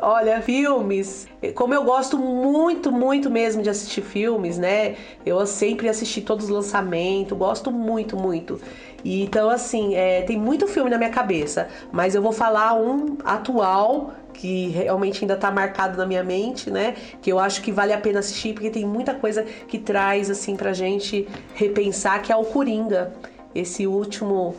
Olha, 0.00 0.40
filmes. 0.40 1.28
Como 1.54 1.74
eu 1.74 1.84
gosto 1.84 2.16
muito, 2.18 2.90
muito 2.90 3.30
mesmo 3.30 3.62
de 3.62 3.68
assistir 3.68 4.00
filmes, 4.00 4.56
né? 4.56 4.96
Eu 5.24 5.44
sempre 5.46 5.88
assisti 5.88 6.22
todos 6.22 6.46
os 6.46 6.50
lançamentos, 6.50 7.36
gosto 7.36 7.70
muito, 7.70 8.16
muito. 8.16 8.58
E, 9.04 9.22
então, 9.22 9.50
assim, 9.50 9.94
é, 9.94 10.22
tem 10.22 10.38
muito 10.38 10.66
filme 10.66 10.88
na 10.88 10.96
minha 10.96 11.10
cabeça, 11.10 11.68
mas 11.90 12.14
eu 12.14 12.22
vou 12.22 12.32
falar 12.32 12.74
um 12.74 13.18
atual 13.24 14.12
que 14.32 14.68
realmente 14.68 15.24
ainda 15.24 15.36
tá 15.36 15.50
marcado 15.50 15.98
na 15.98 16.06
minha 16.06 16.24
mente, 16.24 16.70
né? 16.70 16.96
Que 17.20 17.30
eu 17.30 17.38
acho 17.38 17.60
que 17.60 17.70
vale 17.70 17.92
a 17.92 17.98
pena 17.98 18.20
assistir, 18.20 18.54
porque 18.54 18.70
tem 18.70 18.86
muita 18.86 19.12
coisa 19.12 19.42
que 19.42 19.78
traz, 19.78 20.30
assim, 20.30 20.56
pra 20.56 20.72
gente 20.72 21.28
repensar, 21.54 22.22
que 22.22 22.32
é 22.32 22.36
o 22.36 22.44
Coringa. 22.44 23.12
Esse 23.54 23.86
último 23.86 24.54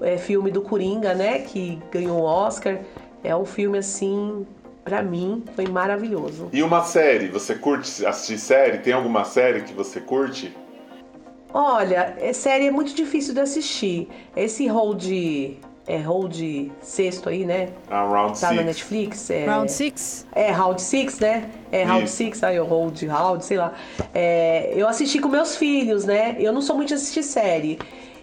é, 0.00 0.16
filme 0.16 0.50
do 0.50 0.62
Coringa, 0.62 1.12
né? 1.12 1.40
Que 1.40 1.78
ganhou 1.92 2.20
o 2.20 2.24
Oscar. 2.24 2.78
É 3.22 3.36
um 3.36 3.44
filme, 3.44 3.76
assim, 3.76 4.46
para 4.84 5.02
mim 5.02 5.44
foi 5.54 5.66
maravilhoso. 5.66 6.48
E 6.52 6.62
uma 6.62 6.82
série, 6.82 7.28
você 7.28 7.54
curte 7.54 8.04
assistir 8.04 8.38
série? 8.38 8.78
Tem 8.78 8.92
alguma 8.92 9.24
série 9.24 9.62
que 9.62 9.72
você 9.72 10.00
curte? 10.00 10.56
Olha, 11.52 12.14
é, 12.18 12.32
série 12.32 12.66
é 12.66 12.70
muito 12.70 12.94
difícil 12.94 13.34
de 13.34 13.40
assistir. 13.40 14.08
Esse 14.36 14.66
hold 14.68 15.04
é 15.86 15.98
hold 15.98 16.70
sexto 16.80 17.28
aí, 17.28 17.44
né? 17.44 17.70
Ah, 17.90 18.04
round 18.04 18.38
tá 18.38 18.48
six. 18.48 18.56
na 18.56 18.62
Netflix. 18.62 19.30
É, 19.30 19.46
round 19.46 19.72
six? 19.72 20.26
É, 20.32 20.50
round 20.50 20.80
six, 20.80 21.18
né? 21.18 21.50
É 21.72 21.82
round 21.82 22.04
Isso. 22.04 22.14
six, 22.14 22.44
aí 22.44 22.60
o 22.60 22.64
hold, 22.64 23.02
round, 23.02 23.44
sei 23.44 23.56
lá. 23.56 23.72
É, 24.14 24.72
eu 24.76 24.86
assisti 24.86 25.18
com 25.18 25.28
meus 25.28 25.56
filhos, 25.56 26.04
né? 26.04 26.36
Eu 26.38 26.52
não 26.52 26.62
sou 26.62 26.76
muito 26.76 26.88
de 26.88 26.94
assistir 26.94 27.24
série. 27.24 27.78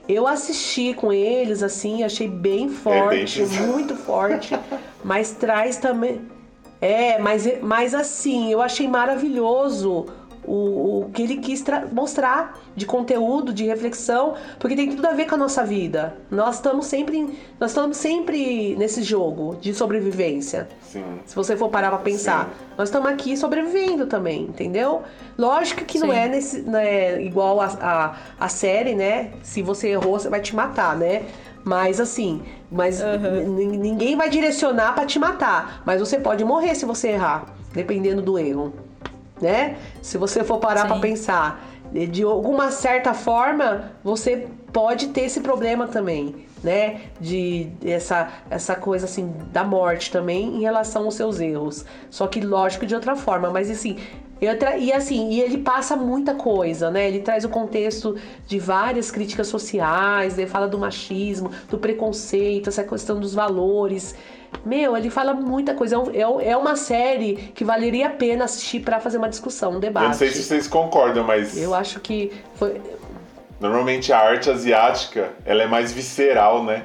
Eu 0.08 0.26
assisti 0.26 0.94
com 0.94 1.12
eles, 1.12 1.62
assim, 1.62 2.04
achei 2.04 2.30
bem 2.30 2.70
forte, 2.70 3.42
é 3.42 3.46
bem 3.46 3.68
muito 3.68 3.94
forte, 3.94 4.58
mas 5.04 5.32
traz 5.32 5.76
também 5.76 6.22
é, 6.82 7.18
mas, 7.18 7.62
mas 7.62 7.94
assim, 7.94 8.52
eu 8.52 8.62
achei 8.62 8.88
maravilhoso 8.88 10.06
o, 10.48 11.02
o 11.02 11.10
que 11.12 11.24
ele 11.24 11.38
quis 11.38 11.64
mostrar 11.92 12.58
de 12.74 12.86
conteúdo, 12.86 13.54
de 13.54 13.66
reflexão, 13.66 14.36
porque 14.58 14.76
tem 14.76 14.96
tudo 14.96 15.06
a 15.06 15.12
ver 15.12 15.26
com 15.26 15.36
a 15.36 15.38
nossa 15.38 15.64
vida. 15.64 16.16
Nós 16.32 16.56
estamos 16.56 16.86
sempre, 16.86 17.38
nós 17.60 17.72
estamos 17.72 17.98
sempre 17.98 18.76
nesse 18.78 19.04
jogo 19.04 19.58
de 19.60 19.74
sobrevivência. 19.74 20.70
Sim. 20.82 21.04
Se 21.26 21.36
você 21.36 21.58
for 21.58 21.70
parar 21.70 21.90
para 21.90 22.00
pensar, 22.00 22.46
Sim. 22.46 22.66
nós 22.78 22.88
estamos 22.88 23.10
aqui 23.10 23.36
sobrevivendo 23.36 24.08
também, 24.08 24.44
entendeu? 24.44 25.04
Lógico 25.38 25.84
que 25.84 26.00
Sim. 26.00 26.08
não 26.08 26.14
é 26.14 26.30
nesse, 26.30 26.62
né, 26.62 27.22
igual 27.22 27.60
a, 27.60 27.66
a, 27.82 28.16
a 28.40 28.50
série, 28.50 28.96
né? 28.96 29.34
Se 29.44 29.62
você 29.62 29.90
errou, 29.90 30.18
você 30.18 30.30
vai 30.30 30.40
te 30.40 30.56
matar, 30.56 30.96
né? 30.96 31.24
Mas 31.68 32.00
assim, 32.00 32.42
mas 32.72 33.02
uhum. 33.02 33.76
ninguém 33.78 34.16
vai 34.16 34.30
direcionar 34.30 34.96
para 34.96 35.06
te 35.06 35.20
matar. 35.20 35.82
Mas 35.86 36.00
você 36.00 36.18
pode 36.18 36.46
morrer 36.46 36.74
se 36.76 36.86
você 36.86 37.10
errar, 37.10 37.54
dependendo 37.74 38.22
do 38.22 38.40
erro. 38.40 38.74
Né? 39.42 39.76
Se 40.02 40.18
você 40.18 40.46
for 40.46 40.60
parar 40.60 40.88
para 40.88 40.98
pensar, 41.00 41.62
de 41.92 42.24
alguma 42.24 42.72
certa 42.72 43.14
forma, 43.14 43.92
você 44.02 44.48
pode 44.72 45.10
ter 45.10 45.26
esse 45.26 45.42
problema 45.42 45.88
também, 45.88 46.47
né? 46.64 47.02
De 47.20 47.70
essa, 47.84 48.30
essa 48.50 48.76
coisa 48.76 49.06
assim 49.06 49.34
da 49.52 49.64
morte 49.64 50.12
também 50.12 50.58
em 50.58 50.62
relação 50.62 51.06
aos 51.06 51.16
seus 51.16 51.40
erros. 51.40 51.86
Só 52.10 52.28
que 52.28 52.42
lógico 52.42 52.86
de 52.86 52.96
outra 52.96 53.16
forma, 53.16 53.50
mas 53.50 53.70
assim, 53.70 53.98
e 54.40 54.92
assim, 54.92 55.32
e 55.32 55.42
ele 55.42 55.58
passa 55.58 55.96
muita 55.96 56.36
coisa, 56.36 56.92
né? 56.92 57.08
Ele 57.08 57.20
traz 57.20 57.44
o 57.44 57.50
contexto 57.50 58.16
de 58.46 58.60
várias 58.60 59.10
críticas 59.10 59.48
sociais, 59.48 60.38
ele 60.38 60.48
fala 60.48 60.68
do 60.68 60.78
machismo, 60.78 61.50
do 61.70 61.78
preconceito, 61.80 62.70
essa 62.70 62.84
questão 62.84 63.20
dos 63.20 63.34
valores. 63.34 64.14
Meu, 64.64 64.96
ele 64.96 65.10
fala 65.10 65.34
muita 65.34 65.74
coisa. 65.74 65.96
É, 66.14 66.20
é, 66.20 66.52
é 66.52 66.58
uma 66.58 66.76
série 66.76 67.52
que 67.56 67.64
valeria 67.64 68.08
a 68.08 68.10
pena 68.12 68.46
assistir 68.46 68.82
para 68.82 69.00
fazer 69.00 69.18
uma 69.18 69.28
discussão, 69.28 69.74
um 69.74 69.80
debate. 69.80 70.04
Eu 70.04 70.10
não 70.10 70.18
sei 70.18 70.30
se 70.30 70.44
vocês 70.44 70.68
concordam, 70.68 71.24
mas. 71.24 71.58
Eu 71.58 71.74
acho 71.74 72.00
que 72.00 72.32
foi. 72.56 72.80
Normalmente 73.60 74.14
a 74.14 74.20
arte 74.20 74.50
asiática 74.50 75.30
ela 75.46 75.64
é 75.64 75.68
mais 75.68 75.92
visceral, 75.92 76.64
né? 76.64 76.84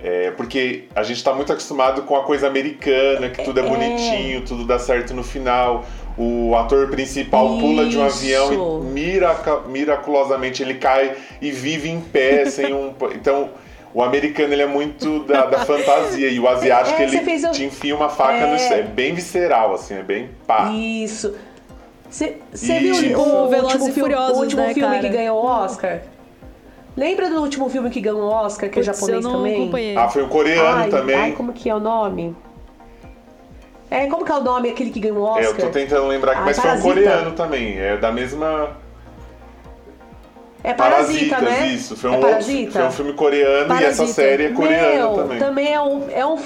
É, 0.00 0.30
porque 0.32 0.84
a 0.94 1.02
gente 1.02 1.16
está 1.16 1.32
muito 1.34 1.52
acostumado 1.52 2.02
com 2.02 2.14
a 2.16 2.22
coisa 2.22 2.46
americana, 2.46 3.28
que 3.30 3.42
tudo 3.44 3.58
é, 3.60 3.64
É. 3.64 3.68
bonitinho, 3.68 4.42
tudo 4.42 4.64
dá 4.64 4.78
certo 4.78 5.12
no 5.12 5.24
final. 5.24 5.84
O 6.16 6.54
ator 6.56 6.88
principal 6.88 7.58
pula 7.58 7.86
de 7.86 7.96
um 7.98 8.06
Isso. 8.06 8.18
avião 8.24 8.80
e 8.82 8.86
miraca- 8.92 9.60
miraculosamente 9.66 10.62
ele 10.62 10.74
cai 10.74 11.16
e 11.40 11.50
vive 11.50 11.88
em 11.88 12.00
pé 12.00 12.44
sem 12.50 12.72
um. 12.72 12.92
Então, 13.14 13.50
o 13.94 14.02
americano 14.02 14.52
ele 14.52 14.62
é 14.62 14.66
muito 14.66 15.20
da, 15.24 15.46
da 15.46 15.64
fantasia 15.64 16.28
e 16.28 16.38
o 16.38 16.46
asiático 16.48 17.00
É, 17.00 17.04
ele 17.04 17.18
te 17.52 17.64
enfia 17.64 17.94
uma 17.96 18.08
faca 18.08 18.34
É. 18.34 18.46
no 18.46 18.74
é 18.74 18.82
bem 18.82 19.14
visceral, 19.14 19.74
assim, 19.74 19.94
é 19.94 20.02
bem 20.02 20.30
pá. 20.46 20.70
Isso. 20.72 21.34
Você 22.10 22.38
viu 22.80 22.94
Tipo 22.94 23.20
o, 23.20 23.48
Velozes 23.48 23.74
último, 23.80 23.88
e 23.90 24.00
Furiosos, 24.00 24.38
o 24.38 24.40
último 24.40 24.62
né, 24.62 24.74
filme 24.74 24.88
cara? 24.96 25.00
que 25.00 25.08
ganhou 25.08 25.42
o 25.42 25.46
Oscar? 25.46 26.00
Lembra 26.96 27.28
do 27.30 27.40
último 27.40 27.68
filme 27.68 27.90
que 27.90 28.00
ganhou 28.00 28.22
o 28.22 28.28
Oscar, 28.28 28.68
que 28.70 28.80
é 28.80 28.82
japonês 28.82 29.24
eu 29.24 29.30
não 29.30 29.38
também? 29.38 29.62
acompanhei. 29.62 29.96
Ah, 29.96 30.08
foi 30.08 30.22
um 30.24 30.28
coreano 30.28 30.78
ai, 30.82 30.88
também. 30.88 31.16
Ai, 31.16 31.32
como 31.32 31.52
que 31.52 31.68
é 31.70 31.74
o 31.74 31.78
nome? 31.80 32.34
É, 33.90 34.06
como 34.06 34.24
que 34.24 34.32
é 34.32 34.34
o 34.34 34.42
nome 34.42 34.68
aquele 34.70 34.90
que 34.90 35.00
ganhou 35.00 35.18
o 35.18 35.22
Oscar? 35.22 35.44
É, 35.44 35.46
eu 35.48 35.54
tô 35.56 35.68
tentando 35.68 36.06
lembrar, 36.08 36.36
Ai, 36.38 36.44
mas 36.46 36.56
foi 36.58 36.64
um 36.64 36.72
Parasita. 36.72 36.94
coreano 36.94 37.32
também. 37.32 37.78
É 37.78 37.96
da 37.96 38.10
mesma. 38.10 38.76
É 40.64 40.74
Parasita, 40.74 41.36
Parasitas, 41.36 41.60
né? 41.60 41.66
isso. 41.68 41.96
Foi 41.96 42.10
um, 42.10 42.14
é 42.14 42.16
outro- 42.16 42.30
Parasita? 42.32 42.72
foi 42.72 42.84
um 42.84 42.90
filme 42.90 43.12
coreano 43.12 43.74
e 43.74 43.84
essa 43.84 43.96
Parasita. 43.98 44.06
série 44.06 44.44
é 44.46 44.50
coreana 44.52 44.94
Meu, 44.94 45.38
também. 45.38 45.72
é 45.72 45.80
um, 45.80 46.10
é 46.10 46.26
um 46.26 46.36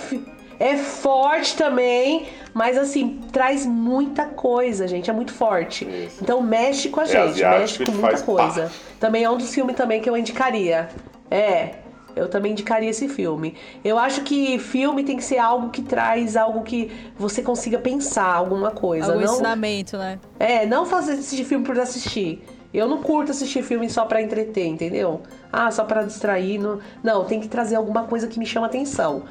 é 0.62 0.76
forte 0.76 1.56
também, 1.56 2.26
mas 2.54 2.78
assim, 2.78 3.20
traz 3.32 3.66
muita 3.66 4.26
coisa, 4.26 4.86
gente, 4.86 5.10
é 5.10 5.12
muito 5.12 5.32
forte. 5.32 5.84
Isso. 5.84 6.18
Então 6.22 6.40
mexe 6.40 6.88
com 6.88 7.00
a 7.00 7.04
É 7.04 7.06
gente, 7.06 7.42
mexe 7.42 7.84
com 7.84 7.90
muita 7.92 8.08
faz 8.08 8.20
pá. 8.22 8.26
coisa. 8.26 8.70
Também 9.00 9.24
é 9.24 9.30
um 9.30 9.36
dos 9.36 9.52
filmes 9.52 9.74
também 9.74 10.00
que 10.00 10.08
eu 10.08 10.16
indicaria. 10.16 10.88
É, 11.30 11.76
eu 12.14 12.28
também 12.28 12.52
indicaria 12.52 12.90
esse 12.90 13.08
filme. 13.08 13.56
Eu 13.82 13.98
acho 13.98 14.20
que 14.20 14.58
filme 14.58 15.02
tem 15.02 15.16
que 15.16 15.24
ser 15.24 15.38
algo 15.38 15.70
que 15.70 15.82
traz 15.82 16.36
algo 16.36 16.62
que 16.62 16.92
você 17.18 17.42
consiga 17.42 17.78
pensar 17.78 18.32
alguma 18.34 18.70
coisa, 18.70 19.12
Algum 19.12 19.24
não 19.24 19.32
ensinamento, 19.34 19.96
né? 19.96 20.18
é, 20.38 20.64
não 20.66 20.86
fazer 20.86 21.12
assistir 21.12 21.44
filme 21.44 21.64
por 21.64 21.78
assistir. 21.80 22.44
Eu 22.72 22.88
não 22.88 23.02
curto 23.02 23.32
assistir 23.32 23.62
filme 23.62 23.90
só 23.90 24.04
pra 24.06 24.22
entreter, 24.22 24.66
entendeu? 24.66 25.20
Ah, 25.52 25.70
só 25.70 25.84
pra 25.84 26.04
distrair. 26.04 26.58
Não, 26.58 26.78
não 27.02 27.24
tem 27.24 27.38
que 27.38 27.46
trazer 27.48 27.76
alguma 27.76 28.04
coisa 28.04 28.26
que 28.28 28.38
me 28.38 28.46
chama 28.46 28.66
atenção. 28.66 29.24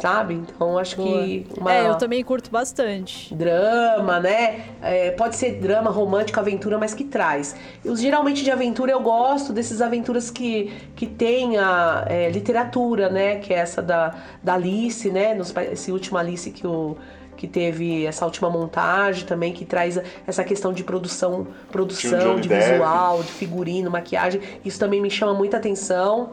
Sabe? 0.00 0.34
Então 0.34 0.76
acho 0.76 0.96
que 0.96 1.46
uma 1.56 1.72
É, 1.72 1.88
eu 1.88 1.94
também 1.94 2.22
curto 2.24 2.50
bastante. 2.50 3.32
drama, 3.34 4.18
né? 4.18 4.64
É, 4.82 5.12
pode 5.12 5.36
ser 5.36 5.52
drama, 5.60 5.88
romântico, 5.90 6.38
aventura, 6.40 6.76
mas 6.76 6.92
que 6.92 7.04
traz. 7.04 7.54
Eu, 7.84 7.94
geralmente 7.96 8.42
de 8.42 8.50
aventura 8.50 8.90
eu 8.90 9.00
gosto 9.00 9.52
desses 9.52 9.80
aventuras 9.80 10.30
que, 10.30 10.72
que 10.96 11.06
tenha 11.06 12.04
é, 12.08 12.28
literatura, 12.28 13.08
né? 13.08 13.36
Que 13.36 13.54
é 13.54 13.58
essa 13.58 13.80
da, 13.80 14.14
da 14.42 14.54
Alice, 14.54 15.08
né? 15.10 15.32
Nos 15.32 15.54
esse 15.72 15.92
último 15.92 16.18
Alice 16.18 16.50
que 16.50 16.66
o 16.66 16.96
que 17.36 17.48
teve 17.48 18.06
essa 18.06 18.24
última 18.24 18.48
montagem 18.48 19.26
também 19.26 19.52
que 19.52 19.64
traz 19.64 20.00
essa 20.26 20.44
questão 20.44 20.72
de 20.72 20.84
produção, 20.84 21.46
produção 21.70 22.38
de 22.40 22.48
Depp. 22.48 22.72
visual, 22.72 23.22
de 23.22 23.32
figurino, 23.32 23.90
maquiagem. 23.90 24.40
Isso 24.64 24.78
também 24.78 25.00
me 25.00 25.10
chama 25.10 25.34
muita 25.34 25.56
atenção, 25.56 26.30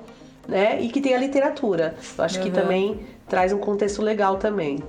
né? 0.47 0.79
E 0.79 0.89
que 0.89 1.01
tem 1.01 1.15
a 1.15 1.17
literatura. 1.17 1.95
Eu 2.17 2.23
acho 2.23 2.39
que 2.39 2.49
Uhum. 2.49 2.53
também 2.55 2.99
traz 3.31 3.53
um 3.53 3.57
contexto 3.57 4.01
legal 4.01 4.35
também. 4.35 4.83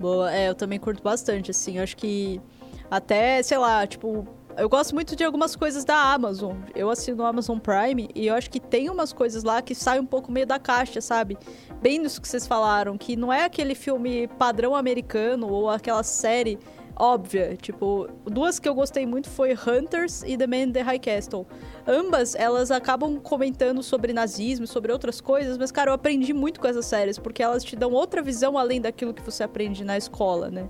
Boa, 0.00 0.34
é, 0.34 0.48
eu 0.48 0.54
também 0.54 0.80
curto 0.80 1.02
bastante, 1.02 1.50
assim. 1.50 1.78
Acho 1.78 1.94
que 1.94 2.40
até, 2.90 3.42
sei 3.42 3.58
lá, 3.58 3.86
tipo, 3.86 4.26
eu 4.56 4.66
gosto 4.66 4.94
muito 4.94 5.14
de 5.14 5.22
algumas 5.22 5.54
coisas 5.54 5.84
da 5.84 5.94
Amazon. 5.94 6.56
Eu 6.74 6.88
assino 6.88 7.22
o 7.22 7.26
Amazon 7.26 7.58
Prime 7.58 8.08
e 8.14 8.28
eu 8.28 8.34
acho 8.34 8.48
que 8.48 8.58
tem 8.58 8.88
umas 8.88 9.12
coisas 9.12 9.44
lá 9.44 9.60
que 9.60 9.74
saem 9.74 10.00
um 10.00 10.06
pouco 10.06 10.32
meio 10.32 10.46
da 10.46 10.58
caixa, 10.58 11.02
sabe? 11.02 11.36
Bem 11.82 11.98
nisso 11.98 12.18
que 12.22 12.26
vocês 12.26 12.46
falaram, 12.46 12.96
que 12.96 13.14
não 13.14 13.30
é 13.30 13.44
aquele 13.44 13.74
filme 13.74 14.26
padrão 14.38 14.74
americano 14.74 15.52
ou 15.52 15.68
aquela 15.68 16.02
série 16.02 16.58
óbvia. 16.96 17.56
Tipo, 17.60 18.08
duas 18.24 18.58
que 18.58 18.68
eu 18.68 18.74
gostei 18.74 19.06
muito 19.06 19.28
foi 19.28 19.52
Hunters 19.52 20.22
e 20.22 20.36
The 20.36 20.46
Man 20.46 20.56
in 20.56 20.72
the 20.72 20.80
High 20.80 20.98
Castle. 20.98 21.46
Ambas, 21.86 22.34
elas 22.34 22.70
acabam 22.70 23.18
comentando 23.20 23.82
sobre 23.82 24.12
nazismo, 24.12 24.66
sobre 24.66 24.92
outras 24.92 25.20
coisas, 25.20 25.58
mas, 25.58 25.70
cara, 25.70 25.90
eu 25.90 25.94
aprendi 25.94 26.32
muito 26.32 26.60
com 26.60 26.66
essas 26.66 26.86
séries, 26.86 27.18
porque 27.18 27.42
elas 27.42 27.64
te 27.64 27.76
dão 27.76 27.92
outra 27.92 28.22
visão 28.22 28.56
além 28.56 28.80
daquilo 28.80 29.12
que 29.12 29.22
você 29.22 29.42
aprende 29.42 29.84
na 29.84 29.96
escola, 29.96 30.50
né? 30.50 30.68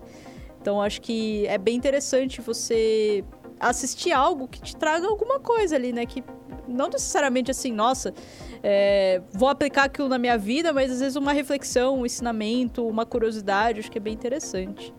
Então, 0.61 0.81
acho 0.81 1.01
que 1.01 1.47
é 1.47 1.59
bem 1.59 1.77
interessante 1.77 2.41
você 2.41 3.25
assistir 3.59 4.13
algo 4.13 4.49
que 4.49 4.61
te 4.61 4.77
traga 4.77 5.07
alguma 5.07 5.41
coisa 5.41 5.77
ali, 5.77 5.93
né? 5.93 6.07
Que 6.07 6.23
não 6.69 6.89
necessariamente 6.89 7.51
assim, 7.51 7.73
nossa, 7.73 8.15
é, 8.63 9.21
vou 9.33 9.49
aplicar 9.49 9.85
aquilo 9.85 10.09
na 10.09 10.19
minha 10.19 10.39
vida, 10.39 10.73
mas 10.73 10.91
às 10.91 11.01
vezes 11.01 11.17
uma 11.17 11.33
reflexão, 11.33 12.01
um 12.01 12.07
ensinamento, 12.07 12.87
uma 12.87 13.05
curiosidade, 13.05 13.81
acho 13.81 13.91
que 13.91 13.99
é 13.99 14.01
bem 14.01 14.15
interessante. 14.15 14.95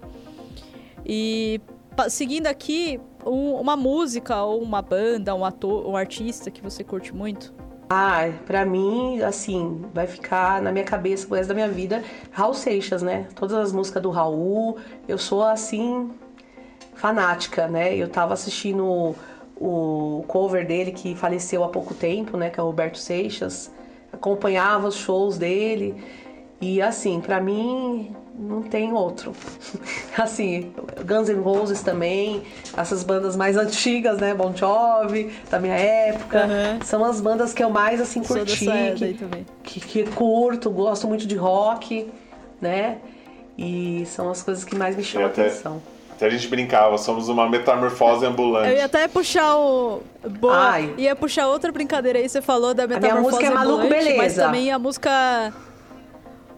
E 1.06 1.62
seguindo 2.10 2.48
aqui, 2.48 3.00
um- 3.26 3.56
uma 3.56 3.76
música 3.76 4.42
ou 4.44 4.62
uma 4.62 4.82
banda, 4.82 5.34
um 5.36 5.46
ator, 5.46 5.88
um 5.88 5.96
artista 5.96 6.50
que 6.50 6.62
você 6.62 6.84
curte 6.84 7.14
muito. 7.14 7.54
Ah, 7.90 8.32
pra 8.46 8.66
mim, 8.66 9.22
assim, 9.22 9.82
vai 9.94 10.08
ficar 10.08 10.62
na 10.62 10.72
minha 10.72 10.86
cabeça 10.86 11.28
pro 11.28 11.36
resto 11.36 11.50
da 11.50 11.54
minha 11.54 11.68
vida 11.68 12.04
Raul 12.32 12.54
Seixas, 12.54 13.04
né? 13.04 13.28
Todas 13.36 13.56
as 13.58 13.72
músicas 13.72 14.02
do 14.02 14.10
Raul, 14.10 14.78
eu 15.08 15.18
sou 15.18 15.44
assim, 15.44 16.10
fanática, 16.96 17.68
né? 17.68 17.96
Eu 17.96 18.08
tava 18.08 18.34
assistindo 18.34 19.16
o 19.56 20.24
cover 20.28 20.66
dele 20.66 20.92
que 20.92 21.14
faleceu 21.14 21.64
há 21.64 21.70
pouco 21.70 21.94
tempo, 21.94 22.36
né? 22.38 22.50
Que 22.50 22.60
é 22.60 22.64
o 22.64 22.66
Roberto 22.66 22.98
Seixas. 22.98 23.72
Acompanhava 24.12 24.88
os 24.88 24.96
shows 24.96 25.38
dele. 25.38 25.96
E 26.60 26.82
assim, 26.82 27.20
pra 27.20 27.40
mim 27.42 28.16
não 28.38 28.62
tem 28.64 28.92
outro. 28.94 29.34
assim, 30.18 30.74
Guns 31.06 31.30
N' 31.30 31.40
Roses 31.42 31.82
também, 31.82 32.44
essas 32.76 33.04
bandas 33.04 33.36
mais 33.36 33.56
antigas, 33.58 34.18
né? 34.20 34.34
Bon 34.34 34.54
Jovi, 34.56 35.32
da 35.50 35.60
minha 35.60 35.76
época. 35.76 36.40
Aham. 36.46 36.80
São 36.84 37.06
as 37.06 37.22
bandas 37.22 37.54
que 37.54 37.64
eu 37.64 37.70
mais 37.70 38.02
assim 38.02 38.24
curti, 38.24 38.66
que, 38.96 39.18
que, 39.64 39.80
que 39.80 40.04
curto, 40.12 40.70
gosto 40.70 41.08
muito 41.08 41.28
de 41.28 41.36
rock, 41.36 42.12
né? 42.60 42.98
E 43.58 44.04
são 44.08 44.30
as 44.32 44.42
coisas 44.42 44.64
que 44.64 44.76
mais 44.76 44.96
me 44.96 45.04
chamam 45.04 45.28
até- 45.28 45.48
atenção. 45.48 45.82
Até 46.12 46.28
a 46.28 46.30
gente 46.30 46.48
brincava, 46.48 46.96
somos 46.98 47.28
uma 47.28 47.50
metamorfose 47.50 48.24
ambulante. 48.26 48.70
Eu 48.70 48.76
ia 48.78 48.86
até 48.86 49.08
puxar 49.08 49.58
o. 49.58 50.02
Boa. 50.40 50.56
Ai. 50.56 50.94
Ia 50.98 51.16
puxar 51.16 51.48
outra 51.48 51.72
brincadeira 51.72 52.20
aí. 52.20 52.30
Você 52.30 52.40
falou 52.42 52.74
da 52.74 52.86
minha 52.86 53.00
metamorfose 53.00 53.36
música 53.36 53.52
é 53.52 53.54
Maluco 53.54 53.82
ambulante, 53.82 54.04
Mas 54.04 54.06
Beleza. 54.18 54.44
também 54.44 54.72
a 54.72 54.78
música. 54.80 55.54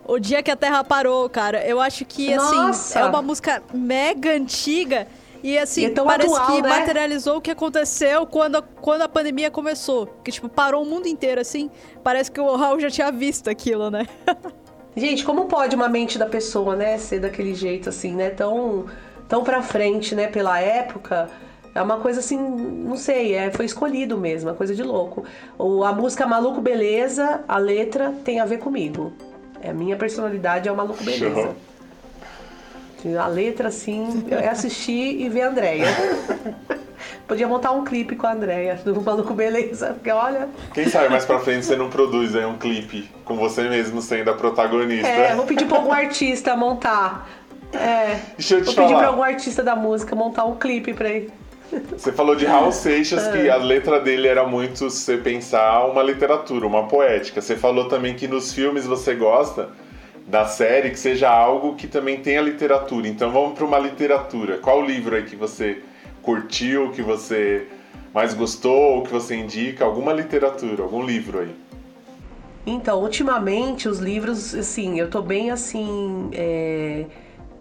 O 0.07 0.19
Dia 0.19 0.44
que 0.44 0.52
a 0.52 0.56
Terra 0.56 0.84
Parou, 0.84 1.27
cara. 1.30 1.65
Eu 1.65 1.82
acho 1.82 2.06
que, 2.06 2.32
assim, 2.34 2.56
Nossa! 2.56 2.99
é 2.99 3.06
uma 3.06 3.22
música 3.22 3.61
mega 3.73 4.32
antiga. 4.32 5.07
E, 5.44 5.57
assim, 5.57 5.82
E 5.82 5.86
é 5.86 5.90
parece 5.90 6.34
atual, 6.34 6.48
que 6.48 6.61
né? 6.61 6.69
materializou 6.69 7.38
o 7.38 7.41
que 7.41 7.52
aconteceu 7.52 8.26
quando 8.26 8.57
a, 8.57 8.61
quando 8.61 9.02
a 9.02 9.10
pandemia 9.10 9.52
começou. 9.52 10.07
Que, 10.23 10.32
tipo, 10.32 10.48
parou 10.48 10.84
o 10.84 10.86
mundo 10.86 11.07
inteiro, 11.07 11.41
assim. 11.41 11.69
Parece 12.03 12.32
que 12.32 12.40
o 12.40 12.56
Raul 12.56 12.80
já 12.80 12.90
tinha 12.90 13.11
visto 13.11 13.49
aquilo, 13.49 13.90
né? 13.90 14.07
Gente, 14.95 15.26
como 15.26 15.45
pode 15.45 15.76
uma 15.76 15.90
mente 15.90 16.18
da 16.18 16.26
pessoa, 16.26 16.73
né, 16.76 16.98
ser 16.98 17.19
daquele 17.19 17.53
jeito 17.53 17.90
assim, 17.90 18.15
né, 18.15 18.30
tão 18.30 18.86
tão 19.27 19.44
para 19.44 19.61
frente, 19.61 20.15
né, 20.15 20.27
pela 20.27 20.57
época? 20.60 21.30
É 21.73 21.82
uma 21.82 21.98
coisa 21.98 22.22
assim, 22.22 22.38
não 22.38 22.95
sei, 22.95 23.34
é, 23.34 23.52
foi 23.52 23.65
escolhido 23.65 24.18
mesmo, 24.18 24.49
é 24.49 24.53
coisa 24.53 24.73
de 24.73 24.82
louco. 24.82 25.26
O, 25.57 25.84
a 25.84 25.91
música 25.91 26.26
Maluco 26.26 26.61
Beleza, 26.61 27.44
a 27.45 27.57
letra 27.57 28.14
tem 28.23 28.40
a 28.40 28.45
ver 28.45 28.60
comigo. 28.60 29.11
É, 29.65 29.71
a 29.71 29.73
minha 29.73 29.95
personalidade 29.95 30.69
é 30.69 30.71
o 30.71 30.75
Maluco 30.75 31.03
Beleza. 31.03 31.55
A 33.19 33.27
letra, 33.27 33.67
assim, 33.67 34.25
é 34.31 34.47
assistir 34.47 35.21
e 35.21 35.29
ver 35.29 35.41
a 35.41 35.49
Andréia. 35.49 35.87
Podia 37.27 37.47
montar 37.47 37.71
um 37.71 37.83
clipe 37.83 38.15
com 38.15 38.27
a 38.27 38.33
Andréia, 38.33 38.75
do 38.83 38.99
Maluco 39.01 39.33
Beleza, 39.33 39.93
porque 39.93 40.11
olha... 40.11 40.47
Quem 40.73 40.87
sabe 40.87 41.09
mais 41.09 41.25
pra 41.25 41.39
frente 41.39 41.65
você 41.65 41.75
não 41.75 41.89
produz 41.89 42.35
aí 42.35 42.45
um 42.45 42.57
clipe 42.57 43.09
com 43.23 43.35
você 43.35 43.67
mesmo 43.67 44.01
sendo 44.01 44.29
a 44.29 44.33
protagonista. 44.33 45.07
É, 45.07 45.35
vou 45.35 45.45
pedir 45.45 45.65
pra 45.65 45.77
algum 45.77 45.91
artista 45.91 46.55
montar. 46.55 47.27
É. 47.73 48.19
Deixa 48.37 48.55
eu 48.55 48.61
te 48.61 48.65
Vou 48.65 48.75
pedir 48.75 48.87
pra 48.87 48.97
falar. 48.97 49.07
algum 49.07 49.23
artista 49.23 49.63
da 49.63 49.75
música 49.75 50.15
montar 50.15 50.45
um 50.45 50.55
clipe 50.55 50.93
pra 50.93 51.09
ele. 51.09 51.31
Você 51.91 52.11
falou 52.11 52.35
de 52.35 52.45
Raul 52.45 52.71
Seixas, 52.71 53.27
que 53.27 53.49
a 53.49 53.57
letra 53.57 53.99
dele 53.99 54.27
era 54.27 54.45
muito, 54.45 54.89
se 54.89 55.01
você 55.01 55.17
pensar, 55.17 55.85
uma 55.85 56.03
literatura, 56.03 56.65
uma 56.65 56.87
poética. 56.87 57.41
Você 57.41 57.55
falou 57.55 57.87
também 57.87 58.13
que 58.15 58.27
nos 58.27 58.53
filmes 58.53 58.85
você 58.85 59.15
gosta 59.15 59.69
da 60.27 60.45
série 60.45 60.89
que 60.89 60.99
seja 60.99 61.29
algo 61.29 61.75
que 61.75 61.87
também 61.87 62.21
tenha 62.21 62.41
literatura. 62.41 63.07
Então 63.07 63.31
vamos 63.31 63.53
para 63.53 63.65
uma 63.65 63.79
literatura. 63.79 64.57
Qual 64.57 64.83
livro 64.83 65.15
aí 65.15 65.23
que 65.23 65.35
você 65.35 65.81
curtiu, 66.21 66.91
que 66.91 67.01
você 67.01 67.67
mais 68.13 68.33
gostou, 68.33 69.03
que 69.03 69.11
você 69.11 69.35
indica? 69.35 69.85
Alguma 69.85 70.13
literatura, 70.13 70.83
algum 70.83 71.03
livro 71.03 71.39
aí? 71.39 71.55
Então, 72.67 72.99
ultimamente, 72.99 73.87
os 73.87 73.99
livros, 73.99 74.55
assim, 74.55 74.99
eu 74.99 75.07
tô 75.07 75.21
bem 75.21 75.51
assim. 75.51 76.29
é, 76.33 77.05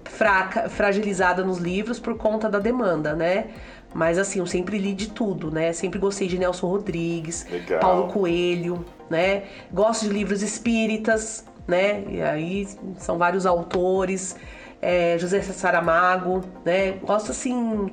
fraca, 0.05 0.69
fragilizada 0.69 1.43
nos 1.43 1.59
livros 1.59 1.99
por 1.99 2.17
conta 2.17 2.49
da 2.49 2.59
demanda, 2.59 3.15
né? 3.15 3.47
Mas 3.95 4.19
assim, 4.19 4.41
eu 4.41 4.47
sempre 4.47 4.77
li 4.77 4.93
de 4.93 5.09
tudo, 5.09 5.53
né? 5.53 5.73
Sempre 5.73 6.01
gostei 6.01 6.27
de 6.27 6.37
Nelson 6.37 6.67
Rodrigues, 6.67 7.47
Legal. 7.49 7.79
Paulo 7.79 8.13
Coelho, 8.13 8.85
né? 9.09 9.45
Gosto 9.73 10.07
de 10.07 10.13
livros 10.13 10.43
espíritas, 10.43 11.45
né? 11.67 12.03
E 12.09 12.21
aí 12.21 12.67
são 12.99 13.17
vários 13.17 13.47
autores, 13.47 14.37
é, 14.83 15.17
José 15.17 15.41
Saramago, 15.43 16.43
né? 16.65 16.93
Gosto 17.03 17.31
assim, 17.31 17.93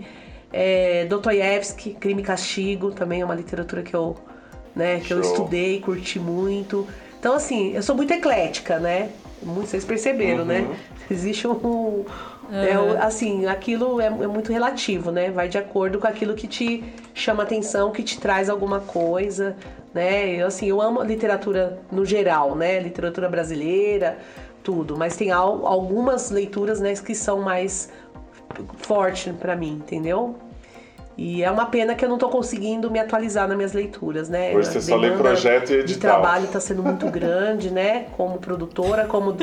é, 0.51 1.05
Dostoiévski, 1.05 1.93
Crime 1.93 2.21
e 2.21 2.25
Castigo, 2.25 2.91
também 2.91 3.21
é 3.21 3.25
uma 3.25 3.35
literatura 3.35 3.83
que 3.83 3.95
eu, 3.95 4.17
né, 4.75 4.99
que 4.99 5.13
eu 5.13 5.21
estudei, 5.21 5.79
curti 5.79 6.19
muito. 6.19 6.87
Então 7.19 7.35
assim, 7.35 7.73
eu 7.73 7.83
sou 7.83 7.95
muito 7.95 8.11
eclética, 8.11 8.79
né? 8.79 9.11
Vocês 9.41 9.85
perceberam, 9.85 10.45
né? 10.45 10.61
uhum. 10.61 10.69
né? 10.69 10.79
Existe 11.09 11.47
um, 11.47 12.05
uhum. 12.51 12.95
é, 12.95 12.97
assim, 13.01 13.45
aquilo 13.45 14.01
é, 14.01 14.07
é, 14.07 14.27
muito 14.27 14.51
relativo, 14.51 15.11
né? 15.11 15.31
Vai 15.31 15.47
de 15.47 15.57
acordo 15.57 15.99
com 15.99 16.07
aquilo 16.07 16.35
que 16.35 16.47
te 16.47 16.83
chama 17.13 17.43
atenção, 17.43 17.91
que 17.91 18.03
te 18.03 18.19
traz 18.19 18.49
alguma 18.49 18.81
coisa, 18.81 19.55
né? 19.93 20.29
Eu, 20.35 20.47
assim, 20.47 20.67
eu 20.67 20.81
amo 20.81 21.01
literatura 21.01 21.79
no 21.91 22.05
geral, 22.05 22.55
né? 22.55 22.79
Literatura 22.79 23.29
brasileira, 23.29 24.17
tudo. 24.61 24.97
Mas 24.97 25.15
tem 25.15 25.31
al 25.31 25.65
algumas 25.65 26.29
leituras, 26.29 26.79
né, 26.79 26.93
que 26.93 27.15
são 27.15 27.41
mais 27.41 27.89
fortes 28.77 29.33
para 29.37 29.55
mim, 29.55 29.81
entendeu? 29.83 30.35
E 31.17 31.43
é 31.43 31.51
uma 31.51 31.65
pena 31.65 31.93
que 31.93 32.03
eu 32.03 32.09
não 32.09 32.15
estou 32.15 32.29
conseguindo 32.29 32.89
me 32.89 32.99
atualizar 32.99 33.47
nas 33.47 33.55
minhas 33.55 33.73
leituras, 33.73 34.29
né? 34.29 34.55
Hoje 34.55 34.71
você 34.71 34.81
só 34.81 34.95
lê 34.95 35.11
projeto 35.11 35.71
e 35.71 35.75
edital. 35.75 35.85
De 35.85 35.99
trabalho 35.99 36.45
está 36.45 36.59
sendo 36.59 36.81
muito 36.81 37.05
grande, 37.11 37.69
né? 37.69 38.07
Como 38.17 38.39
produtora, 38.39 39.05
como... 39.05 39.35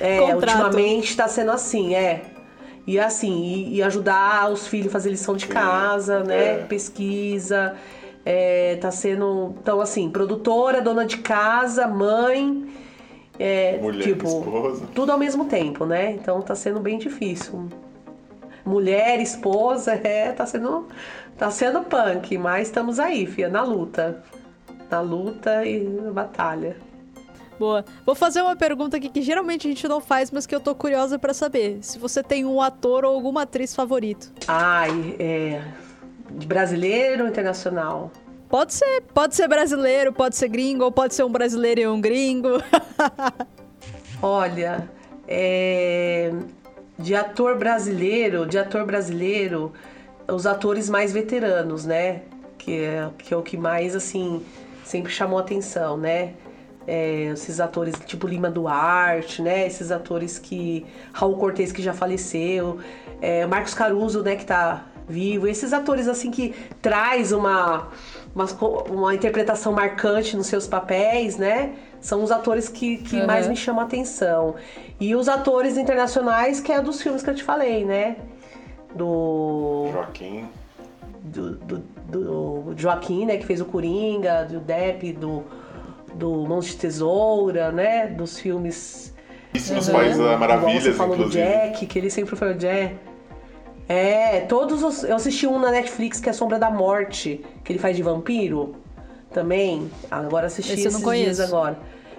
É, 0.00 0.34
ultimamente 0.34 1.10
está 1.10 1.28
sendo 1.28 1.50
assim, 1.50 1.94
é. 1.94 2.22
E 2.86 2.98
assim, 2.98 3.42
e, 3.42 3.76
e, 3.76 3.82
ajudar 3.82 4.50
os 4.50 4.66
filhos 4.66 4.88
a 4.88 4.90
fazer 4.90 5.10
lição 5.10 5.36
de 5.36 5.46
Sim, 5.46 5.52
casa, 5.52 6.22
né? 6.22 6.60
É. 6.60 6.64
Pesquisa. 6.64 7.74
É, 8.24 8.76
tá 8.76 8.90
sendo. 8.90 9.54
Então, 9.60 9.80
assim, 9.80 10.10
produtora, 10.10 10.80
dona 10.80 11.04
de 11.04 11.18
casa, 11.18 11.86
mãe. 11.86 12.66
É, 13.38 13.78
Mulher, 13.78 14.02
tipo, 14.02 14.26
esposa. 14.26 14.86
tudo 14.94 15.12
ao 15.12 15.18
mesmo 15.18 15.46
tempo, 15.46 15.84
né? 15.84 16.12
Então 16.12 16.40
tá 16.40 16.54
sendo 16.54 16.78
bem 16.78 16.98
difícil. 16.98 17.68
Mulher, 18.64 19.20
esposa, 19.20 19.92
é, 20.04 20.32
tá 20.32 20.46
sendo, 20.46 20.86
tá 21.36 21.50
sendo 21.50 21.82
punk, 21.82 22.38
mas 22.38 22.68
estamos 22.68 23.00
aí, 23.00 23.26
fia, 23.26 23.48
na 23.48 23.62
luta. 23.62 24.22
Na 24.90 25.00
luta 25.00 25.64
e 25.64 25.80
na 25.80 26.12
batalha. 26.12 26.76
Boa. 27.58 27.84
Vou 28.04 28.14
fazer 28.14 28.42
uma 28.42 28.56
pergunta 28.56 28.96
aqui 28.96 29.08
que 29.08 29.22
geralmente 29.22 29.66
a 29.66 29.70
gente 29.70 29.86
não 29.86 30.00
faz, 30.00 30.30
mas 30.30 30.46
que 30.46 30.54
eu 30.54 30.60
tô 30.60 30.74
curiosa 30.74 31.18
para 31.18 31.32
saber. 31.32 31.78
Se 31.82 31.98
você 31.98 32.22
tem 32.22 32.44
um 32.44 32.60
ator 32.60 33.04
ou 33.04 33.14
alguma 33.14 33.42
atriz 33.42 33.74
favorito. 33.74 34.32
Ai, 34.48 35.16
é. 35.18 35.62
De 36.30 36.46
brasileiro 36.46 37.24
ou 37.24 37.28
internacional? 37.28 38.10
Pode 38.48 38.74
ser, 38.74 39.02
pode 39.12 39.34
ser 39.34 39.48
brasileiro, 39.48 40.12
pode 40.12 40.36
ser 40.36 40.48
gringo, 40.48 40.84
ou 40.84 40.92
pode 40.92 41.14
ser 41.14 41.24
um 41.24 41.30
brasileiro 41.30 41.80
e 41.80 41.86
um 41.88 42.00
gringo. 42.00 42.62
Olha, 44.22 44.88
é... 45.26 46.32
de 46.98 47.14
ator 47.14 47.58
brasileiro, 47.58 48.46
de 48.46 48.58
ator 48.58 48.86
brasileiro, 48.86 49.72
os 50.28 50.46
atores 50.46 50.88
mais 50.88 51.12
veteranos, 51.12 51.84
né? 51.84 52.22
Que 52.56 52.80
é, 52.80 53.10
que 53.18 53.34
é 53.34 53.36
o 53.36 53.42
que 53.42 53.56
mais, 53.56 53.94
assim, 53.94 54.44
sempre 54.84 55.12
chamou 55.12 55.38
atenção, 55.38 55.96
né? 55.96 56.34
É, 56.86 57.30
esses 57.32 57.60
atores 57.60 57.94
tipo 58.06 58.26
Lima 58.26 58.50
Duarte, 58.50 59.40
né? 59.42 59.66
Esses 59.66 59.90
atores 59.90 60.38
que. 60.38 60.84
Raul 61.12 61.36
Cortez, 61.36 61.72
que 61.72 61.82
já 61.82 61.92
faleceu. 61.92 62.78
É, 63.20 63.46
Marcos 63.46 63.74
Caruso, 63.74 64.22
né? 64.22 64.36
Que 64.36 64.44
tá 64.44 64.84
vivo. 65.08 65.46
Esses 65.46 65.72
atores, 65.72 66.08
assim, 66.08 66.30
que 66.30 66.54
traz 66.80 67.32
uma, 67.32 67.88
uma, 68.34 68.44
uma 68.90 69.14
interpretação 69.14 69.72
marcante 69.72 70.36
nos 70.36 70.46
seus 70.46 70.66
papéis, 70.66 71.36
né? 71.36 71.74
São 72.00 72.22
os 72.22 72.30
atores 72.30 72.68
que, 72.68 72.98
que 72.98 73.16
uhum. 73.16 73.26
mais 73.26 73.48
me 73.48 73.56
chamam 73.56 73.82
a 73.82 73.84
atenção. 73.84 74.56
E 75.00 75.14
os 75.14 75.28
atores 75.28 75.76
internacionais, 75.76 76.60
que 76.60 76.70
é 76.70 76.80
dos 76.80 77.00
filmes 77.00 77.22
que 77.22 77.30
eu 77.30 77.34
te 77.34 77.42
falei, 77.42 77.84
né? 77.84 78.16
Do. 78.94 79.88
Joaquim. 79.92 80.48
Do, 81.22 81.52
do, 81.52 81.78
do 82.08 82.74
Joaquim, 82.76 83.24
né? 83.24 83.38
Que 83.38 83.46
fez 83.46 83.60
o 83.60 83.64
Coringa, 83.64 84.44
do 84.44 84.60
Depp, 84.60 85.14
do 85.14 85.44
do 86.14 86.46
Mãos 86.46 86.66
de 86.66 86.76
Tesoura, 86.76 87.72
né? 87.72 88.06
Dos 88.06 88.38
filmes. 88.38 89.14
Isso 89.52 89.72
nos 89.74 89.88
Países 89.88 90.18
da 90.18 90.36
Maravilhas, 90.36 90.82
você 90.82 90.92
falou 90.92 91.14
inclusive. 91.14 91.44
do 91.44 91.48
Jack, 91.48 91.86
que 91.86 91.98
ele 91.98 92.10
sempre 92.10 92.34
foi 92.36 92.52
o 92.52 92.54
Jack. 92.54 92.96
É, 93.88 94.40
todos 94.40 94.82
os. 94.82 95.04
Eu 95.04 95.16
assisti 95.16 95.46
um 95.46 95.58
na 95.58 95.70
Netflix 95.70 96.20
que 96.20 96.28
é 96.28 96.32
Sombra 96.32 96.58
da 96.58 96.70
Morte, 96.70 97.44
que 97.62 97.72
ele 97.72 97.78
faz 97.78 97.96
de 97.96 98.02
vampiro. 98.02 98.76
Também. 99.30 99.90
Agora 100.10 100.46
assisti 100.46 100.72
Esse 100.72 100.88
esses 100.88 101.02
dias 101.02 101.40
agora. 101.40 101.78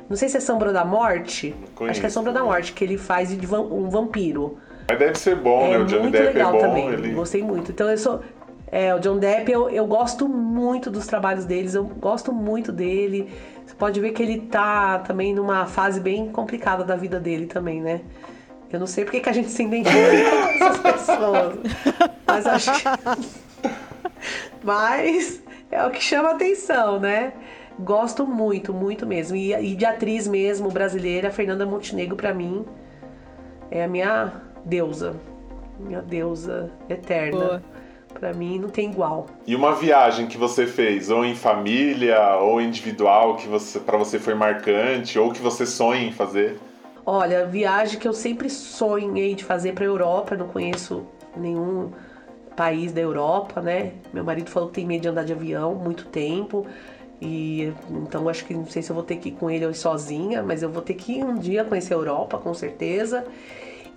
Não 0.10 0.16
sei 0.16 0.30
se 0.30 0.38
é 0.38 0.40
Sombra 0.40 0.72
da 0.72 0.86
Morte. 0.86 1.56
Conheço, 1.74 1.92
Acho 1.92 2.00
que 2.02 2.06
é 2.06 2.10
Sombra 2.10 2.32
da 2.32 2.44
Morte, 2.44 2.74
que 2.74 2.84
ele 2.84 2.98
faz 2.98 3.36
de 3.36 3.56
um 3.56 3.90
vampiro. 3.90 4.58
Mas 4.88 5.00
deve 5.00 5.16
ser 5.16 5.36
bom, 5.36 5.66
é 5.66 5.70
né? 5.72 5.78
O 5.80 5.86
Johnny 5.86 6.12
Depp 6.12 6.28
é 6.28 6.32
legal 6.32 6.50
é 6.50 6.54
bom. 6.54 6.60
Também. 6.60 6.90
Ele... 6.90 7.14
Gostei 7.14 7.42
muito. 7.42 7.72
Então 7.72 7.90
eu 7.90 7.98
sou. 7.98 8.22
É, 8.72 8.94
o 8.94 9.00
John 9.00 9.18
Depp, 9.18 9.50
eu, 9.50 9.70
eu 9.70 9.86
gosto 9.86 10.28
muito 10.28 10.90
dos 10.90 11.08
trabalhos 11.08 11.46
deles, 11.46 11.76
eu 11.76 11.86
gosto 11.86 12.34
muito 12.34 12.72
dele. 12.72 13.30
Pode 13.78 14.00
ver 14.00 14.12
que 14.12 14.24
ele 14.24 14.42
tá 14.42 15.00
também 15.00 15.34
numa 15.34 15.66
fase 15.66 16.00
bem 16.00 16.32
complicada 16.32 16.84
da 16.84 16.96
vida 16.96 17.20
dele 17.20 17.46
também, 17.46 17.82
né? 17.82 18.02
Eu 18.72 18.80
não 18.80 18.88
sei 18.88 19.04
porque 19.04 19.20
que 19.20 19.30
a 19.30 19.34
gente 19.34 19.50
se 19.50 19.64
identifica 19.64 20.00
com 20.58 20.66
essas 20.66 20.80
pessoas. 20.80 21.56
Mas 22.26 22.46
acho 22.46 22.72
que... 22.74 22.84
Mas 24.64 25.42
é 25.70 25.86
o 25.86 25.92
que 25.92 26.02
chama 26.02 26.32
atenção, 26.32 27.00
né? 27.00 27.34
Gosto 27.80 28.26
muito, 28.26 28.74
muito 28.74 29.06
mesmo. 29.06 29.36
E, 29.36 29.54
e 29.54 29.76
de 29.76 29.86
atriz 29.86 30.28
mesmo, 30.28 30.72
brasileira, 30.72 31.30
Fernanda 31.30 31.66
Montenegro, 31.66 32.16
para 32.16 32.34
mim, 32.34 32.66
é 33.70 33.84
a 33.84 33.88
minha 33.88 34.32
deusa. 34.64 35.16
Minha 35.80 36.02
deusa 36.02 36.72
eterna. 36.90 37.38
Boa. 37.38 37.75
Para 38.20 38.34
mim 38.34 38.58
não 38.58 38.70
tem 38.70 38.90
igual. 38.90 39.28
E 39.46 39.56
uma 39.56 39.76
viagem 39.76 40.26
que 40.26 40.38
você 40.38 40.66
fez, 40.66 41.12
ou 41.12 41.26
em 41.26 41.36
família, 41.36 42.38
ou 42.38 42.62
individual, 42.62 43.36
que 43.36 43.48
você 43.48 43.78
para 43.78 43.98
você 43.98 44.18
foi 44.18 44.34
marcante, 44.34 45.20
ou 45.20 45.32
que 45.32 45.42
você 45.42 45.66
sonha 45.66 46.02
em 46.08 46.12
fazer? 46.12 46.58
Olha, 47.06 47.46
viagem 47.46 48.00
que 48.00 48.08
eu 48.08 48.14
sempre 48.14 48.50
sonhei 48.50 49.36
de 49.36 49.44
fazer 49.44 49.74
para 49.74 49.86
Europa, 49.86 50.36
não 50.36 50.48
conheço 50.48 51.06
nenhum 51.36 51.92
país 52.56 52.94
da 52.94 53.02
Europa, 53.02 53.62
né? 53.62 53.92
Meu 54.14 54.24
marido 54.24 54.50
falou 54.50 54.70
que 54.70 54.76
tem 54.76 54.86
medo 54.86 55.02
de 55.02 55.10
andar 55.10 55.26
de 55.26 55.34
avião 55.34 55.76
muito 55.76 56.06
tempo. 56.06 56.66
E 57.22 57.74
então 57.90 58.28
acho 58.28 58.46
que 58.46 58.54
não 58.54 58.66
sei 58.66 58.82
se 58.82 58.90
eu 58.90 58.96
vou 58.96 59.04
ter 59.04 59.18
que 59.18 59.30
ir 59.30 59.34
com 59.34 59.50
ele 59.50 59.66
ou 59.66 59.74
sozinha, 59.74 60.42
mas 60.42 60.64
eu 60.64 60.70
vou 60.70 60.82
ter 60.82 60.96
que 60.96 61.20
ir 61.20 61.24
um 61.24 61.36
dia 61.36 61.64
conhecer 61.64 61.94
a 61.94 61.98
Europa, 61.98 62.38
com 62.38 62.54
certeza. 62.54 63.26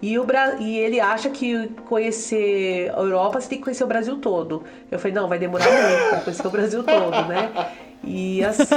E, 0.01 0.19
o 0.19 0.25
Bra... 0.25 0.57
e 0.61 0.79
ele 0.79 1.01
acha 1.01 1.29
que 1.29 1.69
conhecer 1.89 2.91
a 2.95 3.01
Europa 3.01 3.41
você 3.41 3.49
tem 3.49 3.59
que 3.59 3.65
conhecer 3.65 3.83
o 3.83 3.87
Brasil 3.87 4.17
todo. 4.19 4.63
Eu 4.91 4.99
falei, 4.99 5.15
não, 5.15 5.29
vai 5.29 5.39
demorar 5.39 5.65
muito 5.71 6.09
para 6.09 6.21
conhecer 6.21 6.47
o 6.47 6.51
Brasil 6.51 6.85
todo, 6.85 7.27
né? 7.27 7.73
E 8.05 8.45
assim, 8.45 8.77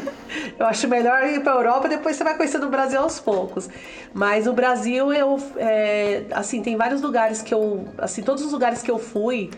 eu 0.58 0.66
acho 0.66 0.88
melhor 0.88 1.24
ir 1.24 1.42
para 1.42 1.52
a 1.52 1.56
Europa, 1.56 1.88
depois 1.88 2.16
você 2.16 2.24
vai 2.24 2.36
conhecendo 2.36 2.66
o 2.66 2.70
Brasil 2.70 3.00
aos 3.00 3.20
poucos. 3.20 3.68
Mas 4.14 4.46
o 4.46 4.52
Brasil, 4.54 5.12
eu, 5.12 5.38
é, 5.56 6.24
assim, 6.30 6.62
tem 6.62 6.74
vários 6.74 7.02
lugares 7.02 7.42
que 7.42 7.52
eu, 7.52 7.86
assim, 7.98 8.22
todos 8.22 8.42
os 8.42 8.52
lugares 8.52 8.82
que 8.82 8.90
eu 8.90 8.98
fui, 8.98 9.50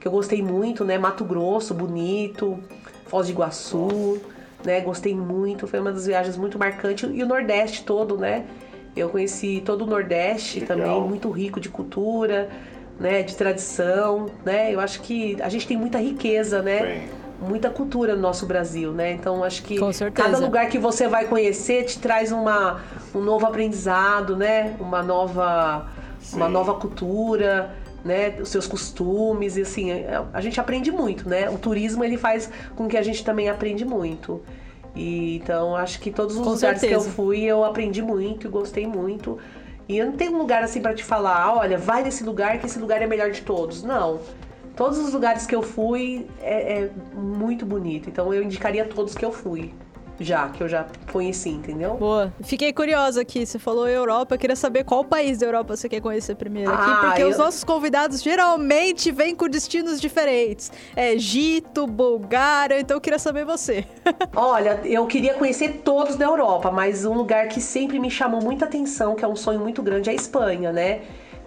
que 0.00 0.08
eu 0.08 0.12
gostei 0.12 0.42
muito, 0.42 0.84
né? 0.84 0.96
Mato 0.96 1.24
Grosso, 1.24 1.74
bonito, 1.74 2.58
Foz 3.06 3.26
de 3.26 3.32
Iguaçu, 3.32 4.20
né? 4.64 4.80
Gostei 4.80 5.14
muito, 5.14 5.66
foi 5.66 5.80
uma 5.80 5.92
das 5.92 6.06
viagens 6.06 6.36
muito 6.36 6.58
marcantes. 6.58 7.10
E 7.12 7.22
o 7.22 7.26
Nordeste 7.26 7.84
todo, 7.84 8.16
né? 8.16 8.46
Eu 8.94 9.08
conheci 9.08 9.62
todo 9.64 9.82
o 9.82 9.86
Nordeste 9.86 10.60
Legal. 10.60 10.76
também, 10.76 11.00
muito 11.08 11.30
rico 11.30 11.58
de 11.58 11.68
cultura, 11.68 12.50
né, 13.00 13.22
de 13.22 13.34
tradição, 13.34 14.26
né? 14.44 14.72
Eu 14.72 14.80
acho 14.80 15.00
que 15.00 15.40
a 15.40 15.48
gente 15.48 15.66
tem 15.66 15.76
muita 15.76 15.98
riqueza, 15.98 16.62
né? 16.62 16.80
Bem. 16.80 17.22
Muita 17.40 17.70
cultura 17.70 18.14
no 18.14 18.20
nosso 18.20 18.46
Brasil, 18.46 18.92
né? 18.92 19.12
Então 19.12 19.42
acho 19.42 19.64
que 19.64 19.76
cada 20.14 20.38
lugar 20.38 20.68
que 20.68 20.78
você 20.78 21.08
vai 21.08 21.24
conhecer 21.24 21.84
te 21.84 21.98
traz 21.98 22.30
uma, 22.30 22.80
um 23.12 23.20
novo 23.20 23.44
aprendizado, 23.44 24.36
né? 24.36 24.76
Uma 24.78 25.02
nova, 25.02 25.88
uma 26.32 26.48
nova 26.48 26.74
cultura, 26.74 27.74
né? 28.04 28.36
Os 28.40 28.48
seus 28.48 28.68
costumes 28.68 29.56
e 29.56 29.62
assim 29.62 29.90
a 30.32 30.40
gente 30.40 30.60
aprende 30.60 30.92
muito, 30.92 31.28
né? 31.28 31.50
O 31.50 31.58
turismo 31.58 32.04
ele 32.04 32.16
faz 32.16 32.48
com 32.76 32.86
que 32.86 32.96
a 32.96 33.02
gente 33.02 33.24
também 33.24 33.48
aprende 33.48 33.84
muito. 33.84 34.40
E, 34.94 35.36
então, 35.36 35.74
acho 35.74 36.00
que 36.00 36.10
todos 36.10 36.36
os 36.36 36.42
Com 36.42 36.50
lugares 36.50 36.80
certeza. 36.80 37.02
que 37.04 37.08
eu 37.08 37.12
fui, 37.12 37.40
eu 37.42 37.64
aprendi 37.64 38.02
muito, 38.02 38.50
gostei 38.50 38.86
muito. 38.86 39.38
E 39.88 39.98
eu 39.98 40.06
não 40.06 40.12
tenho 40.12 40.32
um 40.32 40.38
lugar 40.38 40.62
assim 40.62 40.80
para 40.80 40.94
te 40.94 41.02
falar, 41.02 41.54
olha, 41.56 41.76
vai 41.78 42.02
nesse 42.02 42.22
lugar 42.24 42.58
que 42.58 42.66
esse 42.66 42.78
lugar 42.78 43.02
é 43.02 43.06
melhor 43.06 43.30
de 43.30 43.42
todos. 43.42 43.82
Não. 43.82 44.20
Todos 44.76 44.98
os 44.98 45.12
lugares 45.12 45.46
que 45.46 45.54
eu 45.54 45.62
fui 45.62 46.26
é, 46.40 46.84
é 46.84 46.90
muito 47.14 47.66
bonito. 47.66 48.08
Então 48.08 48.32
eu 48.32 48.42
indicaria 48.42 48.84
todos 48.84 49.14
que 49.14 49.24
eu 49.24 49.32
fui. 49.32 49.72
Já, 50.22 50.48
que 50.48 50.62
eu 50.62 50.68
já 50.68 50.86
conheci, 51.12 51.50
entendeu? 51.50 51.94
Boa. 51.94 52.32
Fiquei 52.42 52.72
curiosa 52.72 53.20
aqui, 53.22 53.44
você 53.46 53.58
falou 53.58 53.88
Europa, 53.88 54.34
eu 54.34 54.38
queria 54.38 54.56
saber 54.56 54.84
qual 54.84 55.04
país 55.04 55.38
da 55.38 55.46
Europa 55.46 55.76
você 55.76 55.88
quer 55.88 56.00
conhecer 56.00 56.34
primeiro 56.34 56.70
aqui, 56.72 56.90
Ah, 56.90 57.00
porque 57.06 57.22
eu- 57.22 57.28
os 57.28 57.38
nossos 57.38 57.64
convidados 57.64 58.22
geralmente 58.22 59.10
vêm 59.10 59.34
com 59.34 59.48
destinos 59.48 60.00
diferentes. 60.00 60.70
É 60.96 61.12
Egito, 61.14 61.86
Bulgária, 61.86 62.78
então 62.80 62.96
eu 62.96 63.00
queria 63.00 63.18
saber 63.18 63.44
você. 63.44 63.84
Olha, 64.34 64.80
eu 64.84 65.06
queria 65.06 65.34
conhecer 65.34 65.80
todos 65.84 66.16
da 66.16 66.24
Europa, 66.24 66.70
mas 66.70 67.04
um 67.04 67.14
lugar 67.14 67.48
que 67.48 67.60
sempre 67.60 67.98
me 67.98 68.10
chamou 68.10 68.42
muita 68.42 68.64
atenção, 68.64 69.14
que 69.14 69.24
é 69.24 69.28
um 69.28 69.36
sonho 69.36 69.60
muito 69.60 69.82
grande, 69.82 70.08
é 70.08 70.12
a 70.12 70.16
Espanha, 70.16 70.72
né? 70.72 71.00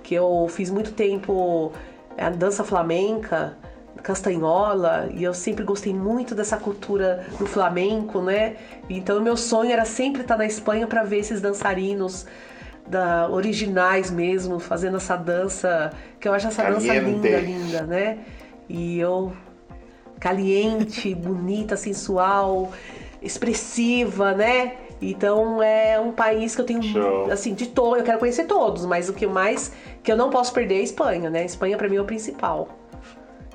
Que 0.03 0.13
eu 0.15 0.47
fiz 0.49 0.69
muito 0.69 0.91
tempo 0.91 1.71
é, 2.17 2.25
a 2.25 2.29
dança 2.29 2.63
flamenca, 2.63 3.57
castanhola, 4.05 5.09
e 5.11 5.23
eu 5.23 5.33
sempre 5.33 5.63
gostei 5.63 5.91
muito 5.91 6.35
dessa 6.35 6.57
cultura 6.57 7.25
do 7.39 7.47
flamenco, 7.47 8.21
né? 8.21 8.55
Então, 8.87 9.19
meu 9.19 9.35
sonho 9.35 9.71
era 9.71 9.83
sempre 9.83 10.21
estar 10.21 10.37
na 10.37 10.45
Espanha 10.45 10.85
para 10.85 11.03
ver 11.03 11.17
esses 11.17 11.41
dançarinos 11.41 12.27
da, 12.85 13.27
originais 13.31 14.11
mesmo, 14.11 14.59
fazendo 14.59 14.97
essa 14.97 15.15
dança, 15.15 15.91
que 16.19 16.27
eu 16.27 16.33
acho 16.33 16.45
essa 16.47 16.63
dança 16.65 16.85
Caliente. 16.85 17.09
linda, 17.09 17.39
linda, 17.39 17.81
né? 17.81 18.19
E 18.69 18.99
eu 18.99 19.33
caliente, 20.19 21.13
bonita, 21.15 21.75
sensual, 21.75 22.71
expressiva, 23.23 24.33
né? 24.33 24.73
Então 25.01 25.63
é 25.63 25.99
um 25.99 26.11
país 26.11 26.53
que 26.53 26.61
eu 26.61 26.65
tenho 26.65 26.83
Show. 26.83 27.31
assim 27.31 27.55
de 27.55 27.65
todo, 27.65 27.97
eu 27.97 28.03
quero 28.03 28.19
conhecer 28.19 28.45
todos, 28.45 28.85
mas 28.85 29.09
o 29.09 29.13
que 29.13 29.25
mais 29.25 29.71
que 30.03 30.11
eu 30.11 30.15
não 30.15 30.29
posso 30.29 30.53
perder 30.53 30.75
é 30.75 30.79
a 30.81 30.83
Espanha, 30.83 31.29
né? 31.31 31.39
A 31.39 31.45
Espanha 31.45 31.75
pra 31.75 31.89
mim 31.89 31.95
é 31.95 32.01
o 32.01 32.05
principal. 32.05 32.69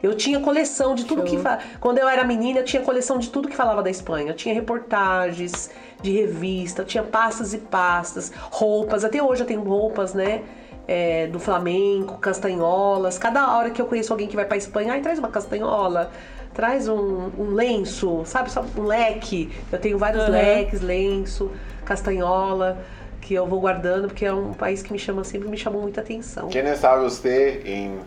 Eu 0.02 0.14
tinha 0.14 0.40
coleção 0.40 0.94
de 0.94 1.05
tudo 1.05 1.27
Show. 1.27 1.31
que 1.31 1.39
fa... 1.39 1.59
quando 1.81 1.98
eu 1.98 2.09
era 2.09 2.24
menina, 2.24 2.60
eu 2.60 2.64
tinha 2.64 2.82
coleção 2.82 3.18
de 3.18 3.28
tudo 3.31 3.48
que 3.48 3.56
falava 3.56 3.82
da 3.82 3.90
Espanha. 3.90 4.31
Eu 4.31 4.36
tinha 4.36 4.55
reportagens 4.55 5.70
de 6.02 6.10
revista, 6.12 6.82
eu 6.82 6.86
tinha 6.86 7.02
pastas 7.02 7.52
e 7.52 7.59
pastas, 7.59 8.32
roupas. 8.51 9.05
Até 9.05 9.22
hoje 9.22 9.43
eu 9.43 9.47
tenho 9.47 9.62
roupas, 9.62 10.14
né? 10.14 10.43
é, 10.90 11.28
do 11.28 11.39
flamenco, 11.39 12.18
castanholas. 12.18 13.16
Cada 13.16 13.56
hora 13.56 13.70
que 13.70 13.81
eu 13.81 13.86
conheço 13.86 14.12
alguém 14.12 14.27
que 14.27 14.35
vai 14.35 14.44
pra 14.44 14.56
Espanha, 14.56 14.94
ai, 14.94 15.01
traz 15.01 15.20
uma 15.20 15.28
castanhola, 15.28 16.10
traz 16.52 16.89
um, 16.89 17.31
um 17.39 17.55
lenço, 17.55 18.22
sabe? 18.24 18.51
Só 18.51 18.64
um 18.77 18.82
leque. 18.82 19.52
Eu 19.70 19.78
tenho 19.78 19.97
vários 19.97 20.24
Aham. 20.24 20.32
leques, 20.32 20.81
lenço, 20.81 21.48
castanhola, 21.85 22.78
que 23.20 23.35
eu 23.35 23.47
vou 23.47 23.60
guardando, 23.60 24.09
porque 24.09 24.27
é 24.27 24.32
um 24.32 24.52
país 24.52 24.82
que 24.82 24.93
me 24.93 24.98
chama 24.98 25.22
sempre 25.22 25.48
me 25.48 25.56
chamou 25.56 25.81
muita 25.81 26.01
atenção. 26.01 26.48
Quem 26.48 26.74
sabe 26.74 27.05
você 27.05 27.62
em 27.64 28.01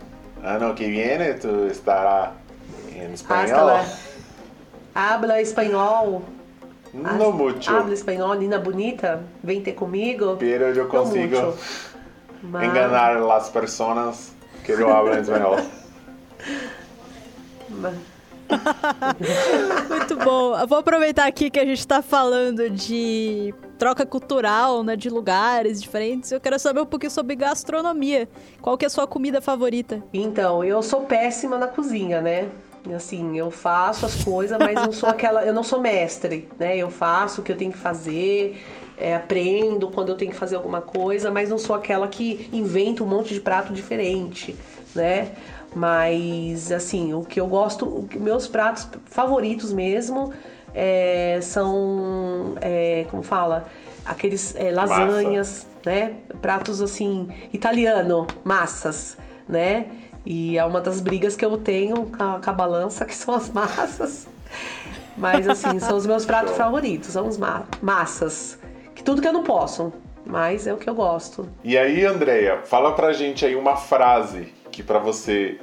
ano 0.43 0.73
que 0.75 0.85
vem 0.85 1.33
tu 1.39 1.67
estará 1.67 2.33
em 2.95 3.13
espanhol? 3.13 3.79
Habla 4.93 5.41
espanhol. 5.41 6.23
Não 6.93 7.31
muito, 7.31 7.67
Habla 7.71 7.93
espanhol, 7.93 8.35
Nina 8.35 8.59
Bonita. 8.59 9.23
Vem 9.43 9.61
ter 9.63 9.73
comigo. 9.73 10.35
pero 10.39 10.65
eu 10.65 10.87
consigo. 10.87 11.55
Mas- 12.43 12.63
enganar 12.67 13.19
las 13.21 13.49
personas 13.49 14.31
que 14.63 14.73
eu 14.73 14.93
hablo 14.93 15.13
espanhol. 15.17 15.57
mas- 17.69 18.12
Muito 19.89 20.15
bom. 20.17 20.57
Eu 20.57 20.67
vou 20.67 20.77
aproveitar 20.77 21.25
aqui 21.27 21.49
que 21.49 21.59
a 21.59 21.65
gente 21.65 21.85
tá 21.87 22.01
falando 22.01 22.69
de 22.69 23.53
troca 23.77 24.05
cultural, 24.05 24.83
né, 24.83 24.95
de 24.95 25.09
lugares 25.09 25.81
diferentes. 25.81 26.31
Eu 26.31 26.39
quero 26.39 26.57
saber 26.59 26.81
um 26.81 26.85
pouquinho 26.85 27.11
sobre 27.11 27.35
gastronomia. 27.35 28.29
Qual 28.61 28.77
que 28.77 28.85
é 28.85 28.87
a 28.87 28.89
sua 28.89 29.07
comida 29.07 29.41
favorita? 29.41 30.03
Então, 30.13 30.63
eu 30.63 30.81
sou 30.81 31.01
péssima 31.01 31.57
na 31.57 31.67
cozinha, 31.67 32.21
né? 32.21 32.49
Assim, 32.95 33.37
eu 33.37 33.49
faço 33.49 34.05
as 34.05 34.23
coisas, 34.23 34.57
mas 34.57 34.75
não 34.75 34.91
sou 34.91 35.07
aquela. 35.07 35.45
Eu 35.45 35.53
não 35.53 35.63
sou 35.63 35.79
mestre, 35.79 36.49
né? 36.59 36.77
Eu 36.77 36.89
faço 36.89 37.39
o 37.39 37.43
que 37.43 37.51
eu 37.51 37.57
tenho 37.57 37.71
que 37.71 37.77
fazer, 37.77 38.61
é, 38.97 39.15
aprendo 39.15 39.89
quando 39.89 40.09
eu 40.09 40.15
tenho 40.15 40.31
que 40.31 40.37
fazer 40.37 40.57
alguma 40.57 40.81
coisa, 40.81 41.31
mas 41.31 41.49
não 41.49 41.57
sou 41.57 41.75
aquela 41.75 42.07
que 42.09 42.49
inventa 42.51 43.03
um 43.03 43.07
monte 43.07 43.33
de 43.33 43.39
prato 43.39 43.71
diferente, 43.71 44.53
né? 44.93 45.31
Mas, 45.75 46.71
assim, 46.71 47.13
o 47.13 47.21
que 47.23 47.39
eu 47.39 47.47
gosto, 47.47 48.07
que- 48.09 48.19
meus 48.19 48.47
pratos 48.47 48.87
favoritos 49.05 49.73
mesmo 49.73 50.31
é, 50.73 51.39
são, 51.41 52.55
é, 52.61 53.05
como 53.09 53.23
fala, 53.23 53.65
aqueles 54.05 54.55
é, 54.55 54.71
lasanhas, 54.71 55.67
né? 55.85 56.13
Pratos 56.41 56.81
assim, 56.81 57.27
italiano, 57.51 58.27
massas, 58.43 59.17
né? 59.47 59.87
E 60.25 60.57
é 60.57 60.63
uma 60.65 60.79
das 60.79 60.99
brigas 61.01 61.35
que 61.35 61.43
eu 61.43 61.57
tenho 61.57 62.05
com 62.05 62.23
a, 62.23 62.39
com 62.43 62.49
a 62.49 62.53
balança, 62.53 63.03
que 63.05 63.15
são 63.15 63.33
as 63.33 63.49
massas. 63.49 64.27
Mas 65.17 65.47
assim, 65.47 65.79
são 65.79 65.97
os 65.97 66.05
meus 66.07 66.25
pratos 66.25 66.55
favoritos, 66.55 67.09
são 67.09 67.27
as 67.27 67.37
ma- 67.37 67.63
massas. 67.81 68.57
Que 68.95 69.03
tudo 69.03 69.21
que 69.21 69.27
eu 69.27 69.33
não 69.33 69.43
posso, 69.43 69.91
mas 70.25 70.65
é 70.65 70.73
o 70.73 70.77
que 70.77 70.89
eu 70.89 70.95
gosto. 70.95 71.47
E 71.63 71.77
aí, 71.77 72.05
Andreia, 72.05 72.61
fala 72.63 72.93
pra 72.93 73.11
gente 73.13 73.45
aí 73.45 73.55
uma 73.55 73.75
frase 73.75 74.53
que 74.73 74.81
pra 74.81 74.97
você 74.97 75.59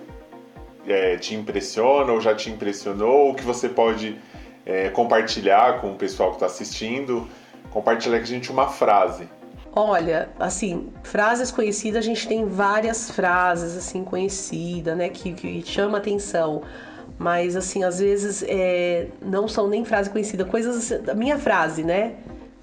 é, 0.87 1.17
te 1.17 1.35
impressiona 1.35 2.13
ou 2.13 2.21
já 2.21 2.35
te 2.35 2.49
impressionou, 2.49 3.27
ou 3.27 3.35
que 3.35 3.43
você 3.43 3.69
pode 3.69 4.17
é, 4.65 4.89
compartilhar 4.89 5.81
com 5.81 5.93
o 5.93 5.97
pessoal 5.97 6.33
que 6.33 6.39
tá 6.39 6.47
assistindo. 6.47 7.29
Compartilhar 7.71 8.19
com 8.19 8.23
a 8.23 8.27
gente 8.27 8.51
uma 8.51 8.69
frase. 8.69 9.29
Olha, 9.73 10.31
assim, 10.39 10.93
frases 11.03 11.51
conhecidas, 11.51 11.99
a 11.99 12.07
gente 12.07 12.27
tem 12.27 12.45
várias 12.45 13.11
frases, 13.11 13.77
assim, 13.77 14.03
conhecidas, 14.03 14.97
né, 14.97 15.09
que, 15.09 15.33
que 15.33 15.63
chama 15.65 15.99
atenção. 15.99 16.63
Mas, 17.19 17.55
assim, 17.55 17.85
às 17.85 18.01
vezes 18.01 18.45
é, 18.49 19.09
não 19.21 19.47
são 19.47 19.69
nem 19.69 19.85
frase 19.85 20.09
conhecida, 20.09 20.45
coisas, 20.45 20.77
assim, 20.77 21.11
a 21.11 21.15
minha 21.15 21.39
frase, 21.39 21.85
né? 21.85 22.15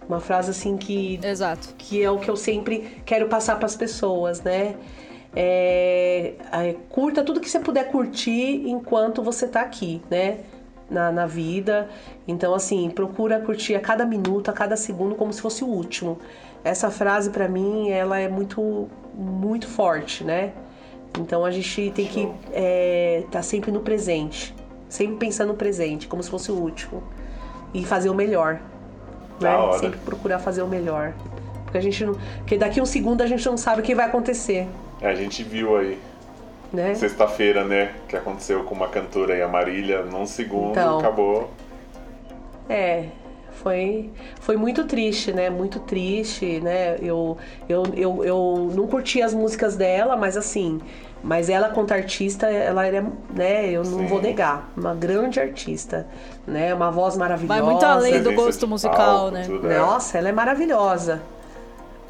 Uma 0.07 0.19
frase, 0.19 0.51
assim, 0.51 0.75
que, 0.77 1.19
Exato. 1.23 1.75
que 1.77 2.01
é 2.01 2.09
o 2.09 2.17
que 2.17 2.29
eu 2.29 2.35
sempre 2.35 3.01
quero 3.05 3.27
passar 3.27 3.57
para 3.57 3.65
as 3.65 3.75
pessoas, 3.75 4.41
né? 4.41 4.75
É, 5.39 6.33
é, 6.51 6.75
curta 6.89 7.23
tudo 7.23 7.39
que 7.39 7.47
você 7.47 7.59
puder 7.59 7.91
curtir 7.91 8.67
enquanto 8.67 9.21
você 9.21 9.47
tá 9.47 9.61
aqui, 9.61 10.01
né? 10.09 10.39
Na, 10.89 11.11
na 11.11 11.27
vida. 11.27 11.87
Então, 12.27 12.55
assim, 12.55 12.89
procura 12.89 13.39
curtir 13.39 13.75
a 13.75 13.79
cada 13.79 14.03
minuto, 14.03 14.49
a 14.49 14.53
cada 14.53 14.75
segundo, 14.75 15.13
como 15.13 15.31
se 15.31 15.39
fosse 15.39 15.63
o 15.63 15.67
último. 15.67 16.17
Essa 16.63 16.89
frase, 16.89 17.29
para 17.29 17.47
mim, 17.47 17.91
ela 17.91 18.17
é 18.17 18.27
muito, 18.27 18.87
muito 19.13 19.67
forte, 19.67 20.23
né? 20.23 20.53
Então, 21.19 21.45
a 21.45 21.51
gente 21.51 21.91
tem 21.91 22.07
que 22.07 22.21
estar 23.21 23.29
tá 23.29 23.43
sempre 23.43 23.71
no 23.71 23.81
presente. 23.81 24.55
Sempre 24.89 25.17
pensando 25.17 25.49
no 25.49 25.55
presente, 25.55 26.07
como 26.07 26.23
se 26.23 26.31
fosse 26.31 26.51
o 26.51 26.55
último. 26.55 27.03
E 27.75 27.85
fazer 27.85 28.09
o 28.09 28.15
melhor. 28.15 28.59
Né? 29.39 29.51
Sempre 29.79 29.99
procurar 29.99 30.39
fazer 30.39 30.63
o 30.63 30.67
melhor. 30.67 31.13
Porque 31.63 31.77
a 31.77 31.81
gente 31.81 32.03
não. 32.03 32.15
Porque 32.39 32.57
daqui 32.57 32.79
a 32.79 32.83
um 32.83 32.87
segundo 32.87 33.21
a 33.21 33.27
gente 33.27 33.45
não 33.45 33.55
sabe 33.55 33.81
o 33.81 33.83
que 33.83 33.93
vai 33.93 34.07
acontecer. 34.07 34.67
É, 35.01 35.09
a 35.09 35.15
gente 35.15 35.43
viu 35.43 35.77
aí, 35.77 35.99
Né? 36.71 36.95
sexta-feira, 36.95 37.63
né, 37.63 37.93
que 38.07 38.15
aconteceu 38.15 38.63
com 38.63 38.75
uma 38.75 38.87
cantora 38.87 39.33
aí, 39.33 39.41
a 39.41 39.47
Marília, 39.47 40.03
num 40.03 40.25
segundo 40.25 40.71
Então. 40.71 40.99
acabou. 40.99 41.49
É, 42.69 43.05
foi, 43.63 44.11
foi 44.39 44.55
muito 44.55 44.83
triste, 44.85 45.31
né? 45.31 45.49
Muito 45.49 45.79
triste, 45.79 46.59
né? 46.59 46.97
Eu, 47.01 47.37
eu, 47.67 47.83
eu, 47.95 48.23
eu 48.23 48.71
não 48.75 48.87
curti 48.87 49.21
as 49.21 49.33
músicas 49.33 49.75
dela, 49.75 50.15
mas 50.15 50.37
assim, 50.37 50.79
mas 51.23 51.49
ela 51.49 51.69
quanto 51.69 51.93
artista, 51.93 52.47
ela 52.47 52.85
era, 52.85 53.05
né? 53.33 53.69
Eu 53.69 53.83
não 53.83 53.99
Sim. 53.99 54.07
vou 54.07 54.21
negar, 54.21 54.69
uma 54.77 54.93
grande 54.93 55.39
artista, 55.39 56.05
né? 56.45 56.73
Uma 56.73 56.91
voz 56.91 57.17
maravilhosa. 57.17 57.61
Vai 57.61 57.71
muito 57.71 57.85
além 57.85 58.21
do 58.21 58.33
gosto 58.33 58.67
musical, 58.67 58.95
palco, 58.95 59.31
né? 59.31 59.43
tudo, 59.45 59.71
é. 59.71 59.79
Nossa, 59.79 60.17
ela 60.17 60.29
é 60.29 60.31
maravilhosa. 60.31 61.21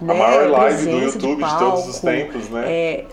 A 0.02 0.06
né? 0.06 0.14
maior 0.14 0.50
live 0.50 0.86
do 0.86 1.00
YouTube 1.00 1.44
de, 1.44 1.58
todos 1.58 1.88
os 1.88 2.00
palco, 2.00 2.18
tempos, 2.18 2.50
né? 2.50 2.64
É, 2.72 3.06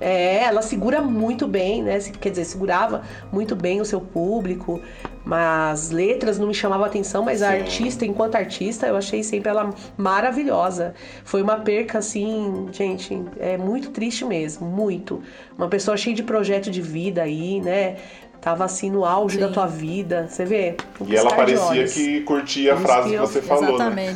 é, 0.00 0.44
ela 0.44 0.60
segura 0.60 1.00
muito 1.00 1.46
bem, 1.46 1.82
né? 1.82 1.98
Quer 2.20 2.30
dizer, 2.30 2.44
segurava 2.44 3.02
muito 3.32 3.56
bem 3.56 3.80
o 3.80 3.84
seu 3.86 4.00
público, 4.00 4.80
mas 5.24 5.90
letras 5.90 6.38
não 6.38 6.46
me 6.48 6.52
chamavam 6.54 6.84
atenção, 6.84 7.24
mas 7.24 7.40
a 7.42 7.52
Sim. 7.52 7.60
artista, 7.60 8.04
enquanto 8.04 8.34
artista, 8.34 8.86
eu 8.86 8.96
achei 8.96 9.22
sempre 9.22 9.48
ela 9.48 9.70
maravilhosa. 9.96 10.94
Foi 11.24 11.40
uma 11.40 11.56
perca, 11.56 11.98
assim, 11.98 12.66
gente, 12.70 13.18
é 13.38 13.56
muito 13.56 13.90
triste 13.90 14.26
mesmo, 14.26 14.66
muito. 14.66 15.22
Uma 15.56 15.68
pessoa 15.68 15.96
cheia 15.96 16.14
de 16.14 16.22
projeto 16.22 16.70
de 16.70 16.82
vida 16.82 17.22
aí, 17.22 17.60
né? 17.62 17.96
Tava 18.42 18.64
assim 18.64 18.90
no 18.90 19.06
auge 19.06 19.36
Sim. 19.36 19.40
da 19.40 19.48
tua 19.48 19.66
vida, 19.66 20.26
você 20.28 20.44
vê? 20.44 20.76
Um 21.00 21.06
E 21.08 21.16
ela 21.16 21.30
de 21.30 21.36
parecia 21.36 21.84
que 21.84 22.20
curtia 22.24 22.74
a 22.74 22.76
frase 22.76 23.08
que 23.08 23.14
que 23.14 23.22
eu- 23.22 23.26
você 23.26 23.40
falou, 23.40 23.78
né? 23.78 24.14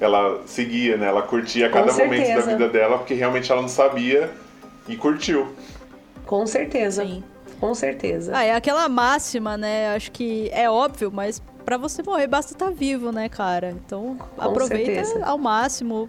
Ela 0.00 0.42
seguia, 0.46 0.96
né? 0.96 1.06
Ela 1.06 1.22
curtia 1.22 1.68
Com 1.68 1.74
cada 1.78 1.92
momento 1.92 2.20
da 2.20 2.26
certeza. 2.26 2.50
vida 2.50 2.68
dela, 2.68 2.98
porque 2.98 3.14
realmente 3.14 3.50
ela 3.50 3.62
não 3.62 3.68
sabia 3.68 4.30
e 4.88 4.96
curtiu. 4.96 5.54
Com 6.26 6.46
certeza. 6.46 7.04
Sim. 7.04 7.22
Com 7.60 7.74
certeza. 7.74 8.32
Ah, 8.34 8.42
é 8.44 8.54
aquela 8.54 8.88
máxima, 8.88 9.56
né? 9.56 9.94
Acho 9.94 10.10
que 10.10 10.50
é 10.52 10.68
óbvio, 10.68 11.10
mas 11.12 11.40
pra 11.64 11.76
você 11.76 12.02
morrer 12.02 12.26
basta 12.26 12.52
estar 12.52 12.70
vivo, 12.70 13.10
né, 13.12 13.28
cara? 13.28 13.70
Então 13.70 14.18
aproveita 14.36 15.04
certeza. 15.04 15.24
ao 15.24 15.38
máximo 15.38 16.08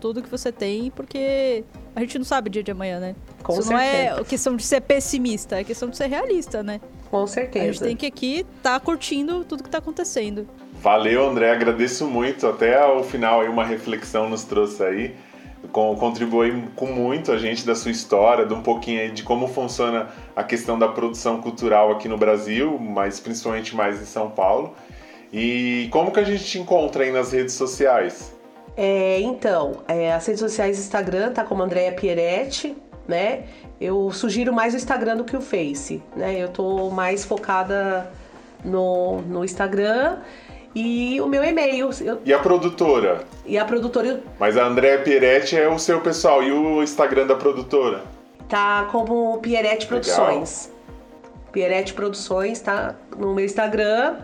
tudo 0.00 0.22
que 0.22 0.28
você 0.28 0.52
tem, 0.52 0.90
porque 0.90 1.64
a 1.96 2.00
gente 2.00 2.18
não 2.18 2.24
sabe 2.24 2.48
o 2.48 2.50
dia 2.50 2.62
de 2.62 2.70
amanhã, 2.70 3.00
né? 3.00 3.16
Com 3.42 3.58
Isso 3.58 3.70
não 3.70 3.78
é 3.78 4.06
certeza. 4.08 4.24
questão 4.24 4.56
de 4.56 4.62
ser 4.62 4.80
pessimista, 4.82 5.58
é 5.58 5.64
questão 5.64 5.88
de 5.88 5.96
ser 5.96 6.06
realista, 6.06 6.62
né? 6.62 6.80
Com 7.10 7.26
certeza. 7.26 7.64
A 7.64 7.72
gente 7.72 7.82
tem 7.82 7.96
que 7.96 8.06
aqui 8.06 8.46
tá 8.62 8.78
curtindo 8.78 9.44
tudo 9.44 9.62
que 9.62 9.70
tá 9.70 9.78
acontecendo. 9.78 10.46
Valeu, 10.84 11.26
André, 11.26 11.50
agradeço 11.50 12.06
muito. 12.06 12.46
Até 12.46 12.78
o 12.84 13.02
final 13.02 13.40
aí 13.40 13.48
uma 13.48 13.64
reflexão 13.64 14.28
nos 14.28 14.44
trouxe 14.44 14.82
aí. 14.82 15.16
Contribui 15.72 16.62
com 16.76 16.84
muito 16.84 17.32
a 17.32 17.38
gente 17.38 17.64
da 17.64 17.74
sua 17.74 17.90
história, 17.90 18.44
de 18.44 18.52
um 18.52 18.60
pouquinho 18.62 19.00
aí 19.00 19.10
de 19.10 19.22
como 19.22 19.48
funciona 19.48 20.10
a 20.36 20.44
questão 20.44 20.78
da 20.78 20.86
produção 20.86 21.40
cultural 21.40 21.90
aqui 21.90 22.06
no 22.06 22.18
Brasil, 22.18 22.78
mas 22.78 23.18
principalmente 23.18 23.74
mais 23.74 23.98
em 23.98 24.04
São 24.04 24.28
Paulo. 24.28 24.74
E 25.32 25.88
como 25.90 26.12
que 26.12 26.20
a 26.20 26.22
gente 26.22 26.44
te 26.44 26.58
encontra 26.58 27.04
aí 27.04 27.10
nas 27.10 27.32
redes 27.32 27.54
sociais? 27.54 28.36
É, 28.76 29.18
então, 29.20 29.84
é, 29.88 30.12
as 30.12 30.26
redes 30.26 30.40
sociais 30.40 30.78
Instagram 30.78 31.32
tá 31.32 31.44
como 31.44 31.62
Andréia 31.62 31.92
Pieretti, 31.92 32.76
né? 33.08 33.44
Eu 33.80 34.12
sugiro 34.12 34.52
mais 34.52 34.74
o 34.74 34.76
Instagram 34.76 35.16
do 35.16 35.24
que 35.24 35.34
o 35.34 35.40
Face, 35.40 36.02
né? 36.14 36.38
Eu 36.38 36.48
tô 36.50 36.90
mais 36.90 37.24
focada 37.24 38.12
no, 38.62 39.22
no 39.22 39.42
Instagram 39.42 40.18
e 40.74 41.20
o 41.20 41.26
meu 41.26 41.44
e-mail. 41.44 41.90
Eu... 42.00 42.20
E 42.24 42.32
a 42.32 42.38
produtora? 42.38 43.24
E 43.46 43.58
a 43.58 43.64
produtora. 43.64 44.22
Mas 44.38 44.56
a 44.56 44.66
Andréa 44.66 44.98
Pieretti 44.98 45.56
é 45.56 45.68
o 45.68 45.78
seu 45.78 46.00
pessoal. 46.00 46.42
E 46.42 46.50
o 46.50 46.82
Instagram 46.82 47.26
da 47.26 47.36
produtora? 47.36 48.02
Tá 48.48 48.88
como 48.90 49.38
Pieretti 49.38 49.86
Produções. 49.86 50.66
Legal. 50.66 50.74
Pieretti 51.52 51.94
Produções, 51.94 52.60
tá 52.60 52.96
no 53.16 53.34
meu 53.34 53.44
Instagram. 53.44 54.16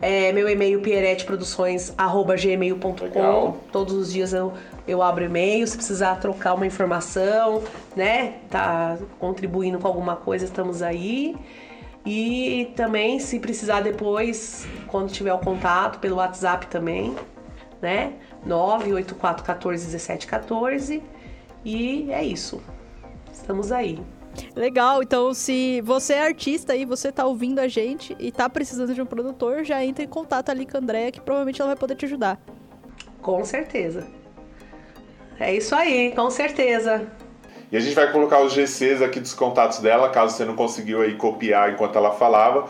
É, 0.00 0.32
meu 0.32 0.48
e-mail 0.48 0.80
pieretteproduções@gmail.com. 0.80 3.56
Todos 3.72 3.94
os 3.94 4.12
dias 4.12 4.32
eu, 4.32 4.52
eu 4.86 5.02
abro 5.02 5.24
e-mail. 5.24 5.66
Se 5.66 5.76
precisar 5.76 6.14
trocar 6.16 6.54
uma 6.54 6.66
informação, 6.66 7.64
né? 7.96 8.34
Tá 8.48 8.96
contribuindo 9.18 9.78
com 9.78 9.88
alguma 9.88 10.14
coisa, 10.14 10.44
estamos 10.44 10.82
aí. 10.82 11.34
E 12.10 12.72
também, 12.74 13.20
se 13.20 13.38
precisar 13.38 13.82
depois, 13.82 14.66
quando 14.86 15.12
tiver 15.12 15.34
o 15.34 15.38
contato, 15.38 15.98
pelo 15.98 16.16
WhatsApp 16.16 16.66
também, 16.68 17.14
né? 17.82 18.14
984141714. 18.46 21.02
E 21.62 22.10
é 22.10 22.24
isso. 22.24 22.62
Estamos 23.30 23.70
aí. 23.70 24.00
Legal, 24.56 25.02
então 25.02 25.34
se 25.34 25.82
você 25.82 26.14
é 26.14 26.22
artista 26.22 26.74
e 26.74 26.86
você 26.86 27.12
tá 27.12 27.26
ouvindo 27.26 27.58
a 27.58 27.68
gente 27.68 28.16
e 28.18 28.32
tá 28.32 28.48
precisando 28.48 28.94
de 28.94 29.02
um 29.02 29.06
produtor, 29.06 29.62
já 29.62 29.84
entra 29.84 30.02
em 30.02 30.08
contato 30.08 30.48
ali 30.48 30.64
com 30.64 30.78
a 30.78 30.80
Andrea, 30.80 31.12
que 31.12 31.20
provavelmente 31.20 31.60
ela 31.60 31.68
vai 31.68 31.76
poder 31.76 31.94
te 31.94 32.06
ajudar. 32.06 32.40
Com 33.20 33.44
certeza. 33.44 34.06
É 35.38 35.54
isso 35.54 35.74
aí, 35.74 36.14
com 36.16 36.30
certeza. 36.30 37.06
E 37.70 37.76
a 37.76 37.80
gente 37.80 37.94
vai 37.94 38.10
colocar 38.10 38.40
os 38.40 38.54
GCs 38.54 39.02
aqui 39.02 39.20
dos 39.20 39.34
contatos 39.34 39.78
dela, 39.80 40.08
caso 40.08 40.34
você 40.34 40.44
não 40.44 40.54
conseguiu 40.54 41.02
aí 41.02 41.14
copiar 41.14 41.70
enquanto 41.72 41.96
ela 41.96 42.12
falava. 42.12 42.66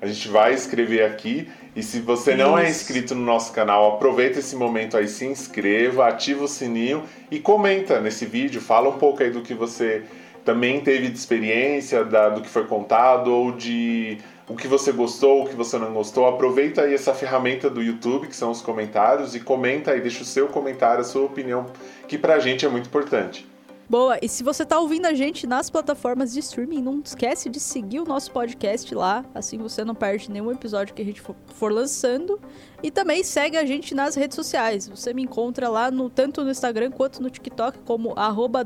A 0.00 0.06
gente 0.06 0.28
vai 0.28 0.52
escrever 0.52 1.04
aqui. 1.04 1.48
E 1.74 1.82
se 1.82 2.00
você 2.00 2.34
não 2.34 2.58
é 2.58 2.68
inscrito 2.68 3.14
no 3.14 3.22
nosso 3.22 3.50
canal, 3.52 3.94
aproveita 3.94 4.40
esse 4.40 4.54
momento 4.54 4.96
aí, 4.96 5.08
se 5.08 5.24
inscreva, 5.24 6.06
ativa 6.06 6.44
o 6.44 6.48
sininho 6.48 7.04
e 7.30 7.38
comenta 7.38 7.98
nesse 7.98 8.26
vídeo, 8.26 8.60
fala 8.60 8.90
um 8.90 8.98
pouco 8.98 9.22
aí 9.22 9.30
do 9.30 9.40
que 9.40 9.54
você 9.54 10.02
também 10.44 10.80
teve 10.80 11.08
de 11.08 11.16
experiência 11.16 12.04
da, 12.04 12.28
do 12.28 12.42
que 12.42 12.48
foi 12.48 12.66
contado 12.66 13.32
ou 13.32 13.52
de 13.52 14.18
o 14.46 14.54
que 14.54 14.68
você 14.68 14.92
gostou, 14.92 15.44
o 15.44 15.48
que 15.48 15.56
você 15.56 15.78
não 15.78 15.94
gostou. 15.94 16.26
Aproveita 16.26 16.82
aí 16.82 16.92
essa 16.92 17.14
ferramenta 17.14 17.70
do 17.70 17.82
YouTube, 17.82 18.26
que 18.26 18.36
são 18.36 18.50
os 18.50 18.60
comentários, 18.60 19.34
e 19.34 19.40
comenta 19.40 19.92
aí, 19.92 20.00
deixa 20.02 20.22
o 20.22 20.26
seu 20.26 20.48
comentário, 20.48 21.00
a 21.00 21.04
sua 21.04 21.24
opinião, 21.24 21.66
que 22.06 22.18
pra 22.18 22.38
gente 22.38 22.66
é 22.66 22.68
muito 22.68 22.86
importante. 22.86 23.50
Boa, 23.92 24.18
e 24.22 24.26
se 24.26 24.42
você 24.42 24.64
tá 24.64 24.80
ouvindo 24.80 25.04
a 25.04 25.12
gente 25.12 25.46
nas 25.46 25.68
plataformas 25.68 26.32
de 26.32 26.40
streaming, 26.40 26.80
não 26.80 27.02
esquece 27.04 27.50
de 27.50 27.60
seguir 27.60 28.00
o 28.00 28.06
nosso 28.06 28.30
podcast 28.30 28.94
lá, 28.94 29.22
assim 29.34 29.58
você 29.58 29.84
não 29.84 29.94
perde 29.94 30.30
nenhum 30.30 30.50
episódio 30.50 30.94
que 30.94 31.02
a 31.02 31.04
gente 31.04 31.20
for, 31.20 31.70
lançando. 31.70 32.40
E 32.82 32.90
também 32.90 33.22
segue 33.22 33.58
a 33.58 33.66
gente 33.66 33.94
nas 33.94 34.14
redes 34.14 34.34
sociais. 34.34 34.88
Você 34.88 35.12
me 35.12 35.22
encontra 35.22 35.68
lá 35.68 35.90
no 35.90 36.08
tanto 36.08 36.42
no 36.42 36.50
Instagram 36.50 36.90
quanto 36.90 37.22
no 37.22 37.28
TikTok 37.28 37.80
como 37.80 38.14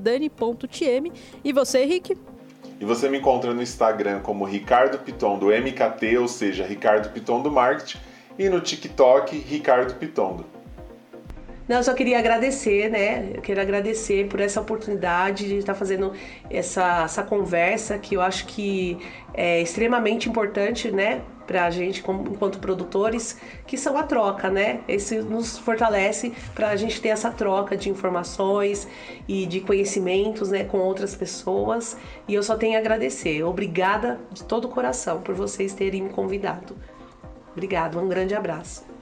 dani.tm. 0.01 1.13
E 1.43 1.53
você, 1.53 1.85
Rick? 1.85 2.17
E 2.79 2.85
você 2.85 3.09
me 3.09 3.19
encontra 3.19 3.53
no 3.53 3.61
Instagram 3.61 4.21
como 4.21 4.45
Ricardo 4.45 4.97
Piton 4.97 5.41
do 5.41 5.47
MKT, 5.47 6.19
ou 6.19 6.29
seja, 6.29 6.65
Ricardo 6.65 7.13
Piton 7.13 7.43
do 7.43 7.51
Marketing, 7.51 7.99
e 8.39 8.49
no 8.49 8.61
TikTok 8.61 9.37
Ricardo 9.37 9.95
Pitondo. 9.95 10.56
Não, 11.69 11.79
eu 11.79 11.83
só 11.83 11.93
queria 11.95 12.19
agradecer, 12.19 12.89
né? 12.89 13.33
Eu 13.35 13.43
quero 13.43 13.61
agradecer 13.61 14.29
por 14.29 14.39
essa 14.39 14.61
oportunidade 14.61 15.49
de 15.49 15.57
estar 15.57 15.75
fazendo 15.75 16.13
essa, 16.49 17.03
essa 17.03 17.25
conversa 17.25 17.99
que 17.99 18.15
eu 18.15 18.21
acho 18.21 18.47
que 18.47 18.97
é 19.35 19.61
extremamente 19.61 20.29
importante, 20.29 20.93
né? 20.93 21.23
Pra 21.45 21.69
gente, 21.71 22.03
como, 22.03 22.29
enquanto 22.33 22.61
produtores, 22.61 23.37
que 23.67 23.77
são 23.77 23.97
a 23.99 24.05
troca, 24.05 24.49
né? 24.49 24.81
Esse 24.87 25.19
nos 25.19 25.59
fortalece 25.59 26.33
para 26.55 26.69
a 26.69 26.77
gente 26.77 27.01
ter 27.01 27.09
essa 27.09 27.33
troca 27.33 27.77
de 27.77 27.91
informações 27.91 28.87
e 29.27 29.45
de 29.45 29.61
conhecimentos, 29.61 30.51
né, 30.51 30.65
com 30.65 30.79
outras 30.79 31.17
pessoas. 31.17 31.97
E 32.29 32.35
eu 32.35 32.45
só 32.45 32.57
tenho 32.57 32.77
a 32.77 32.79
agradecer. 32.79 33.43
Obrigada 33.43 34.21
de 34.31 34.45
todo 34.45 34.67
o 34.67 34.69
coração 34.69 35.21
por 35.21 35.35
vocês 35.35 35.73
terem 35.73 36.03
me 36.03 36.11
convidado. 36.11 36.77
Obrigado, 37.53 37.99
um 37.99 38.09
grande 38.09 38.35
abraço. 38.35 38.96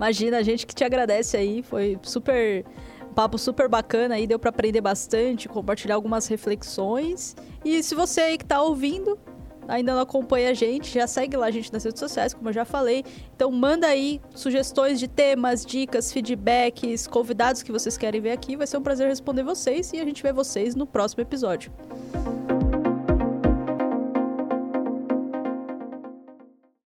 Imagina, 0.00 0.38
a 0.38 0.42
gente 0.42 0.66
que 0.66 0.74
te 0.74 0.82
agradece 0.82 1.36
aí, 1.36 1.62
foi 1.62 1.98
super 2.02 2.64
papo 3.14 3.36
super 3.36 3.68
bacana 3.68 4.14
aí, 4.14 4.26
deu 4.26 4.38
para 4.38 4.48
aprender 4.48 4.80
bastante, 4.80 5.46
compartilhar 5.46 5.96
algumas 5.96 6.26
reflexões. 6.26 7.36
E 7.62 7.82
se 7.82 7.94
você 7.94 8.22
aí 8.22 8.38
que 8.38 8.46
tá 8.46 8.62
ouvindo, 8.62 9.18
ainda 9.68 9.92
não 9.92 10.00
acompanha 10.00 10.52
a 10.52 10.54
gente, 10.54 10.94
já 10.94 11.06
segue 11.06 11.36
lá 11.36 11.48
a 11.48 11.50
gente 11.50 11.70
nas 11.70 11.84
redes 11.84 12.00
sociais, 12.00 12.32
como 12.32 12.48
eu 12.48 12.52
já 12.54 12.64
falei. 12.64 13.04
Então 13.36 13.50
manda 13.50 13.88
aí 13.88 14.22
sugestões 14.34 14.98
de 14.98 15.06
temas, 15.06 15.66
dicas, 15.66 16.10
feedbacks, 16.10 17.06
convidados 17.06 17.62
que 17.62 17.70
vocês 17.70 17.98
querem 17.98 18.22
ver 18.22 18.32
aqui. 18.32 18.56
Vai 18.56 18.66
ser 18.66 18.78
um 18.78 18.82
prazer 18.82 19.06
responder 19.06 19.42
vocês 19.42 19.92
e 19.92 20.00
a 20.00 20.04
gente 20.06 20.22
vê 20.22 20.32
vocês 20.32 20.74
no 20.74 20.86
próximo 20.86 21.20
episódio. 21.20 21.70